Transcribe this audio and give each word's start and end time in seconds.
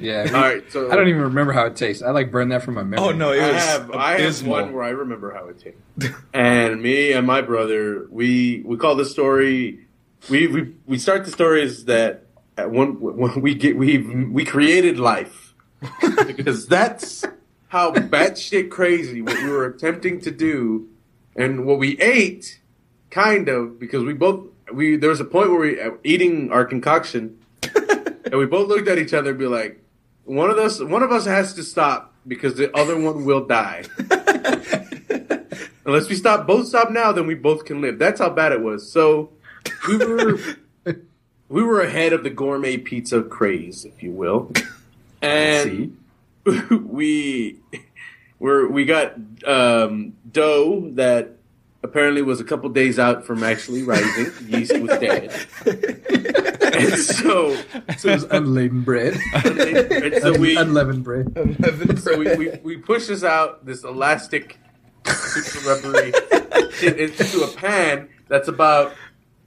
Yeah. 0.00 0.30
All 0.32 0.40
right, 0.40 0.62
so 0.70 0.90
I 0.90 0.96
don't 0.96 1.08
even 1.08 1.22
remember 1.22 1.52
how 1.52 1.66
it 1.66 1.76
tastes. 1.76 2.02
I 2.02 2.10
like 2.10 2.30
burned 2.30 2.52
that 2.52 2.62
from 2.62 2.74
my 2.74 2.82
memory. 2.82 3.08
Oh 3.08 3.12
no, 3.12 3.32
it 3.32 3.42
I 3.42 3.52
was 3.52 3.64
have 3.64 3.90
I 3.90 4.20
have 4.20 4.46
one 4.46 4.72
where 4.72 4.84
I 4.84 4.90
remember 4.90 5.32
how 5.32 5.48
it 5.48 5.58
tastes. 5.58 6.16
and 6.32 6.80
me 6.82 7.12
and 7.12 7.26
my 7.26 7.40
brother, 7.40 8.06
we 8.10 8.62
we 8.64 8.76
call 8.76 8.94
the 8.94 9.04
story. 9.04 9.86
We 10.30 10.46
we 10.46 10.74
we 10.86 10.98
start 10.98 11.24
the 11.24 11.30
story 11.30 11.62
is 11.62 11.86
that 11.86 12.26
at 12.56 12.70
one 12.70 13.00
when 13.00 13.40
we 13.40 13.54
get 13.54 13.76
we 13.76 13.98
we 13.98 14.44
created 14.44 14.98
life 14.98 15.54
because 16.26 16.66
that's 16.66 17.24
how 17.68 17.92
batshit 17.92 18.70
crazy 18.70 19.22
what 19.22 19.40
we 19.42 19.48
were 19.48 19.66
attempting 19.66 20.20
to 20.22 20.30
do, 20.30 20.88
and 21.36 21.66
what 21.66 21.78
we 21.78 21.98
ate, 22.00 22.60
kind 23.10 23.48
of 23.48 23.78
because 23.78 24.04
we 24.04 24.12
both 24.12 24.46
we 24.72 24.96
there 24.96 25.10
was 25.10 25.20
a 25.20 25.24
point 25.24 25.50
where 25.50 25.60
we 25.60 25.80
uh, 25.80 25.90
eating 26.04 26.50
our 26.52 26.64
concoction, 26.64 27.38
and 28.24 28.34
we 28.34 28.46
both 28.46 28.68
looked 28.68 28.88
at 28.88 28.98
each 28.98 29.14
other 29.14 29.30
and 29.30 29.38
be 29.38 29.46
like, 29.46 29.82
one 30.28 30.50
of 30.50 30.58
us 30.58 30.80
one 30.80 31.02
of 31.02 31.10
us 31.10 31.24
has 31.24 31.54
to 31.54 31.62
stop 31.62 32.14
because 32.26 32.54
the 32.54 32.74
other 32.76 32.98
one 32.98 33.24
will 33.24 33.46
die. 33.46 33.84
Unless 35.86 36.10
we 36.10 36.16
stop 36.16 36.46
both 36.46 36.68
stop 36.68 36.90
now, 36.90 37.12
then 37.12 37.26
we 37.26 37.34
both 37.34 37.64
can 37.64 37.80
live. 37.80 37.98
That's 37.98 38.20
how 38.20 38.28
bad 38.28 38.52
it 38.52 38.60
was. 38.60 38.90
So 38.92 39.30
we 39.88 39.96
were 39.96 40.38
we 41.48 41.62
were 41.62 41.80
ahead 41.80 42.12
of 42.12 42.24
the 42.24 42.30
gourmet 42.30 42.76
pizza 42.76 43.22
craze, 43.22 43.86
if 43.86 44.02
you 44.02 44.12
will. 44.12 44.52
And 45.22 45.98
we 46.70 47.56
were 48.38 48.68
we 48.68 48.84
got 48.84 49.14
um, 49.46 50.12
dough 50.30 50.90
that 50.92 51.37
apparently 51.82 52.22
was 52.22 52.40
a 52.40 52.44
couple 52.44 52.68
days 52.70 52.98
out 52.98 53.24
from 53.24 53.42
actually 53.42 53.82
rising. 53.82 54.32
Yeast 54.48 54.78
was 54.80 54.98
dead. 54.98 55.30
and 56.74 56.94
so 56.98 57.54
So 57.96 58.08
it 58.08 58.14
was 58.14 58.24
unladen 58.24 58.82
bread. 58.82 59.18
and 59.32 60.22
so 60.22 60.38
we 60.38 60.56
unleavened 60.56 61.04
bread. 61.04 61.34
so 62.00 62.16
we, 62.18 62.34
we, 62.36 62.50
we 62.62 62.76
push 62.76 63.06
this 63.06 63.22
out, 63.24 63.64
this 63.64 63.84
elastic 63.84 64.58
super 65.06 65.68
rubbery 65.68 66.12
shit 66.72 66.98
into 66.98 67.42
a 67.42 67.48
pan 67.56 68.08
that's 68.28 68.48
about, 68.48 68.94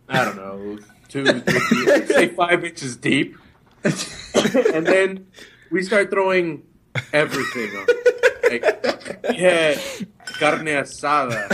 I 0.10 0.26
don't 0.26 0.38
know, 0.38 0.80
two, 1.10 1.26
three, 1.26 2.06
say 2.08 2.28
five 2.30 2.64
inches 2.64 2.96
deep. 2.98 3.36
and 3.84 4.86
then 4.88 5.28
we 5.70 5.84
start 5.84 6.10
throwing 6.10 6.64
everything 7.14 7.76
on. 7.78 7.86
Like, 8.50 8.84
we 9.30 9.36
had 9.38 9.78
carne 10.40 10.66
asada, 10.66 11.48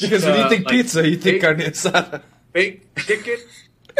because 0.00 0.24
when 0.24 0.36
you 0.38 0.44
uh, 0.44 0.48
think 0.48 0.64
like, 0.66 0.72
pizza, 0.72 1.08
you 1.08 1.16
think 1.16 1.40
they- 1.40 1.46
carne 1.46 1.60
asada. 1.60 2.22
baked 2.52 2.98
chicken. 3.06 3.38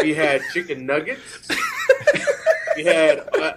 We 0.01 0.13
had 0.15 0.41
chicken 0.53 0.85
nuggets. 0.85 1.47
We 2.75 2.83
had 2.85 3.19
uh, 3.39 3.53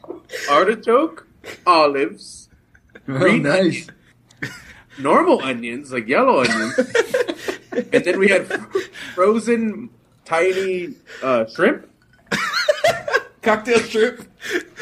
artichoke, 0.50 1.26
olives, 1.66 2.48
Oh, 3.08 3.18
Green 3.18 3.42
nice. 3.42 3.86
normal 4.98 5.42
onions, 5.42 5.92
like 5.92 6.06
yellow 6.08 6.40
onions, 6.40 6.78
and 7.92 8.04
then 8.04 8.18
we 8.18 8.28
had 8.28 8.46
frozen 9.14 9.90
tiny 10.24 10.94
uh, 11.22 11.44
shrimp. 11.46 11.86
Cocktail 13.42 13.78
shrimp. 13.80 14.28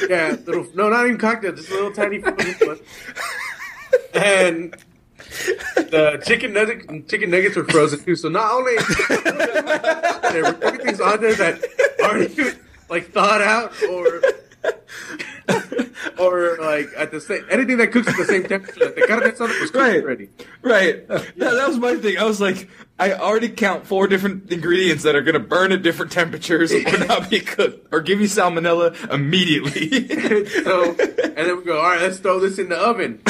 Yeah, 0.08 0.36
little 0.46 0.66
no, 0.74 0.88
not 0.88 1.06
even 1.06 1.18
cocktail, 1.18 1.52
just 1.52 1.70
a 1.70 1.74
little 1.74 1.92
tiny 1.92 2.20
frozen 2.20 2.54
one. 2.68 2.80
And 4.14 4.76
the 5.76 6.22
chicken 6.26 6.52
nuggets, 6.52 6.86
chicken 7.10 7.30
nuggets 7.30 7.56
were 7.56 7.64
frozen 7.64 8.00
too. 8.04 8.16
So 8.16 8.28
not 8.28 8.52
only 8.52 8.76
there 10.32 10.42
were 10.44 10.76
things 10.78 11.00
on 11.00 11.20
there 11.20 11.34
that 11.34 11.64
aren't 12.04 12.58
like 12.90 13.10
thawed 13.12 13.42
out 13.42 13.72
or 13.84 14.22
or 16.18 16.56
like 16.60 16.88
at 16.96 17.10
the 17.10 17.20
same 17.20 17.44
anything 17.50 17.76
that 17.78 17.92
cooks 17.92 18.08
at 18.08 18.16
the 18.16 18.24
same 18.24 18.44
temperature. 18.44 18.84
Like 18.86 18.94
the 18.96 19.06
carne 19.06 19.20
asada 19.22 19.60
was 19.60 19.70
cooked 19.70 19.74
Right. 19.76 20.02
already. 20.02 20.28
Right. 20.62 21.04
Yeah, 21.08 21.50
that 21.50 21.68
was 21.68 21.78
my 21.78 21.94
thing. 21.96 22.18
I 22.18 22.24
was 22.24 22.40
like, 22.40 22.68
I 22.98 23.12
already 23.12 23.48
count 23.48 23.86
four 23.86 24.08
different 24.08 24.50
ingredients 24.50 25.04
that 25.04 25.14
are 25.14 25.22
going 25.22 25.34
to 25.34 25.40
burn 25.40 25.70
at 25.72 25.82
different 25.82 26.10
temperatures 26.12 26.72
or 26.72 26.82
not 27.06 27.30
be 27.30 27.40
cooked 27.40 27.88
or 27.92 28.00
give 28.00 28.20
you 28.20 28.26
salmonella 28.26 29.10
immediately. 29.12 30.08
so, 30.64 30.90
and 30.90 31.36
then 31.36 31.56
we 31.56 31.64
go, 31.64 31.78
all 31.78 31.84
right, 31.90 32.00
let's 32.00 32.18
throw 32.18 32.40
this 32.40 32.58
in 32.58 32.68
the 32.68 32.76
oven. 32.76 33.22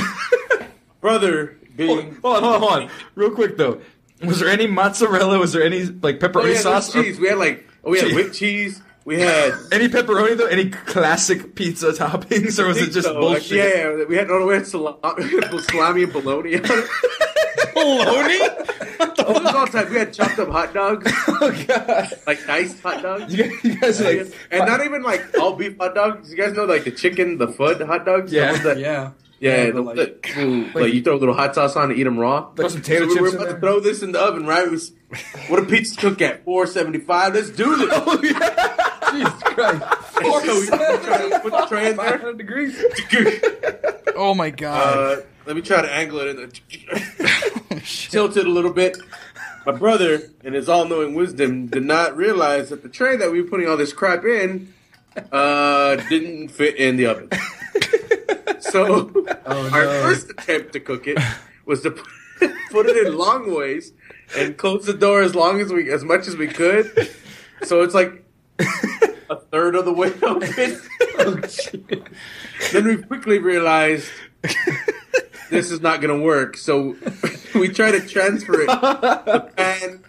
Brother, 1.00 1.57
being 1.78 2.16
hold 2.22 2.36
on, 2.36 2.42
hold 2.42 2.54
on, 2.54 2.60
hold 2.60 2.72
on. 2.84 2.90
Real 3.14 3.30
quick 3.30 3.56
though. 3.56 3.80
Was 4.22 4.40
there 4.40 4.48
any 4.48 4.66
mozzarella? 4.66 5.38
Was 5.38 5.52
there 5.52 5.62
any 5.62 5.84
like 5.84 6.22
oh, 6.22 6.28
pepperoni 6.28 6.54
yeah, 6.54 6.60
sauce? 6.60 6.92
there's 6.92 7.04
cheese. 7.06 7.20
We 7.20 7.28
had 7.28 7.38
like, 7.38 7.66
oh, 7.84 7.90
we 7.92 7.98
had 7.98 8.06
Cheese. 8.08 8.14
whipped 8.16 8.34
cheese. 8.34 8.82
We 9.04 9.20
had 9.20 9.54
Any 9.72 9.88
pepperoni 9.88 10.36
though? 10.36 10.46
Any 10.46 10.68
classic 10.70 11.54
pizza 11.54 11.92
toppings, 11.92 12.58
or 12.62 12.66
was 12.66 12.76
it 12.76 12.90
just 12.90 13.06
So, 13.06 13.14
like, 13.14 13.20
bullshit? 13.20 13.56
yeah, 13.56 13.96
yeah, 13.96 14.04
we 14.04 14.16
had 14.16 14.28
no, 14.28 14.44
we 14.44 14.52
had 14.54 14.66
salami, 14.66 14.98
salami 15.60 16.02
and 16.02 16.12
bologna 16.12 16.56
on 16.56 16.62
it. 16.64 16.88
Bologna? 17.74 18.38
Oh, 19.20 19.34
it 19.36 19.42
was 19.44 19.54
all 19.54 19.66
type. 19.66 19.88
We 19.90 19.96
had 19.96 20.12
chopped 20.12 20.38
up 20.38 20.48
hot 20.48 20.74
dogs, 20.74 21.10
oh 21.28 21.64
god! 21.66 22.12
like 22.26 22.44
diced 22.46 22.80
hot 22.82 23.02
dogs. 23.02 23.34
You 23.34 23.44
guys, 23.44 23.64
you 23.64 23.80
guys 23.80 24.00
like, 24.00 24.34
and 24.50 24.66
not 24.66 24.84
even 24.84 25.02
like 25.02 25.38
all 25.38 25.54
beef 25.54 25.76
hot 25.78 25.94
dogs. 25.94 26.30
You 26.30 26.36
guys 26.36 26.54
know 26.54 26.64
like 26.64 26.84
the 26.84 26.90
chicken, 26.90 27.38
the 27.38 27.48
foot 27.48 27.80
hot 27.80 28.04
dogs. 28.04 28.30
The 28.32 28.36
Yeah. 28.38 28.50
ones 28.52 28.64
that- 28.64 28.78
Yeah. 28.78 29.10
Yeah. 29.40 29.64
Yeah, 29.66 29.70
the, 29.72 29.80
like- 29.82 29.96
the- 30.34 30.40
ooh, 30.42 30.70
like, 30.74 30.92
you 30.94 31.02
throw 31.02 31.14
a 31.16 31.18
little 31.18 31.34
hot 31.34 31.54
sauce 31.54 31.76
on 31.76 31.90
and 31.90 31.98
eat 31.98 32.04
them 32.04 32.18
raw. 32.18 32.50
throw 32.54 32.68
some 32.68 32.80
potato 32.80 33.08
So 33.08 33.14
we 33.14 33.20
were 33.20 33.28
chips 33.30 33.34
in 33.34 33.40
about 33.42 33.54
to 33.54 33.60
throw 33.60 33.80
this 33.80 34.02
in 34.02 34.12
the 34.12 34.20
oven, 34.20 34.46
right? 34.46 34.70
Was, 34.70 34.92
what 35.48 35.58
a 35.62 35.64
pizza 35.66 35.96
cook 36.00 36.20
at? 36.22 36.44
Four 36.44 36.66
seventy 36.66 36.98
five. 36.98 37.34
Let's 37.34 37.50
do 37.50 37.76
this. 37.76 37.88
Oh, 38.06 38.20
yeah. 38.22 38.74
Jesus 39.12 39.42
Christ. 39.42 39.82
And 40.20 40.34
so 40.44 41.28
we 41.30 41.38
put 41.40 41.52
the 41.52 41.66
tray 41.68 41.90
in 41.90 41.96
there. 41.96 42.32
degrees. 42.34 42.82
Oh 44.20 44.34
my 44.34 44.50
god. 44.50 45.18
Uh, 45.18 45.22
let 45.46 45.54
me 45.54 45.62
try 45.62 45.80
to 45.80 45.90
angle 45.94 46.18
it 46.18 46.26
in 46.30 46.36
the 46.36 47.80
tilt 48.10 48.36
it 48.36 48.46
a 48.46 48.50
little 48.50 48.72
bit. 48.72 48.98
My 49.64 49.70
brother, 49.72 50.22
in 50.42 50.54
his 50.54 50.68
all-knowing 50.68 51.14
wisdom, 51.14 51.68
did 51.68 51.84
not 51.84 52.16
realize 52.16 52.70
that 52.70 52.82
the 52.82 52.88
tray 52.88 53.16
that 53.16 53.30
we 53.30 53.40
were 53.42 53.48
putting 53.48 53.68
all 53.68 53.76
this 53.76 53.92
crap 53.92 54.24
in 54.24 54.74
uh, 55.30 55.96
didn't 56.08 56.48
fit 56.48 56.76
in 56.76 56.96
the 56.96 57.06
oven. 57.06 57.30
So 58.72 59.10
Oh, 59.46 59.70
our 59.72 59.84
no. 59.84 60.02
first 60.02 60.30
attempt 60.30 60.72
to 60.72 60.80
cook 60.80 61.06
it 61.06 61.18
was 61.64 61.82
to 61.82 61.92
put, 61.92 62.06
put 62.70 62.86
it 62.86 63.06
in 63.06 63.16
long 63.16 63.54
ways 63.54 63.92
and 64.36 64.56
close 64.56 64.86
the 64.86 64.92
door 64.94 65.22
as 65.22 65.34
long 65.34 65.60
as 65.60 65.72
we, 65.72 65.90
as 65.90 66.04
much 66.04 66.26
as 66.28 66.36
we 66.36 66.48
could. 66.48 67.08
So 67.62 67.82
it's 67.82 67.94
like 67.94 68.24
a 69.30 69.36
third 69.36 69.74
of 69.74 69.84
the 69.84 69.92
way 69.92 70.12
open. 70.22 70.80
Oh. 71.18 71.40
Then 72.72 72.84
we 72.84 72.96
quickly 73.02 73.38
realized 73.38 74.08
this 75.50 75.70
is 75.70 75.80
not 75.80 76.00
going 76.00 76.16
to 76.18 76.24
work. 76.24 76.56
So 76.56 76.96
we 77.54 77.68
try 77.68 77.90
to 77.92 78.00
transfer 78.06 78.62
it. 78.62 79.52
And 79.58 80.04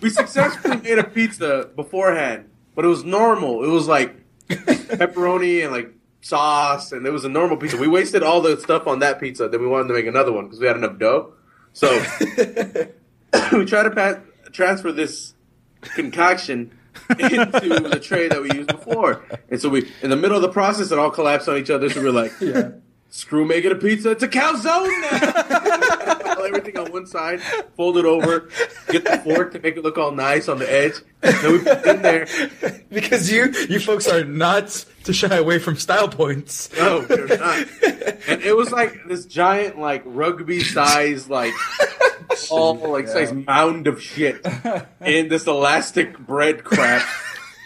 we 0.00 0.10
successfully 0.10 0.76
made 0.78 0.98
a 0.98 1.04
pizza 1.04 1.70
beforehand, 1.74 2.48
but 2.74 2.84
it 2.84 2.88
was 2.88 3.04
normal. 3.04 3.64
It 3.64 3.68
was 3.68 3.88
like 3.88 4.14
pepperoni 4.48 5.62
and 5.64 5.72
like 5.72 5.92
sauce, 6.24 6.90
and 6.92 7.06
it 7.06 7.10
was 7.10 7.24
a 7.24 7.28
normal 7.28 7.56
pizza. 7.56 7.76
We 7.76 7.86
wasted 7.88 8.22
all 8.22 8.40
the 8.40 8.58
stuff 8.58 8.86
on 8.86 9.00
that 9.00 9.20
pizza. 9.20 9.48
Then 9.48 9.60
we 9.60 9.66
wanted 9.66 9.88
to 9.88 9.94
make 9.94 10.06
another 10.06 10.32
one 10.32 10.44
because 10.44 10.58
we 10.58 10.66
had 10.66 10.76
enough 10.76 10.98
dough. 10.98 11.34
So 11.74 11.90
we 13.52 13.64
tried 13.66 13.82
to 13.84 13.90
pa- 13.90 14.20
transfer 14.52 14.90
this 14.90 15.34
concoction 15.82 16.76
into 17.10 17.80
the 17.88 18.00
tray 18.00 18.28
that 18.28 18.40
we 18.40 18.52
used 18.52 18.68
before. 18.68 19.24
And 19.50 19.60
so 19.60 19.68
we, 19.68 19.90
in 20.02 20.10
the 20.10 20.16
middle 20.16 20.36
of 20.36 20.42
the 20.42 20.48
process, 20.48 20.90
it 20.90 20.98
all 20.98 21.10
collapsed 21.10 21.48
on 21.48 21.58
each 21.58 21.70
other. 21.70 21.90
So 21.90 22.00
we 22.00 22.06
were 22.06 22.12
like, 22.12 22.32
Yeah. 22.40 22.70
Screw 23.14 23.44
making 23.44 23.70
a 23.70 23.76
pizza. 23.76 24.10
It's 24.10 24.24
a 24.24 24.28
calzone 24.28 25.00
now. 25.00 26.44
Everything 26.44 26.76
on 26.78 26.92
one 26.92 27.06
side, 27.06 27.40
fold 27.76 27.96
it 27.96 28.04
over, 28.04 28.48
get 28.88 29.04
the 29.04 29.18
fork 29.18 29.52
to 29.52 29.60
make 29.60 29.76
it 29.76 29.82
look 29.82 29.96
all 29.96 30.10
nice 30.10 30.48
on 30.48 30.58
the 30.58 30.70
edge. 30.70 30.94
Then 31.20 31.52
we 31.52 31.58
put 31.60 31.78
it 31.78 31.86
in 31.86 32.02
there. 32.02 32.26
because 32.90 33.32
you 33.32 33.52
you 33.68 33.80
folks 33.80 34.08
are 34.08 34.24
nuts 34.24 34.84
to 35.04 35.12
shy 35.12 35.34
away 35.34 35.58
from 35.58 35.76
style 35.76 36.08
points. 36.08 36.70
No, 36.76 37.00
they're 37.02 37.38
not. 37.38 37.66
And 38.28 38.42
it 38.42 38.56
was 38.56 38.72
like 38.72 38.94
this 39.06 39.24
giant, 39.24 39.78
like 39.78 40.02
rugby 40.04 40.62
size, 40.62 41.28
like 41.30 41.54
all 42.50 42.74
like 42.74 43.08
size 43.08 43.32
mound 43.32 43.86
of 43.86 44.02
shit 44.02 44.44
in 45.00 45.28
this 45.28 45.46
elastic 45.46 46.18
bread 46.18 46.64
crap 46.64 47.06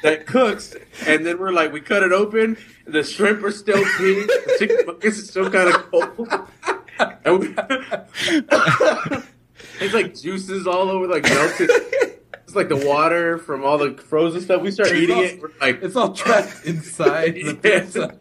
that 0.02 0.26
cooks. 0.26 0.74
And 1.06 1.24
then 1.24 1.38
we're 1.38 1.52
like, 1.52 1.72
we 1.72 1.80
cut 1.80 2.02
it 2.02 2.12
open. 2.12 2.56
The 2.86 3.02
shrimp 3.02 3.42
are 3.44 3.50
still 3.50 3.82
pink. 3.96 4.26
The 4.26 4.56
chicken 4.58 4.86
nuggets 4.86 5.18
is 5.18 5.28
still 5.30 5.50
kind 5.50 5.68
of 5.74 5.90
cold. 5.90 6.28
And 7.24 7.38
we, 7.38 7.54
it's 9.80 9.94
like 9.94 10.18
juices 10.18 10.66
all 10.66 10.88
over, 10.90 11.06
like 11.06 11.22
melted. 11.24 11.70
It's 12.48 12.54
like 12.56 12.68
the 12.70 12.76
water 12.86 13.38
from 13.38 13.62
all 13.64 13.76
the 13.76 13.94
frozen 13.96 14.40
stuff. 14.40 14.62
We 14.62 14.70
start 14.70 14.92
eating 14.92 15.18
it. 15.18 15.42
We're 15.42 15.50
like, 15.60 15.82
It's 15.82 15.96
all 15.96 16.12
trapped 16.14 16.64
inside 16.64 17.34
the 17.34 17.54
pizza. 17.62 18.16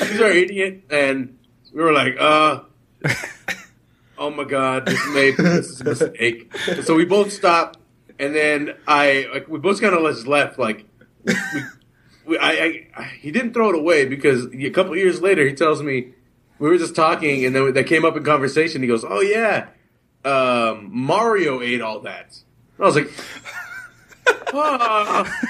we 0.00 0.06
started 0.16 0.36
eating 0.36 0.58
it, 0.58 0.84
and 0.88 1.36
we 1.74 1.82
were 1.82 1.92
like, 1.92 2.14
uh, 2.18 2.60
oh 4.18 4.30
my 4.30 4.44
god, 4.44 4.86
this 4.86 5.04
made 5.12 5.36
this 5.36 5.66
is 5.68 5.80
a 5.80 5.84
mistake. 5.84 6.54
So 6.84 6.94
we 6.94 7.04
both 7.04 7.32
stopped, 7.32 7.78
and 8.18 8.34
then 8.34 8.74
I 8.86 9.28
like 9.32 9.48
we 9.48 9.58
both 9.58 9.80
kind 9.80 9.94
of 9.94 10.02
just 10.14 10.26
left, 10.26 10.58
like 10.58 10.86
we, 12.26 12.38
I, 12.38 12.88
I, 12.96 13.04
he 13.20 13.30
didn't 13.30 13.54
throw 13.54 13.70
it 13.70 13.76
away 13.76 14.06
because 14.06 14.46
a 14.52 14.70
couple 14.70 14.96
years 14.96 15.20
later 15.20 15.46
he 15.46 15.54
tells 15.54 15.82
me 15.82 16.12
we 16.58 16.68
were 16.68 16.78
just 16.78 16.94
talking 16.94 17.44
and 17.44 17.54
then 17.54 17.72
that 17.72 17.84
came 17.84 18.04
up 18.04 18.16
in 18.16 18.24
conversation. 18.24 18.82
He 18.82 18.88
goes, 18.88 19.04
"Oh 19.04 19.20
yeah, 19.20 19.68
um, 20.24 20.88
Mario 20.92 21.60
ate 21.60 21.80
all 21.80 22.00
that." 22.00 22.36
I 22.78 22.84
was 22.84 22.96
like, 22.96 23.10
ah, 24.54 25.40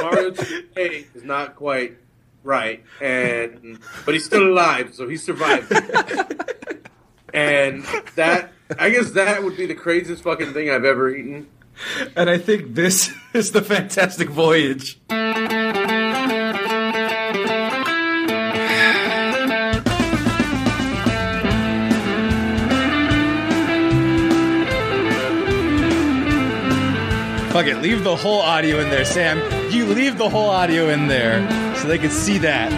Mario 0.00 0.30
2K 0.30 1.16
is 1.16 1.24
not 1.24 1.56
quite 1.56 1.96
right, 2.44 2.84
and 3.00 3.78
but 4.04 4.14
he's 4.14 4.24
still 4.24 4.46
alive, 4.46 4.94
so 4.94 5.08
he 5.08 5.16
survived. 5.16 5.72
and 7.34 7.84
that, 8.14 8.52
I 8.78 8.90
guess, 8.90 9.10
that 9.12 9.42
would 9.42 9.56
be 9.56 9.66
the 9.66 9.74
craziest 9.74 10.22
fucking 10.22 10.52
thing 10.52 10.70
I've 10.70 10.84
ever 10.84 11.14
eaten. 11.14 11.48
And 12.16 12.30
I 12.30 12.38
think 12.38 12.74
this 12.74 13.12
is 13.34 13.52
the 13.52 13.62
Fantastic 13.62 14.28
Voyage. 14.28 14.98
Fuck 27.56 27.68
it, 27.68 27.80
leave 27.80 28.04
the 28.04 28.16
whole 28.16 28.40
audio 28.40 28.80
in 28.80 28.90
there, 28.90 29.06
Sam. 29.06 29.38
You 29.72 29.86
leave 29.86 30.18
the 30.18 30.28
whole 30.28 30.50
audio 30.50 30.90
in 30.90 31.08
there 31.08 31.74
so 31.76 31.88
they 31.88 31.96
can 31.96 32.10
see 32.10 32.36
that. 32.38 32.70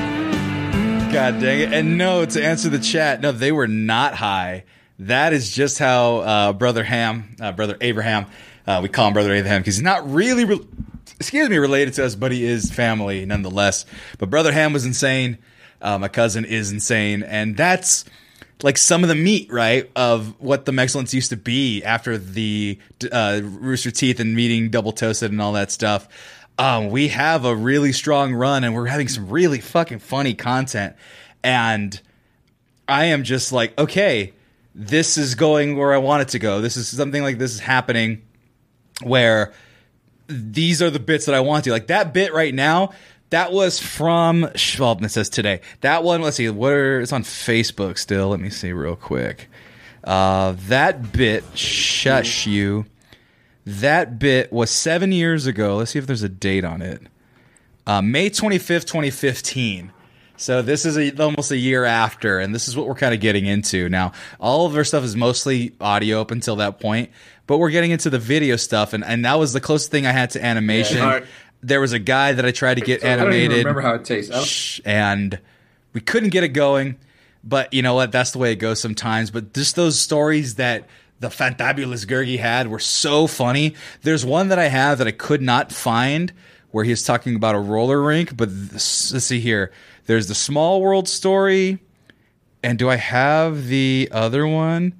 God 1.12 1.40
dang 1.40 1.60
it. 1.60 1.72
And 1.72 1.98
no, 1.98 2.24
to 2.24 2.44
answer 2.44 2.68
the 2.68 2.78
chat, 2.78 3.20
no, 3.20 3.32
they 3.32 3.50
were 3.50 3.66
not 3.66 4.14
high. 4.14 4.64
That 5.00 5.32
is 5.32 5.50
just 5.50 5.80
how 5.80 6.18
uh, 6.18 6.52
Brother 6.52 6.84
Ham, 6.84 7.34
uh, 7.40 7.50
Brother 7.52 7.76
Abraham, 7.80 8.26
uh, 8.68 8.80
we 8.82 8.88
call 8.90 9.08
him 9.08 9.14
Brother 9.14 9.32
Abraham 9.32 9.62
because 9.62 9.76
he's 9.76 9.82
not 9.82 10.12
really, 10.12 10.44
re- 10.44 10.60
excuse 11.18 11.48
me, 11.48 11.56
related 11.56 11.94
to 11.94 12.04
us, 12.04 12.14
but 12.14 12.32
he 12.32 12.44
is 12.44 12.70
family 12.70 13.24
nonetheless. 13.24 13.86
But 14.18 14.28
Brother 14.28 14.52
Ham 14.52 14.74
was 14.74 14.84
insane. 14.84 15.38
Uh, 15.80 15.96
my 15.96 16.08
cousin 16.08 16.44
is 16.44 16.70
insane. 16.70 17.22
And 17.22 17.56
that's 17.56 18.04
like 18.62 18.76
some 18.76 19.02
of 19.02 19.08
the 19.08 19.14
meat, 19.14 19.50
right, 19.50 19.90
of 19.96 20.38
what 20.38 20.66
the 20.66 20.72
Mexcellence 20.72 21.14
used 21.14 21.30
to 21.30 21.36
be 21.38 21.82
after 21.82 22.18
the 22.18 22.78
uh, 23.10 23.40
Rooster 23.42 23.90
Teeth 23.90 24.20
and 24.20 24.36
meeting 24.36 24.68
Double 24.68 24.92
Toasted 24.92 25.32
and 25.32 25.40
all 25.40 25.54
that 25.54 25.70
stuff. 25.70 26.06
Um, 26.58 26.90
we 26.90 27.08
have 27.08 27.46
a 27.46 27.56
really 27.56 27.92
strong 27.92 28.34
run 28.34 28.64
and 28.64 28.74
we're 28.74 28.86
having 28.86 29.08
some 29.08 29.30
really 29.30 29.60
fucking 29.60 30.00
funny 30.00 30.34
content. 30.34 30.94
And 31.42 31.98
I 32.86 33.06
am 33.06 33.22
just 33.22 33.50
like, 33.50 33.78
okay, 33.78 34.34
this 34.74 35.16
is 35.16 35.36
going 35.36 35.78
where 35.78 35.94
I 35.94 35.98
want 35.98 36.20
it 36.20 36.28
to 36.28 36.38
go. 36.38 36.60
This 36.60 36.76
is 36.76 36.86
something 36.86 37.22
like 37.22 37.38
this 37.38 37.54
is 37.54 37.60
happening 37.60 38.24
where 39.02 39.52
these 40.28 40.82
are 40.82 40.90
the 40.90 41.00
bits 41.00 41.26
that 41.26 41.34
I 41.34 41.40
want 41.40 41.64
to. 41.64 41.70
Like 41.70 41.88
that 41.88 42.12
bit 42.12 42.32
right 42.32 42.54
now, 42.54 42.92
that 43.30 43.52
was 43.52 43.78
from 43.78 44.44
it 44.44 45.08
says 45.08 45.28
today. 45.28 45.60
That 45.80 46.02
one, 46.02 46.22
let's 46.22 46.36
see, 46.36 46.48
where 46.48 47.00
it's 47.00 47.12
on 47.12 47.22
Facebook 47.22 47.98
still. 47.98 48.28
Let 48.28 48.40
me 48.40 48.50
see 48.50 48.72
real 48.72 48.96
quick. 48.96 49.48
Uh, 50.04 50.54
that 50.68 51.12
bit, 51.12 51.44
shush 51.54 52.46
you. 52.46 52.86
That 53.66 54.18
bit 54.18 54.50
was 54.50 54.70
seven 54.70 55.12
years 55.12 55.46
ago. 55.46 55.76
Let's 55.76 55.90
see 55.90 55.98
if 55.98 56.06
there's 56.06 56.22
a 56.22 56.28
date 56.28 56.64
on 56.64 56.80
it. 56.80 57.02
Uh, 57.86 58.00
May 58.00 58.30
25th, 58.30 58.86
2015. 58.86 59.92
So 60.38 60.62
this 60.62 60.86
is 60.86 60.96
a, 60.96 61.10
almost 61.22 61.50
a 61.50 61.56
year 61.56 61.84
after, 61.84 62.38
and 62.38 62.54
this 62.54 62.68
is 62.68 62.76
what 62.76 62.86
we're 62.86 62.94
kind 62.94 63.12
of 63.12 63.20
getting 63.20 63.44
into 63.44 63.88
now. 63.88 64.12
All 64.38 64.66
of 64.66 64.76
our 64.76 64.84
stuff 64.84 65.02
is 65.02 65.16
mostly 65.16 65.74
audio 65.80 66.20
up 66.20 66.30
until 66.30 66.56
that 66.56 66.80
point, 66.80 67.10
but 67.48 67.58
we're 67.58 67.70
getting 67.70 67.90
into 67.90 68.08
the 68.10 68.20
video 68.20 68.54
stuff, 68.54 68.92
and, 68.92 69.04
and 69.04 69.24
that 69.24 69.40
was 69.40 69.52
the 69.52 69.60
closest 69.60 69.90
thing 69.90 70.06
I 70.06 70.12
had 70.12 70.30
to 70.30 70.44
animation. 70.44 70.98
Yeah. 70.98 71.20
There 71.60 71.80
was 71.80 71.92
a 71.92 71.98
guy 71.98 72.32
that 72.34 72.44
I 72.46 72.52
tried 72.52 72.74
to 72.74 72.80
get 72.82 73.02
I 73.04 73.16
don't 73.16 73.32
even 73.32 73.40
animated, 73.40 73.58
remember 73.66 73.80
how 73.80 73.94
it 73.94 74.04
tastes. 74.04 74.30
I 74.30 74.34
don't- 74.36 74.46
Shh, 74.46 74.80
and 74.84 75.40
we 75.92 76.00
couldn't 76.00 76.28
get 76.28 76.44
it 76.44 76.50
going. 76.50 76.96
But 77.44 77.72
you 77.72 77.82
know 77.82 77.94
what? 77.94 78.12
That's 78.12 78.32
the 78.32 78.38
way 78.38 78.52
it 78.52 78.56
goes 78.56 78.80
sometimes. 78.80 79.30
But 79.30 79.54
just 79.54 79.74
those 79.76 79.98
stories 79.98 80.56
that 80.56 80.86
the 81.20 81.28
fantabulous 81.28 82.04
Gurgi 82.04 82.38
had 82.38 82.68
were 82.68 82.78
so 82.80 83.26
funny. 83.26 83.74
There's 84.02 84.24
one 84.24 84.48
that 84.48 84.58
I 84.58 84.66
have 84.68 84.98
that 84.98 85.06
I 85.06 85.12
could 85.12 85.40
not 85.40 85.72
find 85.72 86.32
where 86.72 86.84
he's 86.84 87.02
talking 87.04 87.36
about 87.36 87.54
a 87.54 87.58
roller 87.58 88.02
rink. 88.02 88.36
But 88.36 88.48
this, 88.52 89.12
let's 89.12 89.24
see 89.26 89.40
here. 89.40 89.72
There's 90.06 90.26
the 90.26 90.34
Small 90.34 90.82
World 90.82 91.08
story, 91.08 91.78
and 92.62 92.78
do 92.78 92.90
I 92.90 92.96
have 92.96 93.66
the 93.68 94.08
other 94.12 94.46
one? 94.46 94.94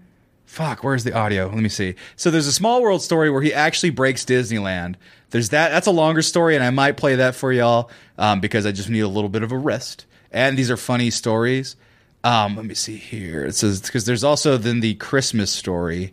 Fuck, 0.59 0.83
where's 0.83 1.05
the 1.05 1.13
audio? 1.13 1.47
Let 1.47 1.59
me 1.59 1.69
see. 1.69 1.95
So 2.17 2.33
there's 2.33 2.49
a 2.49 2.53
Small 2.53 2.83
World 2.83 3.01
story 3.01 3.31
where 3.31 3.43
he 3.43 3.55
actually 3.55 3.91
breaks 3.91 4.25
Disneyland. 4.25 4.97
There's 5.31 5.51
that. 5.51 5.69
That's 5.69 5.87
a 5.87 5.93
longer 5.93 6.21
story, 6.21 6.57
and 6.57 6.65
I 6.65 6.71
might 6.71 6.97
play 6.97 7.15
that 7.15 7.37
for 7.37 7.53
y'all 7.53 7.93
um, 8.19 8.41
because 8.41 8.67
I 8.67 8.73
just 8.73 8.91
need 8.91 9.03
a 9.03 9.09
little 9.09 9.29
bit 9.29 9.45
of 9.45 9.53
a 9.53 9.57
rest. 9.57 10.05
And 10.33 10.59
these 10.59 10.69
are 10.69 10.77
funny 10.77 11.11
stories. 11.11 11.77
Um, 12.25 12.57
let 12.57 12.65
me 12.65 12.75
see 12.75 12.97
here. 12.97 13.45
It 13.45 13.55
says 13.55 13.81
because 13.81 14.05
there's 14.05 14.25
also 14.25 14.57
then 14.57 14.81
the 14.81 14.97
Christmas 14.97 15.53
story 15.53 16.13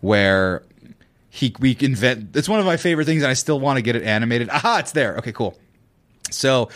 where 0.00 0.62
he 1.28 1.54
we 1.60 1.76
invent. 1.78 2.34
It's 2.34 2.48
one 2.48 2.60
of 2.60 2.64
my 2.64 2.78
favorite 2.78 3.04
things, 3.04 3.22
and 3.22 3.30
I 3.30 3.34
still 3.34 3.60
want 3.60 3.76
to 3.76 3.82
get 3.82 3.94
it 3.94 4.04
animated. 4.04 4.48
Aha, 4.48 4.78
it's 4.78 4.92
there. 4.92 5.18
Okay, 5.18 5.32
cool. 5.32 5.58
So, 6.30 6.70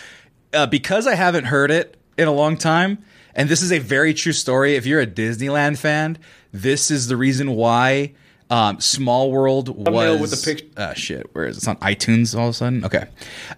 uh, 0.52 0.66
because 0.66 1.06
I 1.06 1.14
haven't 1.14 1.44
heard 1.44 1.70
it 1.70 1.96
in 2.18 2.28
a 2.28 2.32
long 2.32 2.58
time, 2.58 3.02
and 3.34 3.48
this 3.48 3.62
is 3.62 3.72
a 3.72 3.78
very 3.78 4.12
true 4.12 4.32
story. 4.32 4.76
If 4.76 4.84
you're 4.84 5.00
a 5.00 5.06
Disneyland 5.06 5.78
fan, 5.78 6.18
this 6.62 6.90
is 6.90 7.08
the 7.08 7.16
reason 7.16 7.52
why 7.54 8.12
um, 8.50 8.80
Small 8.80 9.30
World 9.30 9.68
was. 9.68 10.20
With 10.20 10.30
the 10.30 10.54
pic- 10.54 10.72
Uh, 10.76 10.94
shit, 10.94 11.28
where 11.34 11.46
is 11.46 11.56
it? 11.56 11.58
It's 11.60 11.68
on 11.68 11.76
iTunes 11.76 12.36
all 12.38 12.44
of 12.48 12.50
a 12.50 12.54
sudden. 12.54 12.84
Okay, 12.84 13.06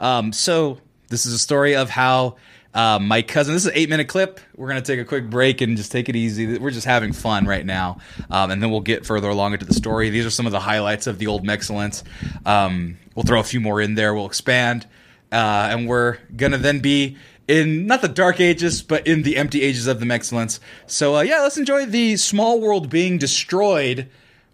um, 0.00 0.32
so 0.32 0.78
this 1.08 1.26
is 1.26 1.32
a 1.32 1.38
story 1.38 1.76
of 1.76 1.90
how. 1.90 2.36
Uh, 2.74 2.98
my 2.98 3.22
cousin, 3.22 3.54
this 3.54 3.64
is 3.64 3.68
an 3.72 3.76
eight 3.76 3.88
minute 3.88 4.08
clip. 4.08 4.38
We're 4.54 4.68
going 4.68 4.80
to 4.80 4.86
take 4.86 5.00
a 5.00 5.04
quick 5.04 5.30
break 5.30 5.62
and 5.62 5.76
just 5.76 5.90
take 5.90 6.10
it 6.10 6.14
easy. 6.14 6.58
We're 6.58 6.70
just 6.70 6.86
having 6.86 7.12
fun 7.14 7.46
right 7.46 7.64
now. 7.64 7.98
Um, 8.30 8.50
and 8.50 8.62
then 8.62 8.70
we'll 8.70 8.82
get 8.82 9.06
further 9.06 9.28
along 9.30 9.54
into 9.54 9.64
the 9.64 9.72
story. 9.72 10.10
These 10.10 10.26
are 10.26 10.30
some 10.30 10.44
of 10.44 10.52
the 10.52 10.60
highlights 10.60 11.06
of 11.06 11.18
the 11.18 11.26
old 11.28 11.44
Mexcellence. 11.46 12.04
Um, 12.46 12.98
we'll 13.14 13.24
throw 13.24 13.40
a 13.40 13.42
few 13.44 13.58
more 13.60 13.80
in 13.80 13.94
there. 13.94 14.14
We'll 14.14 14.26
expand. 14.26 14.86
Uh, 15.32 15.68
and 15.72 15.88
we're 15.88 16.18
going 16.36 16.52
to 16.52 16.58
then 16.58 16.80
be 16.80 17.16
in 17.48 17.86
not 17.86 18.02
the 18.02 18.08
dark 18.08 18.40
ages, 18.40 18.82
but 18.82 19.06
in 19.06 19.22
the 19.22 19.36
empty 19.36 19.62
ages 19.62 19.86
of 19.86 19.98
the 19.98 20.06
Mexcellence. 20.06 20.60
So, 20.86 21.16
uh, 21.16 21.20
yeah, 21.22 21.40
let's 21.40 21.56
enjoy 21.56 21.86
the 21.86 22.16
small 22.16 22.60
world 22.60 22.88
being 22.90 23.18
destroyed 23.18 24.08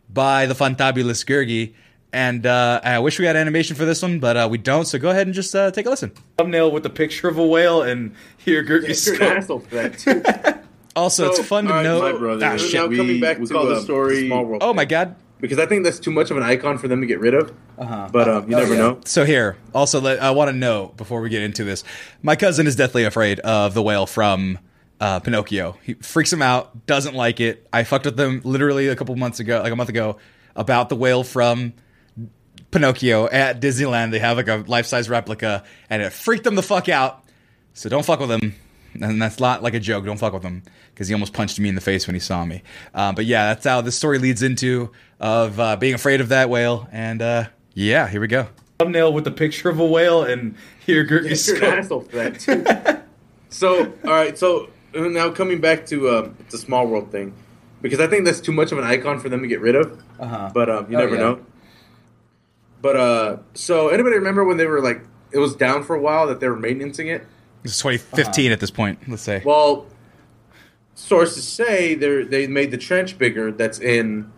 by 0.09 0.47
the 0.47 0.55
Fantabulous 0.55 1.25
Gurgi. 1.27 1.75
And 2.13 2.47
uh, 2.47 2.81
I 2.85 3.01
wish 3.01 3.19
we 3.19 3.27
had 3.27 3.35
animation 3.35 3.75
for 3.75 3.85
this 3.85 4.01
one, 4.01 4.21
but 4.21 4.37
uh, 4.37 4.49
we 4.49 4.57
don't. 4.57 4.85
So 4.85 5.01
go 5.01 5.11
ahead 5.11 5.27
and 5.27 5.35
just 5.35 5.53
uh, 5.53 5.73
take 5.73 5.85
a 5.87 5.91
listen. 5.91 6.13
Thumbnail 6.39 6.71
with 6.71 6.87
a 6.87 6.91
picture 6.91 7.27
of 7.27 7.39
a 7.39 7.45
whale 7.45 7.83
and 7.83 8.15
here 8.39 8.63
Gurgi's 8.63 9.05
You're 9.09 9.17
an 9.21 9.37
asshole 9.39 9.59
for 9.61 9.75
that 9.75 9.99
too. 9.99 10.23
Also, 10.97 11.29
it's 11.29 11.45
fun 11.45 11.65
to 11.65 11.71
all 11.71 11.77
right, 11.79 11.83
know. 11.83 12.01
my 12.01 12.13
brother. 12.17 12.47
Ah, 12.47 12.51
now 12.51 12.57
shit. 12.57 12.75
coming 12.97 13.19
back 13.21 13.41
we 13.41 13.47
to 13.47 13.53
call 13.53 13.67
uh, 13.67 13.75
the 13.75 13.81
story- 13.81 14.29
Small 14.29 14.45
World 14.45 14.63
Oh 14.65 14.73
my 14.73 14.85
god. 14.85 15.17
Because 15.45 15.59
I 15.59 15.67
think 15.67 15.85
that's 15.85 15.99
too 15.99 16.11
much 16.11 16.31
of 16.31 16.37
an 16.39 16.43
icon 16.43 16.79
for 16.79 16.89
them 16.89 17.01
to 17.03 17.07
get 17.07 17.21
rid 17.21 17.35
of. 17.35 17.53
Uh-huh. 17.79 18.09
But 18.11 18.29
um, 18.29 18.51
you 18.51 18.57
Oh, 18.57 18.61
never 18.61 18.75
yeah. 18.75 18.81
know. 18.81 19.01
So 19.05 19.25
here, 19.27 19.57
also, 19.75 20.01
let, 20.01 20.23
I 20.23 20.31
want 20.31 20.49
to 20.51 20.57
know 20.57 20.95
before 20.97 21.21
we 21.21 21.29
get 21.29 21.43
into 21.43 21.65
this. 21.65 21.85
My 22.23 22.35
cousin 22.37 22.67
is 22.67 22.77
deathly 22.77 23.05
afraid 23.05 23.41
of 23.41 23.75
the 23.75 23.83
whale 23.83 24.07
from 24.07 24.59
uh, 25.01 25.21
Pinocchio. 25.21 25.77
He 25.83 25.95
freaks 25.95 26.33
him 26.33 26.41
out. 26.41 26.87
Doesn't 26.87 27.15
like 27.15 27.41
it. 27.41 27.67
I 27.73 27.85
fucked 27.85 28.07
with 28.07 28.17
them 28.17 28.41
literally 28.45 28.89
a 28.89 28.97
couple 28.97 29.15
months 29.17 29.39
ago, 29.41 29.61
like 29.63 29.73
a 29.73 29.77
month 29.77 29.91
ago, 29.91 30.17
about 30.57 30.89
the 30.89 30.97
whale 30.97 31.25
from 31.25 31.75
Pinocchio 32.71 33.29
at 33.29 33.61
Disneyland. 33.61 34.11
They 34.11 34.19
have 34.19 34.37
like 34.37 34.49
a 34.49 34.65
life 34.67 34.87
size 34.87 35.09
replica, 35.09 35.65
and 35.91 36.03
it 36.03 36.13
freaked 36.13 36.45
them 36.45 36.55
the 36.55 36.63
fuck 36.63 36.89
out. 36.89 37.23
So 37.75 37.89
don't 37.89 38.05
fuck 38.05 38.21
with 38.21 38.29
them. 38.29 38.55
And 39.01 39.21
that's 39.21 39.41
not 39.41 39.61
like 39.63 39.75
a 39.75 39.81
joke. 39.81 40.05
Don't 40.05 40.19
fuck 40.19 40.33
with 40.33 40.45
him 40.45 40.63
because 40.93 41.09
he 41.09 41.15
almost 41.15 41.33
punched 41.33 41.59
me 41.59 41.69
in 41.69 41.75
the 41.75 41.81
face 41.81 42.07
when 42.07 42.15
he 42.15 42.21
saw 42.21 42.45
me. 42.45 42.63
Uh, 42.95 43.13
but 43.13 43.25
yeah, 43.25 43.47
that's 43.47 43.65
how 43.67 43.81
this 43.81 43.97
story 43.97 44.19
leads 44.19 44.41
into 44.45 44.93
of 45.25 45.59
uh, 45.59 45.75
being 45.77 45.95
afraid 45.95 46.21
of 46.21 46.29
that 46.29 46.51
whale. 46.51 46.87
And 46.93 47.23
uh, 47.23 47.45
yeah, 47.73 48.07
here 48.09 48.21
we 48.21 48.27
go. 48.29 48.47
Thumbnail 48.79 49.13
with 49.15 49.25
the 49.25 49.31
picture 49.31 49.71
of 49.71 49.81
a 49.81 49.87
whale 49.87 50.23
and 50.23 50.55
here 50.85 51.03
Gurgi's 51.05 51.49
You're 51.49 51.65
an 51.65 51.79
asshole 51.79 52.03
for 52.03 52.17
that 52.17 52.39
too. 52.39 52.63
so 53.49 53.85
all 54.05 54.11
right, 54.11 54.37
so 54.37 54.69
uh, 54.95 55.01
now 55.01 55.31
coming 55.31 55.63
back 55.63 55.87
to 55.87 56.11
um, 56.11 56.37
the 56.51 56.59
Small 56.59 56.87
World 56.87 57.11
thing, 57.11 57.33
because 57.81 58.01
I 58.01 58.07
think 58.07 58.27
that's 58.27 58.41
too 58.41 58.53
much 58.53 58.71
of 58.71 58.77
an 58.77 58.85
icon 58.85 59.19
for 59.19 59.31
them 59.31 59.41
to 59.41 59.49
get 59.49 59.61
rid 59.61 59.77
of. 59.77 59.99
Uh-huh. 60.21 60.51
But 60.53 60.69
um, 60.69 60.91
you 60.93 60.99
Oh, 60.99 61.01
never 61.01 61.15
yeah. 61.15 61.21
know. 61.23 61.47
But 62.83 62.97
uh, 62.97 63.37
so 63.55 63.89
anybody 63.89 64.17
remember 64.17 64.45
when 64.45 64.59
they 64.59 64.67
were 64.67 64.83
like 64.83 65.01
it 65.33 65.39
was 65.39 65.57
down 65.57 65.85
for 65.85 65.97
a 65.97 66.01
while 66.01 66.27
that 66.27 66.41
they 66.41 66.49
were 66.49 66.57
maintaining 66.57 67.09
it? 67.15 67.27
This 67.63 67.73
is 67.73 67.79
2015 67.79 68.53
at 68.53 68.61
this 68.61 68.71
point. 68.71 68.99
Let's 69.09 69.23
say. 69.23 69.41
Well, 69.43 69.87
sources 70.95 71.49
say 71.49 71.95
they 71.95 72.25
they 72.25 72.47
made 72.47 72.71
the 72.73 72.77
trench 72.77 73.17
bigger. 73.17 73.51
That's 73.51 73.79
in 73.79 74.31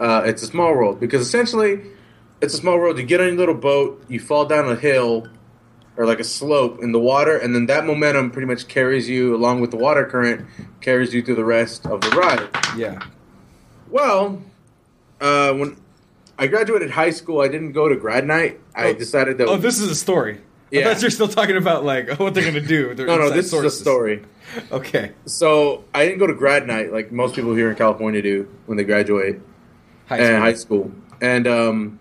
uh, 0.00 0.22
it's 0.26 0.42
a 0.42 0.46
small 0.46 0.72
world 0.74 1.00
because 1.00 1.20
essentially 1.26 1.80
it's 2.40 2.54
a 2.54 2.56
small 2.58 2.78
world. 2.78 2.98
You 2.98 3.04
get 3.04 3.20
on 3.20 3.28
your 3.28 3.36
little 3.36 3.54
boat, 3.54 4.04
you 4.08 4.20
fall 4.20 4.44
down 4.46 4.68
a 4.68 4.76
hill 4.76 5.26
or 5.96 6.06
like 6.06 6.20
a 6.20 6.24
slope 6.24 6.80
in 6.82 6.92
the 6.92 6.98
water, 7.00 7.36
and 7.36 7.54
then 7.54 7.66
that 7.66 7.84
momentum 7.84 8.30
pretty 8.30 8.46
much 8.46 8.68
carries 8.68 9.08
you 9.08 9.34
along 9.34 9.60
with 9.60 9.70
the 9.72 9.76
water 9.76 10.04
current, 10.04 10.46
carries 10.80 11.12
you 11.12 11.22
through 11.22 11.34
the 11.34 11.44
rest 11.44 11.84
of 11.86 12.00
the 12.00 12.10
ride. 12.10 12.48
yeah. 12.76 13.00
Well, 13.90 14.42
uh, 15.20 15.52
when 15.54 15.76
I 16.38 16.46
graduated 16.46 16.90
high 16.90 17.10
school, 17.10 17.40
I 17.40 17.48
didn't 17.48 17.72
go 17.72 17.88
to 17.88 17.96
grad 17.96 18.26
night. 18.26 18.60
I 18.74 18.88
Oh. 18.90 18.94
decided 18.94 19.38
that 19.38 19.48
Oh, 19.48 19.56
this 19.56 19.80
is 19.80 19.90
a 19.90 19.94
story. 19.94 20.34
I 20.36 20.76
Yeah. 20.76 20.84
thought 20.92 21.00
you're 21.02 21.10
still 21.10 21.26
talking 21.28 21.56
about 21.56 21.84
like 21.84 22.10
what 22.20 22.34
they're 22.34 22.44
gonna 22.44 22.60
do. 22.60 22.94
No, 22.96 23.16
no, 23.16 23.30
this 23.30 23.52
is 23.52 23.64
a 23.64 23.70
story. 23.70 24.22
Okay, 24.70 25.12
So 25.26 25.84
I 25.94 26.04
didn't 26.04 26.18
go 26.20 26.26
to 26.28 26.34
grad 26.34 26.66
night 26.66 26.92
like 26.92 27.10
most 27.10 27.34
people 27.34 27.54
here 27.54 27.70
in 27.70 27.76
California 27.76 28.22
do 28.22 28.46
when 28.66 28.76
they 28.78 28.84
graduate 28.84 29.40
high 30.08 30.18
and 30.18 30.26
school. 30.26 30.40
high 30.40 30.54
school. 30.54 30.92
And 31.20 31.46
um, 31.46 31.98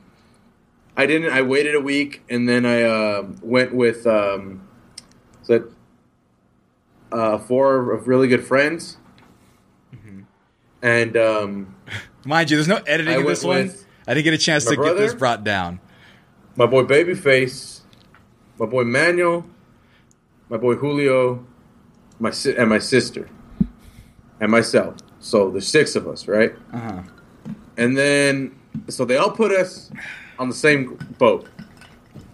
I 0.95 1.05
didn't. 1.05 1.31
I 1.31 1.41
waited 1.41 1.75
a 1.75 1.81
week, 1.81 2.23
and 2.29 2.47
then 2.47 2.65
I 2.65 2.83
uh, 2.83 3.27
went 3.41 3.73
with 3.73 4.07
um, 4.07 4.67
is 5.41 5.47
that 5.47 5.71
uh, 7.11 7.37
four 7.37 7.91
of 7.91 8.07
really 8.07 8.27
good 8.27 8.45
friends. 8.45 8.97
Mm-hmm. 9.93 10.21
And 10.81 11.17
um, 11.17 11.75
Mind 12.25 12.49
you, 12.49 12.57
there's 12.57 12.67
no 12.67 12.81
editing 12.87 13.15
I 13.15 13.19
in 13.19 13.25
this 13.25 13.43
one. 13.43 13.73
I 14.07 14.13
didn't 14.13 14.25
get 14.25 14.33
a 14.33 14.37
chance 14.37 14.65
my 14.65 14.75
to 14.75 14.83
get 14.83 14.97
this 14.97 15.13
brought 15.13 15.43
down. 15.43 15.79
my 16.55 16.65
boy 16.65 16.83
Babyface, 16.83 17.81
my 18.59 18.65
boy 18.65 18.83
Manuel, 18.83 19.45
my 20.49 20.57
boy 20.57 20.75
Julio, 20.75 21.45
my 22.19 22.31
si- 22.31 22.55
and 22.55 22.69
my 22.69 22.79
sister, 22.79 23.29
and 24.39 24.51
myself. 24.51 24.95
So 25.19 25.49
there's 25.51 25.67
six 25.67 25.95
of 25.95 26.07
us, 26.07 26.27
right? 26.27 26.53
Uh 26.71 26.79
huh. 26.79 27.01
And 27.77 27.97
then, 27.97 28.57
so 28.87 29.05
they 29.05 29.17
all 29.17 29.31
put 29.31 29.51
us 29.51 29.91
on 30.39 30.49
the 30.49 30.55
same 30.55 30.95
boat. 31.17 31.47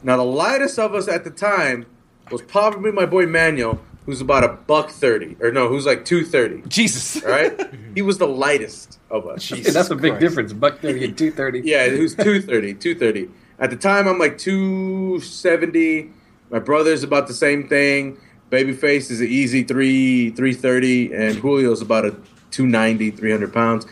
Now, 0.01 0.17
the 0.17 0.23
lightest 0.23 0.79
of 0.79 0.95
us 0.95 1.07
at 1.07 1.23
the 1.23 1.29
time 1.29 1.85
was 2.31 2.41
probably 2.41 2.91
my 2.91 3.05
boy 3.05 3.25
Manuel, 3.25 3.79
who's 4.05 4.21
about 4.21 4.43
a 4.43 4.49
buck 4.49 4.89
thirty, 4.89 5.37
or 5.39 5.51
no, 5.51 5.67
who's 5.67 5.85
like 5.85 6.05
two 6.05 6.25
thirty. 6.25 6.61
Jesus. 6.67 7.23
Right? 7.23 7.59
he 7.95 8.01
was 8.01 8.17
the 8.17 8.27
lightest 8.27 8.99
of 9.09 9.27
us. 9.27 9.49
Yeah, 9.51 9.71
that's 9.71 9.89
a 9.89 9.95
big 9.95 10.13
Christ. 10.13 10.21
difference. 10.21 10.53
Buck 10.53 10.79
thirty 10.79 11.05
and 11.05 11.17
two 11.17 11.31
thirty. 11.31 11.61
Yeah, 11.63 11.89
who's 11.89 12.15
230, 12.15 12.73
230. 12.75 13.29
At 13.59 13.69
the 13.69 13.75
time, 13.75 14.07
I'm 14.07 14.19
like 14.19 14.37
270. 14.37 16.11
My 16.49 16.59
brother's 16.59 17.03
about 17.03 17.27
the 17.27 17.33
same 17.33 17.67
thing. 17.67 18.17
Babyface 18.49 19.09
is 19.09 19.21
an 19.21 19.27
easy 19.27 19.63
3, 19.63 20.31
330. 20.31 21.13
And 21.13 21.41
Julio's 21.41 21.81
about 21.81 22.05
a 22.05 22.11
290, 22.51 23.11
300 23.11 23.53
pounds. 23.53 23.85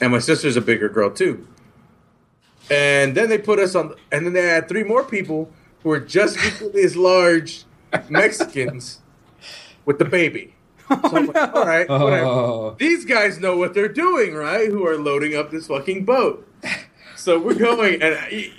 And 0.00 0.12
my 0.12 0.18
sister's 0.18 0.56
a 0.56 0.60
bigger 0.60 0.88
girl, 0.88 1.10
too. 1.10 1.46
And 2.70 3.14
then 3.16 3.28
they 3.28 3.38
put 3.38 3.58
us 3.58 3.74
on, 3.74 3.94
and 4.10 4.26
then 4.26 4.32
they 4.32 4.42
had 4.46 4.68
three 4.68 4.82
more 4.84 5.04
people 5.04 5.50
who 5.82 5.90
were 5.90 6.00
just 6.00 6.36
equally 6.46 6.82
as 6.82 6.96
large 6.96 7.64
Mexicans 8.08 9.00
with 9.84 9.98
the 9.98 10.04
baby. 10.04 10.52
Oh, 10.88 11.00
so 11.10 11.16
I'm 11.16 11.26
like, 11.26 11.52
all 11.52 11.66
right, 11.66 11.88
whatever 11.88 12.24
Oh, 12.24 12.76
these 12.78 13.04
guys 13.04 13.40
know 13.40 13.56
what 13.56 13.74
they're 13.74 13.88
doing, 13.88 14.34
right? 14.34 14.68
Who 14.68 14.86
are 14.86 14.96
loading 14.96 15.34
up 15.34 15.50
this 15.50 15.66
fucking 15.66 16.04
boat. 16.04 16.46
So 17.16 17.40
we're 17.40 17.54
going, 17.56 18.00
and 18.00 18.14
I, 18.14 18.52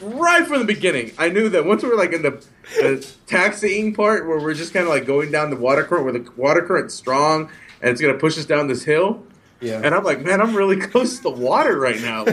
right 0.00 0.46
from 0.46 0.60
the 0.60 0.64
beginning, 0.64 1.12
I 1.18 1.28
knew 1.28 1.50
that 1.50 1.66
once 1.66 1.82
we 1.82 1.90
were 1.90 1.96
like 1.96 2.14
in 2.14 2.22
the, 2.22 2.42
the 2.76 3.06
taxiing 3.26 3.92
part 3.92 4.26
where 4.26 4.38
we're 4.40 4.54
just 4.54 4.72
kind 4.72 4.84
of 4.84 4.88
like 4.90 5.04
going 5.04 5.30
down 5.30 5.50
the 5.50 5.56
water 5.56 5.84
current, 5.84 6.04
where 6.04 6.14
the 6.14 6.30
water 6.34 6.62
current's 6.62 6.94
strong 6.94 7.50
and 7.82 7.90
it's 7.90 8.00
gonna 8.00 8.14
push 8.14 8.38
us 8.38 8.46
down 8.46 8.68
this 8.68 8.84
hill. 8.84 9.22
Yeah. 9.60 9.80
And 9.82 9.94
I'm 9.94 10.04
like, 10.04 10.20
man, 10.20 10.40
I'm 10.40 10.54
really 10.54 10.76
close 10.88 11.16
to 11.16 11.22
the 11.24 11.30
water 11.30 11.78
right 11.78 12.00
now. 12.00 12.24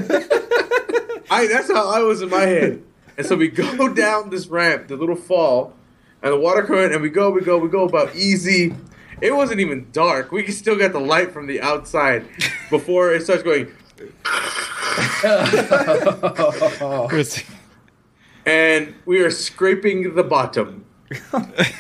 I 1.30 1.48
that's 1.48 1.72
how 1.72 1.90
I 1.90 2.00
was 2.00 2.22
in 2.22 2.30
my 2.30 2.42
head. 2.42 2.84
And 3.18 3.26
so 3.26 3.36
we 3.36 3.48
go 3.48 3.88
down 3.94 4.30
this 4.30 4.48
ramp, 4.48 4.88
the 4.88 4.98
little 4.98 5.16
fall, 5.16 5.74
and 6.22 6.34
the 6.34 6.40
water 6.40 6.64
current, 6.64 6.94
and 6.94 7.02
we 7.02 7.10
go, 7.10 7.30
we 7.30 7.42
go, 7.42 7.58
we 7.58 7.70
go 7.70 7.84
about 7.86 8.16
easy. 8.16 8.74
It 9.22 9.34
wasn't 9.36 9.60
even 9.62 9.88
dark. 9.92 10.32
We 10.32 10.44
could 10.44 10.56
still 10.56 10.78
got 10.78 10.92
the 10.92 11.00
light 11.00 11.32
from 11.32 11.48
the 11.48 11.62
outside 11.62 12.28
before 12.70 13.14
it 13.14 13.24
starts 13.24 13.44
going. 13.44 13.72
And 18.46 18.96
we 19.06 19.22
are 19.22 19.32
scraping 19.32 20.16
the 20.16 20.24
bottom. 20.24 20.84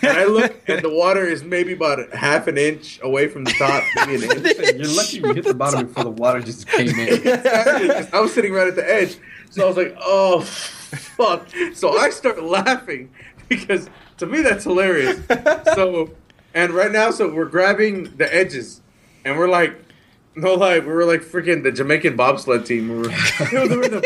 And 0.03 0.17
I 0.17 0.25
look, 0.25 0.67
and 0.67 0.81
the 0.81 0.89
water 0.89 1.25
is 1.25 1.43
maybe 1.43 1.73
about 1.73 2.13
half 2.13 2.47
an 2.47 2.57
inch 2.57 2.99
away 3.01 3.27
from 3.27 3.45
the 3.45 3.51
top, 3.51 3.83
maybe 3.95 4.25
an 4.25 4.45
inch. 4.45 4.57
You're 4.75 4.95
lucky 4.95 5.17
you 5.17 5.33
hit 5.33 5.45
the 5.45 5.53
bottom 5.53 5.87
before 5.87 6.03
the 6.03 6.09
water 6.11 6.41
just 6.41 6.67
came 6.67 6.89
in. 6.89 7.27
I 8.13 8.19
was 8.19 8.33
sitting 8.33 8.53
right 8.53 8.67
at 8.67 8.75
the 8.75 8.89
edge. 8.89 9.17
So 9.49 9.63
I 9.63 9.67
was 9.67 9.77
like, 9.77 9.95
oh, 10.01 10.41
fuck. 10.41 11.47
So 11.73 11.97
I 11.97 12.09
start 12.09 12.43
laughing 12.43 13.11
because 13.47 13.89
to 14.17 14.25
me 14.25 14.41
that's 14.41 14.63
hilarious. 14.63 15.19
So, 15.73 16.11
and 16.53 16.71
right 16.71 16.91
now, 16.91 17.11
so 17.11 17.33
we're 17.33 17.45
grabbing 17.45 18.15
the 18.17 18.33
edges 18.33 18.81
and 19.23 19.37
we're 19.37 19.49
like, 19.49 19.79
no 20.35 20.55
lie, 20.55 20.79
we 20.79 20.87
were 20.87 21.05
like 21.05 21.21
freaking 21.21 21.63
the 21.63 21.71
Jamaican 21.71 22.15
bobsled 22.15 22.65
team. 22.65 22.89
We 22.89 22.97
were, 22.97 23.11
feel 23.11 23.67
the 23.67 23.77
rhythm, 23.77 24.01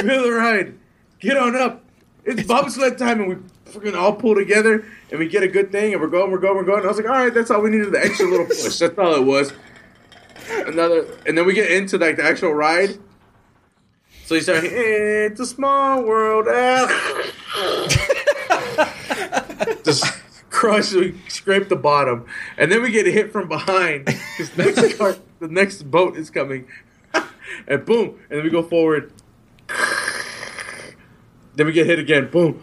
feel 0.00 0.22
the 0.22 0.32
ride, 0.32 0.78
get 1.20 1.36
on 1.36 1.56
up. 1.56 1.84
It's 2.24 2.42
bobsled 2.46 2.98
time 2.98 3.20
and 3.20 3.28
we 3.28 3.36
freaking 3.68 3.94
all 3.94 4.14
pull 4.14 4.34
together 4.34 4.84
and 5.10 5.18
we 5.18 5.28
get 5.28 5.42
a 5.42 5.48
good 5.48 5.70
thing 5.70 5.92
and 5.92 6.00
we're 6.02 6.08
going, 6.08 6.30
we're 6.30 6.38
going, 6.38 6.56
we're 6.56 6.64
going. 6.64 6.78
And 6.78 6.86
I 6.86 6.88
was 6.88 6.96
like, 6.98 7.08
all 7.08 7.12
right, 7.12 7.32
that's 7.32 7.50
all 7.50 7.60
we 7.60 7.70
needed, 7.70 7.92
the 7.92 8.04
extra 8.04 8.26
little 8.26 8.46
push. 8.46 8.78
That's 8.78 8.98
all 8.98 9.14
it 9.14 9.24
was 9.24 9.52
another, 10.50 11.06
and 11.26 11.36
then 11.36 11.46
we 11.46 11.54
get 11.54 11.70
into 11.70 11.98
like 11.98 12.16
the 12.16 12.24
actual 12.24 12.52
ride. 12.52 12.98
So 14.24 14.34
you 14.34 14.40
start, 14.42 14.64
it's 14.64 15.40
a 15.40 15.46
small 15.46 16.02
world. 16.02 16.46
ah." 16.48 17.24
Just 19.84 20.04
crush, 20.50 20.92
we 20.92 21.18
scrape 21.28 21.68
the 21.68 21.76
bottom, 21.76 22.26
and 22.56 22.70
then 22.70 22.82
we 22.82 22.90
get 22.90 23.06
hit 23.06 23.32
from 23.32 23.48
behind 23.48 24.04
because 24.04 24.56
next 24.56 24.98
car, 24.98 25.16
the 25.40 25.48
next 25.48 25.90
boat 25.90 26.16
is 26.16 26.30
coming, 26.30 26.66
and 27.66 27.84
boom, 27.84 28.18
and 28.28 28.38
then 28.38 28.44
we 28.44 28.50
go 28.50 28.62
forward. 28.62 29.12
Then 31.54 31.66
we 31.66 31.72
get 31.72 31.86
hit 31.86 31.98
again, 31.98 32.30
boom. 32.30 32.62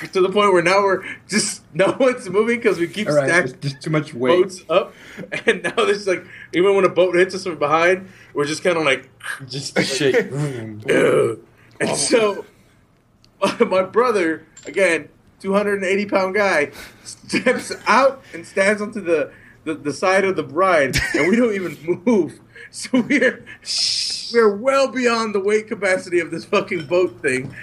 To 0.12 0.20
the 0.20 0.28
point 0.30 0.52
where 0.52 0.62
now 0.62 0.82
we're 0.82 1.04
just 1.28 1.62
no 1.74 1.96
one's 1.98 2.28
moving 2.28 2.58
because 2.58 2.78
we 2.78 2.88
keep 2.88 3.08
right, 3.08 3.28
stacking 3.28 3.60
just 3.60 3.82
too 3.82 3.90
much 3.90 4.14
weight. 4.14 4.42
boats 4.42 4.62
up, 4.68 4.94
and 5.46 5.62
now 5.62 5.74
there's 5.76 6.06
like 6.06 6.24
even 6.52 6.74
when 6.74 6.84
a 6.84 6.88
boat 6.88 7.14
hits 7.14 7.34
us 7.34 7.44
from 7.44 7.58
behind, 7.58 8.08
we're 8.34 8.44
just 8.44 8.62
kind 8.62 8.76
of 8.76 8.84
like, 8.84 9.08
Just 9.48 9.76
to 9.76 9.82
shake. 9.82 10.30
And 11.80 11.96
so 11.96 12.44
my 13.60 13.82
brother 13.82 14.46
again, 14.66 15.08
280 15.40 16.06
pound 16.06 16.34
guy, 16.34 16.70
steps 17.04 17.72
out 17.86 18.22
and 18.34 18.46
stands 18.46 18.82
onto 18.82 19.00
the, 19.00 19.32
the 19.64 19.74
the 19.74 19.92
side 19.92 20.24
of 20.24 20.36
the 20.36 20.42
bride, 20.42 20.96
and 21.14 21.28
we 21.28 21.36
don't 21.36 21.54
even 21.54 22.02
move. 22.04 22.40
So 22.70 23.00
we're 23.00 23.44
we're 24.32 24.56
well 24.56 24.88
beyond 24.88 25.34
the 25.34 25.40
weight 25.40 25.66
capacity 25.68 26.20
of 26.20 26.30
this 26.30 26.44
fucking 26.44 26.86
boat 26.86 27.20
thing. 27.20 27.54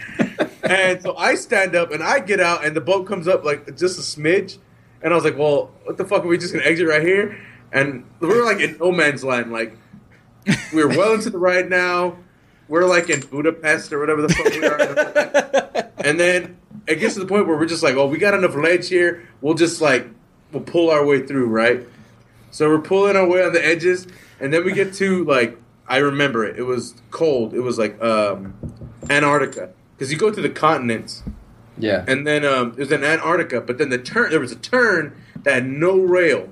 And 0.70 1.02
so 1.02 1.16
I 1.16 1.36
stand 1.36 1.76
up 1.76 1.92
and 1.92 2.04
I 2.04 2.20
get 2.20 2.40
out, 2.40 2.66
and 2.66 2.76
the 2.76 2.82
boat 2.82 3.08
comes 3.08 3.28
up 3.28 3.44
like 3.44 3.66
just 3.78 3.98
a 3.98 4.02
smidge. 4.02 4.58
And 5.02 5.14
I 5.14 5.16
was 5.16 5.24
like, 5.24 5.38
well, 5.38 5.72
what 5.84 5.98
the 5.98 6.06
fuck? 6.06 6.24
Are 6.24 6.28
we 6.28 6.38
just 6.38 6.54
gonna 6.54 6.66
exit 6.66 6.88
right 6.88 7.02
here? 7.02 7.40
And 7.72 8.06
we 8.20 8.28
were 8.28 8.44
like 8.44 8.60
in 8.60 8.78
no 8.78 8.92
man's 8.92 9.24
land. 9.24 9.52
Like, 9.52 9.78
we 10.74 10.82
are 10.82 10.88
well 10.88 11.14
into 11.14 11.30
the 11.30 11.38
ride 11.38 11.70
now. 11.70 12.18
We're 12.68 12.86
like 12.86 13.10
in 13.10 13.22
Budapest 13.22 13.94
or 13.94 14.00
whatever 14.00 14.22
the 14.22 14.30
fuck 14.30 14.54
we 14.54 14.66
are. 14.66 15.92
and 16.06 16.20
then 16.20 16.58
it 16.88 16.96
gets 16.96 17.14
to 17.14 17.22
the 17.22 17.26
point 17.26 17.48
where 17.48 17.58
we're 17.58 17.66
just 17.66 17.84
like, 17.84 17.96
oh, 17.96 18.08
we 18.08 18.18
got 18.18 18.34
enough 18.34 18.56
ledge 18.56 18.90
here. 18.90 19.28
We'll 19.42 19.54
just 19.54 19.82
like, 19.82 20.08
we'll 20.52 20.64
pull 20.64 20.90
our 20.90 21.06
way 21.06 21.26
through, 21.26 21.48
right? 21.48 21.86
So 22.52 22.70
we're 22.70 22.82
pulling 22.82 23.16
our 23.16 23.28
way 23.28 23.44
on 23.44 23.54
the 23.54 23.66
edges. 23.66 24.08
And 24.40 24.54
then 24.54 24.66
we 24.66 24.74
get 24.74 24.94
to 24.96 25.24
like, 25.26 25.58
I 25.88 25.98
remember 25.98 26.46
it. 26.46 26.58
It 26.58 26.64
was 26.64 26.96
cold. 27.12 27.54
It 27.54 27.62
was 27.62 27.78
like 27.78 28.02
um, 28.02 28.54
Antarctica. 29.10 29.70
Because 29.98 30.12
you 30.12 30.18
go 30.18 30.30
to 30.32 30.42
the 30.42 30.50
continents 30.50 31.24
Yeah. 31.78 32.06
and 32.08 32.26
then 32.28 32.46
um, 32.46 32.72
it 32.72 32.80
was 32.80 32.92
in 32.92 33.04
Antarctica. 33.04 33.62
But 33.62 33.78
then 33.80 33.90
the 33.90 33.98
turn 33.98 34.30
there 34.30 34.40
was 34.40 34.52
a 34.52 34.56
turn 34.58 35.16
that 35.44 35.54
had 35.54 35.68
no 35.68 35.98
rail, 36.00 36.50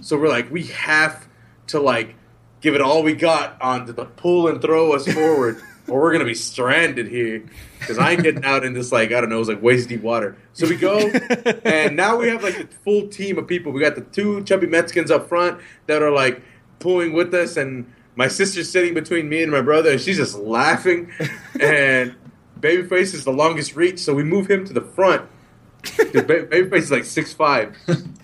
so 0.00 0.18
we're 0.18 0.28
like, 0.28 0.50
we 0.50 0.64
have 0.64 1.26
to 1.68 1.80
like 1.80 2.14
give 2.60 2.74
it 2.74 2.80
all 2.80 3.02
we 3.02 3.14
got 3.14 3.60
on 3.60 3.86
to 3.86 3.92
the 3.92 4.04
pull 4.04 4.48
and 4.48 4.60
throw 4.60 4.92
us 4.92 5.06
forward, 5.12 5.60
or 5.88 6.00
we're 6.00 6.12
gonna 6.12 6.24
be 6.24 6.34
stranded 6.34 7.08
here. 7.08 7.44
Because 7.78 7.98
I 7.98 8.12
ain't 8.12 8.22
getting 8.22 8.44
out 8.44 8.64
in 8.64 8.72
this 8.72 8.90
like 8.92 9.12
I 9.12 9.20
don't 9.20 9.28
know, 9.30 9.36
it 9.36 9.40
was 9.40 9.48
like 9.48 9.62
waist 9.62 9.88
deep 9.88 10.02
water. 10.02 10.36
So 10.54 10.66
we 10.68 10.76
go, 10.76 10.98
and 11.64 11.94
now 11.96 12.16
we 12.16 12.28
have 12.28 12.42
like 12.42 12.58
a 12.58 12.66
full 12.84 13.08
team 13.08 13.38
of 13.38 13.46
people. 13.46 13.70
We 13.72 13.80
got 13.80 13.94
the 13.94 14.00
two 14.02 14.42
chubby 14.44 14.66
Mexicans 14.66 15.10
up 15.10 15.28
front 15.28 15.60
that 15.86 16.02
are 16.02 16.10
like 16.10 16.42
pulling 16.80 17.12
with 17.12 17.32
us, 17.34 17.56
and 17.56 17.90
my 18.16 18.28
sister's 18.28 18.70
sitting 18.70 18.94
between 18.94 19.28
me 19.28 19.42
and 19.42 19.50
my 19.52 19.60
brother, 19.60 19.90
and 19.92 20.00
she's 20.00 20.16
just 20.16 20.38
laughing. 20.38 21.10
And 21.60 22.16
Babyface 22.64 23.12
is 23.12 23.24
the 23.24 23.32
longest 23.32 23.76
reach, 23.76 23.98
so 23.98 24.14
we 24.14 24.24
move 24.24 24.50
him 24.50 24.64
to 24.64 24.72
the 24.72 24.80
front. 24.80 25.28
Babyface 25.82 26.78
is 26.78 26.90
like 26.90 27.04
six 27.04 27.34
five, 27.34 27.76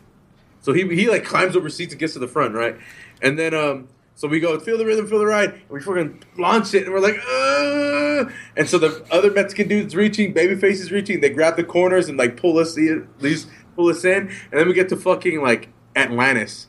so 0.63 0.73
he 0.73 0.89
he 0.95 1.11
like 1.11 1.25
climbs 1.25 1.57
over 1.57 1.69
seats 1.69 1.93
and 1.93 2.01
gets 2.01 2.15
to 2.15 2.19
the 2.19 2.27
front, 2.27 2.55
right? 2.55 2.79
And 3.21 3.39
then 3.39 3.53
um, 3.53 3.89
so 4.15 4.29
we 4.29 4.41
go 4.41 4.59
feel 4.59 4.79
the 4.79 4.87
rhythm, 4.87 5.07
feel 5.07 5.19
the 5.19 5.27
ride, 5.27 5.53
and 5.53 5.69
we 5.69 5.81
fucking 5.81 6.23
launch 6.39 6.73
it, 6.73 6.85
and 6.85 6.93
we're 6.93 7.01
like, 7.01 7.17
Ugh! 7.19 8.33
and 8.57 8.67
so 8.67 8.79
the 8.79 9.05
other 9.11 9.31
Mexican 9.31 9.69
dudes 9.69 9.95
reaching, 9.95 10.33
Babyface 10.33 10.81
is 10.81 10.91
reaching, 10.91 11.21
they 11.21 11.29
grab 11.29 11.57
the 11.57 11.65
corners 11.65 12.09
and 12.09 12.17
like 12.17 12.39
pull 12.39 12.59
us, 12.59 12.79
in, 12.79 13.09
these 13.21 13.47
pull 13.77 13.91
us 13.91 14.07
in, 14.07 14.29
and 14.29 14.53
then 14.53 14.67
we 14.67 14.73
get 14.73 14.89
to 14.89 14.97
fucking 14.97 15.43
like 15.43 15.69
Atlantis, 15.95 16.67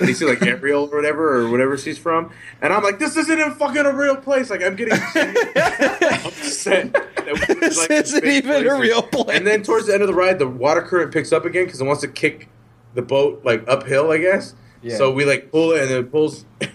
and 0.00 0.08
you 0.08 0.14
see 0.14 0.26
like 0.26 0.42
Ariel 0.42 0.88
or 0.92 0.96
whatever 0.96 1.36
or 1.40 1.50
whatever 1.50 1.76
she's 1.78 1.98
from, 1.98 2.30
and 2.60 2.72
I'm 2.72 2.82
like, 2.82 2.98
this 2.98 3.16
isn't 3.16 3.38
even 3.38 3.54
fucking 3.54 3.86
a 3.86 3.92
real 3.92 4.16
place. 4.16 4.50
Like 4.50 4.62
I'm 4.62 4.76
getting 4.76 4.94
upset. 4.94 6.92
that 6.92 7.46
we- 7.48 7.54
This 7.54 7.78
like, 7.78 7.90
isn't 7.90 8.20
fake 8.22 8.44
even 8.44 8.66
a 8.66 8.78
real 8.78 9.02
place. 9.02 9.36
And 9.36 9.46
then 9.46 9.62
towards 9.62 9.86
the 9.86 9.94
end 9.94 10.02
of 10.02 10.08
the 10.08 10.14
ride, 10.14 10.38
the 10.38 10.46
water 10.48 10.82
current 10.82 11.12
picks 11.12 11.32
up 11.32 11.44
again 11.44 11.64
because 11.66 11.80
it 11.80 11.84
wants 11.84 12.02
to 12.02 12.08
kick 12.08 12.48
the 12.94 13.02
boat 13.02 13.42
like 13.44 13.64
uphill, 13.68 14.10
I 14.10 14.18
guess. 14.18 14.54
Yeah. 14.82 14.96
So 14.96 15.10
we 15.12 15.24
like 15.24 15.50
pull 15.50 15.72
it 15.72 15.82
and 15.82 15.90
it 15.90 16.10
pulls. 16.10 16.44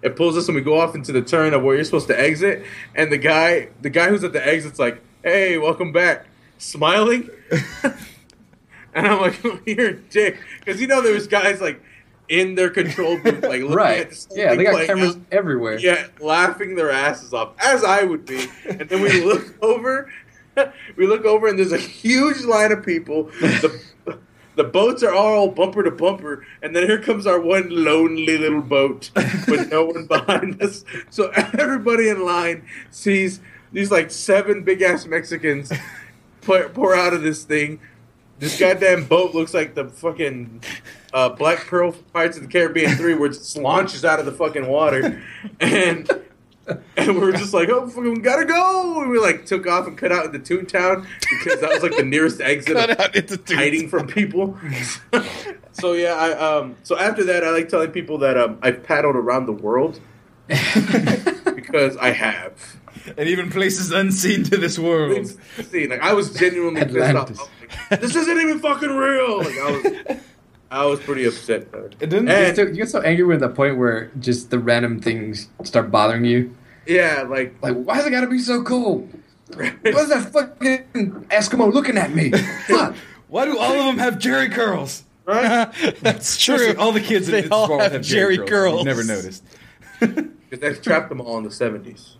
It 0.00 0.14
pulls 0.14 0.36
us 0.36 0.46
and 0.46 0.54
we 0.54 0.60
go 0.60 0.78
off 0.78 0.94
into 0.94 1.10
the 1.10 1.22
turn 1.22 1.52
of 1.54 1.64
where 1.64 1.74
you're 1.74 1.82
supposed 1.84 2.06
to 2.06 2.16
exit, 2.18 2.64
and 2.94 3.10
the 3.10 3.18
guy, 3.18 3.70
the 3.82 3.90
guy 3.90 4.08
who's 4.10 4.22
at 4.22 4.32
the 4.32 4.46
exit's 4.46 4.78
like, 4.78 5.02
"Hey, 5.24 5.58
welcome 5.58 5.90
back," 5.90 6.26
smiling, 6.56 7.28
and 8.94 9.06
I'm 9.08 9.20
like, 9.20 9.42
"You're 9.66 9.88
a 9.88 9.94
dick," 9.94 10.38
because 10.64 10.80
you 10.80 10.86
know 10.86 11.02
there's 11.02 11.26
guys 11.26 11.60
like 11.60 11.82
in 12.28 12.54
their 12.54 12.70
control 12.70 13.16
booth, 13.18 13.42
like 13.42 13.62
looking 13.62 13.70
at 13.70 13.74
Right. 13.76 14.26
Yeah, 14.34 14.54
they 14.54 14.64
got 14.64 14.86
cameras 14.86 15.16
out. 15.16 15.22
everywhere. 15.32 15.78
Yeah, 15.78 16.06
laughing 16.20 16.74
their 16.76 16.90
asses 16.90 17.32
off, 17.32 17.52
as 17.58 17.84
I 17.84 18.04
would 18.04 18.24
be. 18.26 18.46
And 18.68 18.88
then 18.88 19.00
we 19.00 19.24
look 19.24 19.54
over, 19.62 20.10
we 20.96 21.06
look 21.06 21.24
over, 21.24 21.46
and 21.48 21.58
there's 21.58 21.72
a 21.72 21.78
huge 21.78 22.42
line 22.42 22.72
of 22.72 22.84
people. 22.84 23.24
The, 23.40 23.80
the 24.56 24.64
boats 24.64 25.02
are 25.04 25.14
all 25.14 25.48
bumper 25.48 25.82
to 25.84 25.90
bumper, 25.90 26.44
and 26.62 26.74
then 26.74 26.86
here 26.86 27.00
comes 27.00 27.26
our 27.26 27.40
one 27.40 27.68
lonely 27.70 28.36
little 28.38 28.60
boat 28.60 29.10
with 29.46 29.70
no 29.70 29.84
one 29.86 30.06
behind 30.06 30.60
us. 30.60 30.84
So 31.10 31.30
everybody 31.30 32.08
in 32.08 32.24
line 32.24 32.66
sees 32.90 33.40
these 33.72 33.90
like 33.90 34.10
seven 34.10 34.64
big 34.64 34.82
ass 34.82 35.06
Mexicans 35.06 35.72
pour, 36.40 36.68
pour 36.70 36.94
out 36.94 37.14
of 37.14 37.22
this 37.22 37.44
thing. 37.44 37.80
This 38.38 38.58
goddamn 38.58 39.04
boat 39.04 39.34
looks 39.34 39.52
like 39.52 39.74
the 39.74 39.86
fucking 39.88 40.62
uh, 41.12 41.30
Black 41.30 41.66
Pearl 41.66 41.92
from 41.92 42.04
Pirates 42.12 42.36
of 42.36 42.44
the 42.44 42.48
Caribbean 42.48 42.94
3 42.94 43.14
where 43.14 43.30
it 43.30 43.34
just 43.34 43.56
launches 43.56 44.04
out 44.04 44.20
of 44.20 44.26
the 44.26 44.32
fucking 44.32 44.66
water. 44.66 45.22
And 45.60 46.08
and 46.96 47.16
we're 47.16 47.32
just 47.32 47.54
like, 47.54 47.68
oh, 47.70 47.88
fucking 47.88 48.14
we 48.14 48.20
gotta 48.20 48.44
go. 48.44 49.00
And 49.00 49.10
we 49.10 49.18
like 49.18 49.46
took 49.46 49.66
off 49.66 49.86
and 49.86 49.96
cut 49.96 50.12
out 50.12 50.26
into 50.26 50.38
Toontown 50.38 51.06
because 51.30 51.60
that 51.60 51.70
was 51.70 51.82
like 51.82 51.96
the 51.96 52.04
nearest 52.04 52.40
exit 52.40 52.76
Cut 52.76 52.90
of 52.90 53.00
out 53.00 53.16
into 53.16 53.40
hiding 53.54 53.88
from 53.88 54.06
people. 54.06 54.58
so 55.72 55.94
yeah, 55.94 56.14
I 56.14 56.32
um 56.32 56.76
so 56.82 56.98
after 56.98 57.24
that 57.24 57.42
I 57.44 57.50
like 57.50 57.68
telling 57.68 57.90
people 57.90 58.18
that 58.18 58.36
um 58.36 58.58
I've 58.62 58.82
paddled 58.82 59.16
around 59.16 59.46
the 59.46 59.52
world 59.52 60.00
because 60.48 61.96
I 61.96 62.10
have. 62.10 62.76
and 63.16 63.28
even 63.28 63.50
places 63.50 63.90
unseen 63.90 64.44
to 64.44 64.56
this 64.58 64.78
world. 64.78 65.26
See, 65.70 65.86
like 65.86 66.00
I 66.02 66.12
was 66.12 66.34
genuinely 66.34 66.84
pissed 66.84 67.14
off. 67.14 67.50
Atlantis. 67.70 67.80
I 67.90 67.90
was 67.90 67.90
like, 67.90 68.00
this 68.00 68.16
isn't 68.16 68.38
even 68.40 68.58
fucking 68.60 68.90
real. 68.90 69.38
Like 69.38 69.58
I 69.58 69.70
was, 69.70 70.18
I 70.70 70.84
was 70.86 71.00
pretty 71.00 71.24
upset. 71.26 71.62
It 72.00 72.10
didn't. 72.10 72.26
You 72.28 72.32
And- 72.32 72.46
get 72.54 72.56
so- 72.56 72.62
you 72.62 72.74
get 72.74 72.88
so 72.90 73.00
angry 73.00 73.24
with 73.24 73.40
the 73.40 73.48
point 73.48 73.76
where 73.78 74.10
just 74.18 74.50
the 74.50 74.58
random 74.58 75.00
things 75.00 75.48
start 75.64 75.90
bothering 75.90 76.24
you. 76.24 76.54
Yeah, 76.86 77.22
like 77.28 77.54
Like, 77.62 77.74
why's 77.74 78.06
it 78.06 78.10
gotta 78.10 78.26
be 78.26 78.38
so 78.38 78.62
cold? 78.62 79.08
Why's 79.54 80.08
that 80.10 80.30
fucking 80.32 80.84
Eskimo 81.30 81.72
looking 81.72 81.96
at 81.96 82.12
me? 82.14 82.30
Fuck. 82.66 82.94
Why 83.28 83.44
do 83.46 83.58
all 83.58 83.72
of 83.72 83.86
them 83.86 83.98
have 83.98 84.14
Jheri 84.18 84.50
curls? 84.52 85.04
right? 85.26 85.70
That's 86.00 86.36
true. 86.42 86.56
Seriously, 86.58 86.76
all 86.82 86.92
the 86.92 87.00
kids 87.00 87.26
they 87.26 87.42
this 87.42 87.50
all 87.50 87.78
have, 87.78 87.92
have 87.92 88.00
Jheri 88.02 88.38
Jheri 88.38 88.48
curls. 88.48 88.48
curls. 88.48 88.84
Never 88.84 89.04
noticed. 89.04 89.44
Because 90.00 90.60
they 90.60 90.72
trapped 90.74 91.08
them 91.10 91.20
all 91.20 91.36
in 91.38 91.44
the 91.44 91.50
seventies. 91.50 92.16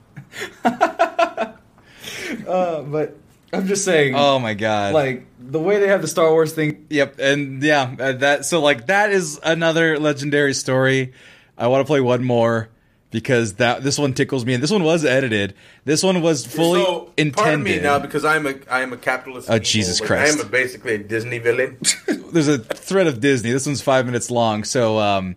Uh, 2.47 2.83
but 2.83 3.17
I'm 3.53 3.67
just 3.67 3.85
saying, 3.85 4.15
Oh 4.17 4.39
my 4.39 4.55
god! 4.55 4.95
like 4.95 5.27
the 5.49 5.59
way 5.59 5.81
they 5.81 5.89
have 5.89 6.03
the 6.03 6.09
Star 6.09 6.31
Wars 6.31 6.53
thing. 6.53 6.87
Yep, 6.91 7.19
and 7.19 7.63
yeah, 7.63 7.95
uh, 7.99 8.13
that 8.13 8.45
so 8.45 8.61
like 8.61 8.87
that 8.87 9.11
is 9.11 9.41
another 9.43 9.99
legendary 9.99 10.55
story. 10.55 11.13
I 11.57 11.67
want 11.69 11.85
to 11.85 11.87
play 11.87 12.01
one 12.01 12.23
more 12.23 12.69
because 13.11 13.55
that 13.55 13.83
this 13.83 13.99
one 13.99 14.13
tickles 14.13 14.45
me, 14.45 14.55
and 14.55 14.63
this 14.63 14.71
one 14.71 14.85
was 14.85 15.05
edited. 15.05 15.55
This 15.85 16.03
one 16.03 16.21
was 16.21 16.47
fully 16.47 16.83
so, 16.83 17.13
intended. 17.17 17.37
Pardon 17.37 17.63
me 17.63 17.81
now, 17.81 17.99
because 17.99 18.25
I'm 18.25 18.47
a 18.47 18.55
I 18.71 18.83
am 18.83 18.93
a 18.93 18.99
capitalist. 18.99 19.49
Oh, 19.51 19.55
evil, 19.55 19.65
Jesus 19.65 20.01
Christ. 20.01 20.37
I 20.37 20.41
am 20.41 20.47
a, 20.47 20.49
basically 20.49 20.95
a 20.95 20.99
Disney 20.99 21.39
villain. 21.39 21.79
There's 22.33 22.49
a 22.49 22.59
thread 22.59 23.07
of 23.07 23.21
Disney. 23.21 23.51
This 23.51 23.67
one's 23.67 23.81
five 23.81 24.05
minutes 24.05 24.31
long. 24.31 24.65
So 24.65 24.99
um, 24.99 25.35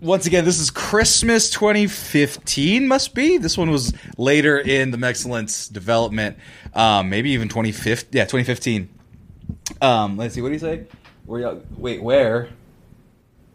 once 0.00 0.26
again, 0.26 0.44
this 0.44 0.58
is 0.58 0.70
Christmas 0.70 1.48
2015. 1.50 2.88
Must 2.88 3.14
be. 3.14 3.38
This 3.38 3.56
one 3.56 3.70
was 3.70 3.94
later 4.18 4.58
in 4.58 4.90
the 4.90 5.06
Excellence 5.06 5.68
development. 5.68 6.36
Um, 6.74 7.08
maybe 7.08 7.30
even 7.30 7.48
2015. 7.48 8.10
Yeah, 8.12 8.24
2015. 8.24 8.88
Um, 9.80 10.16
let's 10.16 10.34
see. 10.34 10.42
What 10.42 10.48
do 10.48 10.54
you 10.54 10.60
say? 10.60 10.86
Where 11.26 11.40
y'all, 11.40 11.62
wait, 11.76 12.02
where? 12.02 12.50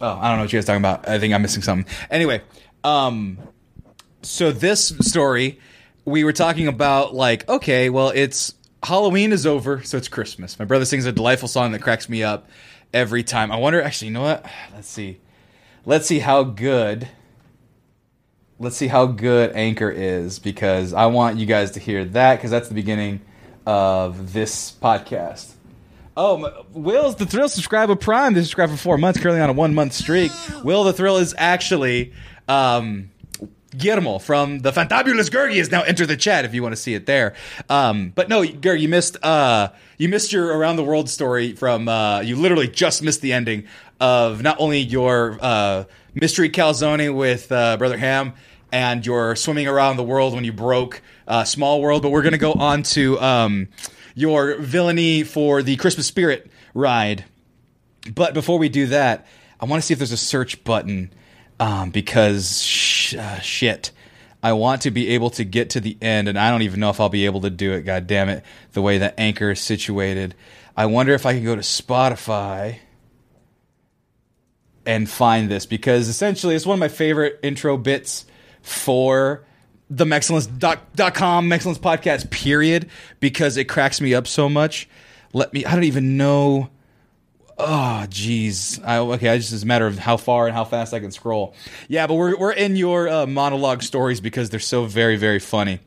Oh, 0.01 0.17
I 0.17 0.29
don't 0.29 0.37
know 0.37 0.43
what 0.43 0.53
you 0.53 0.57
guys 0.57 0.65
talking 0.65 0.81
about. 0.81 1.07
I 1.07 1.19
think 1.19 1.33
I'm 1.33 1.41
missing 1.41 1.61
something. 1.61 1.91
Anyway, 2.09 2.41
um, 2.83 3.37
so 4.21 4.51
this 4.51 4.93
story, 5.01 5.59
we 6.05 6.23
were 6.23 6.33
talking 6.33 6.67
about 6.67 7.13
like, 7.13 7.47
okay, 7.47 7.89
well, 7.89 8.09
it's 8.09 8.55
Halloween 8.83 9.31
is 9.31 9.45
over, 9.45 9.83
so 9.83 9.97
it's 9.97 10.07
Christmas. 10.07 10.57
My 10.57 10.65
brother 10.65 10.85
sings 10.85 11.05
a 11.05 11.11
delightful 11.11 11.47
song 11.47 11.71
that 11.73 11.81
cracks 11.81 12.09
me 12.09 12.23
up 12.23 12.49
every 12.93 13.23
time. 13.23 13.51
I 13.51 13.57
wonder, 13.57 13.81
actually, 13.81 14.07
you 14.07 14.13
know 14.13 14.23
what? 14.23 14.45
Let's 14.73 14.87
see. 14.87 15.19
Let's 15.85 16.07
see 16.07 16.19
how 16.19 16.43
good. 16.43 17.07
Let's 18.59 18.77
see 18.77 18.87
how 18.87 19.05
good 19.07 19.53
Anchor 19.55 19.89
is 19.89 20.39
because 20.39 20.93
I 20.93 21.07
want 21.07 21.37
you 21.37 21.45
guys 21.45 21.71
to 21.71 21.79
hear 21.79 22.05
that 22.05 22.35
because 22.35 22.51
that's 22.51 22.67
the 22.67 22.75
beginning 22.75 23.21
of 23.65 24.33
this 24.33 24.71
podcast. 24.71 25.53
Oh, 26.17 26.65
Will's 26.71 27.15
the 27.15 27.25
Thrill 27.25 27.47
subscribe 27.47 27.89
with 27.89 28.01
Prime. 28.01 28.33
They 28.33 28.41
subscribed 28.41 28.71
for 28.73 28.77
four 28.77 28.97
months, 28.97 29.19
currently 29.19 29.41
on 29.41 29.49
a 29.49 29.53
one 29.53 29.73
month 29.73 29.93
streak. 29.93 30.31
Will 30.63 30.83
the 30.83 30.93
Thrill 30.93 31.17
is 31.17 31.33
actually 31.37 32.11
um, 32.49 33.11
Guillermo 33.77 34.19
from 34.19 34.59
the 34.59 34.71
Fantabulous 34.71 35.29
Gurgi 35.29 35.57
has 35.57 35.71
now 35.71 35.81
entered 35.83 36.07
the 36.07 36.17
chat 36.17 36.43
if 36.43 36.53
you 36.53 36.61
want 36.61 36.73
to 36.73 36.81
see 36.81 36.93
it 36.93 37.05
there. 37.05 37.33
Um, 37.69 38.11
but 38.13 38.27
no, 38.27 38.45
Gur, 38.45 38.75
you 38.75 38.89
missed 38.89 39.23
uh, 39.23 39.69
you 39.97 40.09
missed 40.09 40.33
your 40.33 40.47
around 40.57 40.75
the 40.75 40.83
world 40.83 41.09
story 41.09 41.53
from 41.53 41.87
uh, 41.87 42.19
you 42.19 42.35
literally 42.35 42.67
just 42.67 43.01
missed 43.01 43.21
the 43.21 43.31
ending 43.31 43.65
of 44.01 44.41
not 44.41 44.57
only 44.59 44.79
your 44.79 45.37
uh, 45.41 45.85
mystery 46.13 46.49
calzone 46.49 47.15
with 47.15 47.51
uh, 47.51 47.77
Brother 47.77 47.97
Ham 47.97 48.33
and 48.73 49.05
your 49.05 49.35
swimming 49.37 49.67
around 49.67 49.95
the 49.95 50.03
world 50.03 50.33
when 50.33 50.43
you 50.43 50.51
broke 50.51 51.01
uh, 51.27 51.45
Small 51.45 51.81
World, 51.81 52.01
but 52.01 52.09
we're 52.09 52.23
gonna 52.23 52.37
go 52.37 52.53
on 52.53 52.83
to 52.83 53.19
um, 53.21 53.69
your 54.15 54.57
villainy 54.57 55.23
for 55.23 55.63
the 55.63 55.75
Christmas 55.77 56.07
Spirit 56.07 56.49
ride. 56.73 57.25
But 58.13 58.33
before 58.33 58.57
we 58.57 58.69
do 58.69 58.87
that, 58.87 59.27
I 59.59 59.65
want 59.65 59.81
to 59.81 59.85
see 59.85 59.93
if 59.93 59.99
there's 59.99 60.11
a 60.11 60.17
search 60.17 60.63
button 60.63 61.13
um, 61.59 61.91
because 61.91 62.61
sh- 62.61 63.15
uh, 63.15 63.39
shit. 63.39 63.91
I 64.43 64.53
want 64.53 64.81
to 64.83 64.91
be 64.91 65.09
able 65.09 65.29
to 65.31 65.43
get 65.43 65.71
to 65.71 65.79
the 65.79 65.95
end, 66.01 66.27
and 66.27 66.37
I 66.37 66.49
don't 66.49 66.63
even 66.63 66.79
know 66.79 66.89
if 66.89 66.99
I'll 66.99 67.09
be 67.09 67.25
able 67.25 67.41
to 67.41 67.51
do 67.51 67.73
it. 67.73 67.83
God 67.83 68.07
damn 68.07 68.27
it, 68.27 68.43
the 68.73 68.81
way 68.81 68.97
that 68.97 69.13
Anchor 69.19 69.51
is 69.51 69.59
situated. 69.59 70.33
I 70.75 70.87
wonder 70.87 71.13
if 71.13 71.27
I 71.27 71.33
can 71.33 71.43
go 71.43 71.55
to 71.55 71.61
Spotify 71.61 72.79
and 74.85 75.07
find 75.07 75.49
this 75.49 75.67
because 75.67 76.07
essentially 76.07 76.55
it's 76.55 76.65
one 76.65 76.75
of 76.75 76.79
my 76.79 76.87
favorite 76.87 77.39
intro 77.43 77.77
bits 77.77 78.25
for 78.63 79.45
the 79.91 80.05
Mexcellence.com, 80.05 81.49
Mexcellence 81.49 81.77
podcast, 81.77 82.31
period, 82.31 82.89
because 83.19 83.57
it 83.57 83.65
cracks 83.65 83.99
me 83.99 84.15
up 84.15 84.25
so 84.25 84.47
much. 84.47 84.87
Let 85.33 85.51
me, 85.53 85.65
I 85.65 85.73
don't 85.73 85.83
even 85.83 86.15
know. 86.15 86.69
Oh, 87.57 88.05
jeez. 88.09 88.83
I, 88.85 88.99
okay, 88.99 89.29
I 89.29 89.37
just 89.37 89.51
it's 89.51 89.63
a 89.63 89.65
matter 89.67 89.85
of 89.85 89.99
how 89.99 90.15
far 90.15 90.47
and 90.47 90.55
how 90.55 90.63
fast 90.63 90.93
I 90.93 90.99
can 91.01 91.11
scroll. 91.11 91.53
Yeah, 91.89 92.07
but 92.07 92.15
we're 92.15 92.37
we're 92.37 92.53
in 92.53 92.75
your 92.77 93.07
uh, 93.07 93.25
monologue 93.27 93.83
stories 93.83 94.21
because 94.21 94.49
they're 94.49 94.59
so 94.59 94.85
very 94.85 95.17
very 95.17 95.39
funny. 95.39 95.79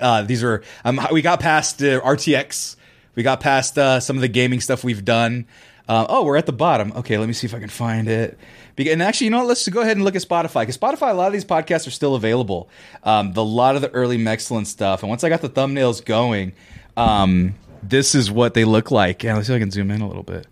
Uh, 0.00 0.22
these 0.22 0.42
are 0.42 0.62
um, 0.84 1.00
we 1.12 1.22
got 1.22 1.40
past 1.40 1.80
uh, 1.82 2.00
RTX. 2.00 2.76
We 3.14 3.22
got 3.22 3.40
past 3.40 3.78
uh, 3.78 4.00
some 4.00 4.16
of 4.16 4.22
the 4.22 4.28
gaming 4.28 4.60
stuff 4.60 4.84
we've 4.84 5.04
done. 5.04 5.46
Uh, 5.90 6.06
oh, 6.08 6.22
we're 6.22 6.36
at 6.36 6.46
the 6.46 6.52
bottom. 6.52 6.92
Okay, 6.92 7.18
let 7.18 7.26
me 7.26 7.32
see 7.32 7.48
if 7.48 7.52
I 7.52 7.58
can 7.58 7.68
find 7.68 8.06
it. 8.06 8.38
And 8.78 9.02
actually, 9.02 9.24
you 9.24 9.32
know 9.32 9.38
what? 9.38 9.48
Let's 9.48 9.66
go 9.66 9.80
ahead 9.80 9.96
and 9.96 10.04
look 10.04 10.14
at 10.14 10.22
Spotify 10.22 10.60
because 10.60 10.78
Spotify, 10.78 11.10
a 11.10 11.14
lot 11.14 11.26
of 11.26 11.32
these 11.32 11.44
podcasts 11.44 11.84
are 11.84 11.90
still 11.90 12.14
available. 12.14 12.70
Um, 13.02 13.32
the 13.32 13.44
lot 13.44 13.74
of 13.74 13.82
the 13.82 13.90
early 13.90 14.16
Mexcellent 14.16 14.66
stuff, 14.66 15.02
and 15.02 15.10
once 15.10 15.24
I 15.24 15.28
got 15.28 15.40
the 15.40 15.48
thumbnails 15.48 16.04
going, 16.04 16.52
um, 16.96 17.56
this 17.82 18.14
is 18.14 18.30
what 18.30 18.54
they 18.54 18.64
look 18.64 18.92
like. 18.92 19.24
And 19.24 19.34
let's 19.34 19.48
see 19.48 19.52
if 19.52 19.56
I 19.56 19.58
can 19.58 19.72
zoom 19.72 19.90
in 19.90 20.00
a 20.00 20.06
little 20.06 20.22
bit. 20.22 20.46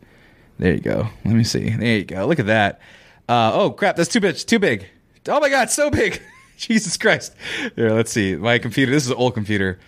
There 0.58 0.72
you 0.72 0.80
go. 0.80 1.06
Let 1.24 1.36
me 1.36 1.44
see. 1.44 1.70
There 1.70 1.98
you 1.98 2.04
go. 2.04 2.26
Look 2.26 2.40
at 2.40 2.46
that. 2.46 2.80
Uh, 3.28 3.52
oh 3.54 3.70
crap, 3.70 3.94
that's 3.94 4.10
too 4.10 4.18
big. 4.18 4.34
Too 4.38 4.58
big. 4.58 4.86
Oh 5.28 5.38
my 5.38 5.50
god, 5.50 5.70
so 5.70 5.88
big. 5.88 6.20
Jesus 6.56 6.96
Christ. 6.96 7.32
Here, 7.76 7.90
let's 7.90 8.10
see. 8.10 8.34
My 8.34 8.58
computer. 8.58 8.90
This 8.90 9.04
is 9.04 9.10
an 9.10 9.16
old 9.16 9.34
computer. 9.34 9.78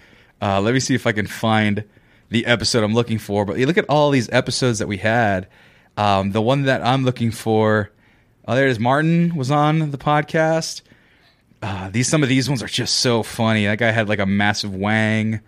Uh, 0.40 0.60
let 0.60 0.74
me 0.74 0.78
see 0.78 0.94
if 0.94 1.08
I 1.08 1.12
can 1.12 1.26
find 1.26 1.82
the 2.30 2.46
episode 2.46 2.82
I'm 2.82 2.94
looking 2.94 3.18
for. 3.18 3.44
But 3.44 3.58
you 3.58 3.66
look 3.66 3.78
at 3.78 3.86
all 3.88 4.10
these 4.10 4.28
episodes 4.30 4.78
that 4.78 4.88
we 4.88 4.96
had. 4.96 5.48
Um, 5.96 6.32
the 6.32 6.40
one 6.40 6.62
that 6.62 6.82
I'm 6.82 7.04
looking 7.04 7.30
for. 7.30 7.90
Oh, 8.48 8.54
there 8.54 8.66
it 8.66 8.70
is. 8.70 8.78
Martin 8.80 9.36
was 9.36 9.50
on 9.50 9.90
the 9.90 9.98
podcast. 9.98 10.82
Uh, 11.62 11.90
these 11.90 12.08
some 12.08 12.22
of 12.22 12.28
these 12.28 12.48
ones 12.48 12.62
are 12.62 12.68
just 12.68 12.96
so 13.00 13.22
funny. 13.22 13.66
That 13.66 13.78
guy 13.78 13.90
had 13.90 14.08
like 14.08 14.18
a 14.18 14.26
massive 14.26 14.74
wang. 14.74 15.40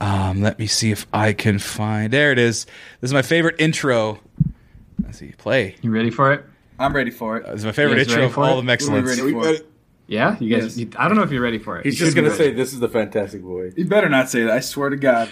Um, 0.00 0.40
let 0.42 0.58
me 0.58 0.66
see 0.68 0.92
if 0.92 1.06
I 1.12 1.32
can 1.32 1.58
find. 1.58 2.12
There 2.12 2.30
it 2.30 2.38
is. 2.38 2.64
This 3.00 3.08
is 3.10 3.12
my 3.12 3.22
favorite 3.22 3.56
intro. 3.58 4.20
Let's 5.02 5.18
see. 5.18 5.32
Play. 5.36 5.74
You 5.82 5.90
ready 5.90 6.10
for 6.10 6.32
it? 6.32 6.44
I'm 6.78 6.94
ready 6.94 7.10
for 7.10 7.36
it. 7.38 7.46
It's 7.48 7.64
my 7.64 7.72
favorite 7.72 7.98
intro 7.98 8.26
of 8.26 8.34
for 8.34 8.44
all 8.44 8.60
it? 8.60 8.66
the 8.66 8.72
excellence. 8.72 9.08
ready 9.08 9.22
We 9.22 9.32
for 9.32 9.48
it. 9.48 9.68
Yeah, 10.06 10.36
you 10.38 10.48
guys. 10.54 10.76
Yes. 10.78 10.78
You, 10.78 10.90
I 10.96 11.08
don't 11.08 11.16
know 11.16 11.22
if 11.22 11.32
you're 11.32 11.42
ready 11.42 11.58
for 11.58 11.78
it. 11.78 11.84
He's 11.84 11.98
You 11.98 12.06
just 12.06 12.16
gonna 12.16 12.34
say 12.34 12.52
this 12.52 12.72
is 12.72 12.80
the 12.80 12.88
Fantastic 12.88 13.42
Voyage. 13.42 13.74
You 13.76 13.84
better 13.84 14.08
not 14.08 14.30
say 14.30 14.44
that. 14.44 14.52
I 14.52 14.60
swear 14.60 14.88
to 14.90 14.96
God. 14.96 15.28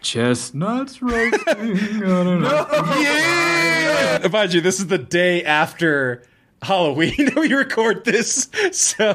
Chestnuts 0.00 1.02
roasting 1.02 2.04
on 2.04 2.26
an 2.26 2.42
Yeah! 3.02 4.28
Mind 4.30 4.54
you, 4.54 4.60
this 4.60 4.78
is 4.80 4.86
the 4.86 4.98
day 4.98 5.42
after 5.44 6.22
Halloween 6.62 7.30
we 7.36 7.52
record 7.54 8.04
this. 8.04 8.48
So 8.72 9.12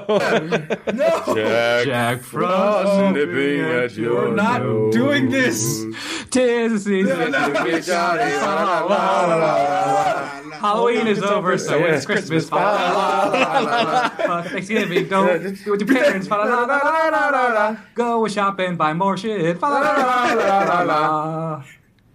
Jack, 1.35 1.85
Jack 1.85 2.21
Frost 2.21 3.13
nipping 3.15 3.61
at 3.61 3.93
your 3.97 4.29
We're 4.29 4.35
not 4.35 4.61
nose. 4.61 4.93
doing 4.93 5.29
this. 5.29 5.83
Tis 6.29 6.85
the 6.85 7.03
season 7.03 7.31
to 7.33 7.63
be 7.65 7.81
jolly. 7.81 8.33
La, 8.35 8.53
la, 8.55 8.85
la, 8.85 9.25
la, 9.25 9.35
la. 9.35 10.41
Halloween 10.59 11.07
is 11.07 11.21
over, 11.23 11.57
so 11.57 11.79
it's 11.83 12.05
Christmas. 12.05 12.47
Uh, 12.51 14.43
Thanksgiving, 14.43 15.07
don't 15.07 15.41
do 15.63 15.71
with 15.71 15.81
your 15.81 15.87
parents. 15.87 16.27
Go 17.95 18.27
shopping, 18.27 18.77
buy 18.77 18.93
more 18.93 19.17
shit. 19.17 19.57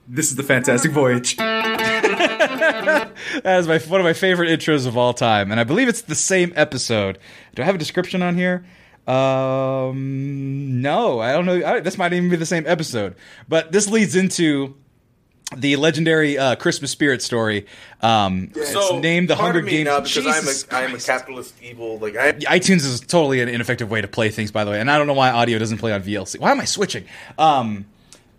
This 0.08 0.30
is 0.30 0.36
the 0.36 0.42
Fantastic 0.44 0.92
Voyage. 0.92 1.36
that 1.36 3.12
is 3.44 3.66
my 3.66 3.78
one 3.78 4.00
of 4.00 4.04
my 4.04 4.12
favorite 4.12 4.48
intros 4.48 4.86
of 4.86 4.96
all 4.96 5.12
time, 5.12 5.50
and 5.50 5.58
I 5.58 5.64
believe 5.64 5.88
it's 5.88 6.02
the 6.02 6.14
same 6.14 6.52
episode. 6.54 7.18
Do 7.54 7.62
I 7.62 7.64
have 7.64 7.74
a 7.74 7.78
description 7.78 8.22
on 8.22 8.36
here? 8.36 8.64
Um, 9.06 10.80
no, 10.80 11.18
I 11.20 11.32
don't 11.32 11.44
know. 11.46 11.64
I, 11.64 11.80
this 11.80 11.98
might 11.98 12.12
even 12.12 12.30
be 12.30 12.36
the 12.36 12.46
same 12.46 12.64
episode, 12.66 13.16
but 13.48 13.72
this 13.72 13.88
leads 13.88 14.14
into 14.14 14.76
the 15.56 15.76
legendary 15.76 16.38
uh, 16.38 16.54
Christmas 16.56 16.90
spirit 16.90 17.22
story. 17.22 17.66
Um, 18.00 18.50
it's 18.54 18.92
named 18.94 19.28
the 19.28 19.36
Hunger 19.36 19.60
Games. 19.60 19.86
now 19.86 20.00
because 20.00 20.14
Jesus 20.14 20.66
I'm 20.70 20.82
a 20.82 20.84
I'm 20.84 20.94
a 20.94 20.98
capitalist 20.98 21.54
evil. 21.62 21.98
Like 21.98 22.16
I 22.16 22.32
iTunes 22.32 22.84
is 22.84 23.00
totally 23.00 23.40
an 23.40 23.48
ineffective 23.48 23.90
way 23.90 24.00
to 24.02 24.08
play 24.08 24.28
things, 24.28 24.52
by 24.52 24.64
the 24.64 24.70
way, 24.70 24.80
and 24.80 24.88
I 24.88 24.98
don't 24.98 25.08
know 25.08 25.14
why 25.14 25.30
audio 25.30 25.58
doesn't 25.58 25.78
play 25.78 25.92
on 25.92 26.02
VLC. 26.02 26.38
Why 26.38 26.52
am 26.52 26.60
I 26.60 26.64
switching? 26.64 27.04
Um, 27.38 27.86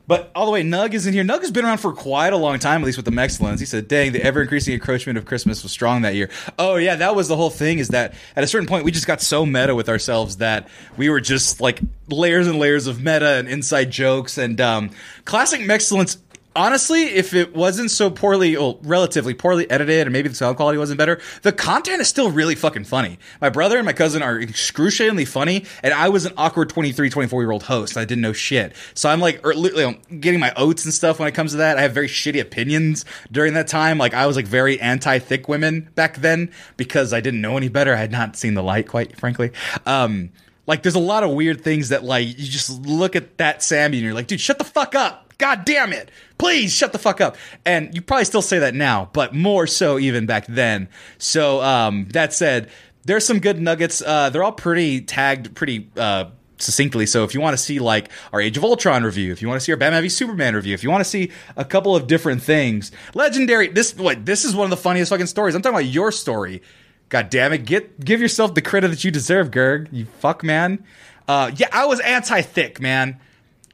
but 0.07 0.31
all 0.33 0.45
the 0.45 0.51
way, 0.51 0.63
Nug 0.63 0.93
is 0.93 1.05
in 1.05 1.13
here. 1.13 1.23
Nug 1.23 1.41
has 1.41 1.51
been 1.51 1.65
around 1.65 1.79
for 1.79 1.91
quite 1.91 2.31
a 2.31 2.37
long 2.37 2.59
time, 2.59 2.81
at 2.81 2.85
least 2.85 2.97
with 2.97 3.05
the 3.05 3.21
Excellence. 3.21 3.59
He 3.59 3.65
said, 3.65 3.87
"Dang, 3.87 4.13
the 4.13 4.23
ever 4.23 4.41
increasing 4.41 4.73
encroachment 4.73 5.17
of 5.17 5.25
Christmas 5.25 5.63
was 5.63 5.71
strong 5.71 6.03
that 6.03 6.15
year." 6.15 6.29
Oh 6.57 6.77
yeah, 6.77 6.95
that 6.95 7.15
was 7.15 7.27
the 7.27 7.35
whole 7.35 7.49
thing. 7.49 7.79
Is 7.79 7.89
that 7.89 8.13
at 8.35 8.43
a 8.43 8.47
certain 8.47 8.67
point 8.67 8.85
we 8.85 8.91
just 8.91 9.07
got 9.07 9.21
so 9.21 9.45
meta 9.45 9.75
with 9.75 9.89
ourselves 9.89 10.37
that 10.37 10.69
we 10.95 11.09
were 11.09 11.19
just 11.19 11.59
like 11.59 11.81
layers 12.07 12.47
and 12.47 12.57
layers 12.57 12.87
of 12.87 12.99
meta 12.99 13.35
and 13.35 13.49
inside 13.49 13.91
jokes 13.91 14.37
and 14.37 14.61
um, 14.61 14.91
classic 15.25 15.67
Excellence 15.67 16.17
honestly, 16.57 17.03
if 17.03 17.33
it 17.33 17.55
wasn't 17.55 17.91
so 17.91 18.09
poorly, 18.09 18.57
well, 18.57 18.79
relatively 18.81 19.33
poorly 19.33 19.69
edited, 19.69 20.07
and 20.07 20.11
maybe 20.11 20.27
the 20.27 20.35
sound 20.35 20.57
quality 20.57 20.77
wasn't 20.77 20.97
better, 20.97 21.21
the 21.43 21.53
content 21.53 22.01
is 22.01 22.07
still 22.07 22.31
really 22.31 22.55
fucking 22.55 22.83
funny. 22.83 23.19
My 23.39 23.49
brother 23.49 23.77
and 23.77 23.85
my 23.85 23.93
cousin 23.93 24.21
are 24.23 24.39
excruciatingly 24.39 25.25
funny, 25.25 25.65
and 25.83 25.93
I 25.93 26.09
was 26.09 26.25
an 26.25 26.33
awkward 26.35 26.69
23, 26.69 27.09
24 27.09 27.41
year 27.41 27.51
old 27.51 27.63
host. 27.63 27.95
I 27.95 28.03
didn't 28.03 28.23
know 28.23 28.33
shit. 28.33 28.73
So 28.95 29.07
I'm 29.07 29.21
like, 29.21 29.45
er, 29.45 29.53
literally 29.53 30.01
getting 30.19 30.39
my 30.39 30.51
oats 30.57 30.83
and 30.83 30.93
stuff 30.93 31.19
when 31.19 31.27
it 31.27 31.33
comes 31.33 31.51
to 31.51 31.57
that. 31.57 31.77
I 31.77 31.81
have 31.81 31.93
very 31.93 32.07
shitty 32.07 32.41
opinions 32.41 33.05
during 33.31 33.53
that 33.53 33.67
time. 33.67 33.99
Like, 33.99 34.15
I 34.15 34.25
was 34.25 34.35
like 34.35 34.47
very 34.47 34.81
anti 34.81 35.19
thick 35.19 35.47
women 35.47 35.89
back 35.95 36.17
then 36.17 36.51
because 36.75 37.13
I 37.13 37.21
didn't 37.21 37.41
know 37.41 37.55
any 37.55 37.69
better. 37.69 37.93
I 37.93 37.97
had 37.97 38.11
not 38.11 38.35
seen 38.35 38.55
the 38.55 38.63
light, 38.63 38.87
quite 38.87 39.15
frankly. 39.15 39.51
Um, 39.85 40.31
like, 40.65 40.81
there's 40.83 40.95
a 40.95 40.99
lot 40.99 41.23
of 41.23 41.31
weird 41.31 41.61
things 41.61 41.89
that, 41.89 42.03
like, 42.03 42.27
you 42.27 42.45
just 42.45 42.69
look 42.81 43.15
at 43.15 43.37
that 43.37 43.63
Sammy 43.63 43.97
and 43.97 44.05
you're 44.05 44.13
like, 44.13 44.27
dude, 44.27 44.41
shut 44.41 44.57
the 44.57 44.65
fuck 44.65 44.95
up. 44.95 45.26
God 45.37 45.65
damn 45.65 45.93
it. 45.93 46.09
Please 46.37 46.73
shut 46.73 46.93
the 46.93 46.99
fuck 46.99 47.21
up. 47.21 47.37
And 47.65 47.93
you 47.93 48.01
probably 48.01 48.25
still 48.25 48.41
say 48.41 48.59
that 48.59 48.73
now, 48.73 49.09
but 49.13 49.33
more 49.33 49.67
so 49.67 49.99
even 49.99 50.25
back 50.25 50.45
then. 50.47 50.89
So, 51.17 51.61
um, 51.61 52.07
that 52.11 52.33
said, 52.33 52.69
there's 53.05 53.25
some 53.25 53.39
good 53.39 53.59
nuggets. 53.59 54.01
Uh, 54.01 54.29
they're 54.29 54.43
all 54.43 54.51
pretty 54.51 55.01
tagged 55.01 55.55
pretty, 55.55 55.89
uh, 55.95 56.25
succinctly. 56.59 57.05
So 57.05 57.23
if 57.23 57.33
you 57.33 57.41
want 57.41 57.55
to 57.55 57.61
see 57.61 57.79
like 57.79 58.09
our 58.33 58.41
Age 58.41 58.57
of 58.57 58.63
Ultron 58.63 59.03
review, 59.03 59.31
if 59.31 59.41
you 59.41 59.47
want 59.47 59.59
to 59.61 59.63
see 59.63 59.71
our 59.71 59.77
Batman 59.77 60.01
v 60.01 60.09
Superman 60.09 60.55
review, 60.55 60.73
if 60.73 60.83
you 60.83 60.89
want 60.89 61.01
to 61.01 61.09
see 61.09 61.31
a 61.55 61.63
couple 61.63 61.95
of 61.95 62.07
different 62.07 62.41
things, 62.41 62.91
legendary. 63.13 63.67
This 63.67 63.95
what 63.95 64.25
this 64.25 64.43
is 64.43 64.55
one 64.55 64.65
of 64.65 64.71
the 64.71 64.77
funniest 64.77 65.09
fucking 65.09 65.27
stories. 65.27 65.55
I'm 65.55 65.61
talking 65.61 65.75
about 65.75 65.91
your 65.91 66.11
story. 66.11 66.61
God 67.09 67.29
damn 67.29 67.53
it, 67.53 67.65
get 67.65 68.03
give 68.03 68.19
yourself 68.21 68.55
the 68.55 68.61
credit 68.61 68.89
that 68.89 69.03
you 69.03 69.11
deserve, 69.11 69.51
Gerg. 69.51 69.87
You 69.91 70.05
fuck 70.19 70.43
man. 70.43 70.83
Uh, 71.27 71.51
yeah, 71.55 71.67
I 71.71 71.85
was 71.85 71.99
anti-thick, 71.99 72.81
man 72.81 73.19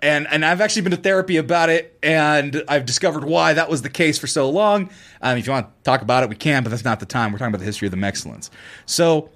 and 0.03 0.27
and 0.29 0.45
I've 0.45 0.59
actually 0.61 0.83
been 0.83 0.91
to 0.91 0.97
therapy 0.97 1.37
about 1.37 1.69
it, 1.69 1.97
and 2.03 2.63
I've 2.67 2.85
discovered 2.85 3.23
why 3.23 3.53
that 3.53 3.69
was 3.69 3.81
the 3.81 3.89
case 3.89 4.19
for 4.19 4.27
so 4.27 4.49
long. 4.49 4.89
Um, 5.21 5.37
if 5.37 5.47
you 5.47 5.53
want 5.53 5.67
to 5.67 5.83
talk 5.83 6.01
about 6.01 6.23
it, 6.23 6.29
we 6.29 6.35
can, 6.35 6.61
but 6.63 6.69
that's 6.69 6.83
not 6.83 6.99
the 6.99 7.05
time. 7.05 7.31
We're 7.31 7.39
talking 7.39 7.53
about 7.53 7.59
the 7.59 7.65
history 7.65 7.87
of 7.87 7.93
the 7.93 8.05
excellence. 8.05 8.51
So 8.85 9.29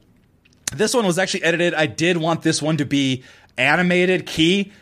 this 0.73 0.93
one 0.93 1.05
was 1.05 1.17
actually 1.17 1.43
edited. 1.43 1.73
I 1.73 1.85
did 1.85 2.17
want 2.17 2.41
this 2.41 2.61
one 2.61 2.77
to 2.77 2.85
be 2.85 3.23
animated. 3.57 4.25
Key, 4.25 4.73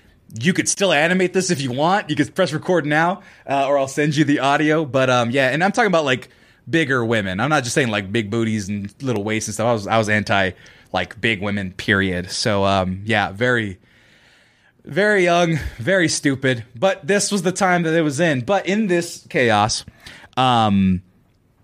you 0.42 0.54
could 0.54 0.68
still 0.68 0.92
animate 0.92 1.34
this 1.34 1.52
if 1.52 1.62
you 1.62 1.72
want. 1.72 2.10
You 2.10 2.16
could 2.16 2.34
press 2.34 2.52
record 2.52 2.88
now, 2.88 3.22
uh, 3.48 3.68
or 3.68 3.78
I'll 3.78 3.88
send 3.88 4.16
you 4.16 4.26
the 4.26 4.40
audio. 4.40 4.86
But 4.86 5.12
um, 5.12 5.30
yeah, 5.30 5.50
and 5.50 5.64
I'm 5.64 5.72
talking 5.72 5.88
about 5.88 6.04
like 6.04 6.30
bigger 6.68 7.06
women. 7.06 7.40
I'm 7.40 7.52
not 7.52 7.64
just 7.64 7.76
saying 7.76 7.90
like 7.90 8.12
big 8.12 8.32
booties 8.32 8.70
and 8.70 8.92
little 9.04 9.24
waists 9.24 9.50
and 9.50 9.54
stuff. 9.54 9.68
I 9.68 9.74
was 9.74 9.88
I 9.88 9.98
was 10.00 10.10
anti 10.10 10.52
like 10.92 11.22
big 11.22 11.44
women. 11.44 11.74
Period. 11.74 12.32
So 12.32 12.66
um, 12.66 13.04
yeah, 13.06 13.32
very 13.32 13.78
very 14.86 15.24
young, 15.24 15.58
very 15.78 16.08
stupid, 16.08 16.64
but 16.76 17.06
this 17.06 17.32
was 17.32 17.42
the 17.42 17.52
time 17.52 17.84
that 17.84 17.94
it 17.94 18.02
was 18.02 18.20
in. 18.20 18.42
But 18.42 18.68
in 18.68 18.88
this 18.88 19.26
chaos, 19.30 19.86
um, 20.38 21.02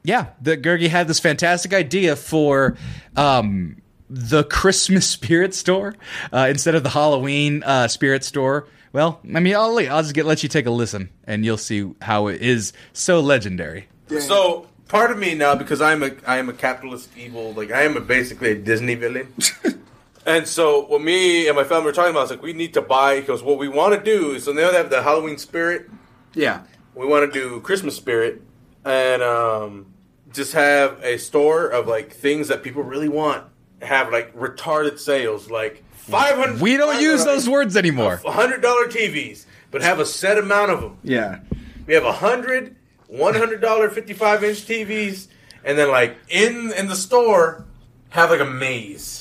yeah, 0.03 0.27
the 0.41 0.57
Gurgi 0.57 0.89
had 0.89 1.07
this 1.07 1.19
fantastic 1.19 1.73
idea 1.73 2.15
for 2.15 2.75
um, 3.15 3.81
the 4.09 4.43
Christmas 4.43 5.07
spirit 5.09 5.53
store 5.53 5.95
uh, 6.33 6.47
instead 6.49 6.75
of 6.75 6.83
the 6.83 6.89
Halloween 6.89 7.63
uh, 7.63 7.87
spirit 7.87 8.23
store. 8.23 8.67
Well, 8.93 9.21
I 9.33 9.39
mean, 9.39 9.55
I'll, 9.55 9.77
I'll 9.77 10.01
just 10.01 10.13
get 10.13 10.25
let 10.25 10.43
you 10.43 10.49
take 10.49 10.65
a 10.65 10.71
listen, 10.71 11.09
and 11.25 11.45
you'll 11.45 11.57
see 11.57 11.93
how 12.01 12.27
it 12.27 12.41
is 12.41 12.73
so 12.91 13.21
legendary. 13.21 13.87
So 14.19 14.67
part 14.89 15.11
of 15.11 15.17
me 15.17 15.33
now, 15.33 15.55
because 15.55 15.81
I'm 15.81 16.03
a 16.03 16.11
I 16.27 16.37
am 16.37 16.49
a 16.49 16.53
capitalist 16.53 17.09
evil, 17.17 17.53
like 17.53 17.71
I 17.71 17.83
am 17.83 17.95
a, 17.95 18.01
basically 18.01 18.51
a 18.51 18.55
Disney 18.55 18.95
villain. 18.95 19.33
and 20.25 20.47
so 20.47 20.85
what 20.85 21.01
me 21.01 21.47
and 21.47 21.55
my 21.55 21.63
family 21.63 21.85
were 21.85 21.91
talking 21.91 22.11
about 22.11 22.25
is 22.25 22.31
like 22.31 22.41
we 22.41 22.53
need 22.53 22.73
to 22.75 22.81
buy 22.81 23.19
because 23.19 23.41
what 23.41 23.57
we 23.57 23.67
want 23.67 23.93
to 23.93 24.03
do 24.03 24.31
is 24.31 24.43
so 24.43 24.51
now 24.51 24.71
they 24.71 24.77
have 24.77 24.89
the 24.89 25.01
Halloween 25.01 25.37
spirit. 25.37 25.89
Yeah. 26.33 26.63
We 26.95 27.05
want 27.05 27.31
to 27.31 27.39
do 27.39 27.61
Christmas 27.61 27.95
spirit 27.95 28.41
and 28.85 29.21
um, 29.21 29.93
just 30.33 30.53
have 30.53 31.01
a 31.03 31.17
store 31.17 31.67
of 31.67 31.87
like 31.87 32.11
things 32.11 32.47
that 32.49 32.63
people 32.63 32.83
really 32.83 33.09
want. 33.09 33.45
Have 33.81 34.11
like 34.11 34.35
retarded 34.35 34.99
sales, 34.99 35.49
like 35.49 35.83
five 35.91 36.35
hundred. 36.35 36.61
We 36.61 36.77
don't 36.77 37.01
use 37.01 37.25
those 37.25 37.49
words 37.49 37.75
anymore. 37.75 38.21
Hundred 38.23 38.61
dollar 38.61 38.85
TVs, 38.85 39.45
but 39.71 39.81
have 39.81 39.99
a 39.99 40.05
set 40.05 40.37
amount 40.37 40.69
of 40.69 40.81
them. 40.81 40.97
Yeah. 41.03 41.39
We 41.87 41.95
have 41.95 42.05
a 42.05 42.11
hundred, 42.11 42.75
one 43.07 43.33
hundred 43.33 43.59
dollar 43.59 43.89
fifty 43.89 44.13
five 44.13 44.43
inch 44.43 44.67
TVs, 44.67 45.29
and 45.63 45.79
then 45.79 45.89
like 45.89 46.15
in 46.29 46.71
in 46.73 46.89
the 46.89 46.95
store 46.95 47.65
have 48.09 48.29
like 48.29 48.39
a 48.39 48.45
maze, 48.45 49.20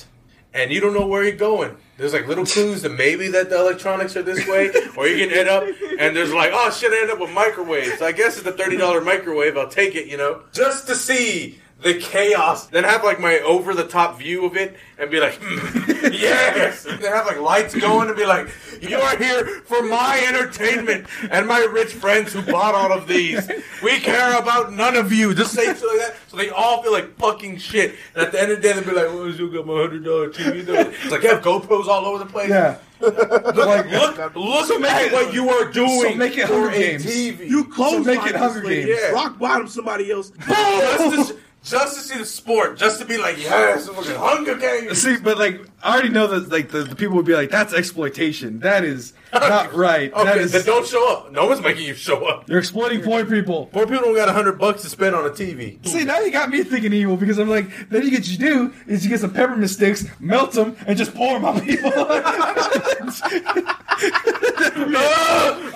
and 0.55 0.71
you 0.73 0.81
don't 0.81 0.95
know 0.95 1.07
where 1.07 1.23
you're 1.23 1.37
going. 1.37 1.77
There's 1.97 2.13
like 2.13 2.27
little 2.27 2.47
clues 2.47 2.83
that 2.83 2.91
maybe 2.91 3.29
that 3.29 3.51
the 3.51 3.59
electronics 3.59 4.17
are 4.17 4.23
this 4.23 4.47
way, 4.47 4.71
or 4.97 5.07
you 5.07 5.27
can 5.27 5.37
end 5.37 5.49
up 5.49 5.65
and 5.99 6.17
there's 6.17 6.33
like 6.33 6.51
oh 6.53 6.71
shit, 6.71 6.93
I 6.93 7.03
end 7.03 7.11
up 7.11 7.21
with 7.21 7.31
microwaves. 7.31 8.01
I 8.03 8.13
guess 8.13 8.39
it's 8.39 8.47
a 8.47 8.53
thirty 8.53 8.77
dollar 8.77 9.01
microwave. 9.01 9.57
I'll 9.57 9.69
take 9.69 9.95
it, 9.95 10.07
you 10.07 10.17
know, 10.17 10.43
just 10.53 10.87
to 10.89 10.95
see 10.95 11.59
the 11.83 11.95
chaos. 11.95 12.67
Then 12.67 12.85
have 12.85 13.05
like 13.05 13.21
my 13.21 13.39
over 13.41 13.75
the 13.75 13.87
top 13.87 14.19
view 14.19 14.45
of 14.45 14.57
it 14.57 14.77
and 14.99 15.11
be 15.11 15.21
like, 15.21 15.35
"Hmm, 15.41 15.91
yes. 16.13 16.85
And 16.85 17.01
then 17.03 17.13
have 17.13 17.27
like 17.27 17.41
lights 17.41 17.75
going 17.75 18.09
and 18.09 18.17
be 18.17 18.27
like, 18.27 18.49
you 18.81 18.97
are 18.97 19.17
here 19.17 19.61
for 19.65 19.83
my 19.83 20.23
entertainment 20.29 21.07
and 21.31 21.47
my 21.47 21.61
rich 21.61 21.93
friends 21.93 22.33
who 22.33 22.43
bought 22.43 22.75
all 22.75 22.93
of 22.93 23.07
these. 23.07 23.51
We 23.83 23.99
care 24.01 24.39
about 24.39 24.73
none 24.73 24.97
of 24.97 25.13
you. 25.13 25.35
Just 25.35 25.53
say 25.55 25.67
something 25.67 25.89
like 25.89 25.99
that 26.09 26.17
so 26.29 26.37
they 26.37 26.51
all 26.51 26.83
feel 26.83 26.93
like 26.93 27.17
fucking 27.17 27.59
shit. 27.59 27.95
And 28.15 28.25
at 28.25 28.33
the 28.33 28.41
end 28.41 28.53
of 28.53 28.59
the 28.59 28.63
day, 28.63 28.73
they'll 28.75 28.85
be 28.85 28.93
like, 28.93 29.07
oh, 29.07 29.27
you 29.27 29.51
got 29.53 29.67
my 29.67 29.81
hundred 29.81 30.05
dollar 30.05 30.31
TV. 30.31 30.65
Though. 30.65 30.75
It's 30.75 31.11
like 31.11 31.23
you 31.23 31.31
have 31.31 31.43
GoPros 31.43 31.87
all 31.87 32.05
over 32.07 32.19
the 32.23 32.31
place. 32.31 32.51
Yeah. 32.51 32.79
Look, 33.01 33.17
look, 33.57 33.91
look 33.91 34.19
at 34.19 35.13
what 35.13 35.33
you 35.33 35.49
are 35.49 35.71
doing. 35.73 36.13
So 36.13 36.15
make 36.17 36.37
it 36.37 36.45
Hunger 36.45 36.71
Games. 36.71 37.07
TV. 37.07 37.49
You 37.49 37.65
close 37.65 38.05
make 38.05 38.27
it 38.27 38.37
Hunger 38.37 38.61
Games. 38.61 38.91
Yeah. 38.91 39.13
Rock 39.13 39.39
bottom 39.39 39.69
somebody 39.69 40.11
else. 40.13 40.33
just, 40.47 41.29
to, 41.29 41.39
just 41.63 41.97
to 41.97 42.03
see 42.03 42.19
the 42.19 42.25
sport, 42.25 42.79
just 42.79 43.01
to 43.01 43.05
be 43.05 43.19
like, 43.19 43.37
yes, 43.39 43.89
Hunger 43.89 44.57
Games. 44.57 45.01
See, 45.03 45.17
but 45.19 45.39
like, 45.39 45.61
I 45.83 45.93
already 45.95 46.09
know 46.09 46.27
that 46.27 46.51
like 46.51 46.71
the, 46.71 46.85
the 46.85 46.97
people 46.97 47.17
would 47.17 47.27
be 47.27 47.35
like, 47.35 47.51
"That's 47.51 47.75
exploitation. 47.75 48.61
That 48.61 48.85
is 48.85 49.13
not 49.33 49.73
right. 49.75 50.13
that 50.15 50.27
Okay, 50.29 50.41
is 50.41 50.53
then 50.53 50.65
don't 50.65 50.87
show 50.87 51.13
up. 51.13 51.31
No 51.31 51.47
one's 51.47 51.61
making 51.61 51.85
you 51.87 51.95
show 51.95 52.27
up. 52.27 52.49
you're 52.49 52.59
exploiting 52.59 53.03
poor 53.03 53.25
people." 53.25 53.67
Poor 53.67 53.87
people 53.87 54.03
don't 54.05 54.17
got 54.17 54.29
a 54.29 54.33
hundred 54.33 54.59
bucks 54.59 54.83
to 54.83 54.89
spend 54.89 55.15
on 55.15 55.25
a 55.27 55.31
TV. 55.31 55.79
See, 55.87 56.05
now 56.05 56.19
you 56.21 56.31
got 56.33 56.51
me 56.51 56.65
thinking 56.65 56.93
evil 56.93 57.17
because 57.17 57.39
I'm 57.39 57.49
like, 57.49 57.89
then 57.91 58.03
you 58.03 58.11
get 58.11 58.27
you 58.29 58.39
do 58.39 58.73
is 58.87 59.05
you 59.05 59.11
get 59.11 59.21
some 59.21 59.33
peppermint 59.33 59.71
sticks, 59.71 60.05
melt 60.19 60.53
them, 60.53 60.77
and 60.87 60.99
just 60.99 61.15
pour 61.15 61.35
them 61.35 61.45
on 61.45 61.61
people. 61.61 61.91
no, 61.91 62.05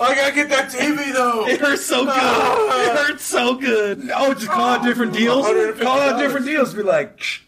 I 0.01 0.13
gotta 0.15 0.33
get 0.33 0.49
that 0.49 0.69
TV 0.69 1.13
though. 1.13 1.47
it 1.47 1.59
hurts 1.59 1.85
so 1.85 2.05
good. 2.05 2.15
It 2.17 2.97
hurts 2.97 3.23
so 3.23 3.45
so 3.45 3.55
good. 3.55 4.09
Oh, 4.15 4.33
just 4.33 4.47
call 4.47 4.69
out 4.69 4.83
different 4.83 5.13
deals. 5.13 5.45
Call 5.79 5.99
out 5.99 6.17
different 6.19 6.45
deals. 6.45 6.73
Be 6.73 6.83
like, 6.83 7.21
"Shh, 7.21 7.41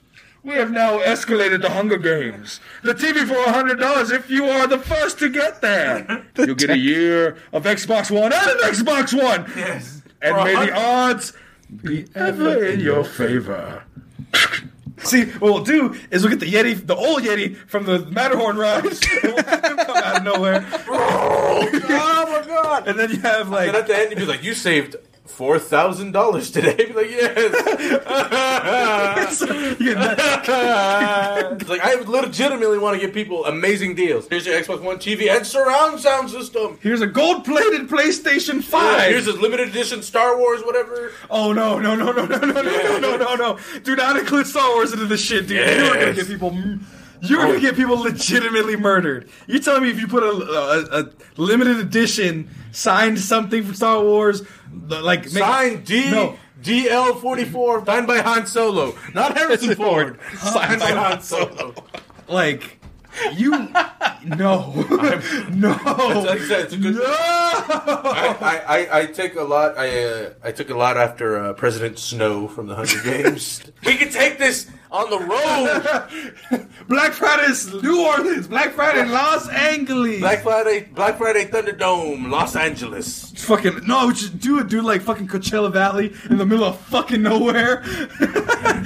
we 0.44 0.54
have 0.54 0.72
now 0.72 1.00
escalated 1.00 1.62
the 1.62 1.70
Hunger 1.70 1.98
Games. 1.98 2.60
The 2.84 2.94
TV 2.94 3.28
for 3.28 3.52
hundred 3.52 3.80
dollars 3.80 4.12
if 4.12 4.30
you 4.30 4.46
are 4.46 4.68
the 4.68 4.80
first 4.80 5.20
to 5.20 5.30
get 5.30 5.62
there. 5.62 6.26
You'll 6.38 6.56
get 6.56 6.70
a 6.70 6.78
year 6.78 7.38
of 7.52 7.64
Xbox 7.64 8.10
One 8.10 8.32
and 8.32 8.34
an 8.34 8.58
Xbox 8.60 9.14
One. 9.14 9.52
Yes. 9.56 10.02
And 10.22 10.36
may 10.38 10.54
the 10.54 10.74
odds 10.74 11.34
be 11.84 12.06
ever 12.16 12.66
in 12.66 12.80
your 12.80 13.04
favor. 13.04 13.84
See, 15.00 15.26
what 15.26 15.54
we'll 15.54 15.64
do 15.64 15.96
is 16.10 16.24
we'll 16.24 16.32
get 16.36 16.40
the 16.40 16.52
Yeti, 16.52 16.86
the 16.86 16.96
old 16.96 17.22
Yeti 17.22 17.56
from 17.56 17.86
the 17.86 18.00
Matterhorn 18.08 18.58
ride, 18.58 18.84
and 18.86 19.00
we'll 19.24 19.44
come 19.44 19.80
out 19.80 20.18
of 20.18 20.24
nowhere. 20.24 20.68
oh 20.88 21.70
my 21.72 22.48
god! 22.48 22.88
And 22.88 22.98
then 22.98 23.12
you 23.12 23.20
have 23.20 23.50
like 23.50 23.68
And 23.68 23.78
at 23.78 23.86
the 23.86 23.96
end, 23.96 24.10
you'd 24.10 24.20
be 24.20 24.26
like, 24.26 24.44
"You 24.44 24.56
saved 24.56 24.96
four 25.28 25.60
thousand 25.60 26.12
dollars 26.14 26.50
today." 26.52 26.76
Be 26.76 26.94
like, 26.94 27.10
"Yes." 27.12 27.64
Like 31.68 31.82
I 31.84 31.96
legitimately 32.06 32.78
want 32.78 32.96
to 33.00 33.06
give 33.06 33.14
people 33.14 33.46
amazing 33.46 33.96
deals. 33.96 34.28
Here's 34.30 34.46
your 34.46 34.60
Xbox 34.60 34.82
One 34.82 34.98
TV 34.98 35.30
and 35.30 35.46
surround 35.46 36.00
sound 36.00 36.30
system. 36.30 36.78
Here's 36.82 37.02
a 37.02 37.08
gold-plated 37.08 37.88
PlayStation 37.90 38.56
Yeah, 38.56 38.62
5. 38.62 39.10
here's 39.10 39.26
this 39.26 39.38
limited 39.38 39.70
edition 39.70 40.02
Star 40.02 40.38
Wars, 40.38 40.62
whatever. 40.64 41.12
oh 41.30 41.54
no, 41.54 41.80
no, 41.80 41.96
no, 41.96 42.12
no, 42.12 42.26
no, 42.26 42.38
no, 42.38 42.52
no, 42.52 42.62
no, 42.62 43.00
no, 43.00 43.18
no, 43.18 43.36
no! 43.36 43.58
Do 43.84 43.96
not 43.96 44.18
include 44.18 44.48
Star 44.48 44.70
Wars 44.76 44.94
into 44.94 45.06
this 45.06 45.22
shit, 45.22 45.48
dude. 45.48 45.58
You're 45.58 45.88
gonna 45.94 46.00
Yes. 46.08 46.16
get 46.16 46.28
people. 46.28 46.52
You're 47.22 47.42
gonna 47.42 47.60
get 47.60 47.76
people 47.76 47.98
legitimately 47.98 48.76
murdered. 48.78 49.30
You're 49.48 49.62
telling 49.62 49.84
me 49.84 49.90
if 49.90 50.00
you 50.00 50.08
put 50.08 50.24
a, 50.24 50.28
a, 50.30 51.02
a 51.02 51.10
limited 51.42 51.78
edition 51.78 52.50
signed 52.72 53.20
something 53.20 53.64
for 53.64 53.74
Star 53.74 54.02
Wars, 54.04 54.44
like 54.88 55.24
make- 55.34 55.44
Signed 55.44 55.86
D 55.86 56.12
No. 56.12 56.38
DL 56.62 57.22
forty 57.22 57.46
four, 57.46 57.86
signed 57.86 58.08
by 58.08 58.18
Han 58.20 58.46
Solo, 58.48 58.96
not 59.14 59.38
Harrison 59.38 59.76
Ford. 59.84 60.20
Signed 60.38 60.80
by 60.80 60.92
Han 60.92 61.22
Solo. 61.22 61.74
like 62.28 62.80
you 63.34 63.52
no 64.26 64.74
no 65.52 65.70
Like 65.70 66.42
I 66.42 66.48
said, 66.48 66.60
it's 66.66 66.74
a 66.74 66.78
good. 66.78 66.96
no 66.96 67.04
I, 67.06 68.38
I, 68.42 68.78
I, 68.78 69.00
I 69.02 69.06
take 69.08 69.36
a 69.36 69.44
lot. 69.44 69.78
I 69.78 70.04
uh, 70.06 70.30
I 70.44 70.52
took 70.52 70.70
a 70.70 70.76
lot 70.76 70.98
after 70.98 71.38
uh, 71.40 71.54
President 71.54 71.98
Snow 72.00 72.48
from 72.48 72.68
the 72.68 72.76
Hunger 72.76 73.02
Games. 73.04 73.62
we 73.86 73.96
can 73.96 74.10
take 74.12 74.38
this 74.38 74.70
on 74.92 75.10
the 75.10 75.20
road. 75.20 76.68
Black 76.88 77.12
Friday's 77.12 77.72
New 77.84 78.06
Orleans 78.06 78.48
Black 78.48 78.72
Friday 78.72 79.04
Los 79.10 79.50
Angeles 79.50 80.20
Black 80.20 80.42
Friday, 80.42 80.90
Black 80.94 81.18
Friday 81.18 81.46
Thunderdome, 81.46 82.30
Los 82.30 82.56
Angeles. 82.56 83.32
fucking 83.36 83.86
no 83.86 84.08
we 84.08 84.16
should 84.16 84.40
do 84.40 84.60
it 84.60 84.68
dude 84.70 84.86
like 84.86 85.02
fucking 85.02 85.28
Coachella 85.28 85.72
Valley 85.72 86.14
in 86.30 86.38
the 86.38 86.46
middle 86.46 86.64
of 86.66 86.80
fucking 86.82 87.22
nowhere 87.22 87.84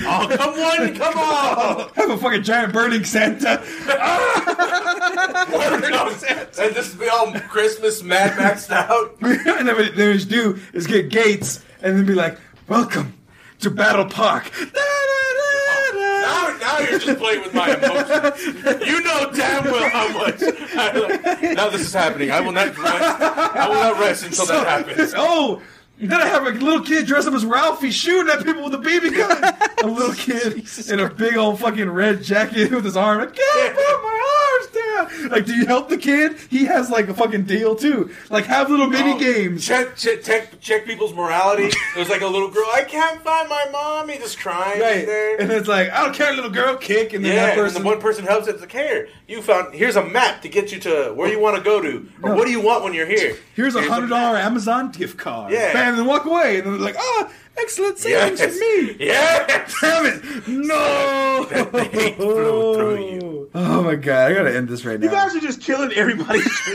Oh, 0.04 0.28
come 0.36 0.54
on, 0.56 0.96
come 0.96 1.18
on! 1.18 1.90
have 1.96 2.10
a 2.10 2.18
fucking 2.18 2.44
giant 2.44 2.74
burning 2.74 3.04
Santa 3.04 3.62
and 6.60 6.76
just 6.76 7.00
be 7.00 7.08
all 7.08 7.32
Christmas 7.42 8.02
Mad 8.02 8.32
Maxed 8.32 8.72
out. 8.72 9.16
and 9.22 9.68
then 9.68 9.76
what 9.76 9.96
they 9.96 10.18
do 10.18 10.60
is 10.74 10.88
get 10.88 11.10
Gates 11.10 11.64
and 11.84 11.98
then 11.98 12.06
be 12.06 12.16
like 12.16 12.40
welcome 12.68 13.14
to 13.60 13.70
Battle 13.70 14.06
Park 14.06 14.52
Now, 16.22 16.58
now 16.60 16.80
you're 16.80 17.00
just 17.00 17.20
playing 17.20 17.42
with 17.42 17.54
my 17.54 17.76
emotions. 17.76 18.88
You 18.88 19.02
know 19.02 19.32
damn 19.34 19.64
well 19.66 19.90
how 19.90 20.08
much. 20.18 20.40
now 21.56 21.70
this 21.70 21.82
is 21.82 21.94
happening. 21.94 22.32
I 22.32 22.42
will 22.42 22.52
not 22.52 22.78
rest. 22.78 23.22
I 23.22 23.68
will 23.68 23.76
not 23.76 24.00
rest 24.00 24.26
until 24.26 24.46
that 24.48 24.68
happens. 24.88 25.14
Oh, 25.16 25.62
then 26.10 26.20
I 26.22 26.28
have 26.28 26.48
a 26.48 26.52
little 26.52 26.82
kid 26.82 27.06
dressed 27.08 27.28
up 27.28 27.34
as 27.34 27.46
Ralphie 27.46 27.92
shooting 27.92 28.32
at 28.32 28.44
people 28.44 28.64
with 28.64 28.74
a 28.74 28.78
BB 28.78 29.16
gun. 29.16 29.70
a 29.84 29.88
little 29.88 30.14
kid 30.16 30.68
in 30.90 31.00
a 31.00 31.10
big 31.10 31.36
old 31.38 31.60
fucking 31.60 31.90
red 31.90 32.24
jacket 32.24 32.72
with 32.72 32.86
his 32.86 32.98
arm. 32.98 33.22
I 33.22 33.26
can't 33.28 33.76
put 33.76 34.04
my 34.04 34.18
arms 34.54 34.68
down. 35.22 35.30
Like, 35.30 35.46
do 35.46 35.54
you 35.56 35.66
help 35.66 35.90
the 35.90 35.98
kid? 35.98 36.38
He 36.50 36.66
has 36.66 36.90
like 36.90 37.08
a 37.10 37.14
fucking 37.14 37.44
deal 37.44 37.76
too. 37.76 38.12
Like, 38.30 38.46
have 38.46 38.70
little 38.70 38.88
mini 38.88 39.20
games. 39.20 39.66
Check, 39.66 39.96
check, 39.96 40.24
check, 40.24 40.60
check 40.62 40.86
people's 40.86 41.14
morality. 41.14 41.70
There's 41.96 42.10
like 42.10 42.22
a 42.22 42.28
little 42.28 42.50
girl. 42.50 42.68
I 42.74 42.84
can't 42.84 43.22
find 43.24 43.48
my 43.50 43.66
mommy. 43.72 44.18
Just 44.18 44.40
crying 44.40 44.80
Right. 44.82 45.06
there. 45.06 45.40
And 45.42 45.52
it's 45.52 45.68
like, 45.68 45.90
I 45.92 46.04
don't 46.04 46.16
care, 46.16 46.34
little 46.34 46.50
girl, 46.52 46.76
kick. 46.78 47.14
And 47.14 47.24
then 47.26 47.34
yeah, 47.36 47.46
that 47.48 47.54
and 47.58 47.62
person. 47.62 47.82
the 47.84 47.88
one 47.88 48.00
person 48.00 48.26
helps. 48.26 48.48
It's 48.48 48.62
like, 48.62 48.72
here, 48.72 49.10
you 49.32 49.42
found. 49.42 49.74
Here's 49.74 49.96
a 49.96 50.04
map 50.06 50.42
to 50.44 50.50
get 50.50 50.72
you 50.72 50.80
to 50.82 51.14
where 51.16 51.30
you 51.30 51.40
want 51.40 51.58
to 51.58 51.64
go 51.64 51.82
to, 51.82 52.08
or 52.22 52.36
what 52.36 52.46
do 52.46 52.52
you 52.52 52.62
want 52.62 52.84
when 52.84 52.94
you're 52.94 53.08
here. 53.08 53.38
Here's 53.56 53.76
a 53.76 53.82
hundred 53.82 54.10
dollar. 54.10 54.38
Amazon 54.38 54.92
gift 54.92 55.18
card. 55.18 55.52
Yeah. 55.52 55.74
Bam, 55.74 55.90
and 55.90 56.00
then 56.00 56.06
walk 56.06 56.26
away. 56.26 56.58
And 56.58 56.66
then 56.66 56.74
they're 56.74 56.82
like, 56.82 56.96
ah, 56.98 57.32
excellent 57.58 57.98
savings 57.98 58.40
Yes. 58.40 58.54
for 58.54 58.60
me. 58.60 58.96
Yes. 59.00 59.76
Damn 59.82 60.06
it! 60.06 60.48
No! 60.48 61.48
hate 61.92 62.16
flew 62.18 62.74
through 62.76 63.06
you. 63.06 63.32
Oh 63.54 63.84
my 63.84 63.96
god, 63.96 64.32
I 64.32 64.34
gotta 64.36 64.56
end 64.56 64.70
this 64.70 64.86
right 64.86 65.00
now. 65.00 65.06
You 65.06 65.12
guys 65.12 65.36
are 65.36 65.40
just 65.42 65.62
killing 65.62 65.92
everybody. 65.94 66.40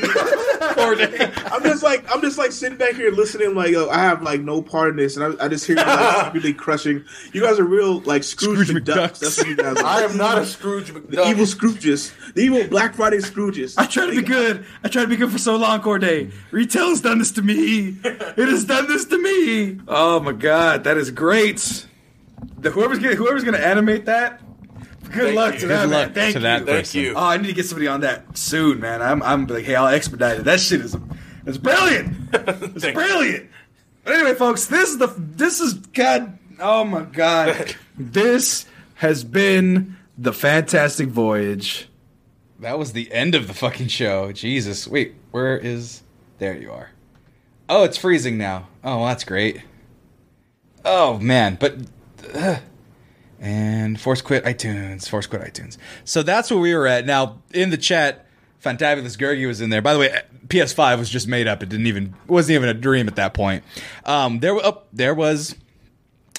I'm 0.60 1.62
just 1.62 1.82
like 1.82 2.04
I'm 2.14 2.20
just 2.20 2.36
like 2.38 2.52
sitting 2.52 2.76
back 2.76 2.94
here 2.94 3.10
listening. 3.10 3.54
Like 3.54 3.70
yo, 3.70 3.88
I 3.88 3.98
have 3.98 4.22
like 4.22 4.40
no 4.42 4.60
part 4.62 4.90
in 4.90 4.96
this, 4.96 5.16
and 5.16 5.40
I, 5.40 5.44
I 5.46 5.48
just 5.48 5.66
hear 5.66 5.76
you 5.78 5.84
like 5.84 6.34
really 6.34 6.52
crushing. 6.52 7.04
You 7.32 7.40
guys 7.40 7.58
are 7.58 7.64
real 7.64 8.00
like 8.00 8.24
Scrooge, 8.24 8.66
Scrooge 8.68 8.84
McDucks. 8.84 8.94
McDucks. 8.94 9.18
That's 9.20 9.38
what 9.38 9.48
you 9.48 9.56
guys 9.56 9.76
are. 9.78 9.84
I 9.84 10.02
am 10.02 10.16
not 10.16 10.38
a 10.38 10.44
Scrooge 10.46 10.92
McDuck. 10.92 11.10
the 11.10 11.28
evil 11.28 11.44
Scrooges, 11.46 12.12
the 12.34 12.42
evil 12.46 12.66
Black 12.68 12.94
Friday 12.94 13.18
Scrooges. 13.18 13.74
I 13.76 13.86
try 13.86 14.06
to 14.06 14.12
be 14.12 14.22
good. 14.22 14.64
I 14.82 14.88
try 14.88 15.02
to 15.02 15.08
be 15.08 15.16
good 15.16 15.30
for 15.30 15.38
so 15.38 15.56
long, 15.56 15.80
Corday. 15.80 16.30
Retail 16.50 16.88
has 16.90 17.00
done 17.00 17.18
this 17.18 17.32
to 17.32 17.42
me. 17.42 17.96
It 18.04 18.48
has 18.48 18.64
done 18.64 18.86
this 18.88 19.04
to 19.06 19.18
me. 19.22 19.80
Oh 19.88 20.20
my 20.20 20.32
god, 20.32 20.84
that 20.84 20.96
is 20.96 21.10
great. 21.10 21.86
The, 22.58 22.70
whoever's 22.70 22.98
gonna 22.98 23.14
whoever's 23.16 23.44
gonna 23.44 23.58
animate 23.58 24.06
that, 24.06 24.40
good 25.12 25.12
Thank 25.24 25.36
luck 25.36 25.54
you. 25.54 25.60
to 25.60 25.66
Good 25.66 25.76
that. 25.78 25.88
man. 25.88 26.12
Thank 26.12 26.32
to 26.34 26.38
you. 26.38 26.42
that 26.44 26.56
Thank 26.66 26.68
person. 26.68 27.00
you. 27.00 27.14
Oh, 27.14 27.24
I 27.24 27.36
need 27.36 27.48
to 27.48 27.52
get 27.52 27.66
somebody 27.66 27.86
on 27.88 28.00
that 28.00 28.36
soon, 28.36 28.80
man. 28.80 29.02
I'm 29.02 29.22
I'm 29.22 29.46
like, 29.46 29.64
hey, 29.64 29.74
I'll 29.74 29.88
expedite 29.88 30.40
it. 30.40 30.44
That 30.44 30.60
shit 30.60 30.80
is 30.80 30.96
it's 31.46 31.58
brilliant. 31.58 32.16
It's 32.32 32.82
Thank 32.84 32.84
you. 32.84 32.92
brilliant. 32.92 33.50
But 34.04 34.14
anyway, 34.14 34.34
folks, 34.34 34.66
this 34.66 34.90
is 34.90 34.98
the 34.98 35.08
this 35.16 35.60
is 35.60 35.74
God. 35.74 36.38
Oh 36.60 36.84
my 36.84 37.02
God, 37.02 37.74
this 37.98 38.66
has 38.96 39.24
been 39.24 39.96
the 40.18 40.32
fantastic 40.32 41.08
voyage. 41.08 41.88
That 42.60 42.78
was 42.78 42.92
the 42.92 43.12
end 43.12 43.34
of 43.34 43.48
the 43.48 43.54
fucking 43.54 43.88
show. 43.88 44.32
Jesus. 44.32 44.88
Wait, 44.88 45.14
where 45.30 45.58
is. 45.58 46.02
There 46.38 46.56
you 46.56 46.72
are. 46.72 46.90
Oh, 47.68 47.84
it's 47.84 47.96
freezing 47.96 48.38
now. 48.38 48.68
Oh, 48.84 48.98
well, 48.98 49.06
that's 49.06 49.24
great. 49.24 49.62
Oh, 50.84 51.18
man. 51.18 51.56
But. 51.58 51.76
ugh. 52.34 52.60
and 53.40 54.00
Force 54.00 54.22
Quit 54.22 54.44
iTunes. 54.44 55.08
Force 55.08 55.26
Quit 55.26 55.42
iTunes. 55.42 55.76
So 56.04 56.22
that's 56.22 56.50
where 56.50 56.60
we 56.60 56.74
were 56.74 56.86
at. 56.86 57.06
Now, 57.06 57.38
in 57.52 57.70
the 57.70 57.76
chat, 57.76 58.26
Fantabulous 58.64 59.16
Gurgi 59.16 59.46
was 59.46 59.60
in 59.60 59.70
there. 59.70 59.82
By 59.82 59.92
the 59.92 59.98
way, 59.98 60.20
PS5 60.48 60.98
was 60.98 61.10
just 61.10 61.28
made 61.28 61.46
up. 61.46 61.62
It 61.62 61.68
didn't 61.68 61.86
even. 61.86 62.14
Wasn't 62.26 62.54
even 62.54 62.68
a 62.68 62.74
dream 62.74 63.08
at 63.08 63.16
that 63.16 63.34
point. 63.34 63.64
Um, 64.04 64.40
there, 64.40 64.54
oh, 64.54 64.82
there 64.92 65.14
was 65.14 65.56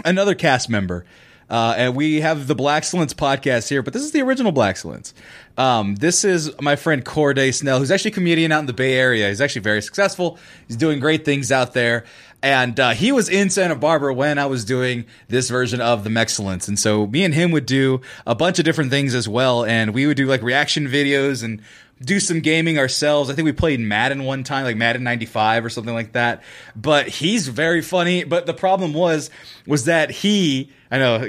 another 0.05 0.35
cast 0.35 0.69
member. 0.69 1.05
Uh, 1.49 1.73
and 1.77 1.95
we 1.95 2.21
have 2.21 2.47
the 2.47 2.55
Black 2.55 2.77
Excellence 2.77 3.13
podcast 3.13 3.69
here, 3.69 3.81
but 3.81 3.93
this 3.93 4.03
is 4.03 4.11
the 4.11 4.21
original 4.21 4.51
Black 4.51 4.71
Excellence. 4.71 5.13
Um, 5.57 5.95
this 5.95 6.23
is 6.23 6.51
my 6.61 6.75
friend 6.75 7.03
Corday 7.03 7.51
Snell, 7.51 7.79
who's 7.79 7.89
actually 7.89 8.11
a 8.11 8.13
comedian 8.13 8.51
out 8.51 8.59
in 8.59 8.65
the 8.65 8.73
Bay 8.73 8.93
Area. 8.93 9.29
He's 9.29 9.41
actually 9.41 9.61
very 9.61 9.81
successful. 9.81 10.37
He's 10.67 10.77
doing 10.77 10.99
great 10.99 11.25
things 11.25 11.51
out 11.51 11.73
there. 11.73 12.05
And 12.47 12.79
uh, 12.79 12.91
he 12.91 13.11
was 13.11 13.27
in 13.27 13.49
Santa 13.49 13.75
Barbara 13.75 14.13
when 14.13 14.39
I 14.39 14.45
was 14.45 14.63
doing 14.63 15.05
this 15.27 15.49
version 15.49 15.81
of 15.81 16.05
the 16.05 16.17
Excellence. 16.17 16.69
And 16.69 16.79
so 16.79 17.05
me 17.05 17.25
and 17.25 17.33
him 17.33 17.51
would 17.51 17.65
do 17.65 17.99
a 18.25 18.35
bunch 18.35 18.57
of 18.57 18.63
different 18.63 18.89
things 18.89 19.13
as 19.13 19.27
well. 19.27 19.65
And 19.65 19.93
we 19.93 20.07
would 20.07 20.15
do 20.15 20.27
like 20.27 20.41
reaction 20.41 20.87
videos 20.87 21.43
and 21.43 21.61
do 22.01 22.21
some 22.21 22.39
gaming 22.39 22.79
ourselves. 22.79 23.29
I 23.29 23.33
think 23.33 23.47
we 23.47 23.51
played 23.51 23.81
Madden 23.81 24.23
one 24.23 24.45
time, 24.45 24.63
like 24.63 24.77
Madden 24.77 25.03
95 25.03 25.65
or 25.65 25.69
something 25.69 25.93
like 25.93 26.13
that. 26.13 26.41
But 26.73 27.09
he's 27.09 27.49
very 27.49 27.81
funny. 27.81 28.23
But 28.23 28.45
the 28.45 28.53
problem 28.53 28.93
was, 28.93 29.29
was 29.65 29.83
that 29.83 30.09
he, 30.09 30.71
I 30.89 30.99
know 30.99 31.19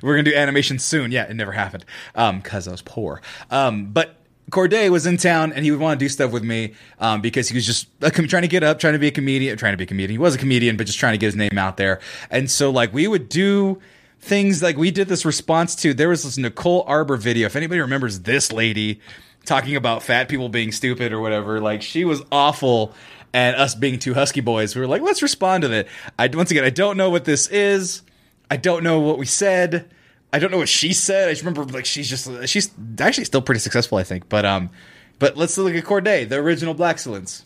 we're 0.00 0.14
going 0.14 0.24
to 0.26 0.30
do 0.30 0.36
animation 0.36 0.78
soon. 0.78 1.10
Yeah, 1.10 1.24
it 1.24 1.34
never 1.34 1.50
happened. 1.50 1.84
Um, 2.14 2.40
cause 2.40 2.68
I 2.68 2.70
was 2.70 2.82
poor. 2.82 3.20
Um, 3.50 3.86
but 3.86 4.14
Corday 4.52 4.90
was 4.90 5.06
in 5.06 5.16
town 5.16 5.52
and 5.52 5.64
he 5.64 5.70
would 5.70 5.80
want 5.80 5.98
to 5.98 6.04
do 6.04 6.08
stuff 6.10 6.30
with 6.30 6.44
me 6.44 6.74
um, 7.00 7.22
because 7.22 7.48
he 7.48 7.54
was 7.54 7.66
just 7.66 7.88
trying 8.00 8.42
to 8.42 8.48
get 8.48 8.62
up, 8.62 8.78
trying 8.78 8.92
to 8.92 8.98
be 8.98 9.08
a 9.08 9.10
comedian, 9.10 9.56
trying 9.56 9.72
to 9.72 9.78
be 9.78 9.84
a 9.84 9.86
comedian. 9.86 10.10
He 10.10 10.18
was 10.18 10.34
a 10.34 10.38
comedian, 10.38 10.76
but 10.76 10.86
just 10.86 10.98
trying 10.98 11.14
to 11.14 11.18
get 11.18 11.26
his 11.26 11.36
name 11.36 11.58
out 11.58 11.78
there. 11.78 12.00
And 12.30 12.50
so, 12.50 12.70
like, 12.70 12.92
we 12.92 13.08
would 13.08 13.30
do 13.30 13.80
things 14.20 14.62
like 14.62 14.76
we 14.76 14.90
did 14.90 15.08
this 15.08 15.24
response 15.24 15.74
to 15.76 15.94
there 15.94 16.10
was 16.10 16.22
this 16.22 16.36
Nicole 16.36 16.84
Arbour 16.86 17.16
video. 17.16 17.46
If 17.46 17.56
anybody 17.56 17.80
remembers 17.80 18.20
this 18.20 18.52
lady 18.52 19.00
talking 19.46 19.74
about 19.74 20.02
fat 20.02 20.28
people 20.28 20.50
being 20.50 20.70
stupid 20.70 21.12
or 21.14 21.20
whatever, 21.20 21.58
like, 21.58 21.80
she 21.80 22.04
was 22.04 22.22
awful. 22.30 22.94
And 23.34 23.56
us 23.56 23.74
being 23.74 23.98
two 23.98 24.12
husky 24.12 24.42
boys, 24.42 24.74
we 24.74 24.82
were 24.82 24.86
like, 24.86 25.00
let's 25.00 25.22
respond 25.22 25.62
to 25.62 25.68
that. 25.68 25.88
I 26.18 26.28
once 26.28 26.50
again, 26.50 26.64
I 26.64 26.70
don't 26.70 26.98
know 26.98 27.08
what 27.08 27.24
this 27.24 27.48
is. 27.48 28.02
I 28.50 28.58
don't 28.58 28.84
know 28.84 29.00
what 29.00 29.16
we 29.16 29.24
said. 29.24 29.90
I 30.32 30.38
don't 30.38 30.50
know 30.50 30.58
what 30.58 30.68
she 30.68 30.92
said. 30.92 31.28
I 31.28 31.32
just 31.32 31.42
remember 31.42 31.64
like 31.72 31.84
she's 31.84 32.08
just 32.08 32.48
she's 32.48 32.70
actually 32.98 33.24
still 33.24 33.42
pretty 33.42 33.60
successful, 33.60 33.98
I 33.98 34.02
think. 34.02 34.28
But 34.28 34.44
um, 34.44 34.70
but 35.18 35.36
let's 35.36 35.56
look 35.58 35.74
at 35.74 35.84
Corday, 35.84 36.24
the 36.24 36.36
original 36.36 36.74
Black 36.74 36.94
Excellence. 36.94 37.44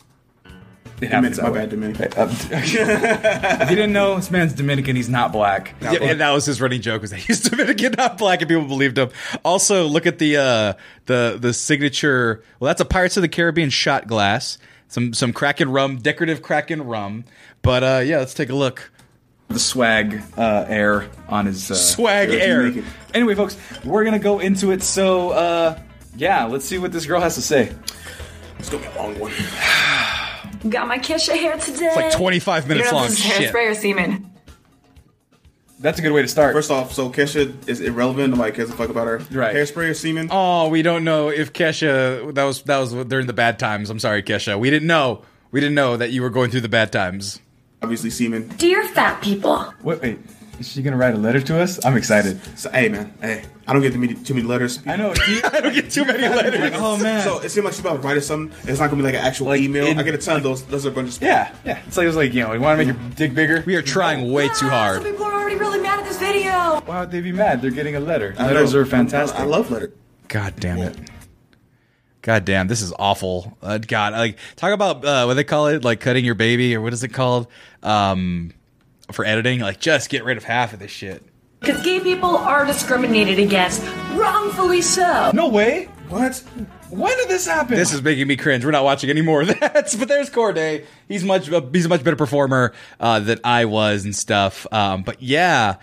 It 0.99 1.11
happens 1.11 1.37
My 1.37 1.43
that 1.43 1.53
way. 1.53 1.59
bad, 1.59 1.69
Dominican. 1.69 2.11
if 2.17 3.69
you 3.69 3.75
didn't 3.75 3.93
know, 3.93 4.15
this 4.15 4.31
man's 4.31 4.53
Dominican. 4.53 4.95
He's 4.95 5.09
not 5.09 5.31
black. 5.31 5.75
Yeah, 5.79 5.93
and 6.01 6.19
that 6.21 6.31
was 6.31 6.45
his 6.45 6.59
running 6.59 6.81
joke 6.81 7.03
was 7.03 7.11
that 7.11 7.19
he's 7.19 7.41
Dominican, 7.49 7.93
not 7.97 8.17
black, 8.17 8.41
and 8.41 8.49
people 8.49 8.65
believed 8.65 8.97
him. 8.97 9.09
Also, 9.45 9.85
look 9.85 10.07
at 10.07 10.17
the 10.17 10.37
uh, 10.37 10.73
the 11.05 11.37
the 11.39 11.53
signature. 11.53 12.43
Well, 12.59 12.69
that's 12.69 12.81
a 12.81 12.85
Pirates 12.85 13.15
of 13.15 13.21
the 13.21 13.27
Caribbean 13.27 13.69
shot 13.69 14.07
glass. 14.07 14.57
Some 14.87 15.13
some 15.13 15.33
Kraken 15.33 15.69
rum, 15.69 15.97
decorative 15.97 16.41
Kraken 16.41 16.83
rum. 16.83 17.25
But 17.61 17.83
uh, 17.83 18.01
yeah, 18.03 18.17
let's 18.17 18.33
take 18.33 18.49
a 18.49 18.55
look. 18.55 18.89
The 19.49 19.59
swag 19.59 20.21
uh, 20.37 20.65
air 20.67 21.09
on 21.27 21.45
his 21.45 21.71
uh, 21.71 21.75
Swag 21.75 22.29
air. 22.29 22.73
Anyway, 23.13 23.35
folks, 23.35 23.57
we're 23.85 24.03
gonna 24.03 24.19
go 24.19 24.39
into 24.39 24.71
it. 24.71 24.83
So, 24.83 25.31
uh, 25.31 25.79
yeah, 26.15 26.45
let's 26.45 26.65
see 26.65 26.77
what 26.77 26.91
this 26.91 27.05
girl 27.05 27.21
has 27.21 27.35
to 27.35 27.41
say. 27.41 27.73
It's 28.59 28.69
gonna 28.69 28.83
be 28.89 28.95
a 28.97 29.01
long 29.01 29.19
one. 29.19 29.31
Got 30.69 30.87
my 30.87 30.97
Kesha 30.97 31.35
hair 31.37 31.57
today. 31.57 31.85
It's 31.85 31.95
like 31.95 32.11
25 32.13 32.63
You 32.63 32.69
minutes 32.69 32.91
know, 32.91 32.97
long. 32.97 33.07
this 33.07 33.19
is 33.19 33.25
Shit. 33.25 33.53
hairspray 33.53 33.71
or 33.71 33.75
semen. 33.75 34.31
That's 35.79 35.99
a 35.99 36.01
good 36.01 36.11
way 36.11 36.23
to 36.23 36.27
start. 36.27 36.53
First 36.55 36.71
off, 36.71 36.91
so 36.91 37.11
Kesha 37.11 37.53
is 37.69 37.81
irrelevant. 37.81 38.31
Nobody 38.31 38.51
cares 38.55 38.71
a 38.71 38.73
fuck 38.73 38.89
about 38.89 39.05
her. 39.05 39.17
Right. 39.31 39.55
Hairspray 39.55 39.91
or 39.91 39.93
semen? 39.93 40.29
Oh, 40.31 40.69
we 40.69 40.81
don't 40.81 41.03
know 41.03 41.29
if 41.29 41.53
Kesha. 41.53 42.33
That 42.33 42.43
was 42.45 42.63
that 42.63 42.79
was 42.79 42.93
during 43.05 43.27
the 43.27 43.33
bad 43.33 43.59
times. 43.59 43.91
I'm 43.91 43.99
sorry, 43.99 44.23
Kesha. 44.23 44.59
We 44.59 44.71
didn't 44.71 44.87
know. 44.87 45.21
We 45.51 45.59
didn't 45.59 45.75
know 45.75 45.95
that 45.95 46.11
you 46.11 46.23
were 46.23 46.31
going 46.31 46.49
through 46.49 46.61
the 46.61 46.69
bad 46.69 46.91
times. 46.91 47.39
Obviously 47.81 48.09
semen. 48.09 48.47
Dear 48.57 48.83
fat 48.89 49.21
people, 49.21 49.71
wait, 49.83 50.01
wait, 50.01 50.19
is 50.59 50.67
she 50.71 50.81
gonna 50.81 50.97
write 50.97 51.13
a 51.13 51.17
letter 51.17 51.39
to 51.41 51.59
us? 51.61 51.83
I'm 51.85 51.95
excited. 51.95 52.39
So, 52.57 52.71
hey 52.71 52.89
man, 52.89 53.13
hey, 53.21 53.43
I 53.67 53.73
don't 53.73 53.83
get 53.83 53.93
too 53.93 53.99
many, 53.99 54.15
too 54.15 54.33
many 54.33 54.47
letters. 54.47 54.79
I 54.87 54.95
know. 54.95 55.13
do 55.13 55.31
you- 55.31 55.41
I 55.43 55.61
don't 55.61 55.73
get 55.75 55.91
too 55.91 56.03
many 56.03 56.27
letters. 56.27 56.71
oh 56.75 56.97
man. 56.97 57.23
So 57.23 57.39
it 57.39 57.49
seems 57.49 57.65
like 57.65 57.73
she's 57.73 57.81
about 57.81 58.01
to 58.01 58.07
write 58.07 58.17
us 58.17 58.25
something. 58.25 58.57
It's 58.67 58.79
not 58.79 58.89
gonna 58.89 59.01
be 59.01 59.05
like 59.05 59.13
an 59.13 59.21
actual 59.25 59.47
Like 59.47 59.61
email. 59.61 59.85
in- 59.85 59.99
I 59.99 60.03
get 60.03 60.15
a 60.15 60.17
ton 60.17 60.37
of 60.37 60.43
those. 60.43 60.63
Those 60.65 60.87
are 60.87 60.89
a 60.89 60.91
bunch 60.91 61.09
of 61.09 61.13
spam. 61.15 61.21
yeah, 61.27 61.53
yeah. 61.65 61.79
It's 61.85 61.97
like 61.97 62.05
it 62.05 62.07
was 62.07 62.15
like 62.15 62.33
you 62.33 62.41
know, 62.43 62.53
you 62.53 62.59
want 62.61 62.79
to 62.79 62.85
make 62.85 62.95
your 62.95 63.09
dick 63.15 63.35
bigger. 63.35 63.63
We 63.67 63.75
are 63.75 63.83
trying 63.83 64.31
way 64.31 64.47
too 64.47 64.53
Ah, 64.53 64.57
Some 64.57 64.69
hard. 64.69 65.03
people 65.03 65.25
are 65.25 65.33
already 65.33 65.57
really 65.57 65.79
mad 65.79 65.99
at 65.99 66.05
this 66.05 66.17
video. 66.17 66.81
Why 66.85 67.01
would 67.01 67.11
they 67.11 67.21
be 67.21 67.31
mad? 67.31 67.61
They're 67.61 67.69
getting 67.69 67.95
a 67.95 67.99
letter. 67.99 68.33
I 68.39 68.47
Letters 68.47 68.73
know. 68.73 68.79
are 68.79 68.85
fantastic. 68.85 69.39
I, 69.39 69.43
I 69.43 69.45
love 69.45 69.69
letter. 69.69 69.91
God 70.29 70.55
damn 70.59 70.79
it. 70.79 70.97
God 72.27 72.43
damn, 72.43 72.67
this 72.67 72.81
is 72.81 72.91
awful. 72.99 73.57
Uh, 73.61 73.77
God, 73.77 74.11
like 74.11 74.37
talk 74.57 74.73
about 74.73 75.05
uh, 75.05 75.23
what 75.23 75.35
they 75.35 75.45
call 75.45 75.67
it, 75.67 75.85
like 75.85 76.01
cutting 76.01 76.25
your 76.25 76.35
baby, 76.35 76.75
or 76.75 76.81
what 76.81 76.91
is 76.91 77.01
it 77.01 77.13
called? 77.13 77.47
Um, 77.81 78.51
for 79.13 79.23
editing, 79.23 79.61
like 79.61 79.79
just 79.79 80.09
get 80.09 80.25
rid 80.25 80.35
of 80.35 80.43
half 80.43 80.73
of 80.73 80.79
this 80.79 80.91
shit. 80.91 81.23
Because 81.61 81.81
gay 81.83 82.01
people 82.01 82.35
are 82.35 82.65
discriminated 82.65 83.39
against, 83.39 83.81
wrongfully 84.11 84.81
so. 84.81 85.31
No 85.33 85.47
way. 85.47 85.85
What? 86.09 86.35
When 86.89 87.15
did 87.15 87.29
this 87.29 87.47
happen? 87.47 87.77
This 87.77 87.93
is 87.93 88.01
making 88.01 88.27
me 88.27 88.35
cringe. 88.35 88.65
We're 88.65 88.71
not 88.71 88.83
watching 88.83 89.09
any 89.09 89.21
more 89.21 89.43
of 89.43 89.47
that. 89.61 89.95
but 89.97 90.09
there's 90.09 90.29
Corday. 90.29 90.85
He's 91.07 91.23
much 91.23 91.47
he's 91.47 91.85
a 91.85 91.89
much 91.89 92.03
better 92.03 92.17
performer 92.17 92.73
uh, 92.99 93.21
than 93.21 93.39
I 93.45 93.63
was 93.63 94.03
and 94.03 94.13
stuff. 94.13 94.67
Um, 94.69 95.03
but 95.03 95.21
yeah. 95.21 95.77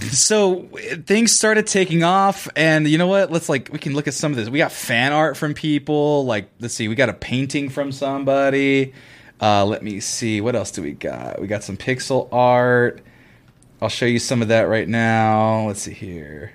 So 0.00 0.68
things 1.06 1.32
started 1.32 1.66
taking 1.66 2.02
off, 2.02 2.48
and 2.56 2.88
you 2.88 2.96
know 2.96 3.08
what? 3.08 3.30
Let's 3.30 3.48
like 3.48 3.68
we 3.72 3.78
can 3.78 3.94
look 3.94 4.08
at 4.08 4.14
some 4.14 4.32
of 4.32 4.36
this. 4.36 4.48
We 4.48 4.58
got 4.58 4.72
fan 4.72 5.12
art 5.12 5.36
from 5.36 5.52
people. 5.54 6.24
Like 6.24 6.48
let's 6.60 6.74
see, 6.74 6.88
we 6.88 6.94
got 6.94 7.08
a 7.08 7.14
painting 7.14 7.68
from 7.68 7.92
somebody. 7.92 8.94
Uh, 9.40 9.66
let 9.66 9.82
me 9.82 10.00
see, 10.00 10.40
what 10.40 10.54
else 10.54 10.70
do 10.70 10.82
we 10.82 10.92
got? 10.92 11.40
We 11.40 11.46
got 11.46 11.64
some 11.64 11.76
pixel 11.76 12.28
art. 12.32 13.02
I'll 13.82 13.88
show 13.88 14.06
you 14.06 14.20
some 14.20 14.40
of 14.40 14.48
that 14.48 14.62
right 14.62 14.88
now. 14.88 15.66
Let's 15.66 15.82
see 15.82 15.92
here. 15.92 16.52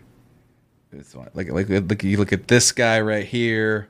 Like 1.33 1.51
like 1.51 1.69
look 1.69 2.03
you 2.03 2.17
look 2.17 2.33
at 2.33 2.47
this 2.47 2.71
guy 2.71 3.01
right 3.01 3.25
here, 3.25 3.87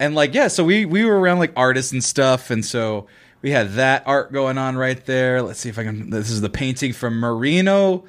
and 0.00 0.14
like 0.16 0.34
yeah, 0.34 0.48
so 0.48 0.64
we 0.64 0.84
we 0.84 1.04
were 1.04 1.20
around 1.20 1.38
like 1.38 1.52
artists 1.54 1.92
and 1.92 2.02
stuff, 2.02 2.50
and 2.50 2.64
so 2.64 3.06
we 3.42 3.50
had 3.50 3.74
that 3.74 4.02
art 4.06 4.32
going 4.32 4.58
on 4.58 4.76
right 4.76 5.04
there. 5.06 5.42
Let's 5.42 5.60
see 5.60 5.68
if 5.68 5.78
I 5.78 5.84
can. 5.84 6.10
This 6.10 6.30
is 6.30 6.40
the 6.40 6.50
painting 6.50 6.92
from 6.92 7.20
Marino 7.20 8.04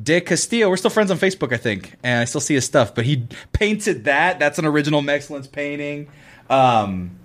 de 0.00 0.20
Castillo. 0.20 0.68
We're 0.68 0.76
still 0.76 0.90
friends 0.90 1.10
on 1.10 1.18
Facebook, 1.18 1.52
I 1.52 1.56
think, 1.56 1.94
and 2.02 2.20
I 2.20 2.24
still 2.24 2.40
see 2.40 2.54
his 2.54 2.64
stuff. 2.64 2.94
But 2.94 3.04
he 3.04 3.26
painted 3.52 4.04
that. 4.04 4.38
That's 4.38 4.58
an 4.58 4.66
original 4.66 5.08
Excellence 5.08 5.46
painting. 5.46 6.08
Um, 6.48 7.18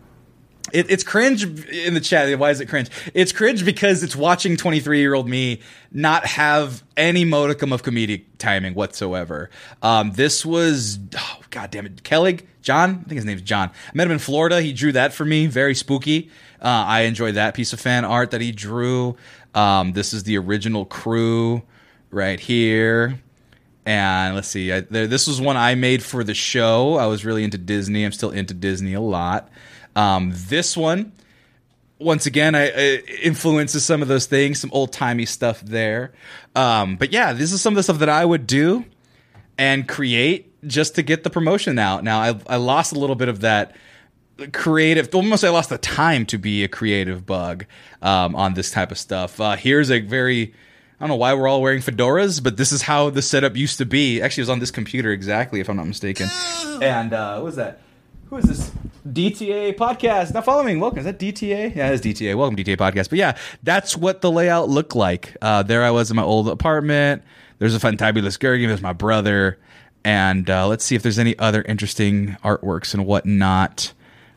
it, 0.74 0.90
it's 0.90 1.04
cringe 1.04 1.44
in 1.70 1.94
the 1.94 2.00
chat. 2.00 2.38
Why 2.40 2.50
is 2.50 2.60
it 2.60 2.68
cringe? 2.68 2.90
It's 3.14 3.32
cringe 3.32 3.64
because 3.64 4.04
it's 4.04 4.16
watching 4.16 4.58
23 4.58 5.00
year 5.00 5.14
old 5.14 5.28
me 5.28 5.62
not 5.92 6.26
have 6.26 6.84
any 6.98 7.26
modicum 7.26 7.72
of 7.72 7.84
comedic 7.84 8.24
timing 8.38 8.74
whatsoever. 8.74 9.50
Um, 9.82 10.12
this 10.14 10.46
was, 10.46 11.00
oh, 11.18 11.40
God 11.52 11.72
damn 11.72 11.86
it. 11.86 12.04
Kelly, 12.04 12.40
John, 12.62 13.02
I 13.06 13.08
think 13.08 13.18
his 13.18 13.26
name's 13.26 13.44
John. 13.44 13.70
I 13.70 13.92
met 13.94 14.08
him 14.08 14.14
in 14.14 14.20
Florida. 14.20 14.62
He 14.62 14.74
drew 14.74 14.92
that 14.94 15.14
for 15.14 15.24
me. 15.24 15.46
Very 15.46 15.76
spooky. 15.76 16.30
Uh, 16.62 16.84
I 16.88 17.02
enjoyed 17.02 17.36
that 17.36 17.54
piece 17.54 17.74
of 17.74 17.80
fan 17.80 18.04
art 18.04 18.32
that 18.32 18.42
he 18.42 18.52
drew. 18.52 19.16
Um, 19.54 19.94
this 19.94 20.14
is 20.14 20.24
the 20.24 20.38
original 20.38 20.86
crew 20.86 21.62
right 22.16 22.40
here. 22.40 23.20
And 23.86 24.34
let's 24.34 24.48
see, 24.48 24.72
I, 24.72 24.80
there, 24.80 25.06
this 25.06 25.28
was 25.28 25.40
one 25.40 25.58
I 25.58 25.76
made 25.76 26.02
for 26.02 26.24
the 26.24 26.34
show. 26.34 26.96
I 26.96 27.06
was 27.06 27.24
really 27.24 27.44
into 27.44 27.60
Disney. 27.60 28.04
I'm 28.04 28.14
still 28.14 28.32
into 28.32 28.56
Disney 28.56 28.94
a 28.96 29.02
lot. 29.02 29.50
Um, 29.96 30.32
this 30.34 30.76
one, 30.76 31.12
once 32.00 32.26
again, 32.26 32.56
I, 32.56 32.72
I 32.72 33.04
influences 33.22 33.86
some 33.86 34.02
of 34.02 34.08
those 34.08 34.26
things, 34.26 34.60
some 34.60 34.72
old 34.74 34.92
timey 34.92 35.26
stuff 35.26 35.62
there. 35.62 36.14
Um, 36.56 36.96
but 36.96 37.12
yeah, 37.12 37.34
this 37.34 37.52
is 37.52 37.62
some 37.62 37.74
of 37.74 37.76
the 37.76 37.84
stuff 37.84 38.00
that 38.00 38.10
I 38.10 38.26
would 38.26 38.48
do 38.48 38.86
and 39.58 39.88
create 39.88 40.52
just 40.66 40.96
to 40.96 41.04
get 41.04 41.24
the 41.24 41.30
promotion 41.30 41.78
out. 41.78 42.04
Now, 42.04 42.20
I, 42.20 42.40
I 42.48 42.56
lost 42.56 42.92
a 42.92 43.00
little 43.00 43.16
bit 43.16 43.30
of 43.30 43.42
that 43.42 43.76
creative 44.52 45.16
almost 45.16 45.46
i 45.46 45.50
lost 45.50 45.70
the 45.70 45.78
time 45.78 46.26
to 46.26 46.38
be 46.38 46.66
a 46.66 46.68
creative 46.68 47.26
bug 47.26 47.66
um, 48.02 48.36
on 48.36 48.54
this 48.54 48.70
type 48.70 48.92
of 48.92 48.98
stuff 48.98 49.40
uh, 49.40 49.56
here's 49.56 49.90
a 49.90 50.02
very 50.02 50.54
i 51.00 51.04
don't 51.04 51.10
know 51.10 51.16
why 51.16 51.34
we're 51.34 51.48
all 51.48 51.62
wearing 51.62 51.82
fedoras 51.82 52.42
but 52.42 52.58
this 52.58 52.72
is 52.72 52.84
how 52.84 53.10
the 53.10 53.22
setup 53.22 53.56
used 53.56 53.78
to 53.78 53.86
be. 53.86 54.22
Actually 54.22 54.42
it 54.42 54.46
was 54.46 54.50
on 54.50 54.60
this 54.60 54.72
computer 54.72 55.12
exactly 55.12 55.60
if 55.60 55.70
i'm 55.70 55.78
not 55.78 55.88
mistaken. 55.88 56.30
And 56.82 57.14
uh, 57.14 57.36
what 57.36 57.46
was 57.46 57.56
that? 57.58 57.82
Who 58.30 58.38
is 58.38 58.46
this? 58.46 58.72
Dta 59.08 59.76
podcast. 59.76 60.34
Now 60.34 60.42
following 60.42 60.80
welcome. 60.80 61.00
Is 61.00 61.06
that 61.06 61.20
dta 61.20 61.76
yeah 61.76 61.90
it's 61.92 62.06
dta 62.06 62.36
welcome 62.36 62.56
dta 62.56 62.78
podcast. 62.78 63.10
But 63.10 63.20
yeah 63.20 63.38
that's 63.64 63.96
what 63.96 64.22
the 64.22 64.32
layout 64.32 64.70
looked 64.70 64.96
like. 64.96 65.36
Uh, 65.42 65.64
there 65.64 65.84
i 65.84 65.92
was 65.92 66.10
in 66.10 66.16
my 66.16 66.24
old 66.24 66.50
apartment. 66.50 67.24
There's 67.60 67.76
a 67.76 67.80
fantabulous 67.80 68.38
Gurgi, 68.38 68.68
there's 68.68 68.82
my 68.82 68.94
brother. 68.94 69.60
And 70.04 70.50
uh, 70.50 70.68
let's 70.68 70.86
see 70.86 70.96
if 70.96 71.02
there's 71.02 71.18
any 71.18 71.38
other 71.40 71.64
interesting 71.64 72.38
artworks 72.44 72.94
and 72.94 73.08
whatnot. 73.08 73.92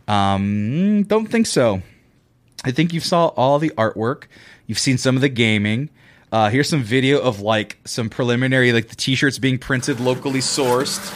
Um, 0.09 1.03
don't 1.03 1.27
think 1.27 1.47
so. 1.47 1.83
I 2.65 2.71
think 2.71 2.95
you 2.95 3.01
saw 3.01 3.27
all 3.29 3.59
the 3.59 3.71
artwork. 3.77 4.25
You've 4.67 4.79
seen 4.79 4.97
some 4.97 5.15
of 5.15 5.21
the 5.21 5.29
gaming. 5.29 5.91
Uh, 6.31 6.51
here's 6.51 6.69
some 6.69 6.83
video 6.83 7.21
of 7.21 7.41
like 7.41 7.79
some 7.85 8.11
preliminary, 8.11 8.73
like 8.73 8.89
the 8.89 8.97
t-shirts 8.97 9.39
being 9.39 9.59
printed 9.59 9.99
locally 10.01 10.41
sourced. 10.41 11.15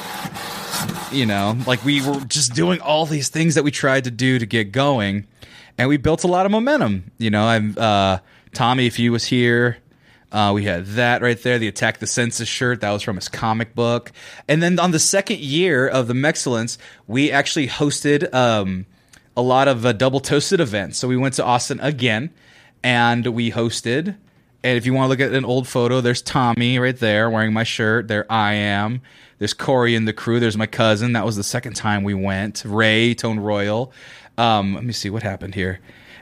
You 1.13 1.27
know, 1.27 1.57
like 1.67 1.85
we 1.85 2.01
were 2.01 2.21
just 2.21 2.55
doing 2.55 2.81
all 2.81 3.05
these 3.05 3.29
things 3.29 3.55
that 3.55 3.63
we 3.63 3.71
tried 3.71 4.05
to 4.05 4.11
do 4.11 4.39
to 4.39 4.47
get 4.47 4.73
going, 4.73 5.27
and 5.77 5.89
we 5.89 5.99
built 5.99 6.25
a 6.25 6.29
lot 6.29 6.47
of 6.47 6.53
momentum. 6.53 7.11
You 7.19 7.31
know, 7.31 7.45
I'm 7.45 7.77
uh, 7.77 8.19
Tommy. 8.55 8.87
If 8.87 8.97
he 8.97 9.11
was 9.11 9.25
here, 9.27 9.77
uh, 10.33 10.53
we 10.55 10.65
had 10.65 10.87
that 10.87 11.21
right 11.21 11.41
there, 11.43 11.59
the 11.59 11.69
Attack 11.69 11.99
the 11.99 12.07
Census 12.07 12.49
shirt. 12.49 12.81
That 12.81 12.91
was 12.91 13.03
from 13.03 13.17
his 13.17 13.29
comic 13.29 13.75
book. 13.75 14.13
And 14.49 14.63
then 14.63 14.79
on 14.81 14.93
the 14.93 14.99
second 14.99 15.41
year 15.41 15.87
of 15.87 16.09
the 16.09 16.15
Mexcellence, 16.15 16.79
we 17.07 17.31
actually 17.31 17.69
hosted 17.69 18.33
um, 18.33 18.87
a 19.37 19.43
lot 19.43 19.69
of 19.69 19.85
uh, 19.85 19.93
double 19.93 20.21
toasted 20.21 20.59
events. 20.59 20.97
So 20.97 21.07
we 21.07 21.19
went 21.19 21.35
to 21.35 21.45
Austin 21.45 21.81
again 21.81 22.31
and 22.83 23.27
we 23.27 23.51
hosted. 23.51 24.17
And 24.65 24.77
if 24.77 24.87
you 24.87 24.95
want 24.95 25.07
to 25.07 25.09
look 25.11 25.21
at 25.21 25.35
an 25.35 25.45
old 25.45 25.67
photo, 25.67 26.01
there's 26.01 26.23
Tommy 26.23 26.79
right 26.79 26.97
there 26.97 27.29
wearing 27.29 27.53
my 27.53 27.65
shirt. 27.65 28.09
There 28.09 28.31
I 28.31 28.55
am. 28.55 29.03
There's 29.39 29.55
Corey 29.55 29.97
and 29.97 30.07
the 30.07 30.13
crew. 30.13 30.39
There's 30.39 30.57
my 30.57 30.67
cousin. 30.67 31.15
That 31.15 31.25
was 31.25 31.35
the 31.37 31.43
second 31.43 31.75
time 31.75 32.05
we 32.05 32.15
went. 32.15 32.63
Ray, 32.65 33.15
Tone 33.15 33.41
Royal. 33.41 33.93
Um, 34.39 34.75
let 34.75 34.85
me 34.85 34.93
see 34.93 35.11
what 35.11 35.25
happened 35.25 35.57
here. 35.57 35.81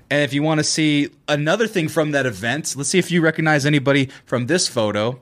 And 0.08 0.22
if 0.22 0.32
you 0.32 0.42
want 0.42 0.58
to 0.58 0.64
see 0.64 1.10
another 1.28 1.66
thing 1.66 1.88
from 1.88 2.12
that 2.12 2.26
event, 2.26 2.74
let's 2.76 2.88
see 2.88 2.98
if 2.98 3.10
you 3.10 3.20
recognize 3.20 3.66
anybody 3.66 4.08
from 4.24 4.46
this 4.46 4.66
photo. 4.66 5.20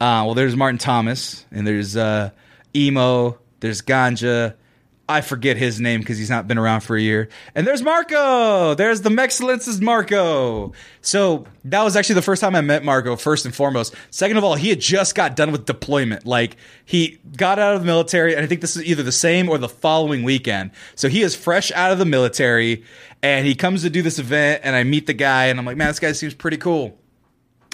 Uh, 0.00 0.24
well, 0.24 0.34
there's 0.34 0.56
Martin 0.56 0.78
Thomas, 0.78 1.44
and 1.50 1.66
there's 1.66 1.96
uh, 1.96 2.30
Emo, 2.74 3.38
there's 3.60 3.82
Ganja. 3.82 4.54
I 5.12 5.20
forget 5.20 5.56
his 5.56 5.80
name 5.80 6.00
because 6.00 6.18
he's 6.18 6.30
not 6.30 6.48
been 6.48 6.58
around 6.58 6.80
for 6.80 6.96
a 6.96 7.00
year. 7.00 7.28
And 7.54 7.66
there's 7.66 7.82
Marco. 7.82 8.74
There's 8.74 9.02
the 9.02 9.10
Mexcellence's 9.10 9.80
Marco. 9.80 10.72
So 11.02 11.46
that 11.64 11.82
was 11.82 11.96
actually 11.96 12.14
the 12.14 12.22
first 12.22 12.40
time 12.40 12.56
I 12.56 12.62
met 12.62 12.84
Marco, 12.84 13.16
first 13.16 13.44
and 13.44 13.54
foremost. 13.54 13.94
Second 14.10 14.38
of 14.38 14.44
all, 14.44 14.54
he 14.54 14.70
had 14.70 14.80
just 14.80 15.14
got 15.14 15.36
done 15.36 15.52
with 15.52 15.66
deployment. 15.66 16.26
Like 16.26 16.56
he 16.84 17.18
got 17.36 17.58
out 17.58 17.74
of 17.74 17.82
the 17.82 17.86
military, 17.86 18.34
and 18.34 18.42
I 18.42 18.46
think 18.46 18.62
this 18.62 18.74
is 18.76 18.84
either 18.84 19.02
the 19.02 19.12
same 19.12 19.48
or 19.48 19.58
the 19.58 19.68
following 19.68 20.22
weekend. 20.22 20.70
So 20.94 21.08
he 21.08 21.22
is 21.22 21.36
fresh 21.36 21.70
out 21.72 21.92
of 21.92 21.98
the 21.98 22.06
military, 22.06 22.84
and 23.22 23.46
he 23.46 23.54
comes 23.54 23.82
to 23.82 23.90
do 23.90 24.00
this 24.00 24.18
event, 24.18 24.62
and 24.64 24.74
I 24.74 24.84
meet 24.84 25.06
the 25.06 25.12
guy, 25.12 25.46
and 25.46 25.58
I'm 25.58 25.66
like, 25.66 25.76
man, 25.76 25.88
this 25.88 26.00
guy 26.00 26.12
seems 26.12 26.34
pretty 26.34 26.56
cool. 26.56 26.98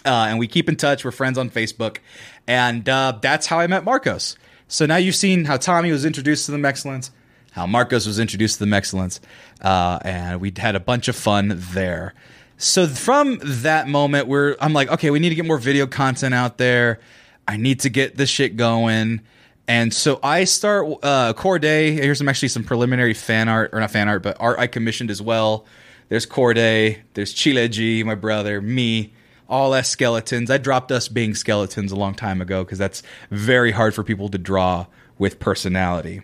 Uh, 0.04 0.26
and 0.28 0.38
we 0.38 0.48
keep 0.48 0.68
in 0.68 0.76
touch. 0.76 1.04
We're 1.04 1.10
friends 1.12 1.38
on 1.38 1.50
Facebook, 1.50 1.98
and 2.46 2.88
uh, 2.88 3.18
that's 3.20 3.46
how 3.46 3.58
I 3.60 3.66
met 3.66 3.84
Marcos. 3.84 4.36
So 4.68 4.86
now 4.86 4.96
you've 4.96 5.16
seen 5.16 5.44
how 5.44 5.56
Tommy 5.56 5.90
was 5.90 6.04
introduced 6.04 6.46
to 6.46 6.52
the 6.52 6.66
Excellence. 6.66 7.10
How 7.58 7.66
Marcos 7.66 8.06
was 8.06 8.18
introduced 8.18 8.58
to 8.58 8.64
the 8.64 8.76
Excellence, 8.76 9.20
uh, 9.60 9.98
and 10.02 10.40
we 10.40 10.52
had 10.56 10.76
a 10.76 10.80
bunch 10.80 11.08
of 11.08 11.16
fun 11.16 11.54
there. 11.72 12.14
So 12.56 12.86
from 12.86 13.40
that 13.42 13.88
moment, 13.88 14.28
we're 14.28 14.56
I'm 14.60 14.72
like, 14.72 14.90
okay, 14.90 15.10
we 15.10 15.18
need 15.18 15.30
to 15.30 15.34
get 15.34 15.44
more 15.44 15.58
video 15.58 15.86
content 15.86 16.34
out 16.34 16.58
there. 16.58 17.00
I 17.46 17.56
need 17.56 17.80
to 17.80 17.88
get 17.88 18.16
this 18.16 18.30
shit 18.30 18.56
going. 18.56 19.22
And 19.66 19.92
so 19.92 20.18
I 20.22 20.44
start 20.44 20.86
uh, 21.02 21.34
Corday. 21.34 21.92
Here's 21.92 22.18
some 22.18 22.28
actually 22.28 22.48
some 22.48 22.64
preliminary 22.64 23.14
fan 23.14 23.48
art, 23.48 23.70
or 23.72 23.80
not 23.80 23.90
fan 23.90 24.08
art, 24.08 24.22
but 24.22 24.36
art 24.40 24.58
I 24.58 24.66
commissioned 24.66 25.10
as 25.10 25.20
well. 25.20 25.66
There's 26.08 26.26
Corday, 26.26 27.02
there's 27.14 27.32
Chile 27.32 27.68
G, 27.68 28.02
my 28.02 28.14
brother, 28.14 28.62
me, 28.62 29.12
all 29.48 29.74
as 29.74 29.88
skeletons. 29.88 30.50
I 30.50 30.58
dropped 30.58 30.90
us 30.90 31.08
being 31.08 31.34
skeletons 31.34 31.92
a 31.92 31.96
long 31.96 32.14
time 32.14 32.40
ago 32.40 32.64
because 32.64 32.78
that's 32.78 33.02
very 33.30 33.72
hard 33.72 33.94
for 33.94 34.04
people 34.04 34.28
to 34.30 34.38
draw 34.38 34.86
with 35.18 35.38
personality 35.38 36.22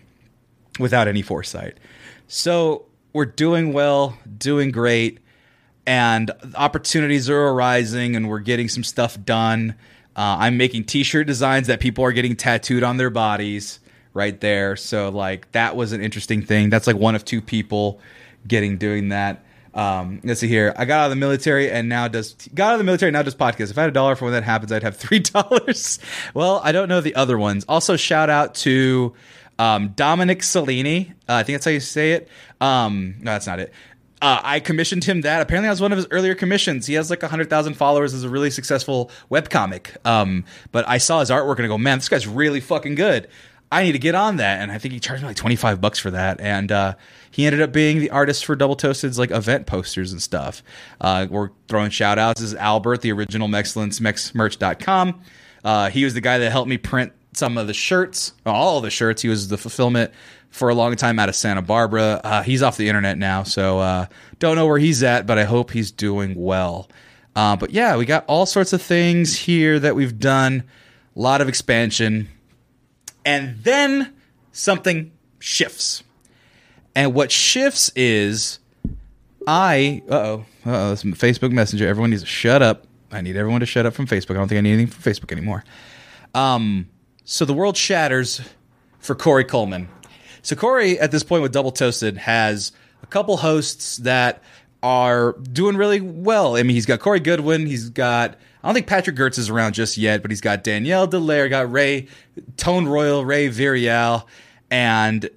without 0.79 1.09
any 1.09 1.23
foresight. 1.23 1.79
So 2.29 2.87
we're 3.13 3.27
doing 3.27 3.73
well, 3.73 4.19
doing 4.39 4.71
great, 4.71 5.21
and 5.87 6.31
opportunities 6.55 7.29
are 7.29 7.49
arising, 7.49 8.17
and 8.17 8.29
we're 8.29 8.41
getting 8.41 8.69
some 8.69 8.85
stuff 8.85 9.23
done. 9.23 9.75
Uh, 10.17 10.37
I'm 10.41 10.57
making 10.57 10.85
T-shirt 10.85 11.27
designs 11.27 11.67
that 11.67 11.81
people 11.81 12.05
are 12.05 12.13
getting 12.13 12.37
tattooed 12.37 12.83
on 12.83 12.97
their 12.97 13.11
bodies 13.11 13.81
right 14.15 14.41
there. 14.41 14.77
So 14.77 15.09
like 15.09 15.51
that 15.53 15.77
was 15.77 15.93
an 15.93 16.01
interesting 16.01 16.43
thing. 16.43 16.71
That's 16.71 16.87
like 16.87 16.97
one 16.97 17.15
of 17.15 17.25
two 17.25 17.41
people 17.41 18.01
getting 18.47 18.79
doing 18.79 19.09
that. 19.09 19.45
Um, 19.75 20.21
let's 20.23 20.39
see 20.39 20.47
here. 20.47 20.73
I 20.77 20.85
got 20.85 21.01
out 21.01 21.05
of 21.07 21.11
the 21.11 21.17
military 21.17 21.69
and 21.69 21.89
now 21.89 22.07
does 22.07 22.35
got 22.55 22.69
out 22.69 22.73
of 22.75 22.79
the 22.79 22.85
military 22.85 23.11
now 23.11 23.23
does 23.23 23.35
podcast. 23.35 23.73
If 23.73 23.79
I 23.79 23.83
had 23.83 23.91
a 23.91 23.93
dollar 23.93 24.15
for 24.15 24.27
when 24.27 24.33
that 24.33 24.45
happens, 24.45 24.71
I'd 24.71 24.85
have 24.85 24.97
three 24.97 25.19
dollars. 25.21 25.99
well, 26.33 26.61
I 26.63 26.71
don't 26.71 26.89
know 26.89 27.01
the 27.01 27.17
other 27.17 27.37
ones. 27.37 27.65
Also, 27.69 27.97
shout 27.97 28.31
out 28.31 28.55
to 28.57 29.15
um, 29.59 29.89
Dominic 29.91 30.41
Cellini. 30.41 31.13
Uh, 31.29 31.35
I 31.35 31.43
think 31.43 31.57
that's 31.57 31.65
how 31.65 31.71
you 31.71 31.81
say 31.81 32.13
it. 32.13 32.29
Um, 32.61 33.17
no, 33.21 33.33
that's 33.33 33.47
not 33.47 33.61
it. 33.61 33.73
Uh, 34.23 34.41
I 34.43 34.61
commissioned 34.61 35.05
him 35.05 35.21
that. 35.23 35.43
Apparently, 35.43 35.67
that 35.67 35.73
was 35.73 35.81
one 35.83 35.93
of 35.93 35.99
his 35.99 36.07
earlier 36.11 36.35
commissions. 36.35 36.87
He 36.87 36.95
has 36.95 37.11
like 37.11 37.21
100,000 37.21 37.75
followers 37.75 38.15
as 38.15 38.25
a 38.25 38.29
really 38.29 38.51
successful 38.51 39.11
webcomic. 39.31 39.97
Um, 40.07 40.45
but 40.73 40.89
I 40.89 40.99
saw 40.99 41.21
his 41.21 41.31
artwork 41.31 41.57
and 41.57 41.67
I 41.67 41.69
go, 41.69 41.77
man, 41.77 41.99
this 41.99 42.09
guy's 42.09 42.27
really 42.27 42.61
fucking 42.61 42.95
good. 42.95 43.29
I 43.71 43.83
need 43.83 43.93
to 43.93 43.99
get 43.99 44.15
on 44.15 44.37
that. 44.37 44.63
And 44.63 44.71
I 44.71 44.79
think 44.79 44.95
he 44.95 45.01
charged 45.01 45.23
me 45.23 45.29
like 45.29 45.37
25 45.37 45.81
bucks 45.81 45.99
for 45.99 46.11
that. 46.13 46.41
And 46.41 46.71
uh, 46.71 46.95
he 47.31 47.45
ended 47.45 47.61
up 47.61 47.73
being 47.73 47.99
the 47.99 48.11
artist 48.11 48.45
for 48.45 48.55
Double 48.55 48.77
Toasted's 48.77 49.19
like 49.19 49.31
event 49.31 49.67
posters 49.67 50.13
and 50.13 50.23
stuff. 50.23 50.63
Uh, 51.01 51.27
we're 51.29 51.51
throwing 51.69 51.91
shout 51.91 52.19
outs. 52.19 52.41
This 52.41 52.53
is 52.53 52.57
Albert, 52.57 53.03
the 53.03 53.13
original 53.13 53.49
Mexcellence, 53.49 54.01
mexmerch.com. 54.01 55.21
Uh, 55.65 55.91
he 55.91 56.05
was 56.05 56.15
the 56.15 56.21
guy 56.21 56.39
that 56.39 56.51
helped 56.51 56.69
me 56.69 56.79
print 56.79 57.13
some 57.35 57.59
of 57.59 57.67
the 57.67 57.75
shirts, 57.75 58.33
all 58.47 58.81
the 58.81 58.91
shirts. 58.91 59.23
He 59.23 59.29
was 59.29 59.49
the 59.49 59.59
fulfillment 59.59 60.13
for 60.51 60.69
a 60.69 60.75
long 60.75 60.95
time 60.97 61.19
out 61.19 61.29
of 61.29 61.35
Santa 61.35 61.63
Barbara. 61.63 62.21
Uh, 62.23 62.43
he's 62.43 62.63
off 62.63 62.77
the 62.77 62.89
internet 62.89 63.19
now, 63.19 63.43
so 63.43 63.81
uh, 63.81 64.07
don't 64.39 64.57
know 64.57 64.67
where 64.67 64.79
he's 64.79 65.03
at, 65.03 65.27
but 65.27 65.39
I 65.39 65.45
hope 65.45 65.73
he's 65.73 65.91
doing 65.91 66.35
well. 66.37 66.89
Uh, 67.35 67.57
but 67.57 67.71
yeah, 67.71 67.97
we 67.97 68.07
got 68.07 68.25
all 68.29 68.47
sorts 68.47 68.73
of 68.73 68.81
things 68.81 69.37
here 69.37 69.81
that 69.81 69.97
we've 69.97 70.19
done, 70.19 70.63
a 71.17 71.21
lot 71.21 71.41
of 71.41 71.49
expansion, 71.49 72.29
and 73.25 73.59
then 73.65 74.15
something 74.53 75.11
shifts. 75.41 76.05
And 76.95 77.13
what 77.13 77.33
shifts 77.33 77.91
is 77.97 78.61
I, 79.47 80.03
oh, 80.09 80.45
oh, 80.65 80.95
Facebook 80.95 81.51
Messenger. 81.51 81.89
Everyone 81.89 82.11
needs 82.11 82.23
to 82.23 82.29
shut 82.29 82.63
up. 82.63 82.87
I 83.11 83.21
need 83.21 83.37
everyone 83.37 83.61
to 83.61 83.67
shut 83.67 83.87
up 83.87 83.95
from 83.95 84.07
Facebook. 84.07 84.33
I 84.33 84.35
don't 84.35 84.49
think 84.49 84.59
I 84.59 84.63
need 84.63 84.75
anything 84.75 84.93
from 84.93 85.13
Facebook 85.13 85.33
anymore. 85.33 85.65
Um, 86.35 86.89
so 87.25 87.45
the 87.45 87.55
world 87.55 87.77
shatters 87.77 88.41
for 88.99 89.15
Korey 89.15 89.47
Coleman. 89.47 89.89
So 90.43 90.57
Corey, 90.57 90.99
at 90.99 91.11
this 91.11 91.23
point 91.23 91.43
with 91.43 91.53
Double 91.53 91.73
Toasted, 91.73 92.19
has 92.19 92.73
a 93.03 93.07
couple 93.07 93.37
hosts 93.39 93.99
that 93.99 94.43
are 94.83 95.33
doing 95.33 95.77
really 95.77 96.01
well. 96.01 96.57
I 96.57 96.63
mean, 96.63 96.75
he's 96.75 96.87
got 96.87 97.01
Corey 97.01 97.21
Goodwin. 97.21 97.67
He's 97.67 97.89
got 97.91 98.37
I 98.65 98.69
don't 98.69 98.75
think 98.75 98.87
Patrick 98.87 99.17
Gertz 99.17 99.39
is 99.39 99.51
around 99.51 99.75
just 99.75 99.99
yet, 99.99 100.23
but 100.23 100.31
he's 100.31 100.41
got 100.41 100.65
Danielle 100.65 101.07
Delaire, 101.07 101.51
got 101.51 101.71
Ray 101.71 102.09
Tone 102.57 102.87
Royal, 102.87 103.23
Ray 103.23 103.51
Virial, 103.51 104.25
and 104.71 105.29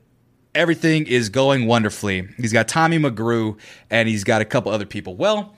everything 0.55 1.05
is 1.07 1.27
going 1.27 1.67
wonderfully. 1.67 2.25
He's 2.38 2.53
got 2.53 2.69
Tommy 2.69 2.97
McGrew, 2.97 3.57
and 3.89 4.07
he's 4.07 4.23
got 4.23 4.41
a 4.41 4.45
couple 4.45 4.71
other 4.71 4.85
people. 4.85 5.17
Well, 5.17 5.57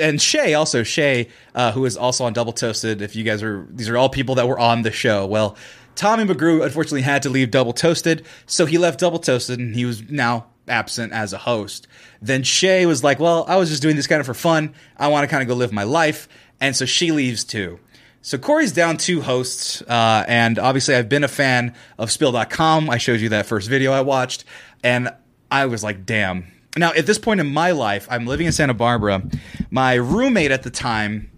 and 0.00 0.20
Shay 0.20 0.54
also 0.54 0.82
Shay, 0.82 1.28
uh, 1.54 1.72
who 1.72 1.84
is 1.84 1.96
also 1.96 2.24
on 2.24 2.32
Double 2.32 2.52
Toasted. 2.52 3.02
If 3.02 3.16
you 3.16 3.24
guys 3.24 3.42
are, 3.42 3.66
these 3.70 3.88
are 3.88 3.96
all 3.96 4.08
people 4.08 4.36
that 4.36 4.48
were 4.48 4.58
on 4.58 4.82
the 4.82 4.90
show. 4.90 5.26
Well, 5.26 5.56
Tommy 5.94 6.24
McGrew 6.24 6.64
unfortunately 6.64 7.02
had 7.02 7.22
to 7.22 7.30
leave 7.30 7.50
Double 7.50 7.72
Toasted, 7.72 8.24
so 8.46 8.66
he 8.66 8.78
left 8.78 9.00
Double 9.00 9.18
Toasted, 9.18 9.58
and 9.58 9.74
he 9.74 9.84
was 9.84 10.02
now 10.10 10.46
absent 10.68 11.12
as 11.12 11.32
a 11.32 11.38
host. 11.38 11.86
Then 12.20 12.42
Shay 12.42 12.86
was 12.86 13.02
like, 13.02 13.18
"Well, 13.18 13.44
I 13.48 13.56
was 13.56 13.70
just 13.70 13.82
doing 13.82 13.96
this 13.96 14.06
kind 14.06 14.20
of 14.20 14.26
for 14.26 14.34
fun. 14.34 14.74
I 14.96 15.08
want 15.08 15.24
to 15.24 15.28
kind 15.28 15.42
of 15.42 15.48
go 15.48 15.54
live 15.54 15.72
my 15.72 15.84
life," 15.84 16.28
and 16.60 16.74
so 16.76 16.84
she 16.84 17.12
leaves 17.12 17.44
too. 17.44 17.80
So 18.22 18.38
Corey's 18.38 18.72
down 18.72 18.96
two 18.96 19.20
hosts, 19.20 19.82
uh, 19.82 20.24
and 20.26 20.58
obviously 20.58 20.96
I've 20.96 21.08
been 21.08 21.24
a 21.24 21.28
fan 21.28 21.74
of 21.96 22.10
Spill.com. 22.10 22.90
I 22.90 22.98
showed 22.98 23.20
you 23.20 23.28
that 23.28 23.46
first 23.46 23.68
video 23.68 23.92
I 23.92 24.00
watched, 24.00 24.44
and 24.82 25.10
I 25.50 25.66
was 25.66 25.84
like, 25.84 26.04
"Damn." 26.04 26.55
Now 26.76 26.92
at 26.92 27.06
this 27.06 27.18
point 27.18 27.40
in 27.40 27.52
my 27.52 27.70
life, 27.70 28.06
I'm 28.10 28.26
living 28.26 28.46
in 28.46 28.52
Santa 28.52 28.74
Barbara. 28.74 29.22
My 29.70 29.94
roommate 29.94 30.50
at 30.50 30.62
the 30.62 30.70
time 30.70 31.30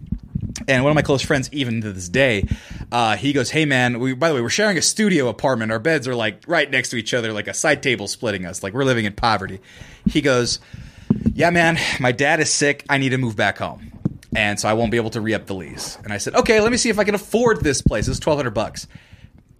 and 0.67 0.83
one 0.83 0.91
of 0.91 0.95
my 0.95 1.01
close 1.01 1.21
friends, 1.21 1.49
even 1.51 1.81
to 1.81 1.91
this 1.91 2.09
day, 2.09 2.47
uh, 2.91 3.15
he 3.15 3.33
goes, 3.33 3.49
"Hey 3.51 3.65
man, 3.65 3.99
we 3.99 4.13
by 4.13 4.29
the 4.29 4.35
way, 4.35 4.41
we're 4.41 4.49
sharing 4.49 4.77
a 4.77 4.81
studio 4.81 5.27
apartment. 5.27 5.71
Our 5.71 5.79
beds 5.79 6.07
are 6.07 6.15
like 6.15 6.43
right 6.47 6.69
next 6.69 6.89
to 6.89 6.97
each 6.97 7.13
other, 7.13 7.31
like 7.33 7.47
a 7.47 7.53
side 7.53 7.81
table 7.81 8.07
splitting 8.07 8.45
us. 8.45 8.63
Like 8.63 8.73
we're 8.73 8.83
living 8.83 9.05
in 9.05 9.13
poverty." 9.13 9.59
He 10.05 10.21
goes, 10.21 10.59
"Yeah 11.33 11.49
man, 11.49 11.77
my 11.99 12.11
dad 12.11 12.39
is 12.39 12.51
sick. 12.51 12.83
I 12.89 12.97
need 12.97 13.09
to 13.09 13.17
move 13.17 13.35
back 13.35 13.57
home, 13.57 13.91
and 14.35 14.59
so 14.59 14.67
I 14.67 14.73
won't 14.73 14.91
be 14.91 14.97
able 14.97 15.11
to 15.11 15.21
re 15.21 15.33
up 15.33 15.45
the 15.45 15.55
lease." 15.55 15.97
And 16.03 16.11
I 16.11 16.17
said, 16.17 16.35
"Okay, 16.35 16.59
let 16.59 16.71
me 16.71 16.77
see 16.77 16.89
if 16.89 16.99
I 16.99 17.03
can 17.03 17.15
afford 17.15 17.63
this 17.63 17.81
place. 17.81 18.07
It's 18.07 18.19
twelve 18.19 18.37
hundred 18.37 18.53
bucks." 18.53 18.87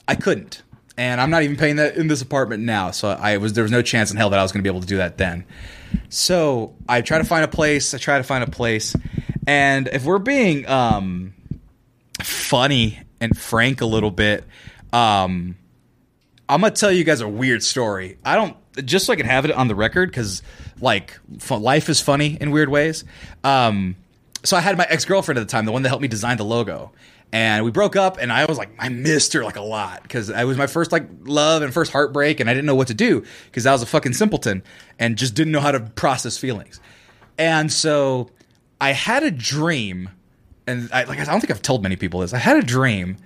I 0.07 0.15
couldn't, 0.15 0.63
and 0.99 1.21
I'm 1.21 1.29
not 1.29 1.43
even 1.43 1.55
paying 1.55 1.77
that 1.77 1.95
in 1.95 2.07
this 2.07 2.21
apartment 2.21 2.63
now. 2.63 2.91
So 2.91 3.07
I 3.07 3.37
was 3.37 3.53
there 3.53 3.63
was 3.63 3.71
no 3.71 3.81
chance 3.81 4.11
in 4.11 4.17
hell 4.17 4.31
that 4.31 4.39
I 4.39 4.43
was 4.43 4.51
going 4.51 4.61
to 4.61 4.69
be 4.69 4.69
able 4.69 4.81
to 4.81 4.87
do 4.87 4.97
that 4.97 5.17
then. 5.17 5.45
So 6.09 6.75
I 6.89 6.99
try 7.01 7.19
to 7.19 7.23
find 7.23 7.45
a 7.45 7.47
place. 7.47 7.93
I 7.93 7.97
try 7.97 8.17
to 8.17 8.23
find 8.23 8.43
a 8.43 8.51
place, 8.51 8.95
and 9.47 9.87
if 9.87 10.03
we're 10.03 10.19
being 10.19 10.67
um, 10.67 11.33
funny 12.21 12.99
and 13.21 13.35
frank 13.35 13.79
a 13.79 13.85
little 13.85 14.11
bit, 14.11 14.43
um, 14.91 15.55
I'm 16.49 16.59
gonna 16.59 16.71
tell 16.71 16.91
you 16.91 17.05
guys 17.05 17.21
a 17.21 17.29
weird 17.29 17.63
story. 17.63 18.17
I 18.25 18.35
don't 18.35 18.57
just 18.85 19.05
so 19.05 19.13
I 19.13 19.15
can 19.15 19.25
have 19.25 19.45
it 19.45 19.51
on 19.51 19.69
the 19.69 19.75
record 19.75 20.09
because 20.09 20.43
like 20.81 21.17
life 21.49 21.87
is 21.87 22.01
funny 22.01 22.37
in 22.39 22.51
weird 22.51 22.67
ways. 22.67 23.05
Um, 23.45 23.95
so 24.43 24.57
I 24.57 24.59
had 24.59 24.77
my 24.77 24.85
ex 24.89 25.05
girlfriend 25.05 25.39
at 25.39 25.47
the 25.47 25.51
time, 25.51 25.63
the 25.63 25.71
one 25.71 25.83
that 25.83 25.89
helped 25.89 26.01
me 26.01 26.09
design 26.09 26.35
the 26.35 26.45
logo, 26.45 26.91
and 27.31 27.63
we 27.63 27.71
broke 27.71 27.95
up. 27.95 28.17
And 28.19 28.31
I 28.31 28.45
was 28.45 28.57
like, 28.57 28.69
I 28.79 28.89
missed 28.89 29.33
her 29.33 29.43
like 29.43 29.55
a 29.55 29.61
lot 29.61 30.03
because 30.03 30.29
it 30.29 30.43
was 30.45 30.57
my 30.57 30.67
first 30.67 30.91
like 30.91 31.07
love 31.23 31.61
and 31.61 31.73
first 31.73 31.91
heartbreak, 31.91 32.39
and 32.39 32.49
I 32.49 32.53
didn't 32.53 32.65
know 32.65 32.75
what 32.75 32.87
to 32.87 32.93
do 32.93 33.23
because 33.45 33.65
I 33.65 33.71
was 33.71 33.81
a 33.81 33.85
fucking 33.85 34.13
simpleton 34.13 34.63
and 34.97 35.17
just 35.17 35.35
didn't 35.35 35.51
know 35.51 35.61
how 35.61 35.71
to 35.71 35.79
process 35.79 36.37
feelings. 36.37 36.79
And 37.37 37.71
so 37.71 38.29
I 38.81 38.91
had 38.91 39.23
a 39.23 39.31
dream, 39.31 40.09
and 40.67 40.89
I, 40.91 41.03
like 41.03 41.19
I 41.19 41.25
don't 41.25 41.39
think 41.39 41.51
I've 41.51 41.61
told 41.61 41.83
many 41.83 41.95
people 41.95 42.21
this. 42.21 42.33
I 42.33 42.37
had 42.37 42.57
a 42.57 42.63
dream 42.63 43.17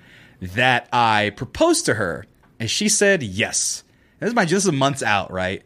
that 0.41 0.89
I 0.91 1.31
proposed 1.35 1.85
to 1.85 1.93
her, 1.95 2.25
and 2.59 2.69
she 2.69 2.89
said 2.89 3.23
yes. 3.23 3.83
And 4.19 4.27
this 4.27 4.31
is 4.31 4.35
my 4.35 4.43
is 4.43 4.71
months 4.71 5.03
out, 5.03 5.31
right? 5.31 5.63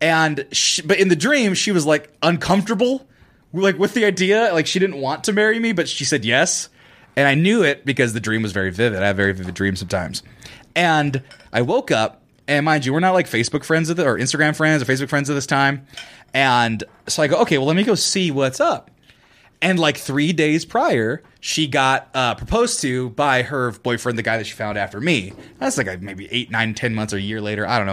And 0.00 0.46
she, 0.52 0.82
but 0.82 0.98
in 0.98 1.08
the 1.08 1.16
dream, 1.16 1.54
she 1.54 1.72
was 1.72 1.86
like 1.86 2.12
uncomfortable, 2.22 3.06
like 3.52 3.78
with 3.78 3.94
the 3.94 4.04
idea, 4.04 4.50
like 4.52 4.66
she 4.66 4.78
didn't 4.78 5.00
want 5.00 5.24
to 5.24 5.32
marry 5.32 5.58
me, 5.58 5.72
but 5.72 5.88
she 5.88 6.04
said 6.04 6.24
yes, 6.24 6.68
and 7.16 7.26
I 7.26 7.34
knew 7.34 7.62
it 7.62 7.84
because 7.84 8.12
the 8.12 8.20
dream 8.20 8.42
was 8.42 8.52
very 8.52 8.70
vivid. 8.70 9.02
I 9.02 9.06
have 9.08 9.16
very 9.16 9.32
vivid 9.32 9.54
dreams 9.54 9.78
sometimes, 9.78 10.22
and 10.74 11.22
I 11.52 11.62
woke 11.62 11.90
up. 11.90 12.22
And 12.48 12.64
mind 12.64 12.86
you, 12.86 12.92
we're 12.92 13.00
not 13.00 13.14
like 13.14 13.28
Facebook 13.28 13.64
friends 13.64 13.88
the, 13.88 14.06
or 14.06 14.16
Instagram 14.16 14.54
friends 14.54 14.80
or 14.80 14.84
Facebook 14.84 15.08
friends 15.08 15.28
at 15.28 15.34
this 15.34 15.46
time. 15.46 15.84
And 16.32 16.84
so 17.08 17.22
I 17.22 17.26
go, 17.26 17.38
okay, 17.38 17.58
well, 17.58 17.66
let 17.66 17.74
me 17.74 17.82
go 17.82 17.96
see 17.96 18.30
what's 18.30 18.60
up. 18.60 18.88
And 19.60 19.80
like 19.80 19.96
three 19.96 20.32
days 20.32 20.64
prior, 20.64 21.24
she 21.40 21.66
got 21.66 22.08
uh, 22.14 22.36
proposed 22.36 22.80
to 22.82 23.10
by 23.10 23.42
her 23.42 23.72
boyfriend, 23.72 24.16
the 24.16 24.22
guy 24.22 24.36
that 24.36 24.46
she 24.46 24.52
found 24.52 24.78
after 24.78 25.00
me. 25.00 25.32
That's 25.58 25.76
like 25.76 26.00
maybe 26.00 26.28
eight, 26.30 26.50
nine, 26.50 26.74
ten 26.74 26.94
months 26.94 27.12
or 27.12 27.16
a 27.16 27.20
year 27.20 27.40
later. 27.40 27.66
I 27.66 27.78
don't 27.78 27.86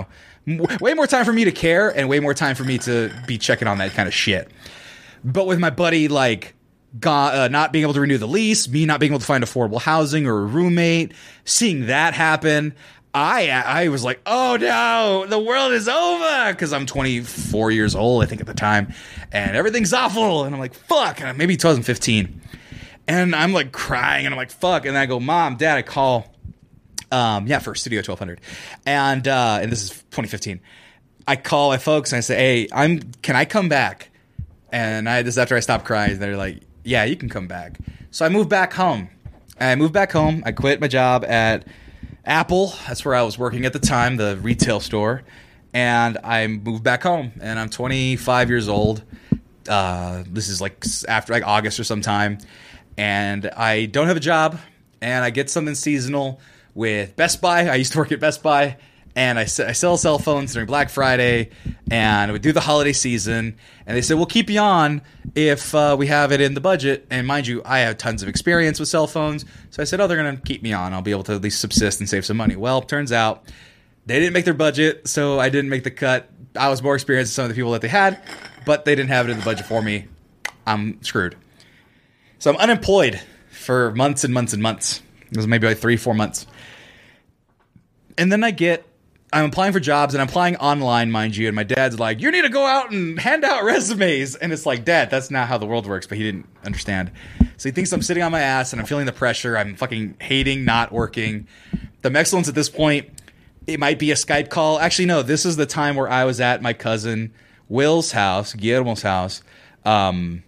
know. 0.48 0.68
Way 0.82 0.94
more 0.94 1.08
time 1.08 1.26
for 1.26 1.34
me 1.34 1.46
to 1.46 1.52
care 1.52 1.90
and 1.90 2.08
way 2.08 2.20
more 2.20 2.34
time 2.34 2.56
for 2.56 2.64
me 2.64 2.78
to 2.80 3.12
be 3.26 3.38
checking 3.40 3.68
on 3.68 3.78
that 3.80 3.94
kind 3.94 4.08
of 4.08 4.14
shit. 4.14 4.52
But 5.24 5.48
with 5.48 5.58
my 5.58 5.70
buddy, 5.70 6.10
like, 6.10 6.54
uh, 7.02 7.48
not 7.50 7.72
being 7.72 7.84
able 7.84 7.94
to 7.94 8.02
renew 8.02 8.18
the 8.18 8.28
lease, 8.28 8.68
me 8.68 8.86
not 8.86 9.00
being 9.00 9.12
able 9.12 9.20
to 9.20 9.26
find 9.26 9.44
affordable 9.44 9.82
housing 9.82 10.28
or 10.28 10.40
a 10.40 10.46
roommate, 10.46 11.14
seeing 11.46 11.88
that 11.88 12.14
happen, 12.14 12.76
I 13.14 13.50
I 13.50 13.88
was 13.90 14.04
like, 14.04 14.22
oh 14.26 14.58
no, 14.60 15.26
the 15.28 15.40
world 15.40 15.72
is 15.74 15.88
over 15.88 16.52
because 16.52 16.74
I'm 16.74 16.86
24 16.86 17.72
years 17.72 17.96
old, 17.96 18.24
I 18.24 18.26
think 18.26 18.42
at 18.42 18.48
the 18.48 18.54
time, 18.54 18.94
and 19.32 19.56
everything's 19.56 19.94
awful, 19.94 20.44
and 20.44 20.54
I'm 20.54 20.60
like, 20.60 20.74
fuck, 20.74 21.22
and 21.22 21.38
maybe 21.38 21.56
2015, 21.56 22.42
and 23.08 23.36
I'm 23.36 23.54
like 23.54 23.72
crying, 23.72 24.26
and 24.26 24.34
I'm 24.34 24.38
like, 24.38 24.52
fuck, 24.52 24.86
and 24.86 24.98
I 24.98 25.06
go, 25.06 25.20
mom, 25.20 25.58
dad, 25.58 25.78
I 25.78 25.82
call. 25.82 26.30
Um, 27.12 27.46
yeah, 27.46 27.60
for 27.60 27.76
Studio 27.76 28.00
1200. 28.00 28.42
And, 28.88 29.28
uh, 29.28 29.60
and 29.62 29.72
this 29.72 29.84
is 29.84 29.90
2015. 29.92 30.60
I 31.28 31.36
call 31.36 31.70
my 31.70 31.78
folks 31.78 32.12
and 32.12 32.18
I 32.18 32.22
say, 32.22 32.36
hey, 32.36 32.68
I'm, 32.74 33.02
can 33.22 33.36
I 33.36 33.46
come 33.46 33.70
back? 33.70 34.10
And 34.72 35.08
I, 35.08 35.22
this 35.22 35.36
is 35.36 35.38
after 35.38 35.56
I 35.56 35.60
stopped 35.60 35.86
crying. 35.86 36.18
They're 36.18 36.36
like, 36.36 36.64
yeah, 36.84 37.04
you 37.04 37.16
can 37.16 37.30
come 37.30 37.48
back. 37.48 37.80
So 38.12 38.26
I 38.26 38.30
moved 38.30 38.50
back 38.50 38.74
home. 38.74 39.10
I 39.60 39.76
moved 39.76 39.94
back 39.94 40.12
home. 40.12 40.44
I 40.46 40.52
quit 40.52 40.82
my 40.82 40.88
job 40.88 41.24
at 41.26 41.66
Apple. 42.26 42.74
That's 42.88 43.06
where 43.06 43.16
I 43.16 43.22
was 43.24 43.38
working 43.38 43.66
at 43.66 43.74
the 43.74 43.80
time, 43.80 44.18
the 44.18 44.38
retail 44.38 44.80
store. 44.80 45.24
And 45.74 46.18
I 46.24 46.48
moved 46.48 46.84
back 46.84 47.04
home. 47.04 47.32
And 47.42 47.60
I'm 47.60 47.70
25 47.70 48.50
years 48.50 48.68
old. 48.68 49.04
Uh, 49.68 50.24
this 50.28 50.50
is 50.50 50.62
like 50.62 50.84
after 51.08 51.34
like 51.34 51.46
August 51.46 51.80
or 51.80 51.84
sometime. 51.84 52.38
And 52.98 53.50
I 53.50 53.86
don't 53.86 54.08
have 54.08 54.18
a 54.18 54.22
job. 54.22 54.60
And 55.02 55.24
I 55.24 55.30
get 55.30 55.50
something 55.50 55.76
seasonal 55.76 56.40
with 56.74 57.16
Best 57.16 57.42
Buy. 57.42 57.68
I 57.68 57.76
used 57.76 57.94
to 57.94 58.00
work 58.00 58.12
at 58.12 58.20
Best 58.20 58.44
Buy. 58.44 58.78
And 59.16 59.38
I 59.38 59.46
sell 59.46 59.96
cell 59.98 60.18
phones 60.18 60.54
during 60.54 60.66
Black 60.66 60.90
Friday, 60.90 61.52
and 61.92 62.32
we 62.32 62.40
do 62.40 62.52
the 62.52 62.60
holiday 62.60 62.94
season. 62.94 63.58
And 63.86 63.96
they 63.96 64.02
said 64.02 64.18
we'll 64.18 64.26
keep 64.26 64.50
you 64.50 64.60
on 64.60 65.04
if 65.36 65.76
uh, 65.76 65.96
we 66.00 66.08
have 66.08 66.32
it 66.32 66.42
in 66.42 66.56
the 66.56 66.62
budget. 66.62 67.06
And 67.12 67.28
mind 67.28 67.46
you, 67.46 67.62
I 67.64 67.80
have 67.80 67.98
tons 67.98 68.24
of 68.24 68.30
experience 68.30 68.80
with 68.80 68.90
cell 68.90 69.06
phones, 69.06 69.46
so 69.70 69.82
I 69.82 69.86
said, 69.86 70.02
oh, 70.02 70.08
they're 70.08 70.18
going 70.18 70.36
to 70.36 70.42
keep 70.42 70.64
me 70.64 70.74
on. 70.74 70.94
I'll 70.94 71.04
be 71.04 71.12
able 71.12 71.24
to 71.26 71.34
at 71.34 71.42
least 71.42 71.62
subsist 71.62 72.00
and 72.00 72.10
save 72.10 72.26
some 72.26 72.38
money. 72.38 72.56
Well, 72.56 72.82
turns 72.82 73.12
out 73.12 73.44
they 74.08 74.20
didn't 74.20 74.34
make 74.34 74.46
their 74.46 74.54
budget, 74.56 75.08
so 75.08 75.40
I 75.40 75.50
didn't 75.50 75.70
make 75.70 75.84
the 75.84 75.92
cut. 75.92 76.30
I 76.56 76.70
was 76.70 76.82
more 76.82 76.96
experienced 76.96 77.36
than 77.36 77.44
some 77.44 77.46
of 77.46 77.50
the 77.50 77.56
people 77.56 77.72
that 77.74 77.82
they 77.82 77.88
had, 77.88 78.20
but 78.66 78.86
they 78.86 78.96
didn't 78.96 79.10
have 79.10 79.28
it 79.28 79.32
in 79.32 79.40
the 79.40 79.46
budget 79.46 79.66
for 79.66 79.82
me. 79.82 80.08
I'm 80.66 81.04
screwed. 81.04 81.36
So 82.40 82.52
I'm 82.52 82.58
unemployed 82.58 83.22
for 83.52 83.92
months 83.94 84.24
and 84.24 84.34
months 84.34 84.54
and 84.54 84.62
months. 84.62 85.02
It 85.30 85.38
was 85.38 85.48
maybe 85.48 85.68
like 85.68 85.78
three, 85.78 85.98
four 85.98 86.14
months. 86.14 86.46
And 88.18 88.32
then 88.32 88.44
I 88.44 88.52
get, 88.52 88.86
I'm 89.34 89.46
applying 89.46 89.74
for 89.74 89.80
jobs 89.80 90.14
and 90.14 90.22
I'm 90.22 90.28
applying 90.28 90.56
online, 90.58 91.12
mind 91.12 91.36
you. 91.36 91.48
And 91.48 91.56
my 91.56 91.64
dad's 91.64 92.00
like, 92.00 92.22
you 92.22 92.32
need 92.32 92.44
to 92.44 92.50
go 92.50 92.66
out 92.66 92.92
and 92.92 93.20
hand 93.20 93.44
out 93.44 93.64
resumes. 93.66 94.36
And 94.36 94.54
it's 94.54 94.66
like, 94.66 94.86
Dad, 94.86 95.10
that's 95.10 95.32
not 95.32 95.48
how 95.48 95.58
the 95.58 95.66
world 95.66 95.88
works. 95.88 96.06
But 96.06 96.18
he 96.18 96.24
didn't 96.24 96.48
understand. 96.64 97.12
So 97.58 97.70
he 97.70 97.72
thinks 97.72 97.92
I'm 97.92 98.02
sitting 98.02 98.24
on 98.24 98.32
my 98.32 98.42
ass 98.42 98.74
and 98.74 98.80
I'm 98.80 98.86
feeling 98.86 99.06
the 99.06 99.14
pressure. 99.14 99.58
I'm 99.58 99.76
fucking 99.76 100.18
hating 100.22 100.66
not 100.66 100.92
working. 100.92 101.48
The 102.02 102.12
excellence 102.16 102.48
at 102.48 102.56
this 102.56 102.70
point, 102.70 103.10
it 103.66 103.80
might 103.80 103.98
be 103.98 104.12
a 104.12 104.16
Skype 104.16 104.50
call. 104.50 104.80
Actually, 104.80 105.06
no, 105.06 105.24
this 105.24 105.46
is 105.46 105.56
the 105.56 105.66
time 105.66 105.96
where 105.96 106.10
I 106.10 106.26
was 106.26 106.40
at 106.40 106.62
my 106.62 106.74
cousin 106.74 107.34
Will's 107.70 108.12
house, 108.12 108.54
Guillermo's 108.54 109.02
house, 109.02 109.42
um, 109.86 110.44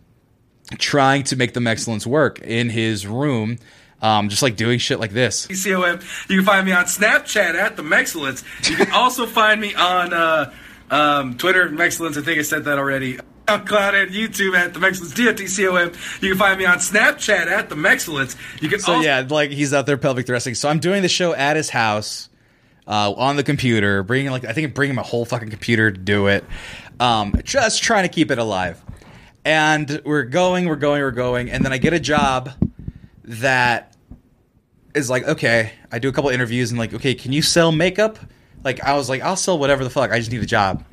trying 0.77 1.23
to 1.23 1.35
make 1.35 1.53
the 1.53 1.61
excellence 1.61 2.05
work 2.05 2.39
in 2.41 2.69
his 2.69 3.07
room. 3.07 3.57
Um, 4.05 4.29
just 4.29 4.43
like 4.43 4.55
doing 4.55 4.77
shit 4.77 4.99
like 4.99 5.11
this. 5.11 5.47
COM. 5.47 5.99
You 6.29 6.37
can 6.37 6.45
find 6.45 6.63
me 6.63 6.73
on 6.73 6.85
Snapchat 6.85 7.55
at 7.55 7.75
the 7.75 7.81
Mexcellence. 7.81 8.43
You 8.69 8.75
can 8.75 8.91
also 8.91 9.25
find 9.25 9.59
me 9.59 9.73
on 9.73 10.13
uh, 10.13 10.53
um, 10.91 11.37
Twitter, 11.37 11.69
Mexcellence. 11.69 12.15
I 12.15 12.21
think 12.21 12.37
I 12.37 12.43
said 12.43 12.65
that 12.65 12.77
already. 12.77 13.17
SoundCloud 13.47 14.03
and 14.03 14.11
YouTube 14.11 14.55
at 14.55 14.75
the 14.75 14.79
Mexcellence. 14.79 15.15
D-O-T-C-O-M. 15.15 15.91
You 16.21 16.29
can 16.29 16.37
find 16.37 16.59
me 16.59 16.65
on 16.65 16.77
Snapchat 16.77 17.47
at 17.47 17.69
the 17.69 17.75
Mexcellence. 17.75 18.35
You 18.61 18.69
can 18.69 18.79
So 18.79 18.93
also 18.93 19.05
yeah, 19.05 19.25
like 19.27 19.49
he's 19.49 19.73
out 19.73 19.87
there 19.87 19.97
pelvic 19.97 20.27
thrusting. 20.27 20.53
So 20.53 20.69
I'm 20.69 20.79
doing 20.79 21.01
the 21.01 21.09
show 21.09 21.33
at 21.33 21.55
his 21.55 21.71
house 21.71 22.29
uh, 22.87 23.11
on 23.11 23.37
the 23.37 23.43
computer, 23.43 24.03
bringing 24.03 24.31
like 24.31 24.45
I 24.45 24.53
think 24.53 24.67
I'm 24.67 24.73
bringing 24.73 24.95
my 24.95 25.01
whole 25.01 25.25
fucking 25.25 25.49
computer 25.49 25.91
to 25.91 25.99
do 25.99 26.27
it, 26.27 26.45
um, 26.99 27.33
just 27.43 27.81
trying 27.81 28.03
to 28.03 28.13
keep 28.13 28.29
it 28.29 28.37
alive. 28.37 28.79
And 29.43 29.99
we're 30.05 30.23
going, 30.23 30.67
we're 30.67 30.75
going, 30.75 31.01
we're 31.01 31.09
going, 31.09 31.49
and 31.49 31.65
then 31.65 31.73
I 31.73 31.79
get 31.79 31.93
a 31.93 31.99
job 31.99 32.51
that 33.23 33.94
is 34.95 35.09
like, 35.09 35.23
okay, 35.23 35.71
I 35.91 35.99
do 35.99 36.09
a 36.09 36.11
couple 36.11 36.29
interviews 36.29 36.71
and 36.71 36.79
like, 36.79 36.93
okay, 36.93 37.13
can 37.13 37.31
you 37.31 37.41
sell 37.41 37.71
makeup? 37.71 38.17
Like 38.63 38.83
I 38.83 38.95
was 38.95 39.09
like, 39.09 39.21
I'll 39.21 39.35
sell 39.35 39.59
whatever 39.59 39.83
the 39.83 39.89
fuck. 39.89 40.11
I 40.11 40.17
just 40.19 40.31
need 40.31 40.41
a 40.41 40.45
job. 40.45 40.83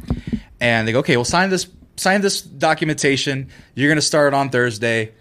And 0.61 0.87
they 0.87 0.93
go, 0.93 1.01
okay, 1.01 1.17
well 1.17 1.25
sign 1.25 1.51
this 1.51 1.69
sign 1.97 2.21
this 2.21 2.43
documentation. 2.43 3.49
You're 3.75 3.91
gonna 3.91 4.01
start 4.01 4.35
on 4.35 4.51
Thursday. 4.51 5.13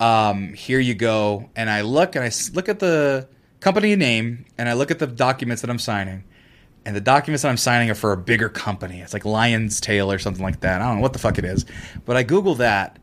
Um, 0.00 0.54
here 0.54 0.78
you 0.78 0.94
go. 0.94 1.50
And 1.56 1.68
I 1.68 1.82
look 1.82 2.14
and 2.14 2.24
I 2.24 2.30
look 2.52 2.68
at 2.68 2.78
the 2.78 3.28
company 3.60 3.96
name 3.96 4.46
and 4.56 4.68
I 4.68 4.74
look 4.74 4.90
at 4.90 4.98
the 4.98 5.06
documents 5.06 5.62
that 5.62 5.70
I'm 5.70 5.78
signing. 5.78 6.24
And 6.84 6.96
the 6.96 7.00
documents 7.00 7.42
that 7.42 7.48
I'm 7.48 7.56
signing 7.56 7.90
are 7.90 7.94
for 7.94 8.12
a 8.12 8.16
bigger 8.16 8.48
company. 8.48 9.00
It's 9.00 9.12
like 9.12 9.24
Lion's 9.24 9.80
Tail 9.80 10.10
or 10.10 10.18
something 10.18 10.42
like 10.42 10.60
that. 10.60 10.80
I 10.80 10.86
don't 10.86 10.96
know 10.96 11.02
what 11.02 11.12
the 11.12 11.18
fuck 11.18 11.36
it 11.38 11.44
is. 11.44 11.66
But 12.06 12.16
I 12.16 12.22
Google 12.22 12.54
that 12.56 12.98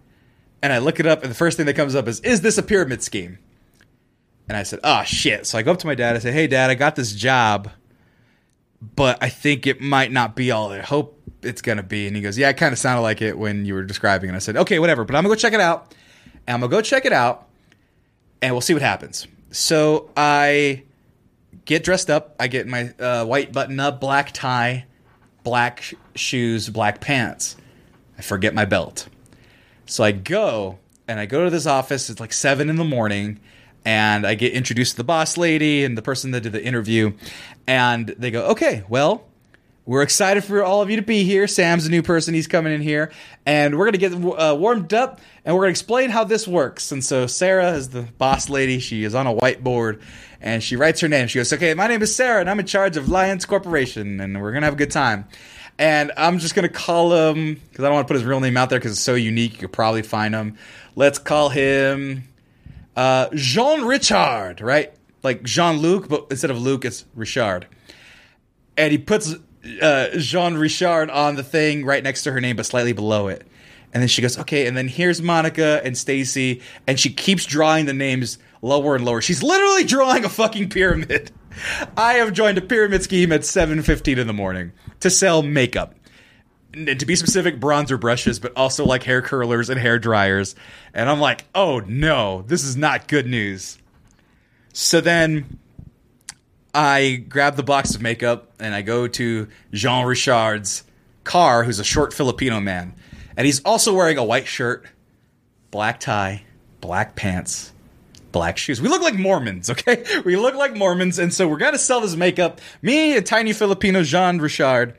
and 0.65 0.73
I 0.73 0.79
look 0.79 0.99
it 0.99 1.05
up, 1.05 1.21
and 1.21 1.29
the 1.29 1.35
first 1.35 1.57
thing 1.57 1.67
that 1.67 1.75
comes 1.75 1.93
up 1.93 2.07
is, 2.07 2.19
is 2.21 2.41
this 2.41 2.57
a 2.57 2.63
pyramid 2.63 3.03
scheme? 3.03 3.37
And 4.47 4.57
I 4.57 4.63
said, 4.63 4.79
oh 4.83 5.03
shit. 5.03 5.47
So 5.47 5.57
I 5.57 5.63
go 5.63 5.71
up 5.71 5.79
to 5.79 5.87
my 5.87 5.95
dad. 5.95 6.15
I 6.15 6.19
say, 6.19 6.31
hey, 6.31 6.47
dad, 6.47 6.69
I 6.69 6.75
got 6.75 6.95
this 6.95 7.13
job, 7.13 7.69
but 8.95 9.17
I 9.21 9.29
think 9.29 9.65
it 9.65 9.81
might 9.81 10.11
not 10.11 10.35
be 10.35 10.51
all 10.51 10.71
I 10.71 10.79
hope 10.79 11.19
it's 11.41 11.61
going 11.61 11.77
to 11.77 11.83
be. 11.83 12.07
And 12.07 12.15
he 12.15 12.21
goes, 12.21 12.37
yeah, 12.37 12.49
it 12.49 12.57
kind 12.57 12.73
of 12.73 12.79
sounded 12.79 13.01
like 13.01 13.21
it 13.21 13.37
when 13.37 13.65
you 13.65 13.73
were 13.73 13.83
describing 13.83 14.29
it. 14.29 14.35
I 14.35 14.39
said, 14.39 14.57
okay, 14.57 14.79
whatever, 14.79 15.03
but 15.03 15.15
I'm 15.15 15.23
going 15.23 15.35
to 15.35 15.37
go 15.37 15.47
check 15.47 15.53
it 15.53 15.61
out. 15.61 15.95
And 16.47 16.55
I'm 16.55 16.59
going 16.59 16.69
to 16.69 16.77
go 16.77 16.81
check 16.81 17.05
it 17.05 17.13
out, 17.13 17.47
and 18.41 18.53
we'll 18.53 18.61
see 18.61 18.73
what 18.73 18.83
happens. 18.83 19.27
So 19.49 20.11
I 20.15 20.83
get 21.65 21.83
dressed 21.83 22.09
up. 22.09 22.35
I 22.39 22.47
get 22.47 22.67
my 22.67 22.93
uh, 22.99 23.25
white 23.25 23.51
button 23.51 23.79
up, 23.79 23.99
black 23.99 24.31
tie, 24.31 24.85
black 25.43 25.81
sh- 25.81 25.95
shoes, 26.13 26.69
black 26.69 27.01
pants. 27.01 27.55
I 28.17 28.21
forget 28.21 28.53
my 28.53 28.65
belt. 28.65 29.07
So 29.87 30.03
I 30.03 30.11
go 30.11 30.77
and 31.07 31.19
I 31.19 31.25
go 31.25 31.43
to 31.43 31.49
this 31.49 31.65
office. 31.65 32.09
It's 32.09 32.19
like 32.19 32.33
seven 32.33 32.69
in 32.69 32.75
the 32.75 32.83
morning, 32.83 33.39
and 33.85 34.25
I 34.25 34.35
get 34.35 34.53
introduced 34.53 34.91
to 34.91 34.97
the 34.97 35.03
boss 35.03 35.37
lady 35.37 35.85
and 35.85 35.97
the 35.97 36.01
person 36.01 36.31
that 36.31 36.41
did 36.41 36.51
the 36.51 36.63
interview, 36.63 37.13
and 37.67 38.07
they 38.07 38.31
go, 38.31 38.47
"Okay, 38.47 38.83
well." 38.89 39.25
We're 39.87 40.01
excited 40.01 40.43
for 40.43 40.63
all 40.63 40.81
of 40.81 40.89
you 40.89 40.95
to 40.95 41.03
be 41.03 41.23
here. 41.25 41.45
Sam's 41.45 41.85
a 41.85 41.91
new 41.91 42.01
person. 42.01 42.33
He's 42.33 42.47
coming 42.47 42.73
in 42.73 42.81
here. 42.81 43.11
And 43.45 43.77
we're 43.77 43.85
going 43.85 43.91
to 43.91 43.99
get 43.99 44.13
uh, 44.13 44.55
warmed 44.55 44.95
up 44.95 45.21
and 45.45 45.53
we're 45.53 45.61
going 45.61 45.75
to 45.75 45.77
explain 45.79 46.09
how 46.09 46.23
this 46.23 46.47
works. 46.47 46.91
And 46.91 47.05
so 47.05 47.27
Sarah 47.27 47.73
is 47.73 47.89
the 47.89 48.01
boss 48.01 48.49
lady. 48.49 48.79
She 48.79 49.03
is 49.03 49.13
on 49.13 49.27
a 49.27 49.35
whiteboard 49.35 50.01
and 50.41 50.63
she 50.63 50.75
writes 50.75 51.01
her 51.01 51.07
name. 51.07 51.27
She 51.27 51.37
goes, 51.37 51.53
Okay, 51.53 51.75
my 51.75 51.85
name 51.85 52.01
is 52.01 52.15
Sarah 52.15 52.39
and 52.41 52.49
I'm 52.49 52.59
in 52.59 52.65
charge 52.65 52.97
of 52.97 53.09
Lions 53.09 53.45
Corporation 53.45 54.19
and 54.19 54.41
we're 54.41 54.51
going 54.51 54.63
to 54.63 54.65
have 54.65 54.73
a 54.73 54.77
good 54.77 54.89
time. 54.89 55.27
And 55.77 56.11
I'm 56.17 56.39
just 56.39 56.55
going 56.55 56.67
to 56.67 56.73
call 56.73 57.13
him, 57.13 57.61
because 57.69 57.83
I 57.83 57.89
don't 57.89 57.95
want 57.95 58.07
to 58.07 58.11
put 58.11 58.19
his 58.19 58.25
real 58.25 58.39
name 58.39 58.57
out 58.57 58.71
there 58.71 58.79
because 58.79 58.93
it's 58.93 59.01
so 59.01 59.13
unique. 59.13 59.53
You 59.53 59.59
could 59.59 59.73
probably 59.73 60.01
find 60.01 60.33
him. 60.33 60.57
Let's 60.95 61.19
call 61.19 61.49
him 61.49 62.23
uh, 62.95 63.29
Jean 63.33 63.83
Richard, 63.83 64.61
right? 64.61 64.93
Like 65.23 65.43
Jean 65.43 65.77
Luc, 65.77 66.07
but 66.07 66.27
instead 66.29 66.51
of 66.51 66.59
Luc, 66.59 66.85
it's 66.85 67.05
Richard. 67.15 67.67
And 68.77 68.91
he 68.91 68.97
puts 68.97 69.35
uh, 69.81 70.09
Jean 70.17 70.55
Richard 70.55 71.09
on 71.09 71.35
the 71.35 71.43
thing 71.43 71.85
right 71.85 72.03
next 72.03 72.23
to 72.23 72.31
her 72.31 72.41
name, 72.41 72.55
but 72.55 72.65
slightly 72.65 72.93
below 72.93 73.27
it. 73.27 73.45
And 73.93 74.01
then 74.01 74.07
she 74.09 74.21
goes, 74.21 74.37
okay. 74.39 74.67
And 74.67 74.75
then 74.75 74.87
here's 74.87 75.21
Monica 75.21 75.81
and 75.83 75.97
Stacy, 75.97 76.61
and 76.85 76.99
she 76.99 77.09
keeps 77.11 77.45
drawing 77.45 77.85
the 77.85 77.93
names 77.93 78.37
lower 78.61 78.95
and 78.95 79.05
lower. 79.05 79.21
She's 79.21 79.41
literally 79.41 79.85
drawing 79.85 80.25
a 80.25 80.29
fucking 80.29 80.69
pyramid. 80.69 81.31
I 81.97 82.15
have 82.15 82.33
joined 82.33 82.57
a 82.57 82.61
pyramid 82.61 83.03
scheme 83.03 83.31
at 83.31 83.41
7:15 83.41 84.17
in 84.17 84.27
the 84.27 84.33
morning 84.33 84.73
to 84.99 85.09
sell 85.09 85.41
makeup. 85.41 85.94
And 86.75 86.99
to 86.99 87.05
be 87.05 87.15
specific, 87.15 87.59
bronzer 87.59 87.99
brushes, 87.99 88.39
but 88.39 88.51
also 88.55 88.85
like 88.85 89.03
hair 89.03 89.21
curlers 89.21 89.69
and 89.69 89.79
hair 89.79 89.97
dryers. 89.97 90.55
And 90.93 91.09
I'm 91.09 91.19
like, 91.19 91.45
oh 91.55 91.79
no, 91.79 92.43
this 92.43 92.63
is 92.63 92.75
not 92.75 93.07
good 93.07 93.25
news. 93.27 93.77
So 94.73 94.99
then 94.99 95.59
I 96.73 97.23
grab 97.29 97.55
the 97.55 97.63
box 97.63 97.95
of 97.95 98.01
makeup 98.01 98.51
and 98.59 98.75
I 98.75 98.81
go 98.81 99.07
to 99.07 99.47
Jean 99.71 100.05
Richard's 100.05 100.83
car, 101.23 101.63
who's 101.63 101.79
a 101.79 101.83
short 101.85 102.13
Filipino 102.13 102.59
man. 102.59 102.93
And 103.37 103.45
he's 103.45 103.61
also 103.63 103.93
wearing 103.93 104.17
a 104.17 104.23
white 104.23 104.47
shirt, 104.47 104.85
black 105.71 106.01
tie, 106.01 106.43
black 106.81 107.15
pants, 107.15 107.71
black 108.33 108.57
shoes. 108.57 108.81
We 108.81 108.89
look 108.89 109.01
like 109.01 109.15
Mormons, 109.15 109.69
okay? 109.69 110.03
We 110.25 110.35
look 110.35 110.55
like 110.55 110.75
Mormons. 110.75 111.19
And 111.19 111.33
so 111.33 111.47
we're 111.47 111.57
going 111.57 111.71
to 111.71 111.79
sell 111.79 112.01
this 112.01 112.15
makeup. 112.15 112.59
Me, 112.81 113.15
a 113.15 113.21
tiny 113.21 113.53
Filipino 113.53 114.03
Jean 114.03 114.39
Richard. 114.39 114.97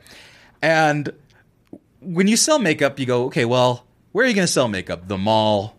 And 0.61 1.13
when 2.07 2.27
you 2.27 2.37
sell 2.37 2.57
makeup, 2.59 2.99
you 2.99 3.05
go, 3.05 3.25
okay, 3.25 3.45
well, 3.45 3.85
where 4.13 4.25
are 4.25 4.27
you 4.27 4.33
going 4.33 4.47
to 4.47 4.51
sell 4.51 4.67
makeup? 4.67 5.07
The 5.07 5.17
mall, 5.17 5.75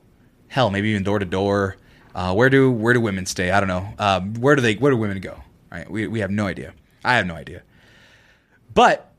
hell, 0.49 0.70
maybe 0.70 0.91
even 0.91 1.03
door 1.03 1.18
to 1.18 1.24
door. 1.24 1.76
Uh, 2.14 2.35
Where 2.35 2.51
do 2.51 2.70
where 2.70 2.95
do 2.95 3.01
women 3.01 3.26
stay? 3.26 3.51
I 3.53 3.61
don't 3.61 3.68
know. 3.68 3.89
Um, 3.99 4.35
where 4.35 4.57
do 4.57 4.62
they? 4.62 4.74
Where 4.74 4.91
do 4.91 4.97
women 4.97 5.20
go? 5.20 5.41
Right? 5.70 5.89
We 5.89 6.09
we 6.09 6.18
have 6.20 6.31
no 6.33 6.47
idea. 6.47 6.72
I 7.05 7.14
have 7.14 7.26
no 7.26 7.35
idea. 7.35 7.62
But 8.74 9.12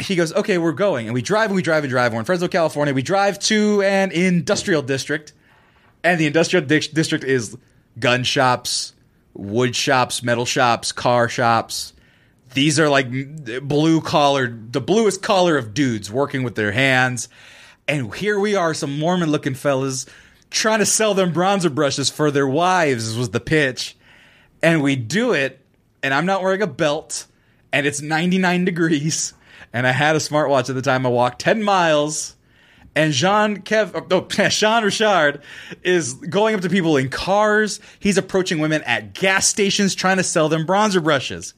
he 0.00 0.14
goes, 0.14 0.32
okay, 0.32 0.58
we're 0.58 0.72
going, 0.72 1.06
and 1.06 1.14
we 1.14 1.22
drive 1.22 1.46
and 1.50 1.56
we 1.56 1.62
drive 1.62 1.82
and 1.82 1.90
drive. 1.90 2.12
We're 2.12 2.20
in 2.20 2.24
Fresno, 2.24 2.46
California. 2.46 2.94
We 2.94 3.02
drive 3.02 3.38
to 3.40 3.82
an 3.82 4.12
industrial 4.12 4.82
district, 4.82 5.32
and 6.04 6.20
the 6.20 6.26
industrial 6.26 6.64
di- 6.64 6.78
district 6.80 7.24
is 7.24 7.56
gun 7.98 8.22
shops, 8.22 8.92
wood 9.32 9.74
shops, 9.74 10.22
metal 10.22 10.44
shops, 10.44 10.92
car 10.92 11.28
shops. 11.28 11.92
These 12.54 12.80
are 12.80 12.88
like 12.88 13.08
blue 13.62 14.00
collar, 14.00 14.46
the 14.48 14.80
bluest 14.80 15.22
collar 15.22 15.58
of 15.58 15.74
dudes 15.74 16.10
working 16.10 16.42
with 16.42 16.54
their 16.54 16.72
hands. 16.72 17.28
And 17.86 18.14
here 18.14 18.38
we 18.38 18.54
are, 18.54 18.72
some 18.72 18.98
Mormon 18.98 19.30
looking 19.30 19.54
fellas 19.54 20.06
trying 20.54 20.78
to 20.78 20.86
sell 20.86 21.14
them 21.14 21.32
bronzer 21.32 21.74
brushes 21.74 22.08
for 22.08 22.30
their 22.30 22.46
wives, 22.46 23.16
was 23.16 23.30
the 23.30 23.40
pitch. 23.40 23.96
And 24.62 24.82
we 24.82 24.96
do 24.96 25.32
it, 25.32 25.60
and 26.02 26.14
I'm 26.14 26.26
not 26.26 26.42
wearing 26.42 26.62
a 26.62 26.66
belt, 26.66 27.26
and 27.72 27.86
it's 27.86 28.00
99 28.00 28.64
degrees, 28.64 29.34
and 29.72 29.86
I 29.86 29.90
had 29.90 30.14
a 30.14 30.20
smartwatch 30.20 30.68
at 30.70 30.76
the 30.76 30.82
time. 30.82 31.04
I 31.04 31.08
walked 31.08 31.40
10 31.40 31.62
miles, 31.62 32.36
and 32.94 33.12
Jean 33.12 33.62
Kev, 33.62 33.90
oh, 33.94 34.06
no, 34.08 34.48
Jean 34.48 34.84
Richard 34.84 35.42
is 35.82 36.14
going 36.14 36.54
up 36.54 36.60
to 36.60 36.70
people 36.70 36.96
in 36.96 37.10
cars. 37.10 37.80
He's 37.98 38.16
approaching 38.16 38.60
women 38.60 38.82
at 38.84 39.12
gas 39.12 39.48
stations 39.48 39.94
trying 39.94 40.18
to 40.18 40.22
sell 40.22 40.48
them 40.48 40.66
bronzer 40.66 41.02
brushes. 41.02 41.52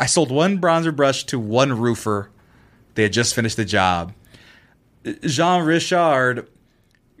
I 0.00 0.06
sold 0.06 0.30
one 0.30 0.60
bronzer 0.60 0.94
brush 0.94 1.24
to 1.24 1.38
one 1.38 1.78
roofer. 1.78 2.30
They 2.94 3.04
had 3.04 3.12
just 3.12 3.34
finished 3.34 3.56
the 3.56 3.64
job. 3.64 4.12
Jean 5.22 5.64
Richard 5.64 6.48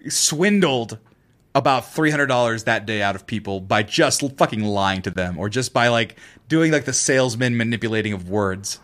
swindled 0.08 0.98
about 1.54 1.84
$300 1.84 2.64
that 2.64 2.86
day 2.86 3.02
out 3.02 3.16
of 3.16 3.26
people 3.26 3.60
by 3.60 3.82
just 3.82 4.22
fucking 4.36 4.62
lying 4.62 5.02
to 5.02 5.10
them 5.10 5.38
or 5.38 5.48
just 5.48 5.72
by 5.72 5.88
like 5.88 6.16
doing 6.48 6.70
like 6.70 6.84
the 6.84 6.92
salesman 6.92 7.56
manipulating 7.56 8.12
of 8.12 8.28
words. 8.28 8.78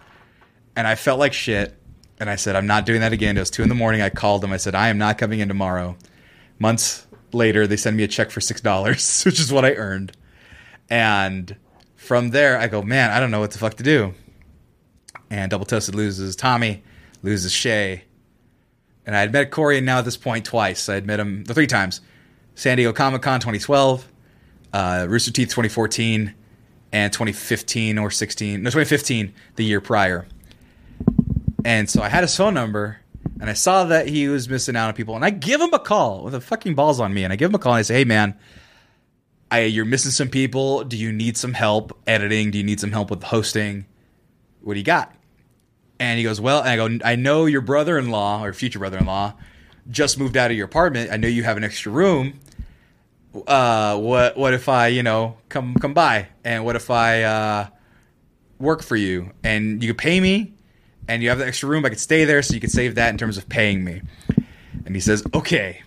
And 0.74 0.86
I 0.86 0.96
felt 0.96 1.20
like 1.20 1.32
shit. 1.32 1.78
And 2.18 2.30
I 2.30 2.36
said, 2.36 2.56
I'm 2.56 2.66
not 2.66 2.86
doing 2.86 3.00
that 3.00 3.12
again. 3.12 3.36
It 3.36 3.40
was 3.40 3.50
two 3.50 3.62
in 3.62 3.68
the 3.68 3.74
morning. 3.74 4.00
I 4.00 4.10
called 4.10 4.42
them. 4.42 4.52
I 4.52 4.56
said, 4.56 4.74
I 4.74 4.88
am 4.88 4.98
not 4.98 5.18
coming 5.18 5.40
in 5.40 5.48
tomorrow. 5.48 5.96
Months 6.58 7.06
later, 7.32 7.66
they 7.66 7.76
send 7.76 7.96
me 7.96 8.04
a 8.04 8.08
check 8.08 8.30
for 8.30 8.40
$6, 8.40 9.24
which 9.24 9.40
is 9.40 9.52
what 9.52 9.64
I 9.64 9.74
earned. 9.74 10.12
And 10.88 11.56
from 12.04 12.30
there, 12.30 12.58
I 12.58 12.68
go, 12.68 12.82
man, 12.82 13.10
I 13.10 13.18
don't 13.18 13.30
know 13.30 13.40
what 13.40 13.50
the 13.50 13.58
fuck 13.58 13.74
to 13.74 13.82
do. 13.82 14.14
And 15.30 15.50
Double 15.50 15.64
Toasted 15.64 15.94
loses 15.94 16.36
Tommy, 16.36 16.82
loses 17.22 17.52
Shay. 17.52 18.04
And 19.06 19.16
I 19.16 19.20
had 19.20 19.32
met 19.32 19.50
Corey 19.50 19.78
and 19.78 19.86
now 19.86 19.98
at 19.98 20.04
this 20.04 20.16
point 20.16 20.44
twice. 20.44 20.88
I 20.88 20.94
had 20.94 21.06
met 21.06 21.18
him 21.18 21.44
the 21.44 21.54
three 21.54 21.66
times 21.66 22.00
San 22.54 22.76
Diego 22.76 22.92
Comic 22.92 23.22
Con 23.22 23.40
2012, 23.40 24.06
uh, 24.72 25.06
Rooster 25.08 25.32
Teeth 25.32 25.48
2014, 25.48 26.34
and 26.92 27.12
2015 27.12 27.98
or 27.98 28.10
16. 28.10 28.62
No, 28.62 28.68
2015, 28.68 29.34
the 29.56 29.64
year 29.64 29.80
prior. 29.80 30.26
And 31.64 31.88
so 31.88 32.02
I 32.02 32.08
had 32.08 32.22
his 32.22 32.36
phone 32.36 32.54
number 32.54 32.98
and 33.40 33.50
I 33.50 33.54
saw 33.54 33.84
that 33.84 34.08
he 34.08 34.28
was 34.28 34.48
missing 34.48 34.76
out 34.76 34.88
on 34.88 34.94
people. 34.94 35.16
And 35.16 35.24
I 35.24 35.30
give 35.30 35.60
him 35.60 35.72
a 35.72 35.78
call 35.78 36.22
with 36.22 36.34
the 36.34 36.40
fucking 36.40 36.74
balls 36.74 37.00
on 37.00 37.12
me. 37.12 37.24
And 37.24 37.32
I 37.32 37.36
give 37.36 37.50
him 37.50 37.54
a 37.54 37.58
call 37.58 37.72
and 37.72 37.80
I 37.80 37.82
say, 37.82 37.94
hey, 37.94 38.04
man, 38.04 38.36
I, 39.54 39.60
you're 39.66 39.84
missing 39.84 40.10
some 40.10 40.28
people. 40.28 40.82
Do 40.82 40.96
you 40.96 41.12
need 41.12 41.36
some 41.36 41.52
help 41.52 41.96
editing? 42.08 42.50
Do 42.50 42.58
you 42.58 42.64
need 42.64 42.80
some 42.80 42.90
help 42.90 43.10
with 43.10 43.22
hosting? 43.22 43.86
What 44.62 44.74
do 44.74 44.80
you 44.80 44.84
got? 44.84 45.14
And 46.00 46.18
he 46.18 46.24
goes, 46.24 46.40
well, 46.40 46.60
I 46.60 46.74
go, 46.74 46.98
I 47.04 47.14
know 47.14 47.46
your 47.46 47.60
brother 47.60 47.96
in 47.96 48.10
law 48.10 48.42
or 48.42 48.52
future 48.52 48.80
brother 48.80 48.98
in 48.98 49.06
law 49.06 49.34
just 49.88 50.18
moved 50.18 50.36
out 50.36 50.50
of 50.50 50.56
your 50.56 50.66
apartment. 50.66 51.12
I 51.12 51.18
know 51.18 51.28
you 51.28 51.44
have 51.44 51.56
an 51.56 51.62
extra 51.62 51.92
room. 51.92 52.40
Uh, 53.46 53.96
what 53.98 54.36
what 54.36 54.54
if 54.54 54.68
I, 54.68 54.88
you 54.88 55.02
know, 55.02 55.36
come 55.48 55.74
come 55.74 55.94
by? 55.94 56.28
And 56.44 56.64
what 56.64 56.74
if 56.74 56.90
I 56.90 57.22
uh, 57.22 57.66
work 58.58 58.82
for 58.82 58.96
you 58.96 59.30
and 59.44 59.82
you 59.82 59.90
could 59.90 59.98
pay 59.98 60.20
me 60.20 60.54
and 61.06 61.22
you 61.22 61.28
have 61.28 61.38
the 61.38 61.46
extra 61.46 61.68
room, 61.68 61.84
I 61.84 61.90
could 61.90 62.00
stay 62.00 62.24
there 62.24 62.42
so 62.42 62.54
you 62.54 62.60
could 62.60 62.72
save 62.72 62.96
that 62.96 63.10
in 63.10 63.18
terms 63.18 63.38
of 63.38 63.48
paying 63.48 63.84
me. 63.84 64.02
And 64.84 64.96
he 64.96 65.00
says, 65.00 65.22
okay. 65.32 65.82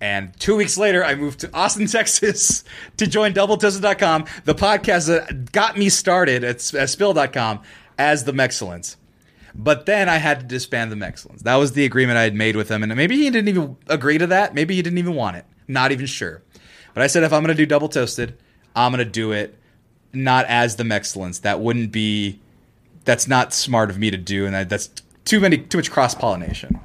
And 0.00 0.38
two 0.40 0.56
weeks 0.56 0.78
later, 0.78 1.04
I 1.04 1.14
moved 1.14 1.40
to 1.40 1.50
Austin, 1.54 1.86
Texas 1.88 2.64
to 2.96 3.06
join 3.06 3.34
DoubleToasted.com, 3.34 4.24
the 4.44 4.54
podcast 4.54 5.08
that 5.08 5.52
got 5.52 5.76
me 5.76 5.88
started 5.88 6.42
at, 6.42 6.74
at 6.74 6.88
Spill.com 6.88 7.60
as 7.98 8.24
the 8.24 8.32
Mexcellence. 8.32 8.96
But 9.54 9.86
then 9.86 10.08
I 10.08 10.16
had 10.16 10.40
to 10.40 10.46
disband 10.46 10.92
the 10.92 10.96
Mexcellence. 10.96 11.40
That 11.40 11.56
was 11.56 11.72
the 11.72 11.84
agreement 11.84 12.18
I 12.18 12.22
had 12.22 12.34
made 12.34 12.56
with 12.56 12.70
him. 12.70 12.82
And 12.82 12.94
maybe 12.94 13.16
he 13.16 13.30
didn't 13.30 13.48
even 13.48 13.76
agree 13.88 14.16
to 14.16 14.28
that. 14.28 14.54
Maybe 14.54 14.76
he 14.76 14.82
didn't 14.82 14.98
even 14.98 15.14
want 15.14 15.36
it. 15.36 15.44
Not 15.68 15.92
even 15.92 16.06
sure. 16.06 16.42
But 16.94 17.02
I 17.02 17.06
said, 17.08 17.24
if 17.24 17.32
I'm 17.32 17.42
going 17.42 17.54
to 17.54 17.60
do 17.60 17.66
Double 17.66 17.88
Toasted, 17.88 18.38
I'm 18.74 18.92
going 18.92 19.04
to 19.04 19.10
do 19.10 19.32
it 19.32 19.58
not 20.12 20.46
as 20.46 20.76
the 20.76 20.84
Mexcellence. 20.84 21.42
That 21.42 21.60
wouldn't 21.60 21.92
be 21.92 22.40
that's 23.04 23.26
not 23.26 23.52
smart 23.52 23.90
of 23.90 23.98
me 23.98 24.10
to 24.10 24.16
do, 24.16 24.46
and 24.46 24.68
that's 24.68 24.90
too 25.24 25.40
many 25.40 25.58
too 25.58 25.78
much 25.78 25.90
cross 25.90 26.14
pollination. 26.14 26.80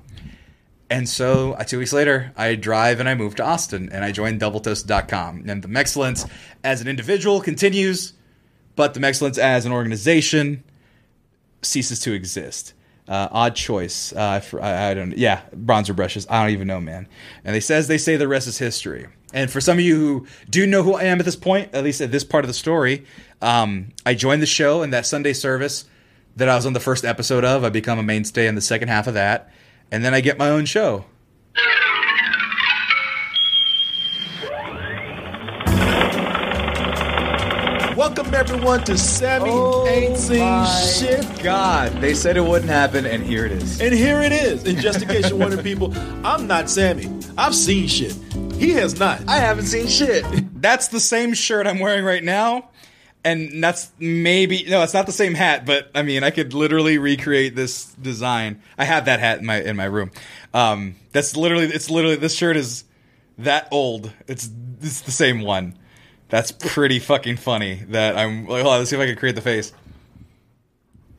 And 0.89 1.09
so 1.09 1.53
uh, 1.53 1.63
two 1.63 1.79
weeks 1.79 1.93
later, 1.93 2.31
I 2.37 2.55
drive 2.55 2.99
and 2.99 3.09
I 3.09 3.15
move 3.15 3.35
to 3.35 3.43
Austin 3.43 3.89
and 3.91 4.03
I 4.03 4.11
join 4.11 4.39
DoubleToast.com. 4.39 5.45
And 5.47 5.61
the 5.61 5.67
Mexcellence 5.67 6.29
as 6.63 6.81
an 6.81 6.87
individual 6.87 7.41
continues, 7.41 8.13
but 8.75 8.93
the 8.93 8.99
Mexcellence 8.99 9.37
as 9.37 9.65
an 9.65 9.71
organization 9.71 10.63
ceases 11.63 11.99
to 12.01 12.13
exist. 12.13 12.73
Uh, 13.07 13.27
odd 13.31 13.55
choice. 13.55 14.13
Uh, 14.13 14.39
for, 14.39 14.61
I, 14.61 14.89
I, 14.89 14.93
don't. 14.93 15.15
Yeah, 15.15 15.41
bronzer 15.55 15.95
brushes. 15.95 16.25
I 16.29 16.41
don't 16.41 16.53
even 16.53 16.67
know, 16.67 16.81
man. 16.81 17.07
And 17.43 17.55
they 17.55 17.59
says 17.59 17.87
they 17.87 17.99
say 17.99 18.15
the 18.15 18.27
rest 18.27 18.47
is 18.47 18.57
history. 18.57 19.07
And 19.33 19.51
for 19.51 19.61
some 19.61 19.77
of 19.77 19.83
you 19.83 19.95
who 19.95 20.27
do 20.49 20.65
know 20.65 20.81
who 20.81 20.95
I 20.95 21.03
am 21.03 21.19
at 21.19 21.25
this 21.25 21.35
point, 21.35 21.73
at 21.73 21.83
least 21.83 22.01
at 22.01 22.11
this 22.11 22.23
part 22.23 22.45
of 22.45 22.47
the 22.47 22.53
story, 22.53 23.05
um, 23.41 23.89
I 24.05 24.13
joined 24.13 24.41
the 24.41 24.47
show 24.47 24.81
in 24.81 24.89
that 24.91 25.05
Sunday 25.05 25.33
service 25.33 25.85
that 26.35 26.49
I 26.49 26.55
was 26.55 26.65
on 26.65 26.73
the 26.73 26.79
first 26.79 27.05
episode 27.05 27.43
of. 27.43 27.63
I 27.63 27.69
become 27.69 27.99
a 27.99 28.03
mainstay 28.03 28.47
in 28.47 28.55
the 28.55 28.61
second 28.61 28.87
half 28.87 29.07
of 29.07 29.13
that, 29.13 29.51
and 29.91 30.03
then 30.03 30.13
I 30.13 30.21
get 30.21 30.37
my 30.37 30.49
own 30.49 30.65
show. 30.65 31.05
Welcome 37.95 38.33
everyone 38.33 38.83
to 38.83 38.97
Sammy 38.97 39.49
Oh 39.51 39.87
Ain't 39.87 40.17
Seen 40.17 40.65
Shit. 40.65 41.25
God, 41.41 41.93
they 42.01 42.13
said 42.13 42.35
it 42.35 42.41
wouldn't 42.41 42.69
happen, 42.69 43.05
and 43.05 43.23
here 43.23 43.45
it 43.45 43.53
is. 43.53 43.79
And 43.79 43.93
here 43.93 44.21
it 44.21 44.33
is. 44.33 44.65
And 44.65 44.77
just 44.79 45.01
in 45.01 45.07
case 45.07 45.29
you're 45.29 45.39
wondering, 45.39 45.63
people, 45.63 45.93
I'm 46.25 46.45
not 46.45 46.69
Sammy. 46.69 47.07
I've 47.37 47.55
seen 47.55 47.87
shit. 47.87 48.13
He 48.55 48.71
has 48.71 48.99
not. 48.99 49.21
I 49.29 49.37
haven't 49.37 49.65
seen 49.67 49.87
shit. 49.87 50.25
That's 50.61 50.89
the 50.89 50.99
same 50.99 51.33
shirt 51.33 51.67
I'm 51.67 51.79
wearing 51.79 52.03
right 52.03 52.23
now. 52.23 52.69
And 53.25 53.63
that's 53.63 53.91
maybe 53.97 54.65
no, 54.69 54.83
it's 54.83 54.93
not 54.93 55.07
the 55.07 55.11
same 55.11 55.33
hat, 55.33 55.65
but 55.65 55.89
I 55.95 56.03
mean, 56.03 56.23
I 56.23 56.29
could 56.29 56.53
literally 56.53 56.99
recreate 56.99 57.55
this 57.55 57.85
design. 57.95 58.61
I 58.77 58.85
have 58.85 59.05
that 59.05 59.19
hat 59.19 59.39
in 59.39 59.47
my 59.47 59.61
in 59.61 59.75
my 59.75 59.85
room. 59.85 60.11
Um, 60.53 60.95
that's 61.11 61.35
literally 61.35 61.65
it's 61.65 61.89
literally 61.89 62.17
this 62.17 62.35
shirt 62.35 62.55
is 62.55 62.83
that 63.39 63.67
old. 63.71 64.13
It's 64.27 64.47
it's 64.79 65.01
the 65.01 65.11
same 65.11 65.41
one. 65.41 65.75
That's 66.29 66.51
pretty 66.51 66.99
fucking 66.99 67.37
funny. 67.37 67.83
That 67.87 68.15
I'm 68.15 68.47
like, 68.47 68.61
hold 68.61 68.73
on, 68.73 68.79
let's 68.79 68.91
see 68.91 68.95
if 68.95 69.01
I 69.01 69.07
can 69.07 69.15
create 69.15 69.35
the 69.35 69.41
face. 69.41 69.73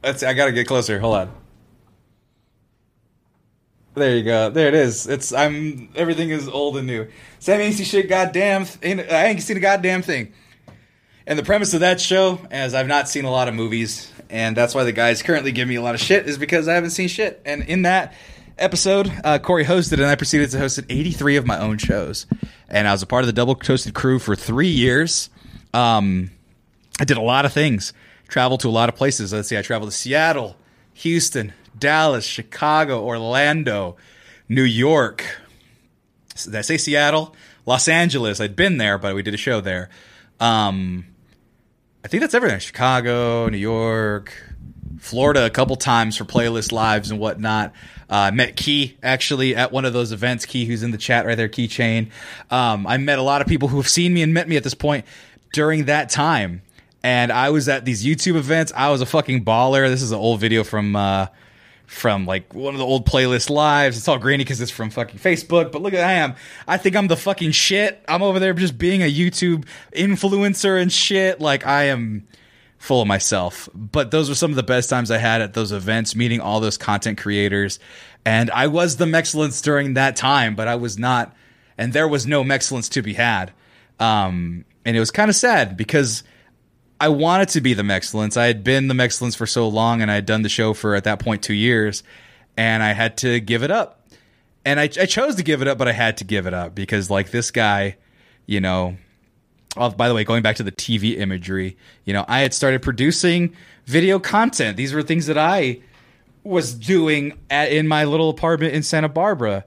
Let's. 0.04 0.22
I 0.22 0.32
gotta 0.32 0.52
get 0.52 0.68
closer. 0.68 1.00
Hold 1.00 1.16
on. 1.16 1.32
There 3.94 4.14
you 4.14 4.22
go. 4.22 4.50
There 4.50 4.68
it 4.68 4.74
is. 4.74 5.08
It's 5.08 5.32
I'm 5.32 5.88
everything 5.96 6.30
is 6.30 6.48
old 6.48 6.76
and 6.76 6.86
new. 6.86 7.08
Sammy 7.40 7.64
ain't 7.64 7.74
see 7.74 7.82
shit. 7.84 8.08
Goddamn, 8.08 8.66
I 8.84 9.26
ain't 9.26 9.42
seen 9.42 9.56
a 9.56 9.60
goddamn 9.60 10.02
thing. 10.02 10.32
And 11.26 11.38
the 11.38 11.42
premise 11.42 11.74
of 11.74 11.80
that 11.80 12.00
show, 12.00 12.38
as 12.50 12.72
I've 12.72 12.86
not 12.86 13.08
seen 13.08 13.24
a 13.24 13.30
lot 13.30 13.48
of 13.48 13.54
movies, 13.54 14.12
and 14.30 14.56
that's 14.56 14.74
why 14.74 14.84
the 14.84 14.92
guys 14.92 15.22
currently 15.22 15.50
give 15.50 15.66
me 15.66 15.74
a 15.74 15.82
lot 15.82 15.94
of 15.94 16.00
shit, 16.00 16.28
is 16.28 16.38
because 16.38 16.68
I 16.68 16.74
haven't 16.74 16.90
seen 16.90 17.08
shit. 17.08 17.42
And 17.44 17.62
in 17.64 17.82
that 17.82 18.14
episode, 18.58 19.12
uh, 19.24 19.38
Corey 19.40 19.64
hosted, 19.64 19.94
and 19.94 20.04
I 20.06 20.14
proceeded 20.14 20.50
to 20.50 20.58
host 20.58 20.80
83 20.88 21.36
of 21.36 21.46
my 21.46 21.58
own 21.58 21.78
shows. 21.78 22.26
And 22.68 22.86
I 22.86 22.92
was 22.92 23.02
a 23.02 23.06
part 23.06 23.22
of 23.22 23.26
the 23.26 23.32
Double 23.32 23.56
Toasted 23.56 23.92
crew 23.92 24.20
for 24.20 24.36
three 24.36 24.68
years. 24.68 25.28
Um, 25.74 26.30
I 27.00 27.04
did 27.04 27.16
a 27.16 27.22
lot 27.22 27.44
of 27.44 27.52
things, 27.52 27.92
traveled 28.28 28.60
to 28.60 28.68
a 28.68 28.70
lot 28.70 28.88
of 28.88 28.94
places. 28.94 29.32
Let's 29.32 29.48
see, 29.48 29.58
I 29.58 29.62
traveled 29.62 29.90
to 29.90 29.96
Seattle, 29.96 30.56
Houston, 30.94 31.52
Dallas, 31.76 32.24
Chicago, 32.24 33.04
Orlando, 33.04 33.96
New 34.48 34.62
York. 34.62 35.24
Did 36.44 36.54
I 36.54 36.60
say 36.60 36.78
Seattle? 36.78 37.34
Los 37.66 37.88
Angeles. 37.88 38.40
I'd 38.40 38.54
been 38.54 38.76
there, 38.76 38.96
but 38.96 39.14
we 39.16 39.22
did 39.22 39.34
a 39.34 39.38
show 39.38 39.60
there. 39.60 39.90
Um, 40.38 41.06
I 42.06 42.08
think 42.08 42.20
that's 42.20 42.34
everything. 42.34 42.60
Chicago, 42.60 43.48
New 43.48 43.56
York, 43.56 44.32
Florida 45.00 45.44
a 45.44 45.50
couple 45.50 45.74
times 45.74 46.16
for 46.16 46.24
playlist 46.24 46.70
lives 46.70 47.10
and 47.10 47.18
whatnot. 47.18 47.72
Uh, 48.08 48.30
met 48.32 48.54
Key 48.54 48.96
actually 49.02 49.56
at 49.56 49.72
one 49.72 49.84
of 49.84 49.92
those 49.92 50.12
events. 50.12 50.46
Key, 50.46 50.66
who's 50.66 50.84
in 50.84 50.92
the 50.92 50.98
chat 50.98 51.26
right 51.26 51.34
there, 51.34 51.48
Keychain. 51.48 52.12
Um, 52.48 52.86
I 52.86 52.96
met 52.98 53.18
a 53.18 53.22
lot 53.22 53.42
of 53.42 53.48
people 53.48 53.66
who 53.66 53.78
have 53.78 53.88
seen 53.88 54.14
me 54.14 54.22
and 54.22 54.32
met 54.32 54.46
me 54.46 54.56
at 54.56 54.62
this 54.62 54.72
point 54.72 55.04
during 55.52 55.86
that 55.86 56.08
time. 56.08 56.62
And 57.02 57.32
I 57.32 57.50
was 57.50 57.68
at 57.68 57.84
these 57.84 58.06
YouTube 58.06 58.36
events. 58.36 58.72
I 58.76 58.90
was 58.90 59.00
a 59.00 59.06
fucking 59.06 59.44
baller. 59.44 59.88
This 59.88 60.02
is 60.02 60.12
an 60.12 60.18
old 60.20 60.38
video 60.38 60.62
from 60.62 60.94
uh, 60.94 61.26
from 61.86 62.26
like 62.26 62.52
one 62.54 62.74
of 62.74 62.78
the 62.78 62.84
old 62.84 63.06
playlist 63.06 63.48
lives. 63.48 63.96
It's 63.96 64.08
all 64.08 64.18
grainy 64.18 64.44
because 64.44 64.60
it's 64.60 64.70
from 64.70 64.90
fucking 64.90 65.18
Facebook. 65.18 65.72
But 65.72 65.82
look 65.82 65.94
at 65.94 66.04
I 66.04 66.14
am. 66.14 66.34
I 66.66 66.76
think 66.76 66.96
I'm 66.96 67.06
the 67.06 67.16
fucking 67.16 67.52
shit. 67.52 68.04
I'm 68.08 68.22
over 68.22 68.38
there 68.38 68.52
just 68.52 68.76
being 68.76 69.02
a 69.02 69.12
YouTube 69.12 69.66
influencer 69.94 70.80
and 70.80 70.92
shit. 70.92 71.40
Like 71.40 71.66
I 71.66 71.84
am 71.84 72.26
full 72.78 73.02
of 73.02 73.08
myself. 73.08 73.68
But 73.74 74.10
those 74.10 74.28
were 74.28 74.34
some 74.34 74.50
of 74.50 74.56
the 74.56 74.62
best 74.62 74.90
times 74.90 75.10
I 75.10 75.18
had 75.18 75.40
at 75.40 75.54
those 75.54 75.72
events, 75.72 76.14
meeting 76.14 76.40
all 76.40 76.60
those 76.60 76.76
content 76.76 77.18
creators. 77.18 77.78
And 78.24 78.50
I 78.50 78.66
was 78.66 78.96
the 78.96 79.06
excellence 79.06 79.60
during 79.60 79.94
that 79.94 80.16
time, 80.16 80.56
but 80.56 80.68
I 80.68 80.74
was 80.76 80.98
not, 80.98 81.34
and 81.78 81.92
there 81.92 82.08
was 82.08 82.26
no 82.26 82.42
excellence 82.42 82.88
to 82.90 83.02
be 83.02 83.14
had. 83.14 83.52
Um, 84.00 84.64
and 84.84 84.96
it 84.96 85.00
was 85.00 85.10
kind 85.10 85.28
of 85.30 85.36
sad 85.36 85.76
because 85.76 86.22
I 87.00 87.08
wanted 87.08 87.50
to 87.50 87.60
be 87.60 87.74
the 87.74 87.82
Mexcellence. 87.82 88.36
I 88.36 88.46
had 88.46 88.64
been 88.64 88.88
the 88.88 88.94
Mexcellence 88.94 89.36
for 89.36 89.46
so 89.46 89.68
long, 89.68 90.00
and 90.00 90.10
I 90.10 90.14
had 90.14 90.26
done 90.26 90.42
the 90.42 90.48
show 90.48 90.72
for 90.72 90.94
at 90.94 91.04
that 91.04 91.18
point 91.18 91.42
two 91.42 91.54
years, 91.54 92.02
and 92.56 92.82
I 92.82 92.92
had 92.92 93.18
to 93.18 93.40
give 93.40 93.62
it 93.62 93.70
up. 93.70 94.08
And 94.64 94.80
I, 94.80 94.84
I 94.84 95.06
chose 95.06 95.36
to 95.36 95.42
give 95.42 95.62
it 95.62 95.68
up, 95.68 95.78
but 95.78 95.88
I 95.88 95.92
had 95.92 96.16
to 96.18 96.24
give 96.24 96.46
it 96.46 96.54
up 96.54 96.74
because, 96.74 97.10
like 97.10 97.30
this 97.30 97.50
guy, 97.50 97.96
you 98.46 98.60
know, 98.60 98.96
oh, 99.76 99.90
by 99.90 100.08
the 100.08 100.14
way, 100.14 100.24
going 100.24 100.42
back 100.42 100.56
to 100.56 100.62
the 100.62 100.72
TV 100.72 101.18
imagery, 101.18 101.76
you 102.04 102.12
know, 102.12 102.24
I 102.28 102.40
had 102.40 102.54
started 102.54 102.82
producing 102.82 103.54
video 103.84 104.18
content. 104.18 104.76
These 104.76 104.92
were 104.94 105.02
things 105.02 105.26
that 105.26 105.38
I 105.38 105.80
was 106.44 106.74
doing 106.74 107.38
at, 107.50 107.70
in 107.72 107.86
my 107.86 108.04
little 108.04 108.30
apartment 108.30 108.74
in 108.74 108.82
Santa 108.82 109.08
Barbara. 109.08 109.64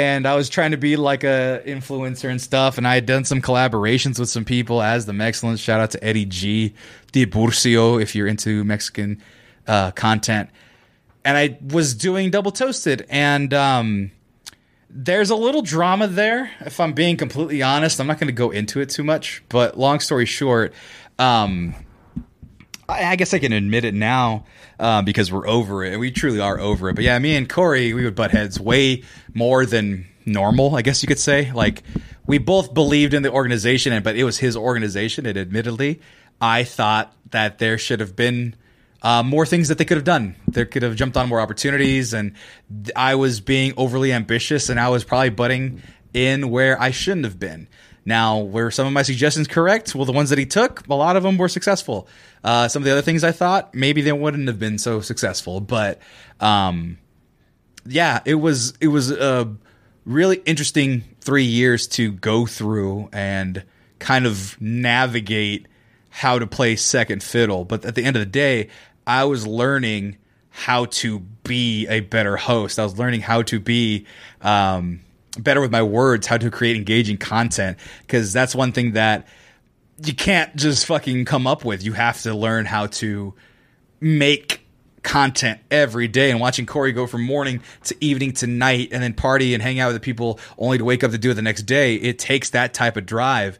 And 0.00 0.26
I 0.26 0.34
was 0.34 0.48
trying 0.48 0.70
to 0.70 0.78
be 0.78 0.96
like 0.96 1.24
a 1.24 1.62
influencer 1.66 2.30
and 2.30 2.40
stuff. 2.40 2.78
And 2.78 2.88
I 2.88 2.94
had 2.94 3.04
done 3.04 3.26
some 3.26 3.42
collaborations 3.42 4.18
with 4.18 4.30
some 4.30 4.46
people 4.46 4.80
as 4.80 5.04
the 5.04 5.12
Mexcellence. 5.12 5.58
Shout 5.58 5.78
out 5.78 5.90
to 5.90 6.02
Eddie 6.02 6.24
G, 6.24 6.74
Tiburcio, 7.12 8.00
if 8.00 8.14
you're 8.14 8.26
into 8.26 8.64
Mexican 8.64 9.22
uh, 9.66 9.90
content. 9.90 10.48
And 11.22 11.36
I 11.36 11.58
was 11.60 11.92
doing 11.92 12.30
Double 12.30 12.50
Toasted. 12.50 13.04
And 13.10 13.52
um, 13.52 14.10
there's 14.88 15.28
a 15.28 15.36
little 15.36 15.60
drama 15.60 16.06
there, 16.06 16.50
if 16.60 16.80
I'm 16.80 16.94
being 16.94 17.18
completely 17.18 17.60
honest. 17.60 18.00
I'm 18.00 18.06
not 18.06 18.18
going 18.18 18.28
to 18.28 18.32
go 18.32 18.48
into 18.48 18.80
it 18.80 18.88
too 18.88 19.04
much. 19.04 19.42
But 19.50 19.78
long 19.78 20.00
story 20.00 20.24
short, 20.24 20.72
um, 21.18 21.74
I, 22.88 23.04
I 23.04 23.16
guess 23.16 23.34
I 23.34 23.38
can 23.38 23.52
admit 23.52 23.84
it 23.84 23.92
now 23.92 24.46
uh, 24.80 25.02
because 25.02 25.30
we're 25.30 25.46
over 25.46 25.84
it. 25.84 25.98
We 25.98 26.10
truly 26.10 26.40
are 26.40 26.58
over 26.58 26.88
it. 26.88 26.94
But 26.94 27.04
yeah, 27.04 27.18
me 27.18 27.36
and 27.36 27.48
Corey, 27.48 27.92
we 27.92 28.04
would 28.04 28.14
butt 28.14 28.30
heads 28.30 28.58
way 28.58 29.02
more 29.34 29.66
than 29.66 30.06
normal, 30.24 30.74
I 30.74 30.82
guess 30.82 31.02
you 31.02 31.06
could 31.06 31.18
say. 31.18 31.52
Like, 31.52 31.82
we 32.26 32.38
both 32.38 32.72
believed 32.72 33.12
in 33.12 33.22
the 33.22 33.30
organization, 33.30 34.02
but 34.02 34.16
it 34.16 34.24
was 34.24 34.38
his 34.38 34.56
organization, 34.56 35.26
and 35.26 35.36
admittedly, 35.36 36.00
I 36.40 36.64
thought 36.64 37.14
that 37.30 37.58
there 37.58 37.76
should 37.76 38.00
have 38.00 38.16
been 38.16 38.54
uh, 39.02 39.22
more 39.22 39.44
things 39.44 39.68
that 39.68 39.76
they 39.78 39.84
could 39.84 39.98
have 39.98 40.04
done. 40.04 40.34
They 40.48 40.64
could 40.64 40.82
have 40.82 40.96
jumped 40.96 41.16
on 41.16 41.28
more 41.28 41.40
opportunities, 41.40 42.14
and 42.14 42.32
I 42.96 43.16
was 43.16 43.40
being 43.40 43.74
overly 43.76 44.12
ambitious, 44.12 44.70
and 44.70 44.80
I 44.80 44.88
was 44.88 45.04
probably 45.04 45.30
butting 45.30 45.82
in 46.14 46.50
where 46.50 46.80
I 46.80 46.90
shouldn't 46.90 47.24
have 47.24 47.38
been. 47.38 47.68
Now, 48.10 48.40
were 48.40 48.72
some 48.72 48.88
of 48.88 48.92
my 48.92 49.02
suggestions 49.02 49.46
correct? 49.46 49.94
Well, 49.94 50.04
the 50.04 50.10
ones 50.10 50.30
that 50.30 50.38
he 50.38 50.44
took, 50.44 50.84
a 50.88 50.94
lot 50.94 51.14
of 51.14 51.22
them 51.22 51.38
were 51.38 51.48
successful. 51.48 52.08
Uh, 52.42 52.66
some 52.66 52.82
of 52.82 52.84
the 52.84 52.90
other 52.90 53.02
things 53.02 53.22
I 53.22 53.30
thought 53.30 53.72
maybe 53.72 54.02
they 54.02 54.12
wouldn't 54.12 54.48
have 54.48 54.58
been 54.58 54.78
so 54.78 55.00
successful, 55.00 55.60
but 55.60 56.00
um, 56.40 56.98
yeah, 57.86 58.18
it 58.24 58.34
was 58.34 58.74
it 58.80 58.88
was 58.88 59.12
a 59.12 59.54
really 60.04 60.38
interesting 60.44 61.04
three 61.20 61.44
years 61.44 61.86
to 61.86 62.10
go 62.10 62.46
through 62.46 63.10
and 63.12 63.62
kind 64.00 64.26
of 64.26 64.60
navigate 64.60 65.68
how 66.08 66.40
to 66.40 66.48
play 66.48 66.74
second 66.74 67.22
fiddle. 67.22 67.64
But 67.64 67.84
at 67.84 67.94
the 67.94 68.02
end 68.02 68.16
of 68.16 68.20
the 68.20 68.26
day, 68.26 68.70
I 69.06 69.22
was 69.22 69.46
learning 69.46 70.16
how 70.48 70.86
to 70.86 71.20
be 71.44 71.86
a 71.86 72.00
better 72.00 72.36
host. 72.36 72.80
I 72.80 72.82
was 72.82 72.98
learning 72.98 73.20
how 73.20 73.42
to 73.42 73.60
be 73.60 74.06
um, 74.40 75.02
better 75.38 75.60
with 75.60 75.70
my 75.70 75.82
words, 75.82 76.26
how 76.26 76.36
to 76.36 76.50
create 76.50 76.76
engaging 76.76 77.16
content, 77.16 77.78
because 78.02 78.32
that's 78.32 78.54
one 78.54 78.72
thing 78.72 78.92
that 78.92 79.26
you 80.04 80.14
can't 80.14 80.54
just 80.56 80.86
fucking 80.86 81.24
come 81.24 81.46
up 81.46 81.64
with. 81.64 81.84
You 81.84 81.92
have 81.92 82.20
to 82.22 82.34
learn 82.34 82.64
how 82.64 82.86
to 82.86 83.34
make 84.00 84.66
content 85.02 85.60
every 85.70 86.08
day 86.08 86.30
and 86.30 86.40
watching 86.40 86.66
Corey 86.66 86.92
go 86.92 87.06
from 87.06 87.22
morning 87.22 87.62
to 87.84 87.96
evening 88.04 88.32
to 88.34 88.46
night 88.46 88.90
and 88.92 89.02
then 89.02 89.14
party 89.14 89.54
and 89.54 89.62
hang 89.62 89.80
out 89.80 89.88
with 89.88 89.96
the 89.96 90.00
people 90.00 90.38
only 90.58 90.78
to 90.78 90.84
wake 90.84 91.02
up 91.04 91.10
to 91.10 91.18
do 91.18 91.30
it 91.30 91.34
the 91.34 91.42
next 91.42 91.62
day. 91.62 91.94
It 91.94 92.18
takes 92.18 92.50
that 92.50 92.74
type 92.74 92.96
of 92.96 93.06
drive. 93.06 93.58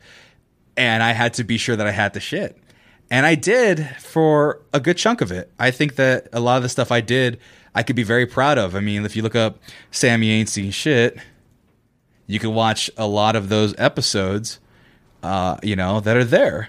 And 0.77 1.03
I 1.03 1.13
had 1.13 1.35
to 1.35 1.45
be 1.45 1.59
sure 1.59 1.77
that 1.77 1.87
I 1.87 1.91
had 1.91 2.15
the 2.15 2.21
shit. 2.21 2.57
And 3.11 3.27
I 3.27 3.35
did 3.35 3.87
for 3.99 4.63
a 4.73 4.81
good 4.81 4.97
chunk 4.97 5.21
of 5.21 5.33
it. 5.33 5.51
I 5.59 5.71
think 5.73 5.97
that 5.97 6.29
a 6.33 6.41
lot 6.41 6.59
of 6.59 6.63
the 6.63 6.69
stuff 6.69 6.93
I 6.93 7.01
did, 7.01 7.41
I 7.75 7.83
could 7.83 7.97
be 7.97 8.03
very 8.03 8.25
proud 8.25 8.57
of. 8.57 8.77
I 8.77 8.81
mean, 8.81 9.05
if 9.05 9.17
you 9.17 9.23
look 9.23 9.35
up 9.35 9.59
Sammy 9.91 10.31
Ain't 10.31 10.49
Seen 10.49 10.71
Shit, 10.71 11.19
you 12.31 12.39
can 12.39 12.55
watch 12.55 12.89
a 12.97 13.07
lot 13.07 13.35
of 13.35 13.49
those 13.49 13.75
episodes, 13.77 14.61
uh, 15.23 15.57
you 15.65 15.75
know, 15.75 15.99
that 15.99 16.17
are 16.17 16.25
there. 16.25 16.69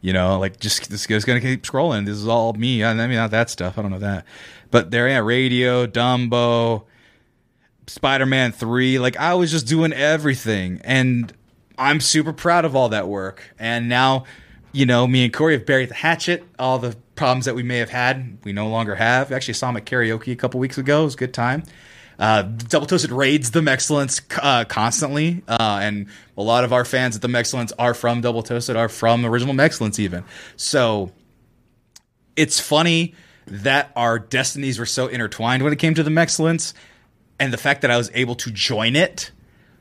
You 0.00 0.12
know, 0.12 0.38
like 0.38 0.58
just 0.58 0.90
this 0.90 1.06
guy's 1.06 1.24
gonna 1.24 1.40
keep 1.40 1.62
scrolling. 1.62 2.06
This 2.06 2.16
is 2.16 2.26
all 2.26 2.54
me. 2.54 2.82
I 2.82 2.94
mean, 2.94 3.16
not 3.16 3.30
that 3.30 3.50
stuff. 3.50 3.78
I 3.78 3.82
don't 3.82 3.90
know 3.90 3.98
that, 3.98 4.24
but 4.70 4.90
there, 4.90 5.06
yeah, 5.08 5.18
radio, 5.18 5.86
Dumbo, 5.86 6.84
Spider 7.86 8.26
Man 8.26 8.50
Three. 8.50 8.98
Like 8.98 9.16
I 9.18 9.34
was 9.34 9.50
just 9.50 9.66
doing 9.66 9.92
everything, 9.92 10.80
and 10.82 11.32
I'm 11.78 12.00
super 12.00 12.32
proud 12.32 12.64
of 12.64 12.74
all 12.74 12.88
that 12.88 13.06
work. 13.06 13.54
And 13.58 13.88
now, 13.88 14.24
you 14.72 14.86
know, 14.86 15.06
me 15.06 15.22
and 15.24 15.32
Corey 15.32 15.52
have 15.52 15.66
buried 15.66 15.90
the 15.90 15.94
hatchet. 15.94 16.44
All 16.58 16.78
the 16.78 16.96
problems 17.14 17.44
that 17.44 17.54
we 17.54 17.62
may 17.62 17.78
have 17.78 17.90
had, 17.90 18.38
we 18.42 18.52
no 18.52 18.68
longer 18.68 18.96
have. 18.96 19.30
Actually, 19.30 19.54
saw 19.54 19.68
him 19.68 19.76
at 19.76 19.84
karaoke 19.84 20.32
a 20.32 20.36
couple 20.36 20.58
weeks 20.58 20.78
ago. 20.78 21.02
It 21.02 21.04
was 21.04 21.14
a 21.14 21.18
good 21.18 21.34
time. 21.34 21.62
Uh, 22.20 22.42
Double 22.42 22.86
Toasted 22.86 23.10
raids 23.10 23.50
the 23.50 23.62
Excellence 23.62 24.20
uh, 24.42 24.64
constantly, 24.66 25.42
uh, 25.48 25.80
and 25.82 26.06
a 26.36 26.42
lot 26.42 26.64
of 26.64 26.72
our 26.72 26.84
fans 26.84 27.16
at 27.16 27.22
the 27.22 27.34
Excellence 27.34 27.72
are 27.78 27.94
from 27.94 28.20
Double 28.20 28.42
Toasted, 28.42 28.76
are 28.76 28.90
from 28.90 29.24
Original 29.24 29.58
Excellence 29.58 29.98
even. 29.98 30.22
So 30.54 31.12
it's 32.36 32.60
funny 32.60 33.14
that 33.46 33.90
our 33.96 34.18
destinies 34.18 34.78
were 34.78 34.86
so 34.86 35.06
intertwined 35.06 35.62
when 35.62 35.72
it 35.72 35.78
came 35.78 35.94
to 35.94 36.02
the 36.02 36.20
Excellence, 36.20 36.74
and 37.38 37.54
the 37.54 37.58
fact 37.58 37.80
that 37.80 37.90
I 37.90 37.96
was 37.96 38.10
able 38.12 38.34
to 38.36 38.50
join 38.50 38.96
it 38.96 39.32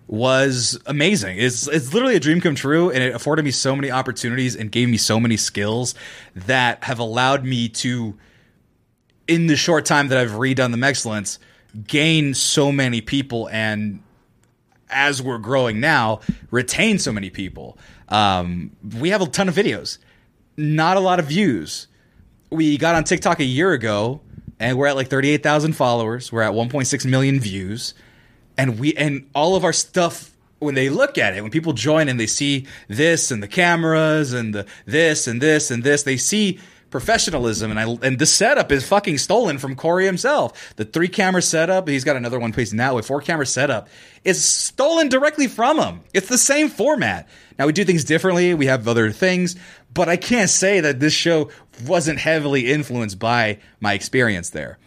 was 0.08 0.80
amazing. 0.86 1.38
It's 1.38 1.68
it's 1.68 1.94
literally 1.94 2.16
a 2.16 2.22
dream 2.22 2.40
come 2.40 2.56
true, 2.56 2.90
and 2.90 3.04
it 3.04 3.14
afforded 3.14 3.44
me 3.44 3.52
so 3.52 3.76
many 3.76 3.92
opportunities 3.92 4.56
and 4.56 4.72
gave 4.72 4.88
me 4.88 4.96
so 4.98 5.20
many 5.20 5.36
skills 5.36 5.94
that 6.36 6.86
have 6.86 7.00
allowed 7.00 7.44
me 7.44 7.68
to, 7.70 8.18
in 9.28 9.48
the 9.48 9.58
short 9.58 9.86
time 9.86 10.08
that 10.08 10.18
I've 10.18 10.32
redone 10.32 10.72
the 10.72 10.88
Excellence, 10.88 11.38
gain 11.88 12.34
so 12.34 12.72
many 12.72 13.02
people 13.02 13.48
and 13.50 14.02
as 14.90 15.22
we're 15.22 15.38
growing 15.38 15.80
now 15.80 16.20
retain 16.50 16.98
so 16.98 17.12
many 17.12 17.30
people. 17.30 17.78
Um, 18.08 18.72
we 19.00 19.10
have 19.10 19.22
a 19.22 19.28
ton 19.28 19.48
of 19.48 19.56
videos 19.56 20.00
not 20.60 20.98
a 20.98 21.00
lot 21.00 21.20
of 21.20 21.26
views. 21.26 21.88
We 22.50 22.78
got 22.78 22.96
on 22.96 23.06
tiktok 23.06 23.40
a 23.40 23.46
year 23.46 23.72
ago 23.72 24.22
and 24.60 24.78
we're 24.78 24.88
at 24.88 24.96
like 24.96 25.10
38000 25.10 25.74
followers. 25.74 26.32
We're 26.32 26.42
at 26.42 26.54
1.6 26.54 27.06
million 27.06 27.40
views. 27.40 27.94
And 28.58 28.78
we 28.78 28.94
and 28.96 29.30
all 29.34 29.56
of 29.56 29.64
our 29.64 29.72
stuff 29.72 30.36
when 30.60 30.76
they 30.76 30.90
look 30.90 31.18
at 31.18 31.38
it 31.38 31.42
when 31.42 31.50
people 31.52 31.72
join 31.72 32.10
and 32.10 32.20
they 32.20 32.28
see 32.28 32.68
this 32.90 33.32
and 33.32 33.42
the 33.42 33.48
cameras 33.48 34.34
and 34.34 34.54
the 34.54 34.66
this 34.86 35.26
and 35.26 35.40
this 35.40 35.72
and 35.72 35.82
this 35.86 36.04
they 36.04 36.18
see 36.18 36.60
professionalism 36.90 37.72
and 37.72 37.80
I 37.80 37.84
and 38.06 38.20
the 38.20 38.26
setup 38.26 38.72
is 38.72 38.88
fucking 38.88 39.18
stolen 39.18 39.58
from 39.58 39.76
Corey 39.76 40.06
himself. 40.06 40.76
The 40.76 40.86
three 40.86 41.08
camera 41.08 41.42
setup, 41.42 41.88
he's 41.88 42.04
got 42.04 42.16
another 42.16 42.40
one 42.40 42.52
placed 42.52 42.74
now 42.74 42.96
with 42.96 43.08
four 43.08 43.22
camera 43.22 43.46
setup 43.46 43.88
is 44.24 44.44
stolen 44.44 45.10
directly 45.10 45.48
from 45.48 45.80
him. 45.80 46.02
It's 46.14 46.28
the 46.28 46.38
same 46.38 46.70
format. 46.70 47.28
Now 47.58 47.66
we 47.66 47.74
do 47.74 47.86
things 47.86 48.04
differently, 48.04 48.54
we 48.54 48.68
have 48.68 48.88
other 48.88 49.12
things, 49.12 49.56
but 49.94 50.10
I 50.10 50.18
can't 50.18 50.50
say 50.50 50.80
that 50.82 51.00
this 51.00 51.14
show 51.14 51.52
wasn't 51.86 52.20
heavily 52.20 52.72
influenced 52.72 53.20
by 53.20 53.60
my 53.80 53.94
experience 53.94 54.50
there. 54.50 54.78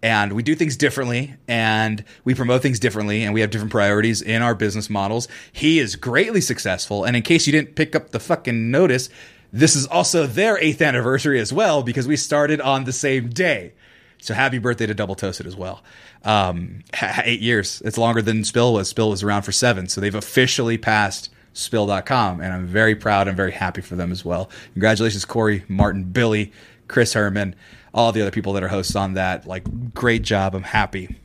And 0.00 0.34
we 0.34 0.44
do 0.44 0.54
things 0.54 0.76
differently 0.76 1.34
and 1.48 2.04
we 2.22 2.34
promote 2.34 2.62
things 2.62 2.78
differently 2.78 3.24
and 3.24 3.34
we 3.34 3.40
have 3.40 3.50
different 3.50 3.72
priorities 3.72 4.22
in 4.22 4.42
our 4.42 4.54
business 4.54 4.88
models. 4.88 5.26
He 5.50 5.80
is 5.80 5.96
greatly 5.96 6.40
successful. 6.40 7.04
And 7.04 7.16
in 7.16 7.22
case 7.22 7.46
you 7.46 7.52
didn't 7.52 7.74
pick 7.74 7.96
up 7.96 8.10
the 8.10 8.20
fucking 8.20 8.70
notice, 8.70 9.10
this 9.52 9.76
is 9.76 9.86
also 9.86 10.26
their 10.26 10.58
eighth 10.58 10.82
anniversary 10.82 11.40
as 11.40 11.52
well 11.52 11.82
because 11.82 12.06
we 12.06 12.16
started 12.16 12.60
on 12.60 12.84
the 12.84 12.92
same 12.92 13.30
day. 13.30 13.72
So 14.20 14.34
happy 14.34 14.58
birthday 14.58 14.86
to 14.86 14.94
Double 14.94 15.14
Toasted 15.14 15.46
as 15.46 15.56
well. 15.56 15.82
Um, 16.24 16.82
eight 17.24 17.40
years. 17.40 17.80
It's 17.84 17.98
longer 17.98 18.20
than 18.20 18.44
Spill 18.44 18.74
was. 18.74 18.88
Spill 18.88 19.10
was 19.10 19.22
around 19.22 19.42
for 19.42 19.52
seven. 19.52 19.88
So 19.88 20.00
they've 20.00 20.14
officially 20.14 20.76
passed 20.76 21.30
spill.com. 21.52 22.40
And 22.40 22.52
I'm 22.52 22.66
very 22.66 22.94
proud 22.94 23.28
and 23.28 23.36
very 23.36 23.52
happy 23.52 23.80
for 23.80 23.96
them 23.96 24.12
as 24.12 24.24
well. 24.24 24.50
Congratulations, 24.74 25.24
Corey, 25.24 25.64
Martin, 25.68 26.04
Billy, 26.04 26.52
Chris 26.88 27.12
Herman, 27.12 27.54
all 27.94 28.12
the 28.12 28.22
other 28.22 28.30
people 28.30 28.52
that 28.54 28.62
are 28.62 28.68
hosts 28.68 28.96
on 28.96 29.14
that. 29.14 29.46
Like, 29.46 29.94
great 29.94 30.22
job. 30.22 30.54
I'm 30.54 30.62
happy. 30.62 31.16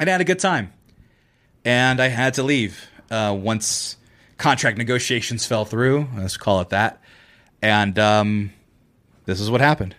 And 0.00 0.08
I 0.08 0.12
had 0.12 0.20
a 0.20 0.24
good 0.24 0.38
time. 0.38 0.72
And 1.64 2.00
I 2.00 2.08
had 2.08 2.34
to 2.34 2.42
leave 2.42 2.88
uh, 3.10 3.36
once 3.38 3.96
contract 4.38 4.76
negotiations 4.78 5.46
fell 5.46 5.64
through. 5.64 6.08
Let's 6.16 6.36
call 6.36 6.60
it 6.60 6.70
that. 6.70 7.00
And 7.64 7.98
um, 7.98 8.52
this 9.24 9.40
is 9.40 9.50
what 9.50 9.62
happened. 9.62 9.96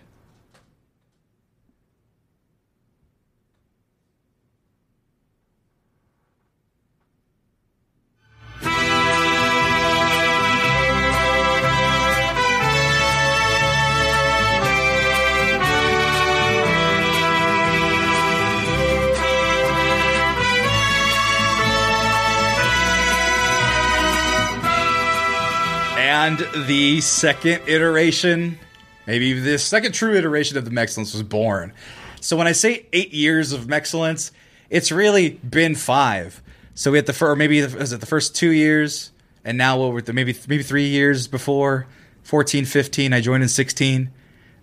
And 26.26 26.40
the 26.66 27.00
second 27.02 27.62
iteration, 27.68 28.58
maybe 29.06 29.32
the 29.38 29.60
second 29.60 29.92
true 29.92 30.12
iteration 30.16 30.58
of 30.58 30.64
the 30.64 30.72
Mexcellence 30.72 31.12
was 31.12 31.22
born. 31.22 31.72
So 32.20 32.36
when 32.36 32.48
I 32.48 32.52
say 32.52 32.86
eight 32.92 33.12
years 33.12 33.52
of 33.52 33.66
Mexcellence, 33.66 34.32
it's 34.68 34.90
really 34.90 35.30
been 35.48 35.76
five. 35.76 36.42
So 36.74 36.90
we 36.90 36.98
had 36.98 37.06
the 37.06 37.12
first, 37.12 37.38
maybe 37.38 37.62
was 37.64 37.92
it 37.92 38.00
the 38.00 38.06
first 38.06 38.34
two 38.34 38.50
years, 38.50 39.12
and 39.44 39.56
now 39.56 39.78
what 39.78 39.92
were 39.92 40.02
the 40.02 40.12
maybe 40.12 40.36
maybe 40.48 40.64
three 40.64 40.88
years 40.88 41.28
before 41.28 41.86
14 42.24 42.64
15 42.64 43.12
i 43.12 43.20
joined 43.20 43.44
in 43.44 43.48
16 43.48 44.10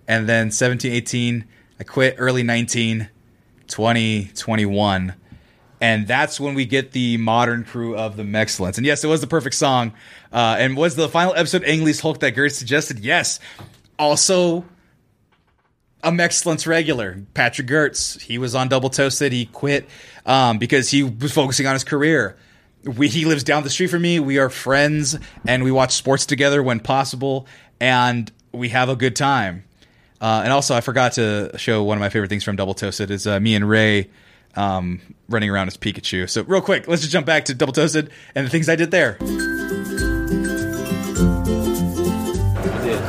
and 0.05 0.27
then 0.27 0.51
17 0.51 0.91
18 0.91 1.45
i 1.79 1.83
quit 1.85 2.15
early 2.17 2.43
19 2.43 3.07
20 3.69 4.31
21 4.35 5.13
and 5.83 6.07
that's 6.07 6.39
when 6.39 6.53
we 6.53 6.65
get 6.65 6.93
the 6.93 7.17
modern 7.17 7.65
crew 7.65 7.97
of 7.97 8.15
the 8.15 8.23
Mexcellence. 8.23 8.77
And 8.77 8.85
yes, 8.85 9.03
it 9.03 9.07
was 9.07 9.19
the 9.19 9.27
perfect 9.27 9.53
song. 9.53 9.91
Uh, 10.31 10.55
and 10.57 10.77
was 10.77 10.95
the 10.95 11.09
final 11.09 11.35
episode 11.35 11.65
Ang 11.65 11.85
Hulk 11.93 12.21
that 12.21 12.31
Gert 12.31 12.53
suggested? 12.53 12.99
Yes. 12.99 13.41
Also, 13.99 14.63
a 16.01 16.09
Mexcellence 16.09 16.65
regular, 16.65 17.21
Patrick 17.33 17.67
Gertz. 17.67 18.21
He 18.21 18.37
was 18.37 18.55
on 18.55 18.69
Double 18.69 18.89
Toasted. 18.89 19.33
He 19.33 19.45
quit 19.45 19.85
um, 20.25 20.57
because 20.57 20.89
he 20.89 21.03
was 21.03 21.33
focusing 21.33 21.67
on 21.67 21.73
his 21.73 21.83
career. 21.83 22.37
We, 22.85 23.09
he 23.09 23.25
lives 23.25 23.43
down 23.43 23.63
the 23.63 23.69
street 23.69 23.87
from 23.87 24.03
me. 24.03 24.21
We 24.21 24.37
are 24.37 24.49
friends, 24.49 25.19
and 25.45 25.65
we 25.65 25.71
watch 25.73 25.91
sports 25.91 26.25
together 26.25 26.63
when 26.63 26.79
possible, 26.79 27.45
and 27.81 28.31
we 28.53 28.69
have 28.69 28.87
a 28.87 28.95
good 28.95 29.17
time. 29.17 29.65
Uh, 30.21 30.43
and 30.45 30.53
also, 30.53 30.75
I 30.75 30.79
forgot 30.79 31.13
to 31.13 31.51
show 31.57 31.83
one 31.83 31.97
of 31.97 31.99
my 31.99 32.07
favorite 32.07 32.29
things 32.29 32.45
from 32.45 32.55
Double 32.55 32.73
Toasted 32.73 33.11
is 33.11 33.27
uh, 33.27 33.37
me 33.41 33.53
and 33.55 33.67
Ray 33.67 34.09
um, 34.55 35.01
running 35.29 35.49
around 35.49 35.67
as 35.67 35.77
Pikachu. 35.77 36.29
So, 36.29 36.43
real 36.43 36.61
quick, 36.61 36.87
let's 36.87 37.01
just 37.01 37.11
jump 37.11 37.25
back 37.25 37.45
to 37.45 37.53
Double 37.53 37.73
Toasted 37.73 38.09
and 38.35 38.45
the 38.45 38.49
things 38.49 38.69
I 38.69 38.75
did 38.75 38.91
there. 38.91 39.17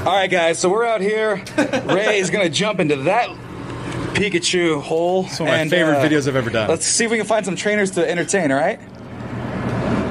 All 0.04 0.12
right, 0.12 0.30
guys. 0.30 0.58
So 0.58 0.68
we're 0.68 0.84
out 0.84 1.00
here. 1.00 1.42
Ray 1.86 2.18
is 2.18 2.28
gonna 2.28 2.50
jump 2.50 2.78
into 2.78 2.96
that 3.04 3.30
Pikachu 4.14 4.80
hole. 4.80 5.24
It's 5.24 5.40
one 5.40 5.48
of 5.48 5.54
my 5.54 5.68
favorite 5.68 5.96
videos 5.96 6.28
I've 6.28 6.36
ever 6.36 6.50
done. 6.50 6.68
Let's 6.68 6.84
see 6.84 7.06
if 7.06 7.10
we 7.10 7.16
can 7.16 7.26
find 7.26 7.44
some 7.44 7.56
trainers 7.56 7.92
to 7.92 8.08
entertain. 8.08 8.52
All 8.52 8.58
right. 8.58 8.78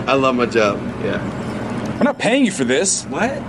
I 0.08 0.16
love 0.16 0.36
my 0.36 0.48
job. 0.48 0.80
Yeah. 1.04 1.98
We're 1.98 2.04
not 2.04 2.18
paying 2.18 2.44
you 2.44 2.52
for 2.52 2.64
this. 2.64 3.06
What? 3.06 3.32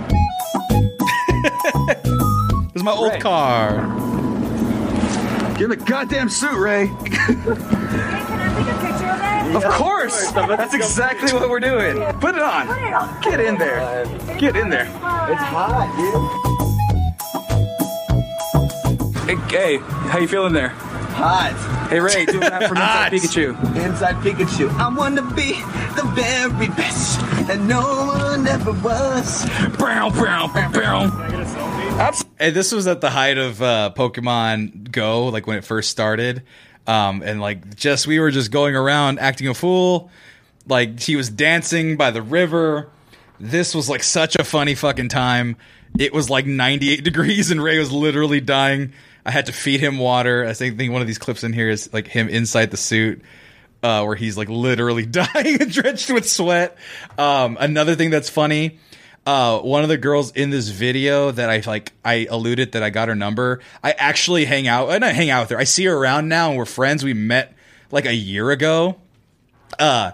This 2.75 2.81
is 2.81 2.83
my 2.83 2.91
old 2.91 3.21
car. 3.21 3.87
Get 5.55 5.63
in 5.63 5.69
the 5.69 5.77
goddamn 5.77 6.27
suit, 6.27 6.57
Ray. 6.59 6.87
hey, 6.87 6.93
Of 9.55 9.63
course. 9.63 10.31
That's 10.31 10.73
exactly 10.73 11.31
what 11.31 11.49
we're 11.49 11.61
doing. 11.61 11.95
Put 12.19 12.35
it 12.35 12.41
on. 12.41 12.67
Get 13.21 13.39
in 13.39 13.57
there. 13.57 14.05
Get 14.37 14.57
in 14.57 14.69
there. 14.69 14.83
It's 14.83 15.41
hot, 15.41 15.87
dude. 19.15 19.29
Hey, 19.29 19.37
hey, 19.47 19.77
how 20.09 20.19
you 20.19 20.27
feeling 20.27 20.51
there? 20.51 20.73
Hot. 21.15 21.53
Hey 21.89 22.01
Ray, 22.01 22.25
doing 22.25 22.41
that 22.41 22.67
from 22.67 22.75
Hot. 22.75 23.13
Inside 23.13 23.29
Pikachu. 23.29 23.75
Inside 23.85 24.15
Pikachu. 24.15 24.69
I 24.77 24.89
want 24.93 25.15
to 25.15 25.21
be 25.33 25.53
the 25.95 26.03
very 26.13 26.67
best, 26.67 27.21
and 27.49 27.65
no 27.69 27.79
one 28.07 28.45
ever 28.45 28.73
was. 28.73 29.45
Brown, 29.77 30.11
brown, 30.11 30.51
brown. 30.73 31.11
And 32.39 32.55
this 32.55 32.71
was 32.71 32.87
at 32.87 33.01
the 33.01 33.09
height 33.09 33.37
of 33.37 33.61
uh, 33.61 33.91
Pokemon 33.95 34.91
Go, 34.91 35.27
like 35.27 35.47
when 35.47 35.57
it 35.57 35.63
first 35.63 35.89
started. 35.89 36.43
Um, 36.87 37.21
and 37.23 37.41
like 37.41 37.75
just 37.75 38.07
we 38.07 38.19
were 38.19 38.31
just 38.31 38.51
going 38.51 38.75
around 38.75 39.19
acting 39.19 39.47
a 39.47 39.53
fool. 39.53 40.11
Like 40.67 40.99
he 40.99 41.15
was 41.15 41.29
dancing 41.29 41.97
by 41.97 42.11
the 42.11 42.21
river. 42.21 42.89
This 43.39 43.73
was 43.73 43.89
like 43.89 44.03
such 44.03 44.35
a 44.35 44.43
funny 44.43 44.75
fucking 44.75 45.09
time. 45.09 45.55
It 45.97 46.13
was 46.13 46.29
like 46.29 46.45
98 46.45 47.03
degrees 47.03 47.51
and 47.51 47.63
Ray 47.63 47.79
was 47.79 47.91
literally 47.91 48.41
dying. 48.41 48.93
I 49.25 49.31
had 49.31 49.47
to 49.47 49.53
feed 49.53 49.79
him 49.79 49.97
water. 49.97 50.45
I 50.45 50.53
think 50.53 50.91
one 50.91 51.01
of 51.01 51.07
these 51.07 51.17
clips 51.17 51.43
in 51.43 51.53
here 51.53 51.69
is 51.69 51.91
like 51.93 52.07
him 52.07 52.29
inside 52.29 52.71
the 52.71 52.77
suit. 52.77 53.21
Uh, 53.83 54.03
where 54.03 54.15
he's 54.15 54.35
like 54.35 54.49
literally 54.49 55.05
dying 55.05 55.57
drenched 55.57 56.09
with 56.09 56.27
sweat. 56.27 56.75
Um, 57.19 57.55
another 57.59 57.93
thing 57.95 58.09
that's 58.09 58.29
funny 58.29 58.79
uh, 59.25 59.59
one 59.59 59.83
of 59.83 59.89
the 59.89 59.97
girls 59.97 60.31
in 60.31 60.49
this 60.51 60.69
video 60.69 61.31
that 61.31 61.49
I 61.49 61.61
like, 61.65 61.93
I 62.03 62.27
alluded 62.29 62.73
that 62.73 62.83
I 62.83 62.89
got 62.91 63.07
her 63.07 63.15
number. 63.15 63.59
I 63.83 63.91
actually 63.91 64.45
hang 64.45 64.67
out, 64.67 64.89
I 64.89 64.99
don't 64.99 65.15
hang 65.15 65.29
out 65.29 65.41
with 65.41 65.49
her. 65.51 65.57
I 65.57 65.63
see 65.63 65.85
her 65.85 65.95
around 65.95 66.29
now, 66.29 66.49
and 66.49 66.57
we're 66.57 66.65
friends. 66.65 67.03
We 67.03 67.13
met 67.13 67.55
like 67.91 68.05
a 68.05 68.13
year 68.13 68.51
ago, 68.51 68.97
uh, 69.79 70.11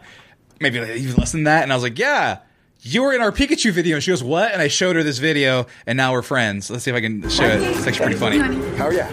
maybe 0.59 0.79
like, 0.79 0.91
even 0.91 1.15
less 1.15 1.31
than 1.31 1.43
that. 1.43 1.63
And 1.63 1.71
I 1.71 1.75
was 1.75 1.83
like, 1.83 1.99
"Yeah, 1.99 2.39
you 2.81 3.01
were 3.03 3.13
in 3.13 3.21
our 3.21 3.31
Pikachu 3.31 3.71
video." 3.71 3.95
And 3.95 4.03
she 4.03 4.11
goes, 4.11 4.23
"What?" 4.23 4.51
And 4.53 4.61
I 4.61 4.67
showed 4.69 4.95
her 4.95 5.03
this 5.03 5.17
video, 5.17 5.67
and 5.85 5.97
now 5.97 6.13
we're 6.13 6.21
friends. 6.21 6.69
Let's 6.69 6.83
see 6.83 6.91
if 6.91 6.97
I 6.97 7.01
can 7.01 7.27
show 7.29 7.45
it. 7.45 7.61
It's 7.61 7.87
actually 7.87 8.15
pretty 8.15 8.19
funny. 8.19 8.37
How 8.77 8.85
are 8.85 8.93
you? 8.93 9.03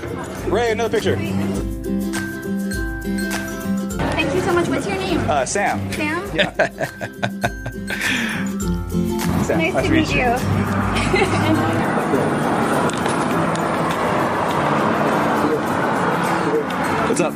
Ray, 0.52 0.70
another 0.70 0.96
picture. 0.96 1.16
Thank 4.12 4.34
you 4.34 4.40
so 4.42 4.52
much. 4.52 4.68
What's 4.68 4.86
your 4.86 4.96
name? 4.96 5.18
Uh, 5.28 5.44
Sam. 5.44 5.92
Sam? 5.92 7.74
Sam. 9.48 9.58
Nice 9.58 9.86
to 9.86 9.90
meet 9.90 10.14
you. 10.14 10.28
What's 17.08 17.20
up? 17.22 17.32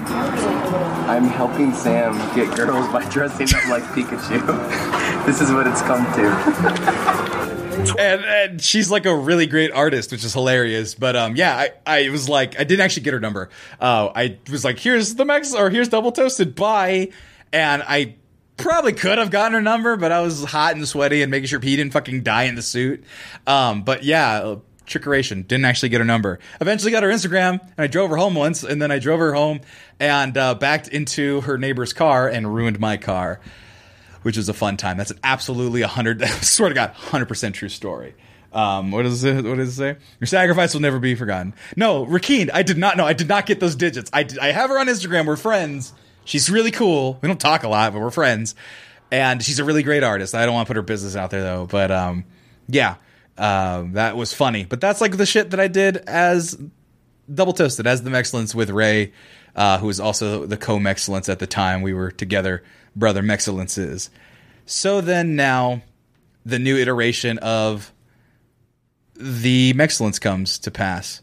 I'm 1.08 1.24
helping 1.24 1.72
Sam 1.72 2.12
get 2.34 2.54
girls 2.54 2.86
by 2.92 3.08
dressing 3.08 3.48
up 3.56 3.66
like 3.68 3.82
Pikachu. 3.84 5.24
this 5.24 5.40
is 5.40 5.50
what 5.52 5.66
it's 5.66 5.80
come 5.80 6.04
to. 6.12 7.96
and, 7.98 8.24
and 8.26 8.60
she's 8.60 8.90
like 8.90 9.06
a 9.06 9.16
really 9.16 9.46
great 9.46 9.72
artist, 9.72 10.12
which 10.12 10.22
is 10.22 10.34
hilarious. 10.34 10.94
But 10.94 11.16
um, 11.16 11.34
yeah, 11.34 11.56
I, 11.56 11.70
I 11.86 12.10
was 12.10 12.28
like, 12.28 12.60
I 12.60 12.64
didn't 12.64 12.82
actually 12.82 13.04
get 13.04 13.14
her 13.14 13.20
number. 13.20 13.48
Uh, 13.80 14.10
I 14.14 14.36
was 14.50 14.66
like, 14.66 14.78
here's 14.78 15.14
the 15.14 15.24
max, 15.24 15.54
or 15.54 15.70
here's 15.70 15.88
double 15.88 16.12
toasted, 16.12 16.56
bye. 16.56 17.08
And 17.54 17.82
I 17.86 18.16
probably 18.62 18.92
could 18.92 19.18
have 19.18 19.30
gotten 19.30 19.52
her 19.52 19.60
number, 19.60 19.96
but 19.96 20.12
I 20.12 20.20
was 20.20 20.44
hot 20.44 20.74
and 20.76 20.86
sweaty 20.88 21.22
and 21.22 21.30
making 21.30 21.48
sure 21.48 21.60
he 21.60 21.76
didn't 21.76 21.92
fucking 21.92 22.22
die 22.22 22.44
in 22.44 22.54
the 22.54 22.62
suit. 22.62 23.04
Um, 23.46 23.82
but 23.82 24.04
yeah. 24.04 24.56
Trickeration 24.84 25.46
didn't 25.46 25.64
actually 25.64 25.90
get 25.90 26.00
her 26.00 26.04
number. 26.04 26.40
Eventually 26.60 26.90
got 26.90 27.04
her 27.04 27.08
Instagram, 27.08 27.60
and 27.62 27.78
I 27.78 27.86
drove 27.86 28.10
her 28.10 28.16
home 28.16 28.34
once, 28.34 28.64
and 28.64 28.82
then 28.82 28.90
I 28.90 28.98
drove 28.98 29.20
her 29.20 29.32
home 29.32 29.60
and 30.00 30.36
uh, 30.36 30.56
backed 30.56 30.88
into 30.88 31.40
her 31.42 31.56
neighbor's 31.56 31.92
car 31.92 32.28
and 32.28 32.52
ruined 32.52 32.80
my 32.80 32.96
car 32.96 33.40
which 34.22 34.36
is 34.36 34.48
a 34.48 34.54
fun 34.54 34.76
time. 34.76 34.96
That's 34.96 35.10
an 35.10 35.18
absolutely 35.22 35.82
a 35.82 35.88
hundred. 35.88 36.22
swear 36.42 36.68
to 36.68 36.74
God, 36.74 36.90
hundred 36.90 37.26
percent 37.26 37.54
true 37.54 37.68
story. 37.68 38.14
Um, 38.52 38.90
what 38.90 39.02
does 39.02 39.24
it? 39.24 39.44
What 39.44 39.56
does 39.56 39.70
it 39.70 39.72
say? 39.72 39.96
Your 40.20 40.26
sacrifice 40.26 40.74
will 40.74 40.80
never 40.80 40.98
be 40.98 41.14
forgotten. 41.14 41.54
No, 41.76 42.06
Rakeen, 42.06 42.50
I 42.52 42.62
did 42.62 42.78
not 42.78 42.96
know. 42.96 43.06
I 43.06 43.12
did 43.12 43.28
not 43.28 43.46
get 43.46 43.60
those 43.60 43.76
digits. 43.76 44.10
I 44.12 44.22
did, 44.24 44.38
I 44.38 44.52
have 44.52 44.70
her 44.70 44.78
on 44.78 44.86
Instagram. 44.86 45.26
We're 45.26 45.36
friends. 45.36 45.92
She's 46.24 46.50
really 46.50 46.70
cool. 46.70 47.18
We 47.20 47.28
don't 47.28 47.40
talk 47.40 47.62
a 47.62 47.68
lot, 47.68 47.92
but 47.92 48.00
we're 48.00 48.10
friends. 48.10 48.54
And 49.10 49.42
she's 49.42 49.58
a 49.58 49.64
really 49.64 49.82
great 49.82 50.02
artist. 50.02 50.34
I 50.34 50.46
don't 50.46 50.54
want 50.54 50.66
to 50.66 50.70
put 50.70 50.76
her 50.76 50.82
business 50.82 51.16
out 51.16 51.30
there 51.30 51.42
though. 51.42 51.66
But 51.66 51.90
um, 51.90 52.24
yeah, 52.68 52.96
um, 53.36 53.92
that 53.92 54.16
was 54.16 54.32
funny. 54.32 54.64
But 54.64 54.80
that's 54.80 55.00
like 55.00 55.16
the 55.16 55.26
shit 55.26 55.50
that 55.50 55.60
I 55.60 55.68
did 55.68 55.98
as 55.98 56.58
double 57.32 57.52
toasted 57.52 57.86
as 57.86 58.02
the 58.02 58.10
excellence 58.12 58.54
with 58.54 58.70
Ray, 58.70 59.12
uh, 59.54 59.78
who 59.78 59.86
was 59.86 60.00
also 60.00 60.46
the 60.46 60.56
co 60.56 60.78
excellence 60.80 61.28
at 61.28 61.38
the 61.38 61.46
time. 61.46 61.82
We 61.82 61.92
were 61.92 62.10
together, 62.10 62.62
brother 62.96 63.22
excellences. 63.28 64.10
So 64.66 65.00
then 65.00 65.36
now, 65.36 65.82
the 66.44 66.58
new 66.58 66.76
iteration 66.76 67.38
of 67.38 67.92
the 69.14 69.74
excellence 69.78 70.18
comes 70.18 70.58
to 70.60 70.70
pass. 70.70 71.20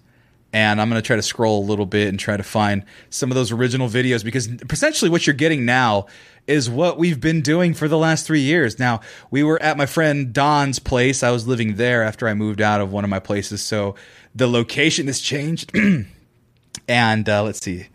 And 0.52 0.82
I'm 0.82 0.90
going 0.90 1.00
to 1.00 1.06
try 1.06 1.16
to 1.16 1.22
scroll 1.22 1.64
a 1.64 1.66
little 1.66 1.86
bit 1.86 2.08
and 2.08 2.20
try 2.20 2.36
to 2.36 2.44
find 2.44 2.84
some 3.10 3.30
of 3.30 3.36
those 3.36 3.52
original 3.52 3.88
videos 3.88 4.24
because 4.24 4.48
essentially 4.72 5.10
what 5.10 5.28
you're 5.28 5.36
getting 5.36 5.64
now 5.64 6.08
is 6.48 6.68
what 6.68 6.98
we've 6.98 7.22
been 7.22 7.42
doing 7.42 7.76
for 7.76 7.88
the 7.88 7.98
last 7.98 8.26
three 8.26 8.40
years. 8.40 8.80
Now, 8.80 9.02
we 9.30 9.44
were 9.44 9.62
at 9.62 9.78
my 9.78 9.86
friend 9.86 10.34
Don's 10.34 10.80
place. 10.80 11.22
I 11.22 11.30
was 11.30 11.48
living 11.48 11.76
there 11.76 12.02
after 12.02 12.28
I 12.28 12.34
moved 12.34 12.62
out 12.62 12.82
of 12.82 12.92
one 12.92 13.04
of 13.04 13.10
my 13.12 13.20
places. 13.20 13.62
So 13.62 13.94
the 14.34 14.48
location 14.48 15.06
has 15.06 15.20
changed. 15.20 15.72
and 16.88 17.30
uh, 17.30 17.44
let's 17.44 17.62
see. 17.64 17.88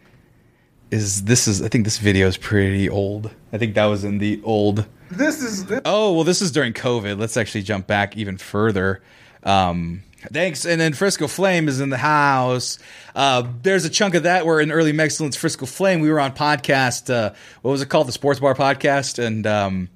Is 0.90 1.24
this 1.24 1.48
is 1.48 1.61
I 1.61 1.68
think 1.68 1.84
this 1.84 1.98
video 1.98 2.28
is 2.28 2.36
pretty 2.36 2.88
old. 2.88 3.34
I 3.52 3.59
think 3.59 3.74
that 3.74 3.86
was 3.86 4.05
in 4.05 4.18
the 4.18 4.40
old 4.44 4.86
This 5.11 5.42
is 5.42 5.64
this, 5.66 5.80
Oh, 5.84 6.12
well, 6.12 6.22
this 6.22 6.40
is 6.40 6.52
during 6.52 6.72
COVID. 6.72 7.18
Let's 7.18 7.36
actually 7.36 7.62
jump 7.62 7.88
back 7.88 8.16
even 8.16 8.38
further. 8.38 9.02
Um, 9.42 10.05
thanks. 10.32 10.64
And 10.64 10.80
then 10.80 10.92
Frisco 10.92 11.28
Flame 11.28 11.68
is 11.68 11.80
in 11.80 11.90
the 11.90 11.98
house. 11.98 12.78
Uh, 13.14 13.46
there's 13.62 13.84
a 13.84 13.90
chunk 13.90 14.14
of 14.14 14.24
that 14.24 14.46
where 14.46 14.60
in 14.60 14.70
early 14.72 14.98
excellence 14.98 15.36
Frisco 15.36 15.66
Flame, 15.66 16.00
we 16.00 16.10
were 16.10 16.20
on 16.20 16.32
podcast. 16.32 17.12
Uh, 17.12 17.34
what 17.62 17.70
was 17.70 17.82
it 17.82 17.88
called? 17.88 18.08
The 18.08 18.12
Sports 18.12 18.40
Bar 18.40 18.54
Podcast. 18.54 19.24
And 19.24 19.46
um, 19.46 19.88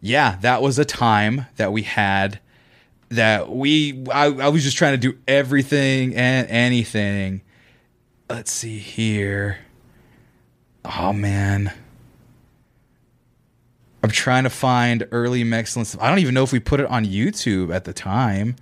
yeah, 0.00 0.36
that 0.42 0.62
was 0.62 0.78
a 0.78 0.84
time 0.84 1.46
that 1.56 1.72
we 1.72 1.82
had 1.82 2.40
that 3.10 3.50
we, 3.50 4.04
I, 4.12 4.26
I 4.26 4.48
was 4.48 4.62
just 4.62 4.76
trying 4.76 4.94
to 4.94 5.12
do 5.12 5.18
everything 5.28 6.14
and 6.16 6.48
anything. 6.48 7.42
Let's 8.28 8.50
see 8.50 8.78
here. 8.78 9.58
Oh, 10.84 11.12
man. 11.12 11.72
I'm 14.02 14.10
trying 14.10 14.44
to 14.44 14.50
find 14.50 15.08
early 15.12 15.50
excellence. 15.50 15.96
I 15.98 16.10
don't 16.10 16.18
even 16.18 16.34
know 16.34 16.42
if 16.42 16.52
we 16.52 16.60
put 16.60 16.80
it 16.80 16.86
on 16.86 17.06
YouTube 17.06 17.74
at 17.74 17.84
the 17.84 17.94
time. 17.94 18.56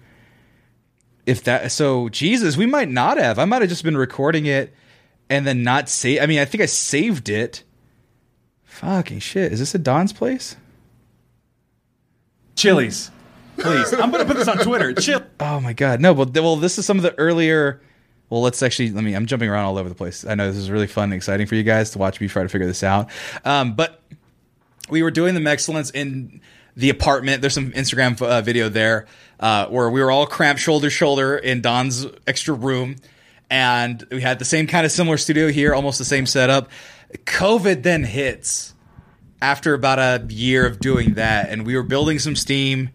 If 1.24 1.44
that 1.44 1.70
so 1.70 2.08
Jesus, 2.08 2.56
we 2.56 2.66
might 2.66 2.88
not 2.88 3.16
have. 3.16 3.38
I 3.38 3.44
might 3.44 3.62
have 3.62 3.68
just 3.68 3.84
been 3.84 3.96
recording 3.96 4.46
it 4.46 4.74
and 5.30 5.46
then 5.46 5.62
not 5.62 5.88
save. 5.88 6.20
I 6.20 6.26
mean, 6.26 6.40
I 6.40 6.44
think 6.44 6.62
I 6.62 6.66
saved 6.66 7.28
it. 7.28 7.62
Fucking 8.64 9.20
shit! 9.20 9.52
Is 9.52 9.60
this 9.60 9.74
a 9.74 9.78
Don's 9.78 10.12
place? 10.12 10.56
Chili's. 12.56 13.10
Please. 13.56 13.92
I'm 13.92 14.10
gonna 14.10 14.24
put 14.24 14.36
this 14.36 14.48
on 14.48 14.58
Twitter. 14.58 14.92
Chill. 14.94 15.22
Oh 15.40 15.60
my 15.60 15.72
god, 15.72 16.00
no! 16.00 16.14
But 16.14 16.34
well, 16.34 16.56
this 16.56 16.78
is 16.78 16.86
some 16.86 16.96
of 16.96 17.02
the 17.02 17.16
earlier. 17.18 17.80
Well, 18.30 18.40
let's 18.40 18.62
actually 18.62 18.90
let 18.90 19.04
me. 19.04 19.14
I'm 19.14 19.26
jumping 19.26 19.48
around 19.48 19.66
all 19.66 19.78
over 19.78 19.88
the 19.88 19.94
place. 19.94 20.24
I 20.24 20.34
know 20.34 20.48
this 20.48 20.56
is 20.56 20.70
really 20.70 20.86
fun 20.86 21.04
and 21.04 21.14
exciting 21.14 21.46
for 21.46 21.54
you 21.54 21.62
guys 21.62 21.90
to 21.92 21.98
watch 21.98 22.20
me 22.20 22.28
try 22.28 22.42
to 22.42 22.48
figure 22.48 22.66
this 22.66 22.82
out. 22.82 23.10
Um, 23.44 23.74
but 23.74 24.02
we 24.88 25.02
were 25.02 25.10
doing 25.10 25.34
the 25.34 25.50
excellence 25.50 25.90
in 25.90 26.40
the 26.76 26.90
apartment. 26.90 27.40
There's 27.40 27.54
some 27.54 27.72
Instagram 27.72 28.20
uh, 28.20 28.40
video 28.40 28.68
there 28.68 29.06
uh, 29.40 29.66
where 29.66 29.90
we 29.90 30.00
were 30.00 30.10
all 30.10 30.26
cramped 30.26 30.60
shoulder 30.60 30.86
to 30.86 30.90
shoulder 30.90 31.36
in 31.36 31.60
Don's 31.60 32.06
extra 32.26 32.54
room, 32.54 32.96
and 33.50 34.04
we 34.10 34.20
had 34.20 34.38
the 34.38 34.44
same 34.44 34.66
kind 34.66 34.86
of 34.86 34.92
similar 34.92 35.16
studio 35.16 35.48
here, 35.48 35.74
almost 35.74 35.98
the 35.98 36.04
same 36.04 36.26
setup. 36.26 36.70
COVID 37.24 37.82
then 37.82 38.04
hits 38.04 38.74
after 39.40 39.74
about 39.74 39.98
a 39.98 40.24
year 40.32 40.66
of 40.66 40.78
doing 40.78 41.14
that, 41.14 41.50
and 41.50 41.66
we 41.66 41.76
were 41.76 41.82
building 41.82 42.18
some 42.18 42.36
steam. 42.36 42.90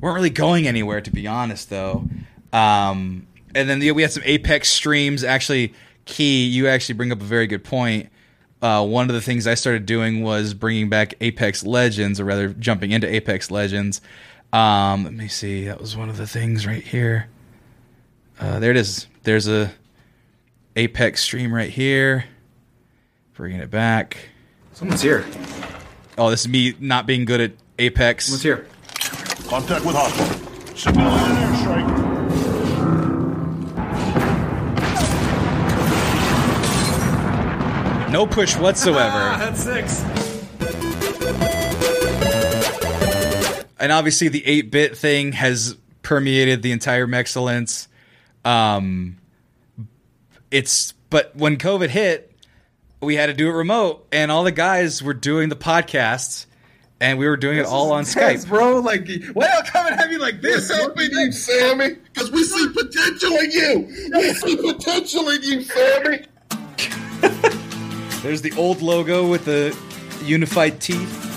weren't 0.00 0.14
really 0.14 0.30
going 0.30 0.66
anywhere, 0.66 1.00
to 1.00 1.10
be 1.10 1.26
honest, 1.26 1.70
though. 1.70 2.08
Um, 2.52 3.26
and 3.54 3.68
then 3.68 3.80
yeah, 3.82 3.92
we 3.92 4.02
had 4.02 4.10
some 4.10 4.22
Apex 4.24 4.68
streams. 4.68 5.22
Actually, 5.22 5.74
Key, 6.04 6.46
you 6.46 6.66
actually 6.66 6.94
bring 6.94 7.12
up 7.12 7.20
a 7.20 7.24
very 7.24 7.46
good 7.46 7.62
point. 7.62 8.08
Uh, 8.62 8.86
one 8.86 9.10
of 9.10 9.14
the 9.14 9.20
things 9.20 9.48
I 9.48 9.54
started 9.54 9.84
doing 9.86 10.22
was 10.22 10.54
bringing 10.54 10.88
back 10.88 11.14
Apex 11.20 11.64
Legends, 11.64 12.20
or 12.20 12.24
rather, 12.24 12.48
jumping 12.50 12.92
into 12.92 13.12
Apex 13.12 13.50
Legends. 13.50 14.00
Um, 14.52 15.02
let 15.02 15.12
me 15.12 15.26
see. 15.26 15.64
That 15.64 15.80
was 15.80 15.96
one 15.96 16.08
of 16.08 16.16
the 16.16 16.28
things 16.28 16.64
right 16.66 16.82
here. 16.82 17.28
Uh, 18.38 18.60
there 18.60 18.70
it 18.70 18.76
is. 18.76 19.08
There's 19.24 19.48
a 19.48 19.72
Apex 20.76 21.22
stream 21.22 21.52
right 21.52 21.70
here. 21.70 22.26
Bringing 23.34 23.60
it 23.60 23.70
back. 23.70 24.28
Someone's 24.74 25.02
here. 25.02 25.24
Oh, 26.16 26.30
this 26.30 26.42
is 26.42 26.48
me 26.48 26.74
not 26.78 27.06
being 27.06 27.24
good 27.24 27.40
at 27.40 27.52
Apex. 27.78 28.26
Someone's 28.26 28.42
here. 28.42 28.66
Contact 29.48 29.84
with 29.84 29.96
hostile. 29.96 30.76
Civilian 30.76 31.51
No 38.12 38.26
push 38.26 38.56
whatsoever. 38.56 39.18
That's 39.38 39.62
six. 39.64 40.04
and 43.80 43.90
obviously 43.90 44.28
the 44.28 44.42
8-bit 44.42 44.96
thing 44.96 45.32
has 45.32 45.76
permeated 46.02 46.62
the 46.62 46.72
entire 46.72 47.06
Mexcellence. 47.06 47.88
Um, 48.44 49.16
it's 50.50 50.92
but 51.10 51.34
when 51.34 51.56
COVID 51.56 51.88
hit, 51.88 52.30
we 53.00 53.16
had 53.16 53.26
to 53.26 53.34
do 53.34 53.48
it 53.48 53.52
remote, 53.52 54.06
and 54.12 54.30
all 54.30 54.44
the 54.44 54.52
guys 54.52 55.02
were 55.02 55.14
doing 55.14 55.48
the 55.48 55.56
podcasts, 55.56 56.46
and 57.00 57.18
we 57.18 57.26
were 57.26 57.36
doing 57.36 57.58
it 57.58 57.66
all 57.66 57.92
on 57.92 58.00
Intense, 58.00 58.44
Skype. 58.44 58.48
bro. 58.48 58.80
Like, 58.80 59.08
why 59.32 59.48
y'all 59.52 59.62
coming 59.64 59.94
at 59.94 60.08
me 60.08 60.18
like 60.18 60.40
this? 60.40 60.68
We're 60.68 60.76
helping 60.76 61.10
you, 61.10 61.32
Sammy, 61.32 61.94
because 62.12 62.30
we 62.30 62.44
see 62.44 62.68
potential 62.68 63.32
in 63.38 63.50
you. 63.50 64.10
We 64.18 64.32
see 64.34 64.56
potential 64.56 65.28
in 65.30 65.42
you, 65.42 65.62
Sammy. 65.62 66.26
There's 68.22 68.40
the 68.40 68.52
old 68.52 68.82
logo 68.82 69.28
with 69.28 69.44
the 69.46 69.76
unified 70.24 70.80
teeth. 70.80 71.32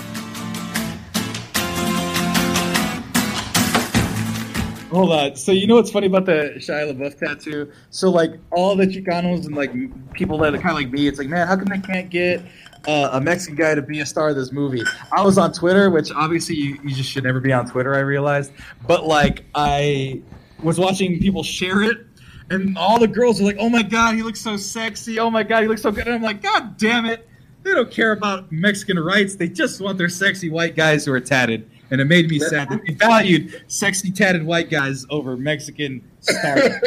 Hold 4.92 5.12
on. 5.12 5.34
So 5.34 5.50
you 5.50 5.66
know 5.66 5.74
what's 5.74 5.90
funny 5.90 6.06
about 6.06 6.26
the 6.26 6.54
Shia 6.56 6.94
LaBeouf 6.94 7.18
tattoo? 7.18 7.72
So 7.90 8.08
like 8.08 8.38
all 8.52 8.76
the 8.76 8.86
Chicanos 8.86 9.46
and 9.46 9.56
like 9.56 9.72
people 10.12 10.38
that 10.38 10.54
are 10.54 10.58
kind 10.58 10.70
of 10.70 10.76
like 10.76 10.90
me, 10.92 11.08
it's 11.08 11.18
like, 11.18 11.28
man, 11.28 11.48
how 11.48 11.56
come 11.56 11.64
they 11.64 11.80
can't 11.80 12.08
get 12.08 12.40
uh, 12.86 13.10
a 13.12 13.20
Mexican 13.20 13.56
guy 13.56 13.74
to 13.74 13.82
be 13.82 13.98
a 13.98 14.06
star 14.06 14.28
of 14.28 14.36
this 14.36 14.52
movie? 14.52 14.84
I 15.10 15.22
was 15.22 15.38
on 15.38 15.52
Twitter, 15.52 15.90
which 15.90 16.12
obviously 16.12 16.54
you, 16.54 16.78
you 16.84 16.94
just 16.94 17.10
should 17.10 17.24
never 17.24 17.40
be 17.40 17.52
on 17.52 17.68
Twitter. 17.68 17.96
I 17.96 17.98
realized, 17.98 18.52
but 18.86 19.06
like 19.06 19.44
I 19.56 20.22
was 20.62 20.78
watching 20.78 21.18
people 21.18 21.42
share 21.42 21.82
it. 21.82 22.05
And 22.50 22.78
all 22.78 22.98
the 22.98 23.08
girls 23.08 23.40
are 23.40 23.44
like, 23.44 23.56
"Oh 23.58 23.68
my 23.68 23.82
god, 23.82 24.14
he 24.14 24.22
looks 24.22 24.40
so 24.40 24.56
sexy! 24.56 25.18
Oh 25.18 25.30
my 25.30 25.42
god, 25.42 25.62
he 25.62 25.68
looks 25.68 25.82
so 25.82 25.90
good!" 25.90 26.06
And 26.06 26.14
I'm 26.14 26.22
like, 26.22 26.42
"God 26.42 26.76
damn 26.76 27.04
it! 27.06 27.28
They 27.64 27.72
don't 27.72 27.90
care 27.90 28.12
about 28.12 28.52
Mexican 28.52 28.98
rights. 28.98 29.34
They 29.34 29.48
just 29.48 29.80
want 29.80 29.98
their 29.98 30.08
sexy 30.08 30.48
white 30.50 30.76
guys 30.76 31.04
who 31.04 31.12
are 31.12 31.20
tatted." 31.20 31.68
And 31.90 32.00
it 32.00 32.06
made 32.06 32.28
me 32.28 32.40
sad 32.40 32.68
that 32.70 32.80
they 32.84 32.94
valued 32.94 33.62
sexy 33.68 34.10
tatted 34.10 34.44
white 34.44 34.70
guys 34.70 35.06
over 35.08 35.36
Mexican 35.36 36.02
stars. 36.20 36.62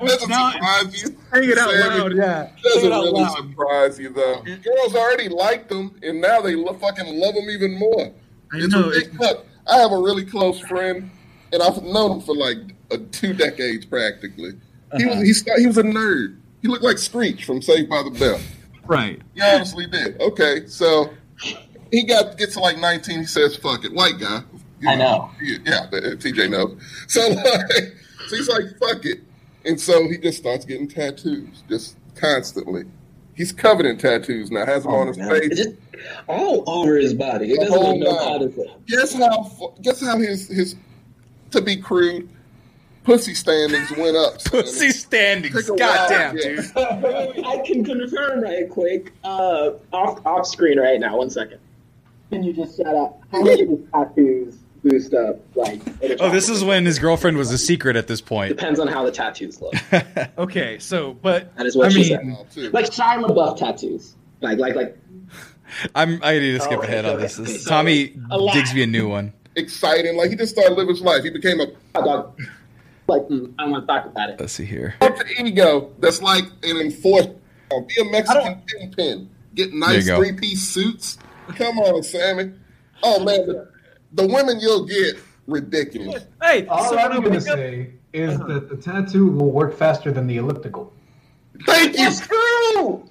Doesn't 0.00 0.20
surprise 0.20 1.02
you. 1.02 1.16
Saying 1.32 1.50
it 1.50 1.58
out 1.58 1.70
Sammy. 1.70 1.98
loud, 2.00 2.16
yeah. 2.16 2.50
Doesn't 2.62 2.84
it 2.84 2.94
really 2.94 3.10
loud. 3.12 3.36
surprise 3.36 3.98
you 3.98 4.08
though. 4.10 4.42
Girls 4.42 4.94
already 4.94 5.28
liked 5.28 5.68
them, 5.68 5.94
and 6.02 6.20
now 6.20 6.40
they 6.40 6.54
lo- 6.56 6.74
fucking 6.74 7.18
love 7.18 7.34
them 7.34 7.48
even 7.50 7.78
more. 7.78 8.12
I 8.52 8.56
it's 8.58 8.68
know, 8.74 8.90
big 8.90 9.16
cut. 9.16 9.46
I 9.68 9.76
have 9.78 9.92
a 9.92 9.98
really 9.98 10.24
close 10.24 10.58
friend, 10.60 11.10
and 11.52 11.62
I've 11.62 11.82
known 11.82 12.12
him 12.12 12.20
for 12.20 12.34
like 12.34 12.58
uh, 12.90 12.98
two 13.12 13.32
decades 13.32 13.84
practically. 13.86 14.52
He 14.96 15.04
Uh-huh. 15.04 15.20
was 15.20 15.42
he, 15.42 15.60
he 15.60 15.66
was 15.66 15.78
a 15.78 15.82
nerd. 15.82 16.36
He 16.62 16.68
looked 16.68 16.84
like 16.84 16.98
Screech 16.98 17.44
from 17.44 17.62
Saved 17.62 17.88
by 17.88 18.02
the 18.02 18.10
Bell. 18.10 18.40
Right. 18.86 19.20
He 19.34 19.40
honestly 19.40 19.86
did. 19.86 20.20
Okay, 20.20 20.66
so 20.66 21.10
he 21.90 22.02
got 22.04 22.36
gets 22.38 22.54
to 22.54 22.60
like 22.60 22.78
19. 22.78 23.20
He 23.20 23.26
says, 23.26 23.56
"Fuck 23.56 23.84
it, 23.84 23.92
white 23.92 24.18
guy." 24.18 24.42
You 24.80 24.88
I 24.90 24.94
know. 24.96 25.30
Yeah, 25.42 25.86
TJ 25.90 26.50
knows. 26.50 26.76
So 27.06 27.28
like, 27.28 27.94
so 28.28 28.36
he's 28.36 28.48
like, 28.48 28.64
"Fuck 28.80 29.04
it," 29.04 29.20
and 29.64 29.80
so 29.80 30.08
he 30.08 30.18
just 30.18 30.38
starts 30.38 30.64
getting 30.64 30.88
tattoos, 30.88 31.62
just 31.68 31.96
constantly. 32.16 32.84
He's 33.34 33.52
covered 33.52 33.86
in 33.86 33.96
tattoos 33.96 34.50
now. 34.50 34.66
Has 34.66 34.82
them 34.82 34.92
on 34.92 35.06
his 35.06 35.16
face. 35.16 35.66
all 36.28 36.64
over 36.68 36.96
his 36.96 37.14
body. 37.14 37.48
The 37.56 37.56
doesn't 37.66 38.00
know 38.00 38.38
nine. 38.38 38.50
how. 38.52 38.76
Guess 38.86 39.14
how? 39.14 39.74
Guess 39.82 40.00
how 40.04 40.18
his 40.18 40.48
his 40.48 40.76
to 41.50 41.60
be 41.60 41.76
crude, 41.76 42.28
pussy 43.04 43.34
standings 43.34 43.90
went 43.96 44.16
up. 44.16 44.42
Pussy 44.44 44.90
standings. 44.90 45.54
Take 45.54 45.74
a 45.74 45.76
Goddamn, 45.78 46.36
dude. 46.36 46.58
I 46.76 47.62
can 47.66 47.84
confirm 47.84 48.40
right 48.42 48.68
quick. 48.68 49.12
Uh, 49.24 49.70
off 49.92 50.24
off 50.26 50.46
screen 50.46 50.78
right 50.78 50.98
now. 51.00 51.16
One 51.18 51.30
second. 51.30 51.58
Can 52.30 52.42
you 52.44 52.52
just 52.52 52.76
shut 52.76 52.86
up? 52.94 53.20
How 53.32 53.42
many 53.42 53.62
of 53.62 53.68
his 53.70 53.80
tattoos 53.92 54.56
boost 54.84 55.14
up? 55.14 55.40
Like, 55.56 55.80
Oh, 56.20 56.30
this 56.30 56.48
is 56.48 56.62
when 56.62 56.86
his 56.86 56.98
girlfriend 57.00 57.36
was 57.36 57.50
a 57.50 57.58
secret 57.58 57.96
at 57.96 58.06
this 58.06 58.20
point. 58.20 58.50
depends 58.50 58.78
on 58.78 58.86
how 58.86 59.04
the 59.04 59.10
tattoos 59.10 59.60
look. 59.60 59.74
Okay, 60.38 60.78
so 60.78 61.14
but 61.14 61.54
That 61.56 61.66
is 61.66 61.76
what 61.76 61.86
I 61.86 61.88
she 61.90 62.14
mean, 62.16 62.36
said. 62.50 62.72
Like 62.72 62.86
Shia 62.86 63.24
LaBeouf 63.24 63.56
tattoos. 63.58 64.14
Like 64.40 64.58
like 64.58 64.74
like. 64.76 64.96
I'm. 65.94 66.20
I 66.22 66.38
need 66.38 66.52
to 66.52 66.60
skip 66.60 66.78
Okay, 66.78 66.86
ahead 66.88 67.04
on 67.06 67.18
this. 67.20 67.38
okay, 67.38 67.50
This- 67.52 67.64
so 67.64 67.70
Tommy 67.70 68.16
a 68.30 68.38
digs 68.52 68.74
me 68.74 68.82
a 68.82 68.86
new 68.86 69.08
one. 69.08 69.32
Exciting, 69.56 70.16
like 70.16 70.30
he 70.30 70.36
just 70.36 70.52
started 70.52 70.74
living 70.76 70.94
his 70.94 71.02
life. 71.02 71.24
He 71.24 71.30
became 71.30 71.60
a 71.60 71.66
dog. 71.94 72.38
Like 73.08 73.22
mm, 73.22 73.52
I 73.58 73.62
don't 73.64 73.72
want 73.72 73.82
to 73.88 73.92
talk 73.92 74.06
about 74.06 74.30
it. 74.30 74.38
Let's 74.40 74.52
see 74.52 74.64
here. 74.64 74.94
alter 75.00 75.26
ego 75.38 75.92
that's 75.98 76.22
like 76.22 76.44
an 76.62 76.76
enforcer. 76.76 77.34
Be 77.70 78.00
a 78.00 78.04
Mexican 78.04 78.62
kingpin. 78.68 79.30
Get 79.54 79.72
nice 79.72 80.06
three 80.06 80.32
piece 80.32 80.62
suits. 80.68 81.18
Come 81.56 81.78
on, 81.80 82.02
Sammy. 82.04 82.52
Oh 83.02 83.24
man, 83.24 83.46
the, 83.46 83.68
the 84.12 84.26
women 84.26 84.60
you'll 84.60 84.84
get 84.86 85.16
ridiculous. 85.48 86.24
Hey, 86.40 86.66
All 86.66 86.88
so 86.88 86.98
I'm 86.98 87.10
gonna 87.12 87.30
wake 87.30 87.38
up- 87.38 87.42
say 87.42 87.90
is 88.12 88.38
that 88.38 88.68
the 88.68 88.76
tattoo 88.76 89.30
will 89.30 89.50
work 89.50 89.76
faster 89.76 90.12
than 90.12 90.26
the 90.26 90.36
elliptical. 90.36 90.92
Thank 91.66 91.98
you. 91.98 92.10
true. 92.12 93.08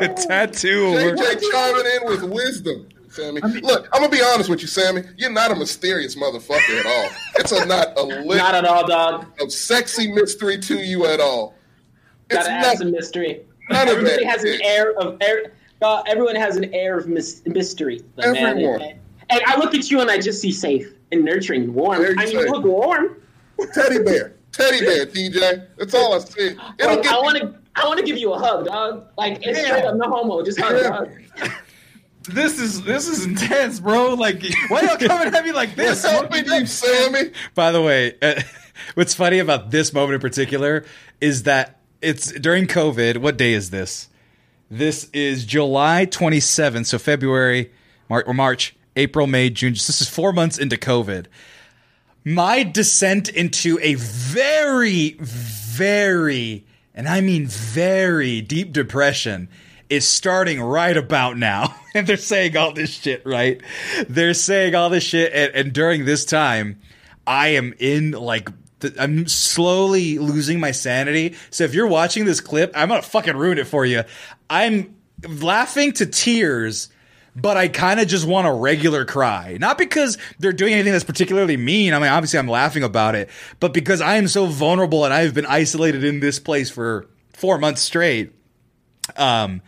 The 0.00 0.24
tattoo. 0.28 0.84
will 0.86 0.92
work. 0.92 1.18
JJ 1.18 1.50
chiming 1.50 1.86
in 1.96 2.08
with 2.08 2.22
wisdom. 2.22 2.88
Sammy, 3.10 3.40
look, 3.40 3.88
I'm 3.92 4.00
gonna 4.02 4.08
be 4.08 4.22
honest 4.22 4.48
with 4.48 4.62
you, 4.62 4.68
Sammy. 4.68 5.02
You're 5.16 5.32
not 5.32 5.50
a 5.50 5.56
mysterious 5.56 6.14
motherfucker 6.14 6.78
at 6.80 6.86
all. 6.86 7.08
It's 7.36 7.50
a 7.52 7.66
not 7.66 7.98
a 7.98 8.02
lick 8.24 8.38
Not 8.38 8.54
at 8.54 8.64
all, 8.64 8.86
dog. 8.86 9.26
of 9.40 9.52
sexy 9.52 10.12
mystery 10.12 10.58
to 10.58 10.76
you 10.78 11.06
at 11.06 11.18
all. 11.20 11.54
It's 12.30 12.38
Gotta 12.46 12.50
add 12.52 12.62
not, 12.62 12.76
some 12.78 12.92
mystery. 12.92 13.42
none 13.68 13.88
Everybody 13.88 14.24
has 14.24 14.44
an 14.44 14.60
air 14.62 14.92
of 14.98 15.16
air. 15.20 15.52
Uh, 15.82 16.02
everyone 16.06 16.36
has 16.36 16.56
an 16.56 16.72
air 16.72 16.96
of 16.98 17.08
mys- 17.08 17.42
mystery. 17.46 18.00
man. 18.16 18.36
Everyone. 18.36 18.80
And, 18.80 18.98
and 19.30 19.40
I 19.44 19.56
look 19.58 19.74
at 19.74 19.90
you 19.90 20.00
and 20.00 20.08
I 20.10 20.18
just 20.20 20.40
see 20.40 20.52
safe 20.52 20.92
and 21.10 21.24
nurturing 21.24 21.64
and 21.64 21.74
warm. 21.74 22.02
I 22.02 22.26
mean, 22.26 22.30
you 22.30 22.48
look 22.48 22.64
warm. 22.64 23.20
teddy 23.74 23.98
bear, 24.04 24.34
teddy 24.52 24.80
bear, 24.84 25.06
TJ. 25.06 25.66
That's 25.78 25.94
all 25.94 26.14
I 26.14 26.18
see. 26.20 26.54
It'll 26.78 26.96
get 27.02 27.06
I 27.12 27.18
want 27.20 27.38
to. 27.38 27.54
I 27.74 27.86
want 27.86 27.98
to 27.98 28.04
give 28.04 28.18
you 28.18 28.32
a 28.34 28.38
hug, 28.38 28.66
dog. 28.66 29.06
Like 29.18 29.44
it's 29.44 29.58
straight 29.66 29.84
up, 29.84 29.96
no 29.96 30.08
homo. 30.08 30.44
Just 30.44 30.60
hug, 30.60 30.76
Yeah. 30.76 30.88
dog. 30.90 31.52
this 32.24 32.58
is 32.58 32.82
this 32.82 33.08
is 33.08 33.24
intense, 33.24 33.80
bro. 33.80 34.14
Like, 34.14 34.42
why 34.68 34.82
y'all 34.82 34.96
coming 35.08 35.34
at 35.34 35.44
me 35.44 35.52
like 35.52 35.76
We're 35.76 35.94
this? 35.94 36.04
you, 36.46 36.66
Sammy. 36.66 37.30
By 37.54 37.72
the 37.72 37.82
way, 37.82 38.14
uh, 38.20 38.40
what's 38.94 39.14
funny 39.14 39.38
about 39.38 39.70
this 39.70 39.92
moment 39.92 40.14
in 40.14 40.20
particular 40.20 40.84
is 41.20 41.44
that 41.44 41.80
it's 42.02 42.32
during 42.32 42.66
COVID. 42.66 43.18
What 43.18 43.36
day 43.36 43.52
is 43.52 43.70
this? 43.70 44.08
This 44.70 45.10
is 45.12 45.44
July 45.44 46.06
27th, 46.06 46.86
so 46.86 46.98
February, 46.98 47.72
March, 48.08 48.24
or 48.26 48.34
March, 48.34 48.76
April, 48.96 49.26
May, 49.26 49.50
June. 49.50 49.72
This 49.72 50.00
is 50.00 50.08
four 50.08 50.32
months 50.32 50.58
into 50.58 50.76
COVID. 50.76 51.26
My 52.24 52.62
descent 52.62 53.30
into 53.30 53.78
a 53.80 53.94
very, 53.94 55.16
very, 55.18 56.66
and 56.94 57.08
I 57.08 57.20
mean 57.20 57.46
very 57.46 58.42
deep 58.42 58.72
depression 58.72 59.48
is 59.90 60.08
starting 60.08 60.60
right 60.62 60.96
about 60.96 61.36
now. 61.36 61.74
and 61.94 62.06
they're 62.06 62.16
saying 62.16 62.56
all 62.56 62.72
this 62.72 62.90
shit, 62.90 63.26
right? 63.26 63.60
They're 64.08 64.34
saying 64.34 64.74
all 64.74 64.88
this 64.88 65.04
shit. 65.04 65.32
And, 65.32 65.54
and 65.54 65.72
during 65.72 66.04
this 66.04 66.24
time, 66.24 66.80
I 67.26 67.48
am 67.48 67.74
in 67.78 68.12
like, 68.12 68.48
I'm 68.98 69.26
slowly 69.26 70.18
losing 70.18 70.58
my 70.58 70.70
sanity. 70.70 71.36
So 71.50 71.64
if 71.64 71.74
you're 71.74 71.86
watching 71.86 72.24
this 72.24 72.40
clip, 72.40 72.72
I'm 72.74 72.88
to 72.88 73.02
fucking 73.02 73.36
ruin 73.36 73.58
it 73.58 73.66
for 73.66 73.84
you. 73.84 74.04
I'm 74.48 74.94
laughing 75.28 75.92
to 75.94 76.06
tears 76.06 76.88
but 77.36 77.56
I 77.56 77.68
kind 77.68 78.00
of 78.00 78.08
just 78.08 78.26
want 78.26 78.46
a 78.46 78.52
regular 78.52 79.04
cry. 79.04 79.56
Not 79.60 79.78
because 79.78 80.18
they're 80.38 80.52
doing 80.52 80.72
anything 80.72 80.92
that's 80.92 81.04
particularly 81.04 81.56
mean. 81.56 81.94
I 81.94 81.98
mean, 81.98 82.08
obviously 82.08 82.38
I'm 82.38 82.48
laughing 82.48 82.82
about 82.82 83.14
it, 83.14 83.30
but 83.60 83.72
because 83.72 84.00
I 84.00 84.16
am 84.16 84.28
so 84.28 84.46
vulnerable 84.46 85.04
and 85.04 85.14
I've 85.14 85.34
been 85.34 85.46
isolated 85.46 86.04
in 86.04 86.20
this 86.20 86.38
place 86.38 86.70
for 86.70 87.06
four 87.32 87.58
months 87.58 87.82
straight. 87.82 88.32
Um, 89.16 89.62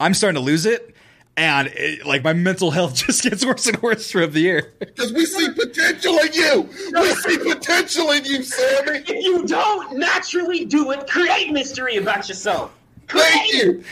I'm 0.00 0.14
starting 0.14 0.40
to 0.40 0.44
lose 0.44 0.66
it. 0.66 0.94
And 1.36 1.68
it, 1.68 2.04
like 2.04 2.24
my 2.24 2.32
mental 2.32 2.72
health 2.72 2.94
just 3.06 3.22
gets 3.22 3.44
worse 3.44 3.66
and 3.66 3.80
worse 3.80 4.10
throughout 4.10 4.32
the 4.32 4.40
year. 4.40 4.72
Because 4.80 5.12
we 5.12 5.24
see 5.24 5.48
potential 5.52 6.18
in 6.18 6.32
you. 6.32 6.68
We 7.00 7.14
see 7.14 7.38
potential 7.38 8.10
in 8.10 8.24
you, 8.24 8.42
Sammy. 8.42 8.98
If 8.98 9.24
you 9.24 9.46
don't 9.46 9.96
naturally 9.96 10.64
do 10.64 10.90
it, 10.90 11.06
create 11.06 11.52
mystery 11.52 11.96
about 11.96 12.28
yourself. 12.28 12.72
Thank 13.08 13.52
you. 13.52 13.84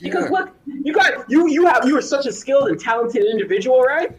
Because 0.00 0.30
look, 0.30 0.50
you 0.66 0.92
got 0.92 1.28
you 1.28 1.48
you 1.48 1.66
have 1.66 1.84
you 1.84 1.96
are 1.98 2.02
such 2.02 2.26
a 2.26 2.32
skilled 2.32 2.68
and 2.68 2.78
talented 2.78 3.24
individual, 3.24 3.80
right? 3.80 4.16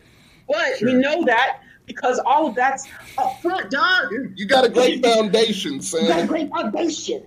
But 0.48 0.82
we 0.82 0.94
know 0.94 1.24
that 1.26 1.62
because 1.86 2.20
all 2.26 2.48
of 2.48 2.56
that's 2.56 2.88
up 3.18 3.42
front, 3.42 3.72
dog. 3.72 4.12
You 4.36 4.46
got 4.46 4.66
a 4.66 4.70
great 4.70 5.04
foundation, 5.04 5.82
Sam. 5.82 6.04
You 6.04 6.08
got 6.10 6.24
a 6.24 6.28
great 6.28 6.50
foundation. 6.50 7.24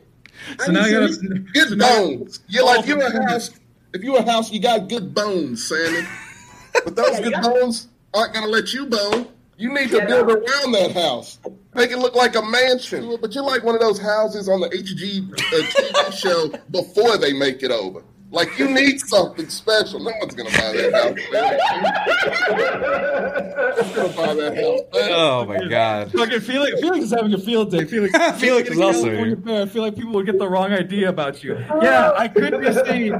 So 0.64 0.72
now 0.72 0.82
I 0.82 0.90
gotta. 0.90 1.08
Good 1.52 1.78
bones. 1.78 2.40
You're 2.48 2.64
like 2.64 2.86
you're 2.86 3.00
a 3.02 3.28
house. 3.28 3.50
If 3.92 4.02
you're 4.02 4.18
a 4.18 4.22
house, 4.30 4.50
you 4.52 4.60
got 4.60 4.88
good 4.88 5.14
bones, 5.14 5.66
Sammy. 5.68 6.06
But 6.84 6.96
those 6.96 7.20
good 7.20 7.34
bones 7.42 7.88
aren't 8.14 8.34
gonna 8.34 8.46
let 8.46 8.72
you 8.72 8.86
bone. 8.86 9.28
You 9.56 9.72
need 9.74 9.90
to 9.90 9.98
Yeah. 9.98 10.06
build 10.06 10.30
around 10.30 10.72
that 10.72 10.92
house. 10.92 11.38
Make 11.74 11.90
it 11.90 11.98
look 11.98 12.14
like 12.14 12.34
a 12.36 12.42
mansion. 12.42 13.16
But 13.20 13.34
you're 13.34 13.44
like 13.44 13.62
one 13.62 13.74
of 13.74 13.80
those 13.80 13.98
houses 13.98 14.48
on 14.48 14.60
the 14.60 14.68
HG 14.70 15.30
uh, 15.30 15.36
TV 15.36 16.12
show 16.18 16.48
before 16.70 17.18
they 17.18 17.32
make 17.32 17.62
it 17.62 17.70
over. 17.70 18.02
Like 18.32 18.56
you 18.60 18.70
need 18.70 19.00
something 19.00 19.48
special. 19.48 19.98
No 19.98 20.12
one's 20.20 20.34
gonna 20.36 20.50
buy 20.50 20.72
that 20.72 20.92
house. 20.94 21.14
man. 21.32 21.58
Who's 23.84 23.92
gonna 23.96 24.08
buy 24.16 24.34
that 24.34 24.54
house? 24.56 24.80
man? 24.94 25.10
Oh 25.12 25.44
my 25.46 25.64
god. 25.68 26.12
Fucking 26.12 26.40
Felix, 26.40 26.80
Felix 26.80 27.06
is 27.06 27.10
having 27.12 27.34
a 27.34 27.38
field 27.38 27.72
day. 27.72 27.84
Felix, 27.90 28.16
Felix 28.40 28.70
is 28.70 28.78
also 28.78 29.10
here. 29.10 29.36
I 29.48 29.66
feel 29.66 29.82
like 29.82 29.96
people 29.96 30.12
would 30.12 30.26
get 30.26 30.38
the 30.38 30.48
wrong 30.48 30.72
idea 30.72 31.08
about 31.08 31.42
you. 31.42 31.54
Yeah, 31.82 32.12
I 32.16 32.28
could 32.28 32.60
be 32.60 32.72
seen 32.72 33.14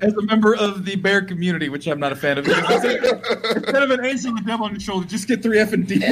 as 0.00 0.14
a 0.14 0.22
member 0.22 0.56
of 0.56 0.86
the 0.86 0.96
bear 0.96 1.20
community, 1.22 1.68
which 1.68 1.86
I'm 1.86 2.00
not 2.00 2.12
a 2.12 2.16
fan 2.16 2.38
of. 2.38 2.46
Instead 2.48 3.82
of 3.82 3.90
an 3.90 4.04
angel 4.06 4.32
with 4.32 4.42
the 4.44 4.48
devil 4.50 4.64
on 4.64 4.72
your 4.72 4.80
shoulder, 4.80 5.06
just 5.06 5.28
get 5.28 5.42
three 5.42 5.58
F 5.58 5.74
and 5.74 5.86
D. 5.86 6.00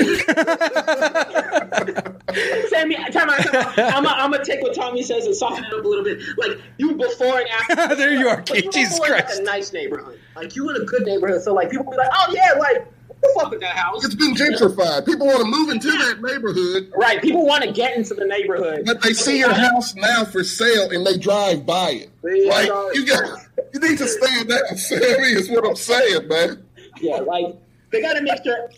Sammy, 2.69 2.97
time 3.13 3.31
out, 3.31 3.39
time 3.39 3.55
out. 3.55 3.79
I'm 3.79 4.03
gonna 4.05 4.09
I'm 4.09 4.31
gonna 4.31 4.45
take 4.45 4.61
what 4.61 4.75
Tommy 4.75 5.03
says 5.03 5.27
and 5.27 5.35
soften 5.35 5.65
it 5.65 5.73
up 5.73 5.85
a 5.85 5.89
little 5.89 6.05
bit. 6.05 6.21
Like 6.37 6.59
you 6.79 6.95
before 6.97 7.39
and 7.39 7.49
after. 7.49 7.95
There 8.05 8.13
you 8.13 8.29
are, 8.29 8.34
But 8.37 8.47
Keith. 8.47 8.65
you 8.65 8.71
Jesus 8.73 8.99
before 8.99 9.07
in, 9.09 9.13
like, 9.15 9.25
Christ. 9.27 9.41
a 9.41 9.45
nice 9.45 9.73
neighborhood. 9.73 10.19
Like 10.37 10.57
you 10.57 10.69
in 10.71 10.77
a 10.83 10.85
good 10.85 11.03
neighborhood, 11.03 11.43
so 11.43 11.55
like 11.55 11.71
people 11.71 11.91
be 11.91 11.97
like, 11.97 12.11
oh 12.13 12.33
yeah, 12.33 12.53
like 12.59 12.87
what 13.09 13.21
the 13.23 13.41
fuck 13.41 13.51
with 13.51 13.61
that 13.61 13.77
house? 13.77 14.05
It's 14.05 14.15
been 14.15 14.35
gentrified. 14.35 15.07
People 15.07 15.27
want 15.27 15.39
to 15.41 15.45
move 15.47 15.71
into 15.71 15.91
that 15.91 16.21
neighborhood, 16.21 16.93
Right, 16.97 17.23
people 17.23 17.47
want 17.47 17.63
to 17.65 17.73
get 17.73 17.97
into 17.97 18.15
the 18.15 18.25
neighborhood, 18.27 18.83
but 18.87 19.01
they 19.03 19.13
see 19.15 19.39
your 19.39 19.53
house 19.53 19.95
now 19.95 20.25
for 20.25 20.43
sale 20.45 20.91
and 20.91 21.07
they 21.07 21.17
drive 21.19 21.65
by 21.65 21.91
it. 21.91 22.11
Yeah, 22.25 22.51
Like 22.51 22.69
dog. 22.69 22.95
you 22.95 23.07
got, 23.07 23.41
you 23.73 23.81
need 23.81 23.99
to 23.99 24.07
stand 24.09 24.49
down, 24.49 24.77
Sammy. 24.77 25.05
Is 25.05 25.49
what 25.51 25.67
I'm 25.67 25.77
saying, 25.77 26.29
man. 26.29 26.65
Yeah, 27.01 27.17
like 27.17 27.57
they 27.93 28.01
gotta 28.03 28.23
make 28.23 28.43
sure. 28.45 28.71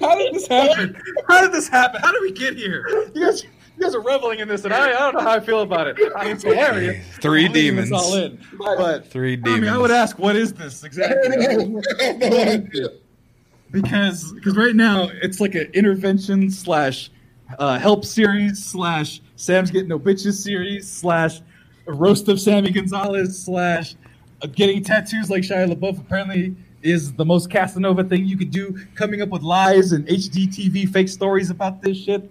How 0.00 0.16
did 0.18 0.34
this 0.34 0.46
happen? 0.48 1.00
How 1.28 1.42
did 1.42 1.52
this 1.52 1.68
happen? 1.68 2.00
How 2.02 2.12
did 2.12 2.22
we 2.22 2.32
get 2.32 2.56
here? 2.56 2.84
You 3.14 3.24
guys, 3.26 3.44
you 3.80 3.86
guys 3.86 3.94
are 3.94 4.00
reveling 4.00 4.40
in 4.40 4.48
this, 4.48 4.64
and 4.64 4.74
I, 4.74 4.88
I 4.90 4.98
don't 4.98 5.14
know 5.14 5.20
how 5.20 5.30
I 5.30 5.40
feel 5.40 5.60
about 5.62 5.86
it. 5.86 5.96
I 6.16 6.24
mean, 6.24 6.34
it's 6.34 6.42
hilarious. 6.44 7.04
Three 7.18 7.46
I'm 7.46 7.52
demons. 7.52 7.92
all 7.92 8.14
in. 8.16 8.38
But 8.58 9.06
Three 9.06 9.32
I 9.32 9.36
demons. 9.36 9.60
mean, 9.62 9.70
I 9.70 9.78
would 9.78 9.90
ask, 9.90 10.18
what 10.18 10.36
is 10.36 10.52
this 10.52 10.84
exactly? 10.84 11.30
because 13.70 14.32
because 14.32 14.56
right 14.56 14.74
now 14.74 15.08
it's 15.22 15.40
like 15.40 15.54
an 15.54 15.70
intervention 15.74 16.50
slash 16.50 17.10
uh, 17.58 17.78
help 17.78 18.04
series 18.04 18.62
slash 18.64 19.20
Sam's 19.36 19.70
getting 19.70 19.88
no 19.88 19.98
bitches 19.98 20.34
series 20.42 20.90
slash 20.90 21.40
a 21.86 21.92
roast 21.92 22.28
of 22.28 22.40
Sammy 22.40 22.70
Gonzalez 22.70 23.42
slash 23.42 23.94
uh, 24.42 24.46
getting 24.48 24.82
tattoos 24.84 25.30
like 25.30 25.42
Shia 25.42 25.72
LaBeouf 25.72 25.98
apparently 26.00 26.54
is 26.82 27.12
the 27.12 27.24
most 27.24 27.50
Casanova 27.50 28.04
thing 28.04 28.24
you 28.26 28.36
could 28.36 28.50
do. 28.50 28.78
Coming 28.94 29.22
up 29.22 29.28
with 29.30 29.42
lies 29.42 29.92
and 29.92 30.06
HGTV 30.06 30.88
fake 30.92 31.08
stories 31.08 31.50
about 31.50 31.80
this 31.82 31.96
shit. 31.98 32.30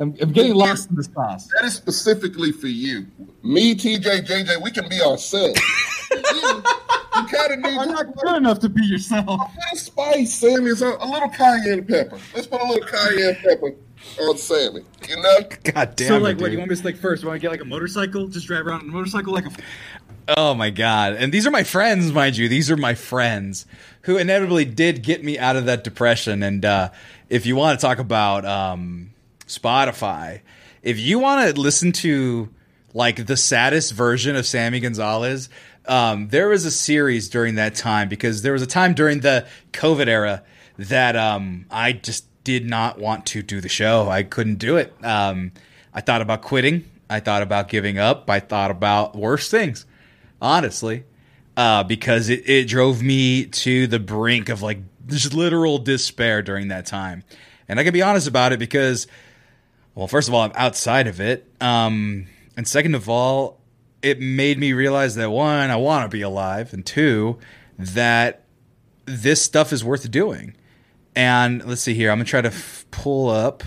I'm, 0.00 0.14
I'm 0.20 0.32
getting 0.32 0.54
lost 0.54 0.90
in 0.90 0.96
the 0.96 1.04
sauce. 1.04 1.48
That 1.56 1.64
is 1.64 1.74
specifically 1.74 2.52
for 2.52 2.68
you. 2.68 3.06
Me, 3.42 3.74
TJ, 3.74 4.26
JJ, 4.26 4.62
we 4.62 4.70
can 4.70 4.88
be 4.88 5.00
ourselves. 5.02 5.60
you 6.10 6.62
you 7.16 7.26
kind 7.26 7.52
of 7.52 7.58
need 7.58 7.78
I'm 7.78 7.88
not 7.88 8.16
good 8.16 8.36
enough 8.36 8.60
to 8.60 8.68
be 8.68 8.84
yourself. 8.84 9.26
a 9.26 9.30
little 9.30 9.50
spice, 9.74 10.34
Sammy. 10.34 10.70
Is 10.70 10.82
a, 10.82 10.96
a 11.00 11.06
little 11.08 11.28
cayenne 11.28 11.84
pepper. 11.84 12.18
Let's 12.34 12.46
put 12.46 12.60
a 12.60 12.66
little 12.66 12.86
cayenne 12.86 13.36
pepper 13.36 13.74
on 14.20 14.38
Sammy. 14.38 14.82
You 15.08 15.16
know? 15.16 15.38
God 15.64 15.96
damn 15.96 16.08
so 16.08 16.16
it, 16.16 16.22
like, 16.22 16.40
what 16.40 16.46
do 16.46 16.52
you 16.52 16.58
want 16.58 16.70
me 16.70 16.76
to 16.76 16.84
like 16.84 16.96
first? 16.96 17.22
You 17.22 17.28
want 17.28 17.40
to 17.40 17.42
get 17.42 17.50
like 17.50 17.60
a 17.60 17.64
motorcycle? 17.64 18.28
Just 18.28 18.46
drive 18.46 18.66
around 18.66 18.82
on 18.82 18.88
a 18.88 18.92
motorcycle 18.92 19.32
like 19.32 19.46
a 19.46 19.50
Oh 20.36 20.54
my 20.54 20.70
god. 20.70 21.14
And 21.14 21.32
these 21.32 21.46
are 21.46 21.50
my 21.50 21.64
friends, 21.64 22.12
mind 22.12 22.36
you. 22.36 22.48
These 22.48 22.70
are 22.70 22.76
my 22.76 22.94
friends 22.94 23.64
who 24.02 24.18
inevitably 24.18 24.66
did 24.66 25.02
get 25.02 25.24
me 25.24 25.38
out 25.38 25.56
of 25.56 25.64
that 25.64 25.84
depression. 25.84 26.42
And 26.42 26.64
uh, 26.64 26.90
if 27.30 27.46
you 27.46 27.56
want 27.56 27.80
to 27.80 27.86
talk 27.86 27.98
about 27.98 28.44
um, 28.44 29.10
Spotify, 29.48 30.42
if 30.82 30.98
you 30.98 31.18
want 31.18 31.54
to 31.54 31.60
listen 31.60 31.92
to 31.92 32.48
like 32.94 33.26
the 33.26 33.36
saddest 33.36 33.92
version 33.92 34.36
of 34.36 34.46
Sammy 34.46 34.80
Gonzalez, 34.80 35.48
um, 35.86 36.28
there 36.28 36.48
was 36.48 36.64
a 36.64 36.70
series 36.70 37.28
during 37.28 37.56
that 37.56 37.74
time 37.74 38.08
because 38.08 38.42
there 38.42 38.52
was 38.52 38.62
a 38.62 38.66
time 38.66 38.94
during 38.94 39.20
the 39.20 39.46
COVID 39.72 40.06
era 40.06 40.42
that 40.76 41.16
um, 41.16 41.66
I 41.70 41.92
just 41.92 42.26
did 42.44 42.68
not 42.68 42.98
want 42.98 43.26
to 43.26 43.42
do 43.42 43.60
the 43.60 43.68
show. 43.68 44.08
I 44.08 44.22
couldn't 44.22 44.56
do 44.56 44.76
it. 44.76 44.92
Um, 45.02 45.52
I 45.92 46.00
thought 46.00 46.22
about 46.22 46.42
quitting. 46.42 46.88
I 47.10 47.20
thought 47.20 47.42
about 47.42 47.68
giving 47.68 47.98
up. 47.98 48.28
I 48.30 48.40
thought 48.40 48.70
about 48.70 49.16
worse 49.16 49.50
things, 49.50 49.86
honestly, 50.40 51.04
uh, 51.56 51.84
because 51.84 52.28
it, 52.28 52.48
it 52.48 52.68
drove 52.68 53.02
me 53.02 53.46
to 53.46 53.86
the 53.86 53.98
brink 53.98 54.48
of 54.50 54.62
like 54.62 54.78
just 55.06 55.32
literal 55.32 55.78
despair 55.78 56.42
during 56.42 56.68
that 56.68 56.86
time. 56.86 57.24
And 57.68 57.80
I 57.80 57.84
can 57.84 57.92
be 57.92 58.02
honest 58.02 58.28
about 58.28 58.52
it 58.52 58.58
because, 58.58 59.06
well, 59.98 60.06
first 60.06 60.28
of 60.28 60.34
all, 60.34 60.42
I'm 60.42 60.52
outside 60.54 61.08
of 61.08 61.20
it. 61.20 61.50
Um, 61.60 62.28
and 62.56 62.68
second 62.68 62.94
of 62.94 63.08
all, 63.08 63.58
it 64.00 64.20
made 64.20 64.56
me 64.56 64.72
realize 64.72 65.16
that 65.16 65.28
one, 65.28 65.70
I 65.70 65.74
want 65.74 66.08
to 66.08 66.16
be 66.16 66.22
alive, 66.22 66.72
and 66.72 66.86
two, 66.86 67.40
that 67.80 68.44
this 69.06 69.42
stuff 69.42 69.72
is 69.72 69.84
worth 69.84 70.08
doing. 70.08 70.54
And 71.16 71.66
let's 71.66 71.80
see 71.80 71.94
here. 71.94 72.12
I'm 72.12 72.18
gonna 72.18 72.26
try 72.26 72.42
to 72.42 72.46
f- 72.46 72.86
pull 72.92 73.28
up 73.28 73.64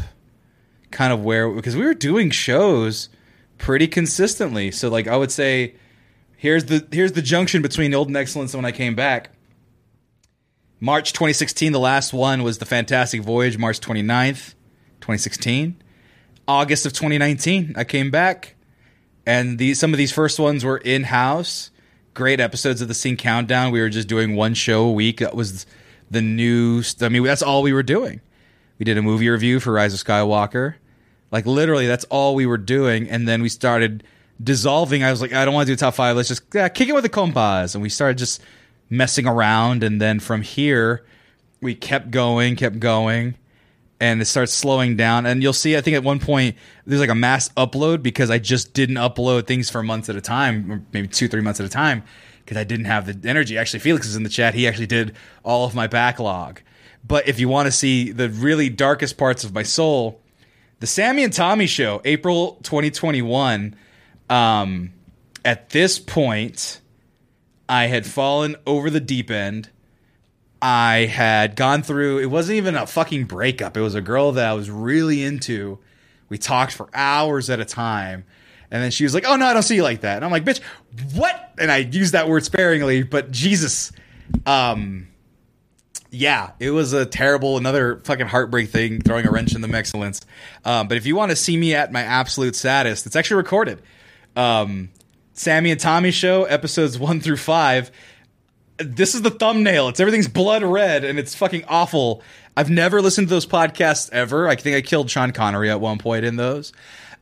kind 0.90 1.12
of 1.12 1.22
where 1.22 1.50
because 1.50 1.76
we 1.76 1.84
were 1.84 1.94
doing 1.94 2.30
shows 2.30 3.10
pretty 3.58 3.90
consistently. 3.90 4.72
So 4.72 4.88
like 4.88 5.10
I 5.10 5.18
would 5.18 5.32
say, 5.32 5.76
here's 6.38 6.64
the 6.64 6.88
here's 6.94 7.12
the 7.12 7.22
junction 7.22 7.62
between 7.62 7.94
Old 7.94 8.08
and 8.08 8.16
Excellence 8.16 8.54
and 8.54 8.64
when 8.64 8.74
I 8.74 8.76
came 8.76 8.96
back. 8.96 9.32
March 10.80 11.12
2016, 11.12 11.74
the 11.74 11.80
last 11.80 12.14
one 12.14 12.42
was 12.42 12.60
the 12.60 12.66
Fantastic 12.66 13.22
Voyage. 13.22 13.58
March 13.58 13.82
29th, 13.82 14.54
2016. 15.02 15.81
August 16.52 16.86
of 16.86 16.92
2019, 16.92 17.76
I 17.78 17.86
came 17.86 18.12
back, 18.12 18.56
and 19.26 19.78
some 19.78 19.94
of 19.94 19.98
these 19.98 20.12
first 20.12 20.38
ones 20.38 20.66
were 20.66 20.80
in 20.80 21.04
house. 21.04 21.72
Great 22.14 22.42
episodes 22.42 22.82
of 22.82 22.90
the 22.90 22.94
Scene 22.94 23.16
Countdown. 23.16 23.72
We 23.72 23.80
were 23.80 23.88
just 23.88 24.10
doing 24.10 24.36
one 24.36 24.54
show 24.54 24.84
a 24.84 24.92
week. 24.92 25.20
That 25.20 25.34
was 25.34 25.66
the 26.10 26.22
new. 26.22 26.84
I 27.00 27.08
mean, 27.08 27.24
that's 27.24 27.42
all 27.42 27.62
we 27.64 27.72
were 27.72 27.84
doing. 27.84 28.20
We 28.80 28.84
did 28.84 28.98
a 28.98 29.02
movie 29.02 29.30
review 29.30 29.62
for 29.62 29.72
Rise 29.72 29.94
of 29.94 30.06
Skywalker. 30.06 30.76
Like 31.32 31.46
literally, 31.46 31.88
that's 31.88 32.04
all 32.06 32.36
we 32.36 32.46
were 32.46 32.58
doing. 32.58 33.10
And 33.10 33.30
then 33.30 33.42
we 33.42 33.48
started 33.48 34.04
dissolving. 34.44 35.04
I 35.04 35.12
was 35.12 35.22
like, 35.22 35.32
I 35.32 35.46
don't 35.46 35.54
want 35.54 35.68
to 35.68 35.72
do 35.72 35.78
top 35.78 35.94
five. 35.94 36.18
Let's 36.18 36.28
just 36.28 36.44
yeah, 36.54 36.68
kick 36.68 36.90
it 36.90 36.94
with 36.94 37.04
the 37.04 37.10
compas. 37.10 37.76
And 37.76 37.82
we 37.82 37.88
started 37.88 38.18
just 38.18 38.42
messing 38.90 39.26
around. 39.26 39.84
And 39.84 40.02
then 40.02 40.20
from 40.20 40.42
here, 40.42 41.06
we 41.62 41.76
kept 41.76 42.12
going, 42.12 42.58
kept 42.58 42.80
going, 42.80 43.36
and 44.02 44.20
it 44.20 44.26
starts 44.26 44.52
slowing 44.52 44.98
down. 44.98 45.28
And 45.28 45.44
you'll 45.44 45.54
see, 45.54 45.78
I 45.78 45.82
think 45.82 45.96
at 45.96 46.04
one 46.04 46.20
point 46.20 46.58
there's 46.86 47.00
like 47.00 47.10
a 47.10 47.16
mass 47.16 47.50
upload 47.50 48.02
because 48.02 48.32
I 48.32 48.40
just 48.40 48.74
didn't 48.74 48.96
upload 48.96 49.46
things 49.46 49.70
for 49.70 49.84
months 49.84 50.10
at 50.10 50.16
a 50.16 50.22
time, 50.22 50.88
maybe 50.92 51.08
two, 51.08 51.28
three 51.28 51.42
months 51.42 51.60
at 51.60 51.68
a 51.68 51.70
time, 51.70 52.04
because 52.44 52.58
I 52.58 52.64
didn't 52.64 52.86
have 52.86 53.06
the 53.06 53.30
energy. 53.30 53.60
Actually, 53.60 53.80
Felix 53.82 54.08
is 54.08 54.16
in 54.16 54.24
the 54.24 54.30
chat. 54.30 54.56
He 54.56 54.68
actually 54.68 54.88
did 54.88 55.16
all 55.44 55.66
of 55.66 55.76
my 55.76 55.86
backlog. 55.86 56.62
But 57.08 57.28
if 57.28 57.40
you 57.40 57.48
want 57.48 57.68
to 57.68 57.72
see 57.72 58.12
the 58.12 58.28
really 58.30 58.70
darkest 58.70 59.18
parts 59.18 59.44
of 59.44 59.54
my 59.54 59.64
soul, 59.64 60.20
the 60.80 60.88
Sammy 60.88 61.24
and 61.24 61.32
Tommy 61.32 61.68
show, 61.68 62.02
April 62.04 62.58
2021. 62.64 63.76
Um, 64.32 64.94
at 65.46 65.70
this 65.70 66.00
point, 66.00 66.82
I 67.70 67.86
had 67.86 68.06
fallen 68.08 68.56
over 68.66 68.90
the 68.90 69.00
deep 69.00 69.30
end. 69.30 69.70
I 70.62 71.06
had 71.06 71.56
gone 71.56 71.82
through, 71.82 72.20
it 72.20 72.28
wasn't 72.28 72.58
even 72.58 72.76
a 72.76 72.86
fucking 72.86 73.26
breakup. 73.26 73.76
It 73.76 73.82
was 73.82 73.96
a 73.96 74.02
girl 74.02 74.34
that 74.34 74.48
I 74.48 74.54
was 74.54 74.70
really 74.70 75.24
into. 75.24 75.80
We 76.30 76.38
talked 76.38 76.74
for 76.74 76.90
hours 76.94 77.50
at 77.50 77.60
a 77.60 77.66
time. 77.66 78.26
And 78.70 78.82
then 78.82 78.92
she 78.92 79.04
was 79.04 79.14
like, 79.14 79.26
Oh, 79.28 79.36
no, 79.36 79.46
I 79.46 79.54
don't 79.54 79.64
see 79.64 79.76
you 79.76 79.84
like 79.84 80.02
that. 80.02 80.18
And 80.18 80.26
I'm 80.26 80.32
like, 80.32 80.46
Bitch, 80.46 80.62
what? 81.14 81.54
And 81.60 81.72
I 81.72 81.78
use 81.78 82.12
that 82.12 82.28
word 82.28 82.46
sparingly, 82.46 83.04
but 83.04 83.32
Jesus. 83.32 83.92
Um, 84.46 85.08
yeah, 86.14 86.52
it 86.60 86.72
was 86.72 86.92
a 86.92 87.06
terrible, 87.06 87.58
another 87.58 88.02
fucking 88.04 88.28
heartbreak 88.28 88.70
thing, 88.70 89.02
throwing 89.02 89.26
a 89.26 89.32
wrench 89.32 89.56
in 89.56 89.62
the 89.62 89.68
Mexcellence. 89.68 90.24
Um, 90.66 90.90
but 90.90 90.98
if 90.98 91.06
you 91.06 91.16
want 91.16 91.32
to 91.32 91.38
see 91.38 91.56
me 91.56 91.74
at 91.74 91.92
my 91.92 92.02
absolute 92.02 92.56
saddest, 92.56 93.06
it's 93.06 93.16
actually 93.16 93.38
recorded. 93.38 93.82
Um, 94.36 94.90
Sammy 95.34 95.72
and 95.72 95.80
Tommy 95.80 96.12
show, 96.12 96.44
episodes 96.44 97.00
one 97.00 97.22
through 97.22 97.38
five. 97.38 97.92
This 98.84 99.16
is 99.16 99.22
the 99.22 99.30
thumbnail. 99.30 99.90
It's 99.90 100.00
everything's 100.00 100.28
blood 100.28 100.64
red 100.64 101.04
and 101.04 101.20
it's 101.20 101.36
fucking 101.36 101.66
awful. 101.68 102.22
I've 102.56 102.70
never 102.70 103.02
listened 103.02 103.28
to 103.28 103.34
those 103.34 103.46
podcasts 103.46 104.10
ever. 104.12 104.48
I 104.48 104.56
think 104.56 104.76
I 104.76 104.82
killed 104.82 105.10
Sean 105.10 105.32
Connery 105.32 105.70
at 105.70 105.80
one 105.80 105.98
point 105.98 106.26
in 106.26 106.36
those. 106.36 106.74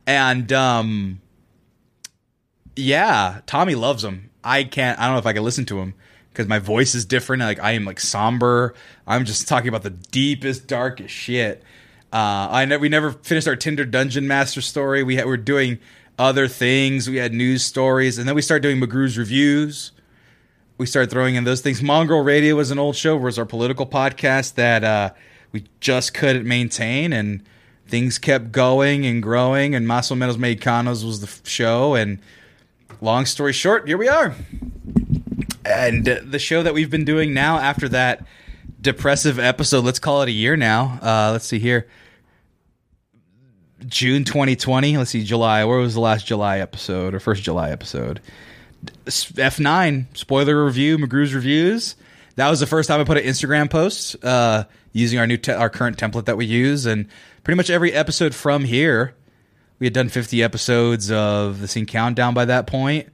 And 0.06 0.52
um 0.52 1.20
yeah, 2.76 3.40
Tommy 3.46 3.74
loves 3.74 4.02
them. 4.02 4.30
I 4.42 4.64
can't 4.64 4.98
I 4.98 5.04
don't 5.04 5.14
know 5.14 5.18
if 5.20 5.26
I 5.26 5.32
can 5.32 5.44
listen 5.44 5.66
to 5.66 5.78
him 5.80 5.94
because 6.30 6.48
my 6.48 6.58
voice 6.58 6.94
is 6.94 7.04
different. 7.04 7.42
Like 7.42 7.60
I 7.60 7.72
am 7.72 7.84
like 7.84 8.00
somber. 8.00 8.74
I'm 9.06 9.24
just 9.24 9.48
talking 9.48 9.68
about 9.68 9.82
the 9.82 9.90
deepest, 9.90 10.66
darkest 10.66 11.14
shit. 11.14 11.62
Uh, 12.12 12.48
I 12.50 12.64
ne- 12.64 12.76
we 12.76 12.88
never 12.88 13.12
finished 13.12 13.46
our 13.46 13.56
Tinder 13.56 13.84
Dungeon 13.84 14.26
Master 14.26 14.60
story. 14.60 15.02
We 15.02 15.16
we 15.16 15.24
were 15.24 15.36
doing 15.36 15.78
other 16.18 16.48
things. 16.48 17.08
We 17.08 17.16
had 17.16 17.32
news 17.32 17.64
stories, 17.64 18.18
and 18.18 18.26
then 18.26 18.34
we 18.34 18.42
started 18.42 18.62
doing 18.62 18.80
McGrew's 18.80 19.16
reviews. 19.16 19.92
We 20.80 20.86
started 20.86 21.10
throwing 21.10 21.34
in 21.34 21.44
those 21.44 21.60
things. 21.60 21.82
Mongrel 21.82 22.22
Radio 22.22 22.56
was 22.56 22.70
an 22.70 22.78
old 22.78 22.96
show. 22.96 23.14
Was 23.14 23.38
our 23.38 23.44
political 23.44 23.84
podcast 23.84 24.54
that 24.54 24.82
uh, 24.82 25.10
we 25.52 25.66
just 25.78 26.14
couldn't 26.14 26.48
maintain, 26.48 27.12
and 27.12 27.42
things 27.86 28.18
kept 28.18 28.50
going 28.50 29.04
and 29.04 29.22
growing. 29.22 29.74
And 29.74 29.86
Más 29.86 30.10
o 30.10 30.14
Menos 30.14 30.38
Mexicanos 30.38 31.04
was 31.04 31.20
the 31.20 31.46
show. 31.46 31.94
And 31.94 32.18
long 33.02 33.26
story 33.26 33.52
short, 33.52 33.86
here 33.86 33.98
we 33.98 34.08
are. 34.08 34.34
And 35.66 36.06
the 36.06 36.38
show 36.38 36.62
that 36.62 36.72
we've 36.72 36.90
been 36.90 37.04
doing 37.04 37.34
now 37.34 37.58
after 37.58 37.86
that 37.90 38.24
depressive 38.80 39.38
episode, 39.38 39.84
let's 39.84 39.98
call 39.98 40.22
it 40.22 40.30
a 40.30 40.32
year 40.32 40.56
now. 40.56 40.98
Uh, 41.02 41.28
let's 41.30 41.44
see 41.44 41.58
here. 41.58 41.88
June 43.84 44.24
2020. 44.24 44.96
Let's 44.96 45.10
see, 45.10 45.24
July. 45.24 45.62
Where 45.62 45.76
was 45.76 45.92
the 45.92 46.00
last 46.00 46.26
July 46.26 46.60
episode 46.60 47.12
or 47.12 47.20
first 47.20 47.42
July 47.42 47.68
episode? 47.70 48.22
F9 49.06 50.16
spoiler 50.16 50.64
review, 50.64 50.98
McGrew's 50.98 51.34
reviews. 51.34 51.96
That 52.36 52.48
was 52.48 52.60
the 52.60 52.66
first 52.66 52.88
time 52.88 53.00
I 53.00 53.04
put 53.04 53.18
an 53.18 53.24
Instagram 53.24 53.70
post 53.70 54.22
uh, 54.24 54.64
using 54.92 55.18
our 55.18 55.26
new 55.26 55.36
te- 55.36 55.52
our 55.52 55.68
current 55.68 55.98
template 55.98 56.26
that 56.26 56.36
we 56.36 56.46
use, 56.46 56.86
and 56.86 57.06
pretty 57.44 57.56
much 57.56 57.70
every 57.70 57.92
episode 57.92 58.34
from 58.34 58.64
here. 58.64 59.14
We 59.78 59.86
had 59.86 59.94
done 59.94 60.10
50 60.10 60.42
episodes 60.42 61.10
of 61.10 61.60
the 61.60 61.68
scene 61.68 61.86
countdown 61.86 62.34
by 62.34 62.44
that 62.44 62.66
point. 62.66 63.08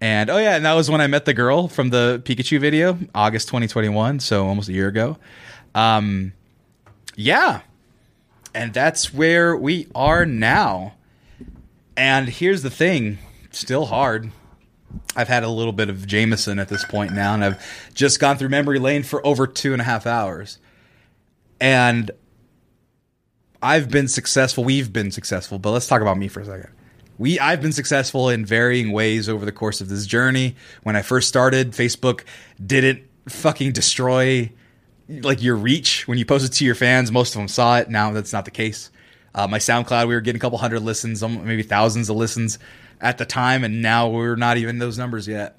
And 0.00 0.30
oh 0.30 0.38
yeah, 0.38 0.56
and 0.56 0.64
that 0.64 0.74
was 0.74 0.90
when 0.90 1.00
I 1.00 1.06
met 1.06 1.24
the 1.24 1.34
girl 1.34 1.68
from 1.68 1.90
the 1.90 2.22
Pikachu 2.24 2.60
video, 2.60 2.98
August 3.14 3.48
2021, 3.48 4.20
so 4.20 4.46
almost 4.46 4.68
a 4.68 4.72
year 4.72 4.88
ago. 4.88 5.18
Um, 5.74 6.32
yeah, 7.16 7.62
and 8.54 8.72
that's 8.72 9.12
where 9.12 9.56
we 9.56 9.88
are 9.94 10.24
now. 10.24 10.94
And 11.96 12.28
here's 12.28 12.62
the 12.62 12.70
thing, 12.70 13.18
still 13.50 13.86
hard. 13.86 14.30
I've 15.16 15.28
had 15.28 15.42
a 15.42 15.48
little 15.48 15.72
bit 15.72 15.90
of 15.90 16.06
Jameson 16.06 16.58
at 16.58 16.68
this 16.68 16.84
point 16.84 17.12
now, 17.12 17.34
and 17.34 17.44
I've 17.44 17.92
just 17.94 18.20
gone 18.20 18.38
through 18.38 18.50
memory 18.50 18.78
lane 18.78 19.02
for 19.02 19.24
over 19.26 19.46
two 19.46 19.72
and 19.72 19.82
a 19.82 19.84
half 19.84 20.06
hours. 20.06 20.58
And 21.60 22.10
I've 23.62 23.90
been 23.90 24.08
successful. 24.08 24.64
We've 24.64 24.92
been 24.92 25.10
successful, 25.10 25.58
but 25.58 25.70
let's 25.70 25.86
talk 25.86 26.00
about 26.00 26.16
me 26.16 26.28
for 26.28 26.40
a 26.40 26.44
second. 26.44 26.70
We 27.18 27.40
I've 27.40 27.60
been 27.60 27.72
successful 27.72 28.28
in 28.28 28.46
varying 28.46 28.92
ways 28.92 29.28
over 29.28 29.44
the 29.44 29.52
course 29.52 29.80
of 29.80 29.88
this 29.88 30.06
journey. 30.06 30.54
When 30.84 30.94
I 30.94 31.02
first 31.02 31.26
started, 31.26 31.72
Facebook 31.72 32.22
didn't 32.64 33.02
fucking 33.28 33.72
destroy 33.72 34.52
like 35.08 35.42
your 35.42 35.56
reach 35.56 36.06
when 36.06 36.18
you 36.18 36.24
post 36.24 36.44
it 36.44 36.52
to 36.56 36.64
your 36.64 36.76
fans. 36.76 37.10
Most 37.10 37.34
of 37.34 37.40
them 37.40 37.48
saw 37.48 37.78
it. 37.78 37.90
Now 37.90 38.12
that's 38.12 38.32
not 38.32 38.44
the 38.44 38.52
case. 38.52 38.90
Uh, 39.34 39.48
my 39.48 39.58
SoundCloud, 39.58 40.06
we 40.08 40.14
were 40.14 40.20
getting 40.20 40.38
a 40.38 40.40
couple 40.40 40.58
hundred 40.58 40.80
listens, 40.80 41.22
um, 41.22 41.44
maybe 41.44 41.62
thousands 41.62 42.08
of 42.08 42.16
listens 42.16 42.58
at 43.00 43.18
the 43.18 43.24
time, 43.24 43.64
and 43.64 43.82
now 43.82 44.08
we're 44.08 44.36
not 44.36 44.56
even 44.56 44.78
those 44.78 44.98
numbers 44.98 45.28
yet. 45.28 45.58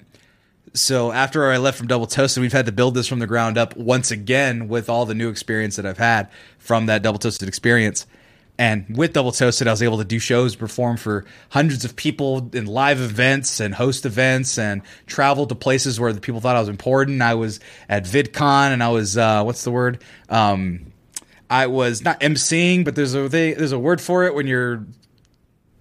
So 0.74 1.10
after 1.10 1.50
I 1.50 1.56
left 1.56 1.78
from 1.78 1.88
Double 1.88 2.06
Toasted, 2.06 2.40
we've 2.40 2.52
had 2.52 2.66
to 2.66 2.72
build 2.72 2.94
this 2.94 3.08
from 3.08 3.18
the 3.18 3.26
ground 3.26 3.58
up 3.58 3.76
once 3.76 4.10
again 4.10 4.68
with 4.68 4.88
all 4.88 5.04
the 5.04 5.14
new 5.14 5.28
experience 5.28 5.76
that 5.76 5.86
I've 5.86 5.98
had 5.98 6.28
from 6.58 6.86
that 6.86 7.02
Double 7.02 7.18
Toasted 7.18 7.48
experience. 7.48 8.06
And 8.56 8.94
with 8.94 9.14
Double 9.14 9.32
Toasted, 9.32 9.66
I 9.66 9.70
was 9.70 9.82
able 9.82 9.98
to 9.98 10.04
do 10.04 10.18
shows, 10.18 10.54
perform 10.54 10.98
for 10.98 11.24
hundreds 11.48 11.84
of 11.84 11.96
people 11.96 12.50
in 12.52 12.66
live 12.66 13.00
events 13.00 13.58
and 13.58 13.74
host 13.74 14.04
events 14.04 14.58
and 14.58 14.82
travel 15.06 15.46
to 15.46 15.54
places 15.54 15.98
where 15.98 16.12
the 16.12 16.20
people 16.20 16.40
thought 16.40 16.56
I 16.56 16.60
was 16.60 16.68
important. 16.68 17.22
I 17.22 17.34
was 17.34 17.58
at 17.88 18.04
VidCon 18.04 18.72
and 18.72 18.82
I 18.82 18.90
was, 18.90 19.16
uh, 19.16 19.42
what's 19.44 19.64
the 19.64 19.70
word? 19.70 20.04
Um, 20.28 20.92
I 21.48 21.66
was 21.66 22.04
not 22.04 22.20
emceeing, 22.20 22.84
but 22.84 22.94
there's 22.94 23.16
a 23.16 23.26
there's 23.28 23.72
a 23.72 23.78
word 23.78 24.00
for 24.00 24.24
it 24.24 24.34
when 24.34 24.46
you're 24.46 24.86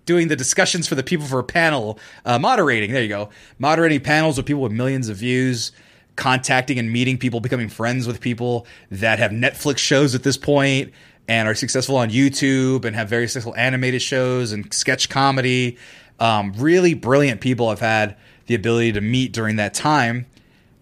doing 0.09 0.27
the 0.27 0.35
discussions 0.35 0.87
for 0.87 0.95
the 0.95 1.03
people 1.03 1.27
for 1.27 1.37
a 1.37 1.43
panel, 1.43 1.99
uh, 2.25 2.39
moderating. 2.39 2.91
There 2.91 3.03
you 3.03 3.09
go, 3.09 3.29
moderating 3.59 4.01
panels 4.01 4.37
with 4.37 4.47
people 4.47 4.63
with 4.63 4.71
millions 4.71 5.07
of 5.07 5.17
views, 5.17 5.71
contacting 6.15 6.79
and 6.79 6.91
meeting 6.91 7.19
people, 7.19 7.41
becoming 7.41 7.69
friends 7.69 8.07
with 8.07 8.19
people 8.19 8.65
that 8.89 9.19
have 9.19 9.29
Netflix 9.29 9.77
shows 9.77 10.15
at 10.15 10.23
this 10.23 10.35
point 10.35 10.91
and 11.27 11.47
are 11.47 11.53
successful 11.53 11.95
on 11.95 12.09
YouTube 12.09 12.85
and 12.85 12.95
have 12.95 13.07
very 13.07 13.27
successful 13.27 13.55
animated 13.55 14.01
shows 14.01 14.51
and 14.51 14.73
sketch 14.73 15.09
comedy. 15.09 15.77
Um, 16.19 16.53
really 16.57 16.95
brilliant 16.95 17.39
people 17.39 17.69
I've 17.69 17.79
had 17.79 18.17
the 18.47 18.55
ability 18.55 18.93
to 18.93 19.01
meet 19.01 19.31
during 19.31 19.57
that 19.57 19.75
time. 19.75 20.25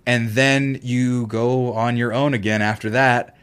And 0.05 0.29
then 0.29 0.79
you 0.83 1.27
go 1.27 1.73
on 1.73 1.97
your 1.97 2.13
own 2.13 2.33
again 2.33 2.61
after 2.61 2.91
that 2.91 3.35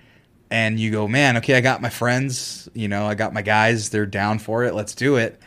and 0.51 0.81
you 0.81 0.91
go, 0.91 1.07
man, 1.07 1.37
okay, 1.37 1.57
I 1.57 1.61
got 1.61 1.83
my 1.83 1.91
friends, 1.91 2.71
you 2.73 2.89
know, 2.89 3.05
I 3.05 3.15
got 3.15 3.35
my 3.35 3.43
guys, 3.43 3.91
they're 3.91 4.07
down 4.07 4.39
for 4.39 4.65
it, 4.65 4.73
let's 4.73 4.95
do 4.95 5.17
it. 5.17 5.39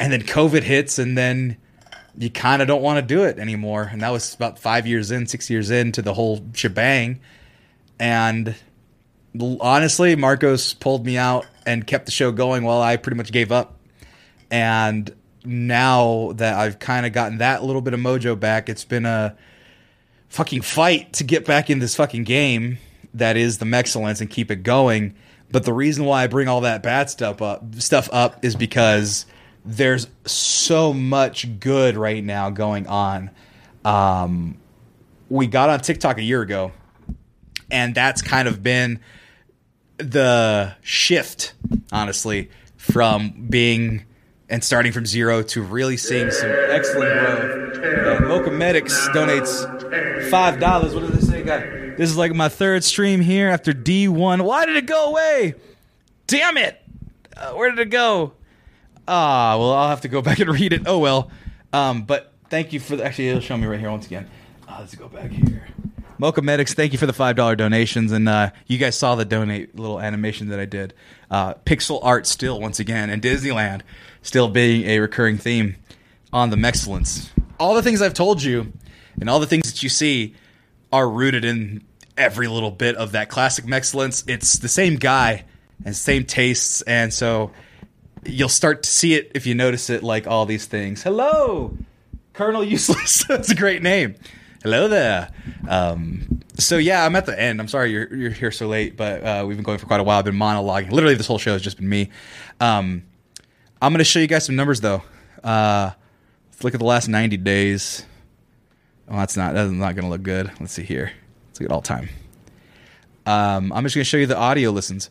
And 0.00 0.12
then 0.12 0.22
COVID 0.22 0.62
hits, 0.62 0.98
and 0.98 1.16
then 1.16 1.58
you 2.16 2.30
kind 2.30 2.60
of 2.60 2.68
don't 2.68 2.82
want 2.82 2.96
to 2.98 3.02
do 3.02 3.22
it 3.22 3.38
anymore. 3.38 3.88
And 3.92 4.02
that 4.02 4.10
was 4.10 4.34
about 4.34 4.58
five 4.58 4.86
years 4.86 5.10
in, 5.10 5.26
six 5.26 5.48
years 5.48 5.70
into 5.70 6.02
the 6.02 6.14
whole 6.14 6.44
shebang. 6.54 7.20
And 7.98 8.56
honestly, 9.60 10.16
Marcos 10.16 10.74
pulled 10.74 11.06
me 11.06 11.16
out 11.16 11.46
and 11.66 11.86
kept 11.86 12.06
the 12.06 12.12
show 12.12 12.32
going 12.32 12.64
while 12.64 12.80
I 12.80 12.96
pretty 12.96 13.16
much 13.16 13.30
gave 13.30 13.52
up. 13.52 13.76
And 14.50 15.14
now 15.44 16.32
that 16.34 16.58
I've 16.58 16.78
kind 16.78 17.06
of 17.06 17.12
gotten 17.12 17.38
that 17.38 17.62
little 17.62 17.82
bit 17.82 17.94
of 17.94 18.00
mojo 18.00 18.38
back, 18.38 18.68
it's 18.68 18.84
been 18.84 19.06
a 19.06 19.36
fucking 20.28 20.62
fight 20.62 21.12
to 21.14 21.24
get 21.24 21.44
back 21.44 21.70
in 21.70 21.78
this 21.78 21.94
fucking 21.96 22.24
game 22.24 22.78
that 23.14 23.36
is 23.36 23.58
the 23.58 23.66
Mexcellence 23.66 24.20
and 24.20 24.30
keep 24.30 24.50
it 24.50 24.62
going. 24.62 25.14
But 25.50 25.64
the 25.64 25.72
reason 25.72 26.04
why 26.04 26.24
I 26.24 26.26
bring 26.26 26.48
all 26.48 26.62
that 26.62 26.82
bad 26.82 27.10
stuff 27.10 27.42
up 27.42 27.62
stuff 27.76 28.08
up 28.12 28.44
is 28.44 28.54
because 28.54 29.26
there's 29.64 30.06
so 30.26 30.92
much 30.92 31.60
good 31.60 31.96
right 31.96 32.22
now 32.22 32.50
going 32.50 32.86
on. 32.86 33.30
Um, 33.84 34.58
we 35.28 35.46
got 35.46 35.70
on 35.70 35.80
TikTok 35.80 36.18
a 36.18 36.22
year 36.22 36.42
ago, 36.42 36.72
and 37.70 37.94
that's 37.94 38.22
kind 38.22 38.48
of 38.48 38.62
been 38.62 39.00
the 39.98 40.74
shift, 40.82 41.54
honestly, 41.92 42.50
from 42.76 43.46
being 43.48 44.04
and 44.48 44.64
starting 44.64 44.90
from 44.90 45.06
zero 45.06 45.42
to 45.42 45.62
really 45.62 45.96
seeing 45.96 46.30
some 46.30 46.50
excellent 46.50 47.12
growth. 47.12 48.46
And 48.48 48.58
Medics 48.58 49.08
donates 49.08 50.28
five 50.30 50.58
dollars. 50.58 50.94
What 50.94 51.02
does 51.02 51.20
this 51.20 51.28
say, 51.28 51.42
guy? 51.42 51.60
This 51.96 52.10
is 52.10 52.16
like 52.16 52.34
my 52.34 52.48
third 52.48 52.82
stream 52.82 53.20
here 53.20 53.48
after 53.48 53.72
D1. 53.72 54.42
Why 54.42 54.66
did 54.66 54.76
it 54.76 54.86
go 54.86 55.10
away? 55.10 55.54
Damn 56.26 56.56
it! 56.56 56.80
Uh, 57.36 57.52
where 57.52 57.70
did 57.70 57.78
it 57.78 57.90
go? 57.90 58.32
Ah, 59.12 59.56
well, 59.58 59.72
I'll 59.72 59.88
have 59.88 60.02
to 60.02 60.08
go 60.08 60.22
back 60.28 60.38
and 60.38 60.48
read 60.48 60.72
it. 60.72 60.82
Oh 60.86 60.98
well. 60.98 61.32
Um, 61.72 62.04
but 62.04 62.32
thank 62.48 62.72
you 62.72 62.78
for 62.78 62.94
the, 62.94 63.04
actually. 63.04 63.28
It'll 63.28 63.40
show 63.40 63.56
me 63.56 63.66
right 63.66 63.80
here 63.80 63.90
once 63.90 64.06
again. 64.06 64.30
Uh, 64.68 64.76
let's 64.78 64.94
go 64.94 65.08
back 65.08 65.30
here. 65.32 65.66
Mocha 66.18 66.42
Medics, 66.42 66.74
thank 66.74 66.92
you 66.92 66.98
for 66.98 67.06
the 67.06 67.12
five 67.12 67.34
dollar 67.34 67.56
donations, 67.56 68.12
and 68.12 68.28
uh, 68.28 68.50
you 68.68 68.78
guys 68.78 68.96
saw 68.96 69.16
the 69.16 69.24
donate 69.24 69.74
little 69.74 70.00
animation 70.00 70.48
that 70.50 70.60
I 70.60 70.64
did. 70.64 70.94
Uh, 71.28 71.54
pixel 71.54 71.98
art 72.04 72.26
still 72.26 72.60
once 72.60 72.78
again, 72.78 73.10
and 73.10 73.20
Disneyland 73.20 73.80
still 74.22 74.48
being 74.48 74.84
a 74.84 75.00
recurring 75.00 75.38
theme 75.38 75.76
on 76.32 76.50
the 76.50 76.58
excellence. 76.64 77.30
All 77.58 77.74
the 77.74 77.82
things 77.82 78.02
I've 78.02 78.14
told 78.14 78.42
you, 78.42 78.72
and 79.18 79.28
all 79.28 79.40
the 79.40 79.46
things 79.46 79.72
that 79.72 79.82
you 79.82 79.88
see, 79.88 80.36
are 80.92 81.08
rooted 81.08 81.44
in 81.44 81.82
every 82.16 82.46
little 82.46 82.70
bit 82.70 82.94
of 82.94 83.12
that 83.12 83.28
classic 83.28 83.64
excellence. 83.72 84.22
It's 84.28 84.58
the 84.58 84.68
same 84.68 84.96
guy 84.96 85.44
and 85.84 85.96
same 85.96 86.24
tastes, 86.26 86.82
and 86.82 87.12
so 87.12 87.50
you'll 88.24 88.48
start 88.48 88.82
to 88.82 88.90
see 88.90 89.14
it 89.14 89.32
if 89.34 89.46
you 89.46 89.54
notice 89.54 89.90
it. 89.90 90.02
Like 90.02 90.26
all 90.26 90.46
these 90.46 90.66
things. 90.66 91.02
Hello, 91.02 91.76
Colonel 92.32 92.64
Useless. 92.64 93.24
That's 93.28 93.50
a 93.50 93.54
great 93.54 93.82
name. 93.82 94.14
Hello 94.62 94.88
there. 94.88 95.30
Um, 95.68 96.40
so 96.58 96.76
yeah, 96.76 97.04
I'm 97.04 97.16
at 97.16 97.26
the 97.26 97.40
end. 97.40 97.60
I'm 97.60 97.68
sorry 97.68 97.92
you're 97.92 98.14
you're 98.14 98.30
here 98.30 98.50
so 98.50 98.68
late, 98.68 98.96
but 98.96 99.24
uh, 99.24 99.44
we've 99.46 99.56
been 99.56 99.64
going 99.64 99.78
for 99.78 99.86
quite 99.86 100.00
a 100.00 100.02
while. 100.02 100.18
I've 100.18 100.24
been 100.24 100.34
monologuing. 100.34 100.90
Literally, 100.90 101.14
this 101.14 101.26
whole 101.26 101.38
show 101.38 101.52
has 101.52 101.62
just 101.62 101.78
been 101.78 101.88
me. 101.88 102.10
Um, 102.60 103.04
I'm 103.80 103.92
going 103.92 103.98
to 103.98 104.04
show 104.04 104.18
you 104.18 104.26
guys 104.26 104.44
some 104.44 104.56
numbers 104.56 104.80
though. 104.80 105.02
Uh, 105.42 105.92
let's 106.50 106.62
look 106.62 106.74
at 106.74 106.80
the 106.80 106.86
last 106.86 107.08
90 107.08 107.38
days. 107.38 108.04
Oh, 109.08 109.16
that's 109.16 109.36
not 109.36 109.54
that's 109.54 109.72
not 109.72 109.94
going 109.94 110.04
to 110.04 110.10
look 110.10 110.22
good. 110.22 110.50
Let's 110.60 110.74
see 110.74 110.82
here. 110.82 111.12
Let's 111.48 111.60
look 111.60 111.70
at 111.70 111.74
all 111.74 111.82
time. 111.82 112.10
Um, 113.24 113.72
I'm 113.72 113.84
just 113.84 113.94
going 113.94 114.04
to 114.04 114.08
show 114.08 114.16
you 114.18 114.26
the 114.26 114.36
audio 114.36 114.70
listens, 114.70 115.10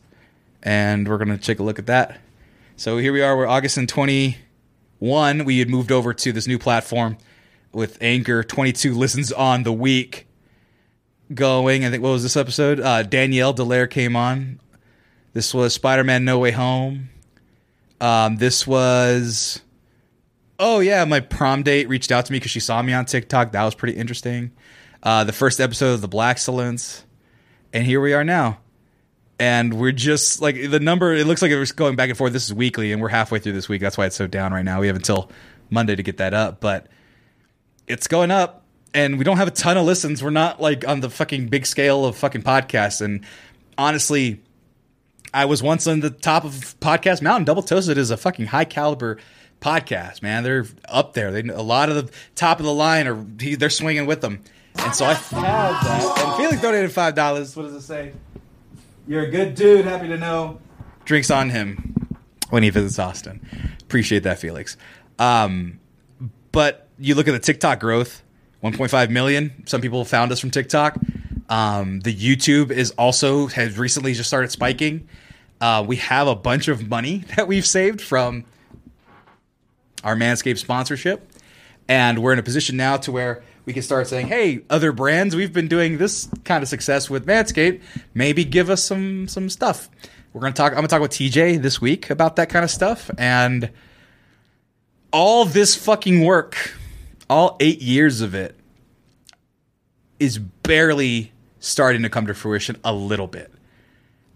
and 0.61 1.07
we're 1.07 1.17
going 1.17 1.29
to 1.29 1.37
take 1.37 1.59
a 1.59 1.63
look 1.63 1.79
at 1.79 1.87
that. 1.87 2.19
So 2.79 2.97
here 2.97 3.11
we 3.11 3.21
are. 3.21 3.35
We're 3.35 3.45
August 3.45 3.77
in 3.77 3.87
21. 3.87 5.43
We 5.43 5.59
had 5.59 5.67
moved 5.67 5.91
over 5.91 6.13
to 6.13 6.31
this 6.31 6.47
new 6.47 6.57
platform 6.57 7.17
with 7.73 7.97
Anchor. 7.99 8.41
22 8.41 8.93
listens 8.93 9.33
on 9.33 9.63
the 9.63 9.73
week 9.73 10.27
going. 11.33 11.83
I 11.83 11.89
think 11.89 12.01
what 12.01 12.11
was 12.11 12.23
this 12.23 12.37
episode? 12.37 12.79
Uh, 12.79 13.03
Danielle 13.03 13.53
Delaire 13.53 13.89
came 13.89 14.15
on. 14.15 14.61
This 15.33 15.53
was 15.53 15.73
Spider 15.73 16.05
Man 16.05 16.23
No 16.23 16.39
Way 16.39 16.51
Home. 16.51 17.09
Um, 17.99 18.37
this 18.37 18.65
was. 18.65 19.59
Oh 20.57 20.79
yeah, 20.79 21.03
my 21.03 21.19
prom 21.19 21.63
date 21.63 21.89
reached 21.89 22.13
out 22.13 22.27
to 22.27 22.31
me 22.31 22.37
because 22.37 22.51
she 22.51 22.61
saw 22.61 22.81
me 22.81 22.93
on 22.93 23.03
TikTok. 23.03 23.51
That 23.51 23.65
was 23.65 23.75
pretty 23.75 23.97
interesting. 23.97 24.53
Uh, 25.03 25.25
the 25.25 25.33
first 25.33 25.59
episode 25.59 25.95
of 25.95 26.01
the 26.01 26.07
Black 26.07 26.37
Excellence, 26.37 27.03
and 27.73 27.85
here 27.85 27.99
we 27.99 28.13
are 28.13 28.23
now. 28.23 28.59
And 29.39 29.75
we're 29.75 29.93
just 29.93 30.41
like 30.41 30.69
the 30.69 30.79
number. 30.81 31.13
It 31.13 31.25
looks 31.25 31.41
like 31.41 31.51
it 31.51 31.57
was 31.57 31.71
going 31.71 31.95
back 31.95 32.09
and 32.09 32.17
forth. 32.17 32.33
This 32.33 32.45
is 32.45 32.53
weekly, 32.53 32.91
and 32.91 33.01
we're 33.01 33.07
halfway 33.07 33.39
through 33.39 33.53
this 33.53 33.69
week. 33.69 33.81
That's 33.81 33.97
why 33.97 34.05
it's 34.05 34.15
so 34.17 34.27
down 34.27 34.51
right 34.51 34.65
now. 34.65 34.81
We 34.81 34.87
have 34.87 34.97
until 34.97 35.31
Monday 35.69 35.95
to 35.95 36.03
get 36.03 36.17
that 36.17 36.33
up, 36.33 36.59
but 36.59 36.87
it's 37.87 38.07
going 38.07 38.31
up 38.31 38.65
and 38.93 39.17
we 39.17 39.23
don't 39.23 39.37
have 39.37 39.47
a 39.47 39.51
ton 39.51 39.77
of 39.77 39.85
listens. 39.85 40.23
We're 40.23 40.29
not 40.29 40.61
like 40.61 40.87
on 40.87 41.01
the 41.01 41.09
fucking 41.09 41.47
big 41.47 41.65
scale 41.65 42.05
of 42.05 42.15
fucking 42.15 42.43
podcasts. 42.43 43.01
And 43.01 43.25
honestly, 43.77 44.41
I 45.33 45.45
was 45.45 45.61
once 45.61 45.87
on 45.87 45.99
the 45.99 46.09
top 46.09 46.43
of 46.43 46.53
podcast 46.79 47.21
mountain. 47.21 47.45
Double 47.45 47.61
Toasted 47.61 47.97
is 47.97 48.11
a 48.11 48.17
fucking 48.17 48.47
high 48.47 48.65
caliber 48.65 49.17
podcast, 49.61 50.21
man. 50.21 50.43
They're 50.43 50.65
up 50.87 51.13
there. 51.13 51.31
They 51.31 51.47
a 51.49 51.61
lot 51.61 51.89
of 51.89 51.95
the 51.95 52.11
top 52.35 52.59
of 52.59 52.65
the 52.65 52.73
line 52.73 53.07
are 53.07 53.23
they're 53.35 53.69
swinging 53.69 54.05
with 54.05 54.21
them. 54.21 54.41
And 54.75 54.95
so 54.95 55.05
I 55.05 55.13
had 55.13 55.73
that. 55.83 56.25
And 56.25 56.37
Felix 56.37 56.61
donated 56.61 56.91
five 56.91 57.15
dollars. 57.15 57.55
What 57.55 57.63
does 57.63 57.73
it 57.73 57.81
say? 57.81 58.13
You're 59.09 59.23
a 59.23 59.31
good 59.31 59.55
dude. 59.55 59.85
Happy 59.85 60.07
to 60.07 60.17
know. 60.17 60.59
Drinks 61.03 61.31
on 61.31 61.49
him 61.49 61.95
when 62.51 62.61
he 62.61 62.69
visits 62.69 62.99
Austin. 62.99 63.41
Appreciate 63.81 64.21
that, 64.21 64.37
Felix. 64.37 64.77
Um, 65.17 65.79
but 66.51 66.87
you 66.99 67.15
look 67.15 67.27
at 67.27 67.31
the 67.31 67.39
TikTok 67.39 67.79
growth, 67.79 68.21
1.5 68.63 69.09
million. 69.09 69.63
Some 69.65 69.81
people 69.81 70.05
found 70.05 70.31
us 70.31 70.39
from 70.39 70.51
TikTok. 70.51 70.95
Um, 71.49 72.01
the 72.01 72.15
YouTube 72.15 72.69
is 72.69 72.91
also 72.91 73.47
has 73.47 73.79
recently 73.79 74.13
just 74.13 74.29
started 74.29 74.51
spiking. 74.51 75.09
Uh, 75.59 75.83
we 75.87 75.95
have 75.95 76.27
a 76.27 76.35
bunch 76.35 76.67
of 76.67 76.87
money 76.87 77.23
that 77.35 77.47
we've 77.47 77.65
saved 77.65 78.01
from 78.01 78.45
our 80.03 80.15
Manscaped 80.15 80.59
sponsorship, 80.59 81.27
and 81.87 82.19
we're 82.19 82.33
in 82.33 82.37
a 82.37 82.43
position 82.43 82.77
now 82.77 82.97
to 82.97 83.11
where 83.11 83.41
we 83.69 83.73
can 83.73 83.83
start 83.83 84.07
saying, 84.07 84.25
"Hey, 84.25 84.61
other 84.67 84.91
brands, 84.91 85.35
we've 85.35 85.53
been 85.53 85.67
doing 85.67 85.99
this 85.99 86.27
kind 86.43 86.63
of 86.63 86.67
success 86.67 87.07
with 87.07 87.27
Manscaped. 87.27 87.81
Maybe 88.15 88.43
give 88.43 88.67
us 88.67 88.83
some 88.83 89.27
some 89.27 89.47
stuff." 89.47 89.91
We're 90.33 90.41
gonna 90.41 90.53
talk. 90.53 90.71
I'm 90.71 90.77
gonna 90.77 90.87
talk 90.87 91.01
with 91.01 91.11
TJ 91.11 91.61
this 91.61 91.79
week 91.79 92.09
about 92.09 92.35
that 92.37 92.49
kind 92.49 92.65
of 92.65 92.71
stuff, 92.71 93.11
and 93.19 93.69
all 95.13 95.45
this 95.45 95.75
fucking 95.75 96.25
work, 96.25 96.73
all 97.29 97.57
eight 97.59 97.79
years 97.79 98.21
of 98.21 98.33
it, 98.33 98.55
is 100.19 100.39
barely 100.39 101.31
starting 101.59 102.01
to 102.01 102.09
come 102.09 102.25
to 102.25 102.33
fruition 102.33 102.75
a 102.83 102.91
little 102.91 103.27
bit. 103.27 103.53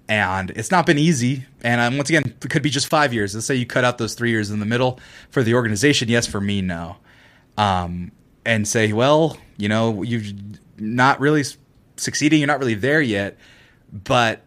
And 0.08 0.52
it's 0.52 0.70
not 0.70 0.86
been 0.86 1.00
easy. 1.00 1.48
And 1.64 1.82
um, 1.82 1.98
once 1.98 2.10
again, 2.10 2.36
it 2.40 2.50
could 2.52 2.62
be 2.62 2.70
just 2.70 2.86
five 2.86 3.16
years. 3.16 3.34
Let's 3.34 3.48
say 3.48 3.56
you 3.56 3.66
cut 3.66 3.84
out 3.84 3.98
those 3.98 4.14
three 4.14 4.30
years 4.30 4.52
in 4.52 4.60
the 4.60 4.66
middle 4.68 5.00
for 5.32 5.42
the 5.42 5.56
organization. 5.56 6.08
Yes, 6.08 6.28
for 6.28 6.40
me, 6.40 6.62
no. 6.62 6.98
Um, 7.58 8.12
and 8.46 8.68
say, 8.68 8.94
well, 8.94 9.38
you 9.58 9.70
know, 9.70 10.04
you've 10.04 10.34
not 10.78 11.20
really 11.20 11.44
succeeding. 11.98 12.40
You're 12.40 12.48
not 12.48 12.60
really 12.60 12.74
there 12.76 13.02
yet. 13.02 13.38
But 13.92 14.42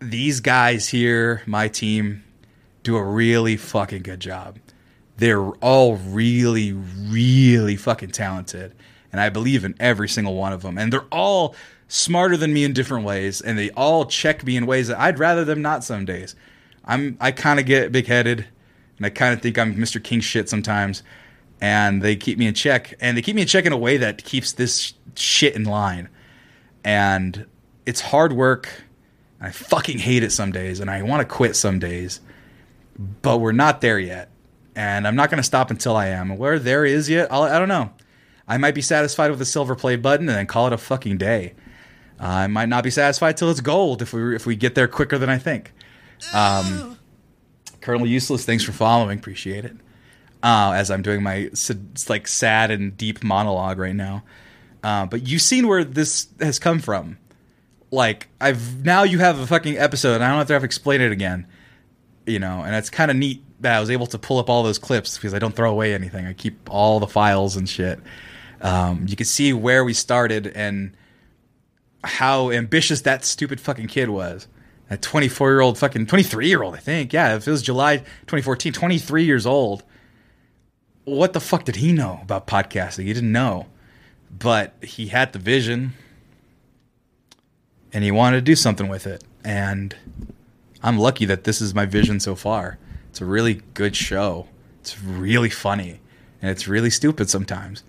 these 0.00 0.40
guys 0.40 0.88
here, 0.88 1.42
my 1.46 1.68
team, 1.68 2.24
do 2.82 2.96
a 2.96 3.02
really 3.02 3.56
fucking 3.56 4.02
good 4.02 4.20
job. 4.20 4.58
They're 5.16 5.40
all 5.40 5.96
really, 5.96 6.72
really 6.72 7.76
fucking 7.76 8.10
talented. 8.10 8.74
And 9.12 9.20
I 9.20 9.28
believe 9.28 9.64
in 9.64 9.74
every 9.80 10.08
single 10.08 10.34
one 10.34 10.52
of 10.52 10.62
them. 10.62 10.78
And 10.78 10.92
they're 10.92 11.00
all 11.12 11.54
smarter 11.88 12.36
than 12.36 12.52
me 12.52 12.64
in 12.64 12.72
different 12.72 13.04
ways. 13.04 13.40
And 13.40 13.58
they 13.58 13.70
all 13.70 14.06
check 14.06 14.44
me 14.44 14.56
in 14.56 14.66
ways 14.66 14.88
that 14.88 14.98
I'd 14.98 15.18
rather 15.18 15.44
them 15.44 15.60
not 15.62 15.84
some 15.84 16.04
days. 16.04 16.34
I'm 16.84 17.18
I 17.20 17.32
kind 17.32 17.60
of 17.60 17.66
get 17.66 17.92
big 17.92 18.06
headed 18.06 18.46
and 18.96 19.06
I 19.06 19.10
kind 19.10 19.32
of 19.32 19.40
think 19.40 19.58
I'm 19.58 19.76
Mr. 19.76 20.02
King 20.02 20.20
shit 20.20 20.48
sometimes. 20.48 21.02
And 21.60 22.02
they 22.02 22.16
keep 22.16 22.38
me 22.38 22.46
in 22.46 22.54
check. 22.54 22.94
And 23.00 23.16
they 23.16 23.22
keep 23.22 23.36
me 23.36 23.42
in 23.42 23.48
check 23.48 23.66
in 23.66 23.72
a 23.72 23.78
way 23.78 23.96
that 23.98 24.24
keeps 24.24 24.52
this 24.52 24.94
shit 25.14 25.54
in 25.54 25.64
line. 25.64 26.08
And 26.84 27.46
it's 27.86 28.00
hard 28.00 28.32
work. 28.32 28.68
I 29.40 29.50
fucking 29.50 29.98
hate 29.98 30.22
it 30.22 30.32
some 30.32 30.52
days. 30.52 30.80
And 30.80 30.90
I 30.90 31.02
want 31.02 31.20
to 31.20 31.34
quit 31.34 31.56
some 31.56 31.78
days. 31.78 32.20
But 33.22 33.38
we're 33.38 33.52
not 33.52 33.80
there 33.80 33.98
yet 33.98 34.30
and 34.76 35.06
I'm 35.06 35.16
not 35.16 35.30
going 35.30 35.38
to 35.38 35.42
stop 35.42 35.70
until 35.70 35.96
I 35.96 36.06
am. 36.06 36.36
Where 36.36 36.58
there 36.58 36.84
is 36.84 37.08
yet, 37.08 37.30
I'll, 37.30 37.42
I 37.42 37.58
don't 37.58 37.68
know. 37.68 37.90
I 38.46 38.56
might 38.56 38.74
be 38.74 38.82
satisfied 38.82 39.30
with 39.30 39.40
a 39.40 39.44
silver 39.44 39.76
play 39.76 39.96
button 39.96 40.28
and 40.28 40.36
then 40.36 40.46
call 40.46 40.66
it 40.66 40.72
a 40.72 40.78
fucking 40.78 41.18
day. 41.18 41.54
Uh, 42.18 42.26
I 42.26 42.46
might 42.46 42.68
not 42.68 42.82
be 42.82 42.90
satisfied 42.90 43.36
till 43.36 43.50
it's 43.50 43.60
gold 43.60 44.02
if 44.02 44.12
we 44.12 44.34
if 44.34 44.46
we 44.46 44.56
get 44.56 44.74
there 44.74 44.88
quicker 44.88 45.18
than 45.18 45.30
I 45.30 45.38
think. 45.38 45.72
Um, 46.34 46.98
Colonel 47.80 48.06
Useless, 48.06 48.44
thanks 48.44 48.64
for 48.64 48.72
following. 48.72 49.18
Appreciate 49.18 49.64
it. 49.64 49.76
Uh, 50.42 50.72
as 50.74 50.90
I'm 50.90 51.02
doing 51.02 51.22
my 51.22 51.50
like 52.08 52.26
sad 52.26 52.70
and 52.70 52.96
deep 52.96 53.22
monologue 53.22 53.78
right 53.78 53.94
now. 53.94 54.22
Uh, 54.82 55.04
but 55.06 55.26
you've 55.26 55.42
seen 55.42 55.68
where 55.68 55.84
this 55.84 56.28
has 56.40 56.58
come 56.58 56.80
from. 56.80 57.18
Like 57.90 58.28
I've 58.40 58.84
now 58.84 59.02
you 59.02 59.18
have 59.18 59.38
a 59.38 59.46
fucking 59.46 59.76
episode. 59.76 60.14
And 60.14 60.24
I 60.24 60.28
don't 60.28 60.38
have 60.38 60.46
to 60.46 60.52
have 60.54 60.62
to 60.62 60.66
explain 60.66 61.00
it 61.00 61.12
again. 61.12 61.46
You 62.26 62.38
know, 62.38 62.62
and 62.62 62.74
it's 62.74 62.90
kind 62.90 63.10
of 63.10 63.16
neat 63.16 63.42
that 63.60 63.76
I 63.76 63.80
was 63.80 63.90
able 63.90 64.06
to 64.06 64.18
pull 64.18 64.38
up 64.38 64.48
all 64.48 64.62
those 64.62 64.78
clips 64.78 65.16
because 65.16 65.34
I 65.34 65.38
don't 65.38 65.54
throw 65.54 65.70
away 65.70 65.94
anything. 65.94 66.26
I 66.26 66.32
keep 66.32 66.70
all 66.70 67.00
the 67.00 67.06
files 67.06 67.56
and 67.56 67.68
shit. 67.68 68.00
Um, 68.60 69.06
you 69.08 69.16
can 69.16 69.26
see 69.26 69.52
where 69.52 69.84
we 69.84 69.94
started 69.94 70.46
and 70.48 70.94
how 72.02 72.50
ambitious 72.50 73.02
that 73.02 73.24
stupid 73.24 73.60
fucking 73.60 73.88
kid 73.88 74.08
was. 74.08 74.48
That 74.88 75.02
24 75.02 75.50
year 75.50 75.60
old 75.60 75.78
fucking 75.78 76.06
23 76.06 76.48
year 76.48 76.62
old, 76.62 76.74
I 76.74 76.78
think. 76.78 77.12
Yeah, 77.12 77.36
if 77.36 77.46
it 77.46 77.50
was 77.50 77.62
July 77.62 77.98
2014, 77.98 78.72
23 78.72 79.24
years 79.24 79.46
old. 79.46 79.82
What 81.10 81.32
the 81.32 81.40
fuck 81.40 81.64
did 81.64 81.74
he 81.74 81.92
know 81.92 82.20
about 82.22 82.46
podcasting? 82.46 83.02
He 83.02 83.12
didn't 83.12 83.32
know. 83.32 83.66
But 84.30 84.74
he 84.80 85.08
had 85.08 85.32
the 85.32 85.40
vision 85.40 85.94
and 87.92 88.04
he 88.04 88.12
wanted 88.12 88.36
to 88.36 88.42
do 88.42 88.54
something 88.54 88.88
with 88.88 89.08
it. 89.08 89.24
And 89.42 89.96
I'm 90.84 90.98
lucky 90.98 91.24
that 91.24 91.42
this 91.42 91.60
is 91.60 91.74
my 91.74 91.84
vision 91.84 92.20
so 92.20 92.36
far. 92.36 92.78
It's 93.08 93.20
a 93.20 93.24
really 93.24 93.60
good 93.74 93.96
show. 93.96 94.46
It's 94.80 95.02
really 95.02 95.50
funny 95.50 96.00
and 96.40 96.48
it's 96.48 96.68
really 96.68 96.90
stupid 96.90 97.28
sometimes. 97.28 97.82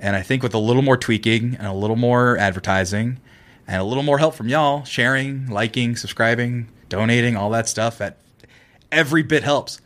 And 0.00 0.16
I 0.16 0.22
think 0.22 0.42
with 0.42 0.52
a 0.52 0.58
little 0.58 0.82
more 0.82 0.96
tweaking 0.96 1.54
and 1.54 1.68
a 1.68 1.72
little 1.72 1.94
more 1.94 2.36
advertising 2.38 3.20
and 3.68 3.80
a 3.80 3.84
little 3.84 4.02
more 4.02 4.18
help 4.18 4.34
from 4.34 4.48
y'all, 4.48 4.82
sharing, 4.82 5.46
liking, 5.46 5.94
subscribing, 5.94 6.66
donating, 6.88 7.36
all 7.36 7.50
that 7.50 7.68
stuff, 7.68 7.98
that 7.98 8.16
every 8.90 9.22
bit 9.22 9.44
helps. 9.44 9.80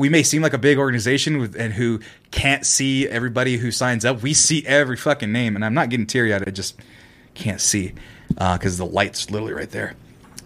We 0.00 0.08
may 0.08 0.22
seem 0.22 0.40
like 0.40 0.54
a 0.54 0.58
big 0.58 0.78
organization 0.78 1.36
with, 1.36 1.54
and 1.56 1.74
who 1.74 2.00
can't 2.30 2.64
see 2.64 3.06
everybody 3.06 3.58
who 3.58 3.70
signs 3.70 4.02
up. 4.02 4.22
We 4.22 4.32
see 4.32 4.64
every 4.66 4.96
fucking 4.96 5.30
name, 5.30 5.56
and 5.56 5.62
I'm 5.62 5.74
not 5.74 5.90
getting 5.90 6.06
teary 6.06 6.32
eyed. 6.32 6.48
I 6.48 6.52
just 6.52 6.80
can't 7.34 7.60
see 7.60 7.92
because 8.28 8.78
the 8.78 8.86
light's 8.86 9.30
literally 9.30 9.52
right 9.52 9.68
there. 9.68 9.94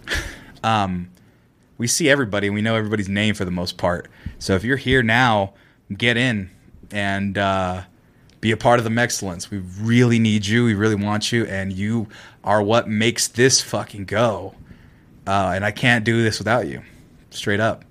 um, 0.63 1.09
we 1.77 1.87
see 1.87 2.09
everybody 2.09 2.47
and 2.47 2.53
we 2.53 2.61
know 2.61 2.75
everybody's 2.75 3.07
name 3.07 3.33
for 3.33 3.45
the 3.45 3.51
most 3.51 3.77
part. 3.77 4.09
So 4.39 4.55
if 4.55 4.65
you're 4.65 4.75
here 4.75 5.01
now, 5.01 5.53
get 5.95 6.17
in 6.17 6.49
and 6.91 7.37
uh, 7.37 7.83
be 8.41 8.51
a 8.51 8.57
part 8.57 8.79
of 8.79 8.83
the 8.83 8.91
Mexcellence. 8.91 9.49
We 9.49 9.59
really 9.79 10.19
need 10.19 10.45
you. 10.45 10.65
We 10.65 10.73
really 10.73 10.95
want 10.95 11.31
you, 11.31 11.45
and 11.45 11.71
you 11.71 12.09
are 12.43 12.61
what 12.61 12.89
makes 12.89 13.29
this 13.29 13.61
fucking 13.61 14.03
go. 14.03 14.53
Uh, 15.25 15.53
and 15.55 15.63
I 15.63 15.71
can't 15.71 16.03
do 16.03 16.21
this 16.21 16.39
without 16.39 16.67
you, 16.67 16.81
straight 17.29 17.61
up. 17.61 17.85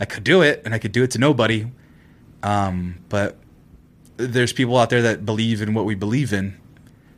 I 0.00 0.04
could 0.04 0.24
do 0.24 0.42
it, 0.42 0.62
and 0.64 0.74
I 0.74 0.78
could 0.78 0.92
do 0.92 1.02
it 1.02 1.10
to 1.12 1.18
nobody. 1.18 1.66
Um, 2.42 2.98
but 3.08 3.36
there's 4.16 4.52
people 4.52 4.76
out 4.76 4.90
there 4.90 5.02
that 5.02 5.26
believe 5.26 5.60
in 5.62 5.74
what 5.74 5.84
we 5.84 5.94
believe 5.94 6.32
in, 6.32 6.58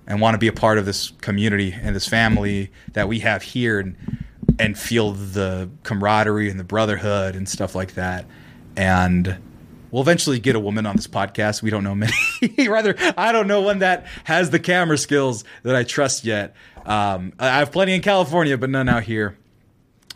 and 0.06 0.20
want 0.20 0.34
to 0.34 0.38
be 0.38 0.48
a 0.48 0.52
part 0.52 0.78
of 0.78 0.86
this 0.86 1.10
community 1.20 1.72
and 1.72 1.94
this 1.94 2.06
family 2.06 2.70
that 2.92 3.08
we 3.08 3.20
have 3.20 3.42
here, 3.42 3.80
and 3.80 3.96
and 4.58 4.78
feel 4.78 5.12
the 5.12 5.70
camaraderie 5.84 6.50
and 6.50 6.60
the 6.60 6.64
brotherhood 6.64 7.34
and 7.34 7.48
stuff 7.48 7.74
like 7.74 7.94
that. 7.94 8.26
And 8.76 9.38
We'll 9.90 10.02
eventually 10.02 10.38
get 10.38 10.54
a 10.54 10.60
woman 10.60 10.86
on 10.86 10.96
this 10.96 11.06
podcast. 11.06 11.62
We 11.62 11.70
don't 11.70 11.82
know 11.82 11.94
many. 11.94 12.12
Rather, 12.68 12.94
I 13.16 13.32
don't 13.32 13.46
know 13.46 13.62
one 13.62 13.80
that 13.80 14.06
has 14.24 14.50
the 14.50 14.60
camera 14.60 14.96
skills 14.96 15.44
that 15.62 15.74
I 15.74 15.82
trust 15.82 16.24
yet. 16.24 16.54
Um, 16.86 17.32
I 17.38 17.48
I 17.48 17.58
have 17.58 17.72
plenty 17.72 17.94
in 17.94 18.02
California, 18.02 18.56
but 18.56 18.70
none 18.70 18.88
out 18.88 19.02
here. 19.02 19.36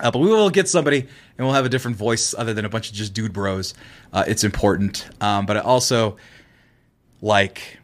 Uh, 0.00 0.10
but 0.10 0.18
we 0.18 0.28
will 0.28 0.50
get 0.50 0.68
somebody, 0.68 1.00
and 1.00 1.46
we'll 1.46 1.54
have 1.54 1.66
a 1.66 1.68
different 1.68 1.96
voice 1.96 2.34
other 2.36 2.52
than 2.52 2.64
a 2.64 2.68
bunch 2.68 2.90
of 2.90 2.96
just 2.96 3.14
dude 3.14 3.32
bros. 3.32 3.74
Uh, 4.12 4.24
it's 4.26 4.42
important. 4.42 5.06
Um, 5.20 5.46
but 5.46 5.56
I 5.56 5.60
also 5.60 6.16
like 7.22 7.78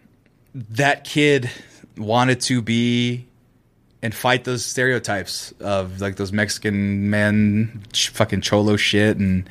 that 0.55 1.05
kid 1.05 1.51
wanted 1.97 2.41
to 2.41 2.63
be 2.63 3.27
and 4.03 4.15
fight 4.15 4.45
those 4.45 4.65
stereotypes 4.65 5.53
of 5.61 6.01
like 6.01 6.17
those 6.17 6.33
Mexican 6.33 7.11
men, 7.11 7.83
ch- 7.93 8.09
fucking 8.09 8.41
cholo 8.41 8.77
shit 8.77 9.19
and 9.19 9.49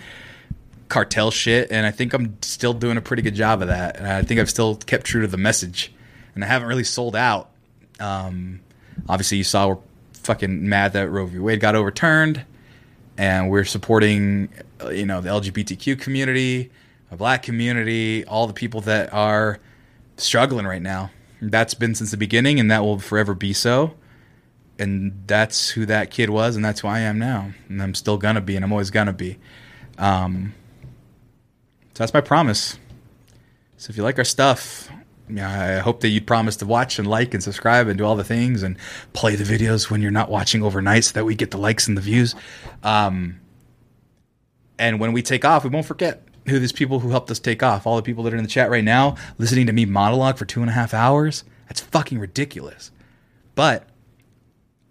cartel 0.89 1.31
shit. 1.31 1.71
And 1.71 1.85
I 1.85 1.91
think 1.91 2.13
I'm 2.13 2.37
still 2.41 2.73
doing 2.73 2.97
a 2.97 3.01
pretty 3.01 3.21
good 3.21 3.35
job 3.35 3.61
of 3.61 3.67
that. 3.67 3.97
And 3.97 4.07
I 4.07 4.23
think 4.23 4.39
I've 4.39 4.49
still 4.49 4.75
kept 4.75 5.05
true 5.05 5.21
to 5.21 5.27
the 5.27 5.37
message, 5.37 5.93
and 6.35 6.43
I 6.43 6.47
haven't 6.47 6.67
really 6.67 6.83
sold 6.83 7.15
out. 7.15 7.51
Um, 7.99 8.61
obviously, 9.07 9.37
you 9.37 9.43
saw 9.43 9.67
we're 9.69 9.77
fucking 10.29 10.69
mad 10.69 10.93
that 10.93 11.09
Roe 11.09 11.25
v. 11.25 11.39
Wade 11.39 11.59
got 11.59 11.73
overturned, 11.73 12.45
and 13.17 13.49
we're 13.49 13.65
supporting, 13.65 14.47
you 14.91 15.03
know, 15.03 15.21
the 15.21 15.29
LGBTQ 15.29 15.99
community, 15.99 16.69
the 17.09 17.15
Black 17.15 17.41
community, 17.41 18.23
all 18.25 18.45
the 18.45 18.53
people 18.53 18.79
that 18.81 19.11
are 19.11 19.57
struggling 20.17 20.67
right 20.67 20.83
now. 20.83 21.09
That's 21.41 21.73
been 21.73 21.95
since 21.95 22.11
the 22.11 22.17
beginning, 22.17 22.59
and 22.59 22.69
that 22.69 22.83
will 22.83 22.99
forever 22.99 23.33
be 23.33 23.53
so. 23.53 23.95
And 24.77 25.23
that's 25.25 25.71
who 25.71 25.87
that 25.87 26.11
kid 26.11 26.29
was, 26.29 26.55
and 26.55 26.63
that's 26.63 26.81
who 26.81 26.87
I 26.87 26.99
am 26.99 27.17
now, 27.17 27.49
and 27.67 27.81
I'm 27.81 27.95
still 27.95 28.19
gonna 28.19 28.39
be, 28.39 28.55
and 28.55 28.63
I'm 28.63 28.71
always 28.71 28.91
gonna 28.91 29.13
be. 29.13 29.39
Um, 29.97 30.53
so 31.95 32.03
that's 32.03 32.13
my 32.13 32.21
promise. 32.21 32.77
So 33.77 33.89
if 33.89 33.97
you 33.97 34.03
like 34.03 34.19
our 34.19 34.23
stuff, 34.23 34.91
I 35.37 35.79
hope 35.79 36.01
that 36.01 36.09
you'd 36.09 36.25
promise 36.25 36.55
to 36.57 36.65
watch 36.65 36.97
and 36.97 37.07
like 37.07 37.33
and 37.33 37.43
subscribe 37.43 37.87
and 37.87 37.97
do 37.97 38.05
all 38.05 38.15
the 38.15 38.23
things 38.23 38.63
and 38.63 38.77
play 39.13 39.35
the 39.35 39.43
videos 39.43 39.89
when 39.89 40.01
you're 40.01 40.11
not 40.11 40.29
watching 40.29 40.63
overnight 40.63 41.03
so 41.05 41.13
that 41.13 41.25
we 41.25 41.35
get 41.35 41.51
the 41.51 41.57
likes 41.57 41.87
and 41.87 41.95
the 41.95 42.01
views. 42.01 42.35
Um, 42.83 43.39
and 44.79 44.99
when 44.99 45.13
we 45.13 45.21
take 45.21 45.45
off, 45.45 45.63
we 45.63 45.69
won't 45.69 45.85
forget 45.85 46.23
who 46.47 46.57
these 46.57 46.71
people 46.71 46.99
who 46.99 47.09
helped 47.09 47.29
us 47.29 47.39
take 47.39 47.61
off. 47.61 47.85
All 47.85 47.95
the 47.95 48.01
people 48.01 48.23
that 48.23 48.33
are 48.33 48.37
in 48.37 48.43
the 48.43 48.49
chat 48.49 48.69
right 48.69 48.83
now, 48.83 49.15
listening 49.37 49.67
to 49.67 49.73
me 49.73 49.85
monologue 49.85 50.37
for 50.37 50.45
two 50.45 50.61
and 50.61 50.69
a 50.69 50.73
half 50.73 50.93
hours. 50.93 51.43
That's 51.67 51.81
fucking 51.81 52.17
ridiculous. 52.17 52.91
But 53.55 53.87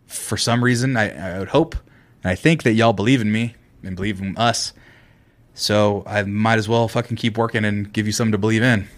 for 0.07 0.37
some 0.37 0.63
reason, 0.63 0.97
I, 0.97 1.37
I 1.37 1.39
would 1.39 1.49
hope 1.49 1.75
and 2.23 2.31
I 2.31 2.35
think 2.35 2.63
that 2.63 2.73
y'all 2.73 2.93
believe 2.93 3.21
in 3.21 3.33
me 3.33 3.55
and 3.83 3.97
believe 3.97 4.21
in 4.21 4.37
us. 4.37 4.73
So 5.55 6.03
I 6.07 6.23
might 6.23 6.59
as 6.59 6.69
well 6.69 6.87
fucking 6.89 7.17
keep 7.17 7.37
working 7.37 7.65
and 7.65 7.93
give 7.93 8.07
you 8.07 8.13
something 8.13 8.33
to 8.33 8.39
believe 8.39 8.63
in. 8.63 8.89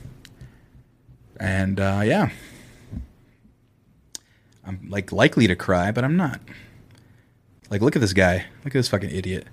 And 1.41 1.81
uh, 1.81 2.03
yeah, 2.05 2.31
I'm 4.65 4.89
like 4.89 5.11
likely 5.11 5.47
to 5.47 5.57
cry, 5.57 5.91
but 5.91 6.05
I'm 6.05 6.17
not. 6.17 6.41
Like, 7.71 7.81
look 7.81 7.97
at 7.97 8.01
this 8.01 8.13
guy. 8.13 8.45
Look 8.59 8.67
at 8.67 8.79
this 8.79 8.89
fucking 8.89 9.11
idiot. 9.11 9.47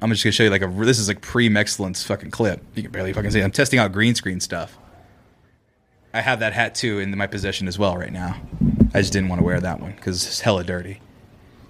I'm 0.00 0.10
just 0.10 0.22
gonna 0.22 0.32
show 0.32 0.44
you 0.44 0.50
like 0.50 0.62
a. 0.62 0.68
This 0.68 0.98
is 0.98 1.08
like 1.08 1.20
pre 1.20 1.54
excellence 1.54 2.04
fucking 2.04 2.30
clip. 2.30 2.64
You 2.74 2.82
can 2.82 2.92
barely 2.92 3.12
fucking 3.12 3.32
see. 3.32 3.40
it. 3.40 3.44
I'm 3.44 3.50
testing 3.50 3.78
out 3.78 3.92
green 3.92 4.14
screen 4.14 4.40
stuff. 4.40 4.78
I 6.14 6.20
have 6.20 6.40
that 6.40 6.52
hat 6.52 6.74
too 6.74 6.98
in 7.00 7.16
my 7.16 7.26
possession 7.26 7.68
as 7.68 7.78
well 7.78 7.96
right 7.96 8.12
now. 8.12 8.40
I 8.94 9.00
just 9.00 9.12
didn't 9.12 9.28
want 9.28 9.40
to 9.40 9.44
wear 9.44 9.60
that 9.60 9.80
one 9.80 9.92
because 9.92 10.24
it's 10.26 10.40
hella 10.40 10.64
dirty. 10.64 11.00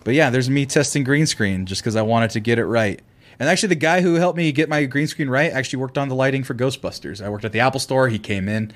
But 0.05 0.15
yeah, 0.15 0.31
there's 0.31 0.49
me 0.49 0.65
testing 0.65 1.05
green 1.05 1.27
screen 1.27 1.67
just 1.67 1.83
because 1.83 1.97
I 1.97 2.03
wanted 2.03 2.31
to 2.31 2.41
get 2.41 2.59
it 2.59 2.65
right. 2.65 3.01
And 3.39 3.49
actually, 3.49 3.71
the 3.71 3.77
guy 3.77 4.03
who 4.03 4.15
helped 4.15 4.37
me 4.37 4.53
get 4.53 4.69
my 4.69 4.85
green 4.85 5.07
screen 5.07 5.31
right 5.31 5.51
actually 5.51 5.79
worked 5.79 5.97
on 5.97 6.09
the 6.09 6.15
lighting 6.15 6.45
for 6.45 6.55
Ghostbusters. 6.55 7.25
I 7.25 7.31
worked 7.31 7.45
at 7.45 7.53
the 7.53 7.61
Apple 7.61 7.81
Store. 7.81 8.09
He 8.09 8.19
came 8.19 8.49
in, 8.49 8.73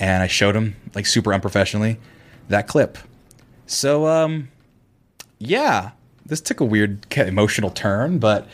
and 0.00 0.22
I 0.22 0.26
showed 0.26 0.56
him 0.56 0.74
like 0.94 1.06
super 1.06 1.32
unprofessionally 1.32 1.98
that 2.48 2.66
clip. 2.66 2.98
So 3.66 4.06
um, 4.06 4.50
yeah, 5.38 5.90
this 6.24 6.40
took 6.40 6.58
a 6.58 6.64
weird 6.64 7.06
emotional 7.16 7.70
turn, 7.70 8.18
but 8.18 8.48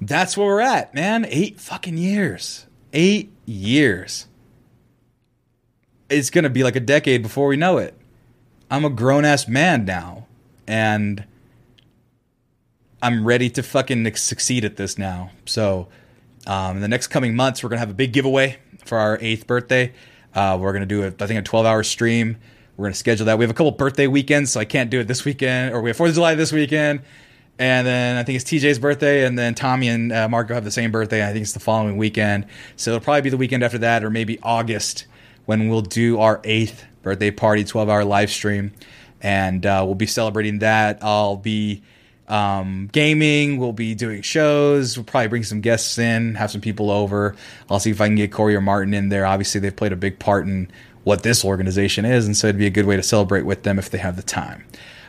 that's 0.00 0.36
where 0.36 0.46
we're 0.46 0.60
at, 0.60 0.94
man. 0.94 1.26
Eight 1.28 1.60
fucking 1.60 1.98
years. 1.98 2.66
Eight 2.92 3.30
years. 3.44 4.26
It's 6.08 6.30
gonna 6.30 6.50
be 6.50 6.64
like 6.64 6.74
a 6.74 6.80
decade 6.80 7.22
before 7.22 7.48
we 7.48 7.56
know 7.56 7.76
it. 7.76 7.94
I'm 8.70 8.84
a 8.84 8.90
grown 8.90 9.26
ass 9.26 9.46
man 9.46 9.84
now, 9.84 10.26
and 10.66 11.24
I'm 13.02 13.26
ready 13.26 13.50
to 13.50 13.62
fucking 13.62 14.14
succeed 14.16 14.64
at 14.64 14.76
this 14.76 14.96
now. 14.96 15.32
So, 15.44 15.88
um, 16.46 16.76
in 16.76 16.82
the 16.82 16.88
next 16.88 17.08
coming 17.08 17.36
months, 17.36 17.62
we're 17.62 17.68
gonna 17.68 17.80
have 17.80 17.90
a 17.90 17.94
big 17.94 18.14
giveaway 18.14 18.56
for 18.86 18.96
our 18.96 19.18
eighth 19.20 19.46
birthday. 19.46 19.92
Uh, 20.38 20.56
we're 20.56 20.72
gonna 20.72 20.86
do 20.86 21.02
a, 21.02 21.08
I 21.08 21.26
think 21.26 21.40
a 21.40 21.42
12 21.42 21.66
hour 21.66 21.82
stream. 21.82 22.36
We're 22.76 22.84
gonna 22.86 22.94
schedule 22.94 23.26
that. 23.26 23.38
We 23.38 23.42
have 23.42 23.50
a 23.50 23.54
couple 23.54 23.72
birthday 23.72 24.06
weekends, 24.06 24.52
so 24.52 24.60
I 24.60 24.64
can't 24.64 24.88
do 24.88 25.00
it 25.00 25.08
this 25.08 25.24
weekend, 25.24 25.74
or 25.74 25.80
we 25.80 25.90
have 25.90 25.96
Fourth 25.96 26.10
of 26.10 26.14
July 26.14 26.36
this 26.36 26.52
weekend, 26.52 27.00
and 27.58 27.84
then 27.84 28.16
I 28.16 28.22
think 28.22 28.36
it's 28.36 28.44
TJ's 28.44 28.78
birthday, 28.78 29.26
and 29.26 29.36
then 29.36 29.56
Tommy 29.56 29.88
and 29.88 30.12
uh, 30.12 30.28
Marco 30.28 30.54
have 30.54 30.62
the 30.62 30.70
same 30.70 30.92
birthday. 30.92 31.28
I 31.28 31.32
think 31.32 31.42
it's 31.42 31.54
the 31.54 31.60
following 31.60 31.96
weekend, 31.96 32.46
so 32.76 32.92
it'll 32.92 33.00
probably 33.00 33.22
be 33.22 33.30
the 33.30 33.36
weekend 33.36 33.64
after 33.64 33.78
that, 33.78 34.04
or 34.04 34.10
maybe 34.10 34.38
August 34.44 35.06
when 35.46 35.68
we'll 35.68 35.82
do 35.82 36.20
our 36.20 36.40
eighth 36.44 36.84
birthday 37.02 37.32
party, 37.32 37.64
12 37.64 37.88
hour 37.88 38.04
live 38.04 38.30
stream, 38.30 38.70
and 39.20 39.66
uh, 39.66 39.82
we'll 39.84 39.96
be 39.96 40.06
celebrating 40.06 40.60
that. 40.60 41.00
I'll 41.02 41.36
be 41.36 41.82
um, 42.28 42.88
gaming. 42.92 43.58
We'll 43.58 43.72
be 43.72 43.94
doing 43.94 44.22
shows. 44.22 44.96
We'll 44.96 45.04
probably 45.04 45.28
bring 45.28 45.44
some 45.44 45.60
guests 45.60 45.98
in, 45.98 46.34
have 46.36 46.50
some 46.50 46.60
people 46.60 46.90
over. 46.90 47.34
I'll 47.68 47.80
see 47.80 47.90
if 47.90 48.00
I 48.00 48.06
can 48.06 48.16
get 48.16 48.30
Korey 48.30 48.54
or 48.54 48.60
Martin 48.60 48.94
in 48.94 49.08
there. 49.08 49.26
Obviously, 49.26 49.60
they've 49.60 49.74
played 49.74 49.92
a 49.92 49.96
big 49.96 50.18
part 50.18 50.46
in 50.46 50.70
what 51.04 51.22
this 51.22 51.44
organization 51.44 52.04
is, 52.04 52.26
and 52.26 52.36
so 52.36 52.48
it'd 52.48 52.58
be 52.58 52.66
a 52.66 52.70
good 52.70 52.86
way 52.86 52.96
to 52.96 53.02
celebrate 53.02 53.42
with 53.42 53.62
them 53.62 53.78
if 53.78 53.90
they 53.90 53.98
have 53.98 54.16
the 54.16 54.22
time. 54.22 54.64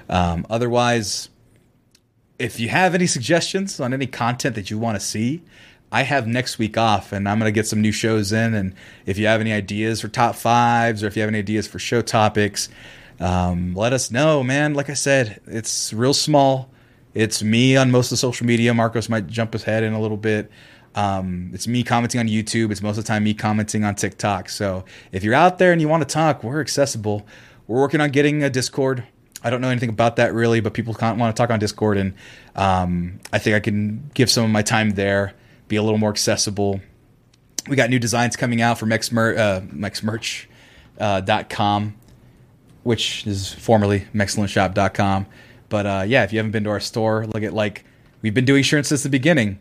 Um, 0.09 0.47
otherwise, 0.49 1.29
if 2.39 2.59
you 2.59 2.69
have 2.69 2.95
any 2.95 3.05
suggestions 3.05 3.79
on 3.79 3.93
any 3.93 4.07
content 4.07 4.55
that 4.55 4.71
you 4.71 4.79
want 4.79 4.99
to 4.99 5.05
see, 5.05 5.43
I 5.91 6.03
have 6.03 6.27
next 6.27 6.57
week 6.57 6.77
off 6.77 7.11
and 7.11 7.27
I'm 7.27 7.39
going 7.39 7.51
to 7.51 7.55
get 7.57 7.67
some 7.67 7.81
new 7.81 7.91
shows 7.91 8.31
in. 8.31 8.53
And 8.53 8.75
if 9.05 9.17
you 9.17 9.27
have 9.27 9.41
any 9.41 9.51
ideas 9.51 10.01
for 10.01 10.07
top 10.07 10.35
fives 10.35 11.03
or 11.03 11.07
if 11.07 11.15
you 11.15 11.21
have 11.21 11.29
any 11.29 11.39
ideas 11.39 11.67
for 11.67 11.79
show 11.79 12.01
topics, 12.01 12.69
um, 13.19 13.73
let 13.75 13.91
us 13.91 14.11
know, 14.11 14.43
man. 14.43 14.73
Like 14.73 14.89
I 14.89 14.93
said, 14.93 15.41
it's 15.47 15.91
real 15.91 16.13
small. 16.13 16.69
It's 17.19 17.43
me 17.43 17.75
on 17.75 17.91
most 17.91 18.05
of 18.05 18.11
the 18.11 18.17
social 18.17 18.45
media. 18.45 18.73
Marcos 18.73 19.09
might 19.09 19.27
jump 19.27 19.51
his 19.51 19.63
head 19.63 19.83
in 19.83 19.91
a 19.91 19.99
little 19.99 20.15
bit. 20.15 20.49
Um, 20.95 21.51
it's 21.53 21.67
me 21.67 21.83
commenting 21.83 22.17
on 22.21 22.27
YouTube. 22.27 22.71
It's 22.71 22.81
most 22.81 22.97
of 22.97 23.03
the 23.03 23.07
time 23.09 23.25
me 23.25 23.33
commenting 23.33 23.83
on 23.83 23.95
TikTok. 23.95 24.47
So 24.47 24.85
if 25.11 25.21
you're 25.21 25.33
out 25.33 25.57
there 25.57 25.73
and 25.73 25.81
you 25.81 25.89
want 25.89 26.07
to 26.07 26.07
talk, 26.07 26.45
we're 26.45 26.61
accessible. 26.61 27.27
We're 27.67 27.81
working 27.81 27.99
on 27.99 28.11
getting 28.11 28.41
a 28.41 28.49
Discord. 28.49 29.03
I 29.43 29.49
don't 29.49 29.59
know 29.59 29.67
anything 29.67 29.89
about 29.89 30.15
that 30.15 30.33
really, 30.33 30.61
but 30.61 30.73
people 30.73 30.95
want 30.97 31.35
to 31.35 31.37
talk 31.37 31.49
on 31.49 31.59
Discord, 31.59 31.97
and 31.97 32.13
um, 32.55 33.19
I 33.33 33.37
think 33.37 33.53
I 33.53 33.59
can 33.59 34.09
give 34.13 34.29
some 34.29 34.45
of 34.45 34.49
my 34.49 34.61
time 34.61 34.91
there, 34.91 35.33
be 35.67 35.75
a 35.75 35.83
little 35.83 35.97
more 35.97 36.11
accessible. 36.11 36.79
We 37.67 37.75
got 37.75 37.89
new 37.89 37.99
designs 37.99 38.37
coming 38.37 38.61
out 38.61 38.79
for 38.79 38.85
Mexmer, 38.85 39.37
uh, 39.37 39.61
Mexmerch 39.61 40.45
uh, 40.99 41.91
which 42.83 43.27
is 43.27 43.53
formerly 43.53 44.07
MexcellentShop.com. 44.13 45.25
But 45.69 45.85
uh, 45.85 46.03
yeah, 46.07 46.23
if 46.23 46.33
you 46.33 46.39
haven't 46.39 46.51
been 46.51 46.63
to 46.65 46.71
our 46.71 46.79
store, 46.79 47.25
look 47.27 47.43
at 47.43 47.53
like 47.53 47.85
we've 48.21 48.33
been 48.33 48.45
doing 48.45 48.63
shirts 48.63 48.89
since 48.89 49.03
the 49.03 49.09
beginning, 49.09 49.59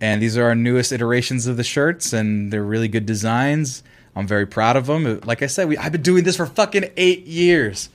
and 0.00 0.22
these 0.22 0.36
are 0.36 0.44
our 0.44 0.54
newest 0.54 0.92
iterations 0.92 1.46
of 1.46 1.56
the 1.56 1.64
shirts, 1.64 2.12
and 2.12 2.52
they're 2.52 2.62
really 2.62 2.88
good 2.88 3.06
designs. 3.06 3.82
I'm 4.14 4.26
very 4.26 4.46
proud 4.46 4.76
of 4.76 4.86
them. 4.86 5.20
Like 5.24 5.42
I 5.42 5.46
said, 5.46 5.68
we, 5.68 5.76
I've 5.76 5.92
been 5.92 6.02
doing 6.02 6.24
this 6.24 6.36
for 6.36 6.46
fucking 6.46 6.90
eight 6.96 7.26
years. 7.26 7.88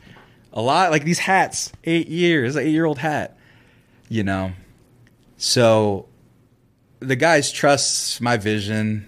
A 0.53 0.61
lot 0.61 0.91
like 0.91 1.03
these 1.03 1.19
hats 1.19 1.71
eight 1.83 2.07
years 2.07 2.55
eight 2.55 2.69
year 2.69 2.85
old 2.85 2.99
hat 2.99 3.37
you 4.13 4.23
know? 4.23 4.53
So 5.37 6.07
the 6.99 7.15
guys 7.15 7.51
trust 7.51 8.21
my 8.21 8.37
vision. 8.37 9.07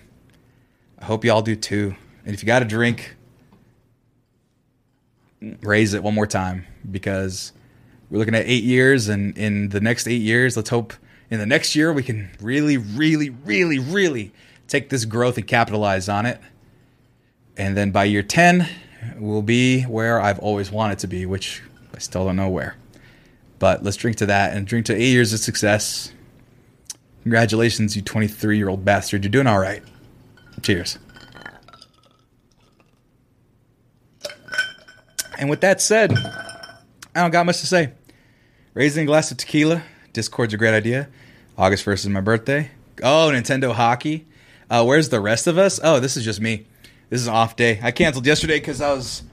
I 0.97 1.05
hope 1.05 1.23
y'all 1.23 1.43
do 1.43 1.55
too. 1.55 1.95
And 2.25 2.33
if 2.33 2.41
you 2.41 2.47
got 2.47 2.63
a 2.63 2.65
drink 2.65 3.15
raise 5.61 5.93
it 5.93 6.01
one 6.01 6.15
more 6.15 6.25
time 6.25 6.65
because 6.89 7.51
we're 8.09 8.19
looking 8.19 8.35
at 8.35 8.45
eight 8.45 8.63
years 8.63 9.07
and 9.07 9.37
in 9.37 9.69
the 9.69 9.81
next 9.81 10.07
eight 10.07 10.21
years 10.21 10.55
let's 10.55 10.69
hope 10.69 10.93
in 11.29 11.39
the 11.39 11.45
next 11.45 11.75
year 11.75 11.91
we 11.91 12.03
can 12.03 12.29
really 12.41 12.77
really 12.77 13.29
really 13.29 13.79
really 13.79 14.31
take 14.67 14.89
this 14.89 15.05
growth 15.05 15.37
and 15.37 15.47
capitalize 15.47 16.07
on 16.09 16.25
it 16.25 16.39
and 17.57 17.75
then 17.75 17.91
by 17.91 18.03
year 18.03 18.23
10 18.23 18.67
we'll 19.17 19.41
be 19.41 19.83
where 19.83 20.19
I've 20.19 20.39
always 20.39 20.71
wanted 20.71 20.99
to 20.99 21.07
be, 21.07 21.25
which 21.25 21.61
I 21.93 21.99
still 21.99 22.25
don't 22.25 22.35
know 22.35 22.49
where. 22.49 22.75
But 23.59 23.83
let's 23.83 23.97
drink 23.97 24.17
to 24.17 24.25
that 24.27 24.55
and 24.55 24.67
drink 24.67 24.85
to 24.87 24.95
eight 24.95 25.11
years 25.11 25.33
of 25.33 25.39
success. 25.39 26.11
Congratulations, 27.23 27.95
you 27.95 28.01
23 28.01 28.57
year 28.57 28.69
old 28.69 28.85
bastard. 28.85 29.23
You're 29.23 29.31
doing 29.31 29.47
all 29.47 29.59
right. 29.59 29.83
Cheers. 30.61 30.99
And 35.37 35.49
with 35.49 35.61
that 35.61 35.81
said, 35.81 36.13
I 37.15 37.21
don't 37.21 37.31
got 37.31 37.45
much 37.45 37.61
to 37.61 37.67
say. 37.67 37.93
Raising 38.73 39.03
a 39.03 39.05
glass 39.05 39.31
of 39.31 39.37
tequila. 39.37 39.83
Discord's 40.11 40.53
a 40.53 40.57
great 40.57 40.73
idea. 40.73 41.07
August 41.57 41.85
1st 41.85 41.93
is 41.93 42.09
my 42.09 42.19
birthday. 42.19 42.69
Oh, 43.01 43.31
Nintendo 43.33 43.71
hockey. 43.71 44.27
Uh, 44.69 44.83
where's 44.83 45.07
the 45.07 45.21
rest 45.21 45.47
of 45.47 45.57
us? 45.57 45.79
Oh, 45.81 46.01
this 46.01 46.17
is 46.17 46.25
just 46.25 46.41
me. 46.41 46.65
This 47.09 47.21
is 47.21 47.27
an 47.27 47.33
off 47.33 47.55
day. 47.55 47.79
I 47.81 47.91
canceled 47.91 48.25
yesterday 48.25 48.59
because 48.59 48.81
I 48.81 48.91
was 48.91 49.23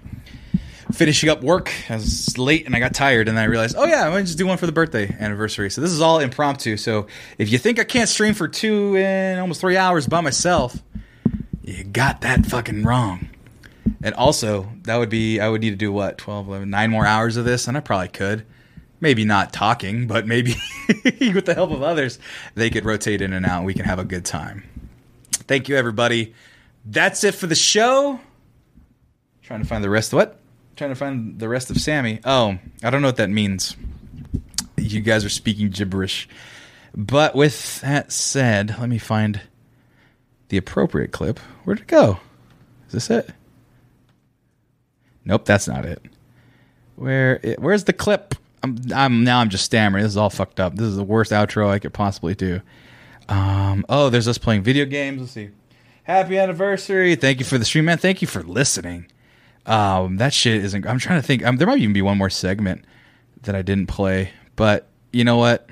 finishing 0.92 1.28
up 1.28 1.42
work. 1.42 1.72
I 1.88 1.94
was 1.94 2.38
late 2.38 2.66
and 2.66 2.76
I 2.76 2.78
got 2.78 2.94
tired, 2.94 3.26
and 3.26 3.36
then 3.36 3.42
I 3.42 3.48
realized, 3.48 3.74
oh 3.76 3.84
yeah, 3.84 4.04
I'm 4.04 4.12
gonna 4.12 4.22
just 4.22 4.38
do 4.38 4.46
one 4.46 4.58
for 4.58 4.66
the 4.66 4.72
birthday 4.72 5.12
anniversary. 5.18 5.70
So 5.70 5.80
this 5.80 5.90
is 5.90 6.00
all 6.00 6.20
impromptu. 6.20 6.76
So 6.76 7.08
if 7.38 7.50
you 7.50 7.58
think 7.58 7.80
I 7.80 7.84
can't 7.84 8.08
stream 8.08 8.34
for 8.34 8.46
two 8.46 8.96
and 8.96 9.40
almost 9.40 9.60
three 9.60 9.76
hours 9.76 10.06
by 10.06 10.20
myself, 10.20 10.76
you 11.64 11.82
got 11.82 12.20
that 12.20 12.46
fucking 12.46 12.84
wrong. 12.84 13.28
And 14.02 14.14
also, 14.14 14.68
that 14.82 14.96
would 14.96 15.08
be 15.08 15.40
I 15.40 15.48
would 15.48 15.60
need 15.60 15.70
to 15.70 15.76
do 15.76 15.92
what 15.92 16.18
12, 16.18 16.48
11, 16.48 16.70
9 16.70 16.90
more 16.90 17.06
hours 17.06 17.36
of 17.36 17.44
this, 17.44 17.68
and 17.68 17.76
I 17.76 17.80
probably 17.80 18.08
could. 18.08 18.44
Maybe 19.00 19.24
not 19.24 19.52
talking, 19.52 20.06
but 20.06 20.26
maybe 20.26 20.54
with 21.04 21.44
the 21.46 21.54
help 21.54 21.70
of 21.72 21.82
others, 21.82 22.18
they 22.54 22.70
could 22.70 22.84
rotate 22.84 23.20
in 23.20 23.32
and 23.32 23.44
out. 23.44 23.58
and 23.58 23.66
We 23.66 23.74
can 23.74 23.84
have 23.84 23.98
a 23.98 24.04
good 24.04 24.24
time. 24.24 24.64
Thank 25.32 25.68
you, 25.68 25.76
everybody. 25.76 26.34
That's 26.84 27.24
it 27.24 27.34
for 27.34 27.46
the 27.46 27.54
show. 27.54 28.20
Trying 29.42 29.60
to 29.60 29.66
find 29.66 29.82
the 29.82 29.90
rest 29.90 30.12
of 30.12 30.18
what? 30.18 30.38
Trying 30.76 30.90
to 30.90 30.96
find 30.96 31.38
the 31.38 31.48
rest 31.48 31.70
of 31.70 31.80
Sammy. 31.80 32.20
Oh, 32.24 32.58
I 32.82 32.90
don't 32.90 33.02
know 33.02 33.08
what 33.08 33.16
that 33.16 33.30
means. 33.30 33.76
You 34.76 35.00
guys 35.00 35.24
are 35.24 35.28
speaking 35.28 35.70
gibberish. 35.70 36.28
But 36.94 37.34
with 37.34 37.80
that 37.80 38.12
said, 38.12 38.76
let 38.78 38.88
me 38.88 38.98
find 38.98 39.40
the 40.48 40.56
appropriate 40.56 41.12
clip. 41.12 41.38
Where'd 41.64 41.80
it 41.80 41.86
go? 41.86 42.20
Is 42.86 42.92
this 42.92 43.10
it? 43.10 43.30
Nope, 45.24 45.44
that's 45.44 45.68
not 45.68 45.84
it. 45.84 46.02
Where? 46.96 47.40
It, 47.42 47.60
where's 47.60 47.84
the 47.84 47.92
clip? 47.92 48.34
I'm, 48.62 48.78
I'm 48.94 49.24
now. 49.24 49.40
I'm 49.40 49.48
just 49.48 49.64
stammering. 49.64 50.02
This 50.02 50.12
is 50.12 50.16
all 50.16 50.30
fucked 50.30 50.60
up. 50.60 50.76
This 50.76 50.86
is 50.86 50.96
the 50.96 51.04
worst 51.04 51.32
outro 51.32 51.68
I 51.68 51.78
could 51.78 51.92
possibly 51.92 52.34
do. 52.34 52.60
Um. 53.28 53.84
Oh, 53.88 54.10
there's 54.10 54.28
us 54.28 54.38
playing 54.38 54.62
video 54.62 54.84
games. 54.84 55.20
Let's 55.20 55.32
see. 55.32 55.50
Happy 56.04 56.36
anniversary! 56.36 57.14
Thank 57.14 57.38
you 57.38 57.44
for 57.44 57.58
the 57.58 57.64
stream, 57.64 57.84
man. 57.84 57.98
Thank 57.98 58.22
you 58.22 58.28
for 58.28 58.42
listening. 58.42 59.06
Um, 59.66 60.16
that 60.16 60.34
shit 60.34 60.64
isn't. 60.64 60.86
I'm 60.86 60.98
trying 60.98 61.20
to 61.20 61.26
think. 61.26 61.44
Um, 61.44 61.56
there 61.56 61.66
might 61.66 61.78
even 61.78 61.92
be 61.92 62.02
one 62.02 62.18
more 62.18 62.30
segment 62.30 62.84
that 63.42 63.54
I 63.54 63.62
didn't 63.62 63.86
play, 63.86 64.32
but 64.56 64.88
you 65.12 65.22
know 65.24 65.36
what? 65.36 65.68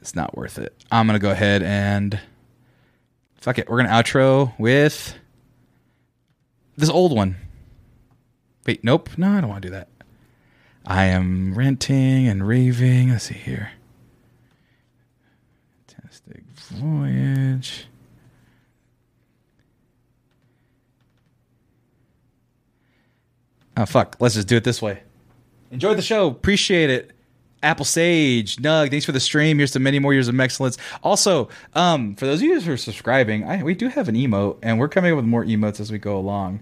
It's 0.00 0.14
not 0.14 0.36
worth 0.36 0.58
it. 0.58 0.74
I'm 0.92 1.06
gonna 1.06 1.18
go 1.18 1.30
ahead 1.30 1.62
and 1.62 2.20
fuck 3.36 3.58
it. 3.58 3.68
We're 3.68 3.78
gonna 3.82 3.88
outro 3.88 4.58
with 4.58 5.14
this 6.76 6.90
old 6.90 7.14
one. 7.16 7.36
Wait, 8.66 8.84
nope. 8.84 9.10
No, 9.16 9.30
I 9.32 9.40
don't 9.40 9.50
want 9.50 9.62
to 9.62 9.68
do 9.68 9.72
that. 9.72 9.88
I 10.86 11.04
am 11.04 11.54
ranting 11.54 12.26
and 12.26 12.46
raving. 12.46 13.10
Let's 13.10 13.24
see 13.24 13.34
here. 13.34 13.72
Fantastic 15.86 16.42
voyage. 16.70 17.86
Oh 23.76 23.86
fuck! 23.86 24.16
Let's 24.18 24.34
just 24.34 24.48
do 24.48 24.56
it 24.56 24.64
this 24.64 24.82
way. 24.82 25.02
Enjoy 25.70 25.94
the 25.94 26.02
show. 26.02 26.26
Appreciate 26.26 26.90
it. 26.90 27.12
Apple 27.62 27.84
Sage, 27.84 28.56
Nug, 28.56 28.90
thanks 28.90 29.04
for 29.04 29.12
the 29.12 29.20
stream. 29.20 29.58
Here's 29.58 29.72
to 29.72 29.80
many 29.80 29.98
more 29.98 30.12
years 30.12 30.28
of 30.28 30.38
excellence. 30.38 30.78
Also, 31.02 31.48
um, 31.74 32.14
for 32.14 32.24
those 32.24 32.38
of 32.38 32.42
you 32.44 32.60
who 32.60 32.72
are 32.72 32.76
subscribing, 32.76 33.44
I, 33.44 33.62
we 33.62 33.74
do 33.74 33.88
have 33.88 34.08
an 34.08 34.14
emote, 34.14 34.58
and 34.62 34.78
we're 34.78 34.88
coming 34.88 35.12
up 35.12 35.16
with 35.16 35.24
more 35.24 35.44
emotes 35.44 35.80
as 35.80 35.90
we 35.90 35.98
go 35.98 36.16
along. 36.16 36.60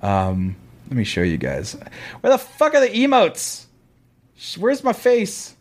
Um, 0.00 0.56
let 0.90 0.96
me 0.96 1.04
show 1.04 1.22
you 1.22 1.38
guys. 1.38 1.76
Where 2.20 2.32
the 2.32 2.38
fuck 2.38 2.74
are 2.74 2.80
the 2.80 2.88
emotes? 2.88 3.66
Where's 4.58 4.82
my 4.82 4.92
face? 4.92 5.54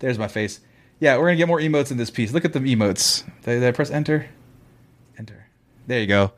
There's 0.00 0.18
my 0.18 0.26
face. 0.26 0.58
Yeah, 0.98 1.16
we're 1.16 1.26
gonna 1.26 1.36
get 1.36 1.46
more 1.46 1.60
emotes 1.60 1.92
in 1.92 1.96
this 1.96 2.10
piece. 2.10 2.32
Look 2.32 2.44
at 2.44 2.52
the 2.52 2.58
emotes. 2.58 3.24
Did, 3.42 3.60
did 3.60 3.64
I 3.64 3.70
press 3.70 3.90
enter? 3.92 4.28
Enter. 5.16 5.46
There 5.86 6.00
you 6.00 6.08
go. 6.08 6.32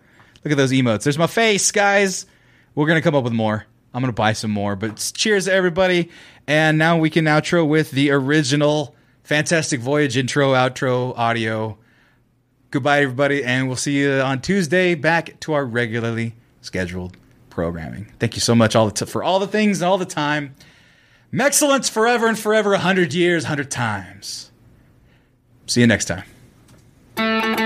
Look 0.44 0.52
at 0.52 0.58
those 0.58 0.72
emotes. 0.72 1.04
There's 1.04 1.16
my 1.16 1.26
face, 1.26 1.72
guys. 1.72 2.26
We're 2.74 2.86
gonna 2.86 3.00
come 3.00 3.14
up 3.14 3.24
with 3.24 3.32
more. 3.32 3.64
I'm 3.94 4.02
gonna 4.02 4.12
buy 4.12 4.34
some 4.34 4.50
more. 4.50 4.76
But 4.76 5.12
cheers 5.14 5.48
everybody. 5.48 6.10
And 6.46 6.76
now 6.76 6.98
we 6.98 7.08
can 7.08 7.24
outro 7.24 7.66
with 7.66 7.90
the 7.90 8.10
original 8.10 8.94
Fantastic 9.22 9.80
Voyage 9.80 10.18
intro, 10.18 10.52
outro 10.52 11.16
audio. 11.16 11.78
Goodbye, 12.70 13.00
everybody, 13.00 13.42
and 13.42 13.66
we'll 13.66 13.76
see 13.76 13.96
you 13.96 14.20
on 14.20 14.42
Tuesday 14.42 14.94
back 14.94 15.40
to 15.40 15.54
our 15.54 15.64
regularly 15.64 16.34
scheduled 16.60 17.16
programming. 17.56 18.06
Thank 18.18 18.34
you 18.34 18.40
so 18.40 18.54
much 18.54 18.76
all 18.76 18.90
t- 18.90 19.06
for 19.06 19.24
all 19.24 19.38
the 19.38 19.46
things 19.46 19.80
and 19.80 19.88
all 19.88 19.96
the 19.96 20.04
time. 20.04 20.54
Excellence 21.32 21.88
forever 21.88 22.26
and 22.26 22.38
forever, 22.38 22.70
100 22.72 23.14
years, 23.14 23.44
100 23.44 23.70
times. 23.70 24.50
See 25.66 25.80
you 25.80 25.86
next 25.86 26.04
time. 27.16 27.65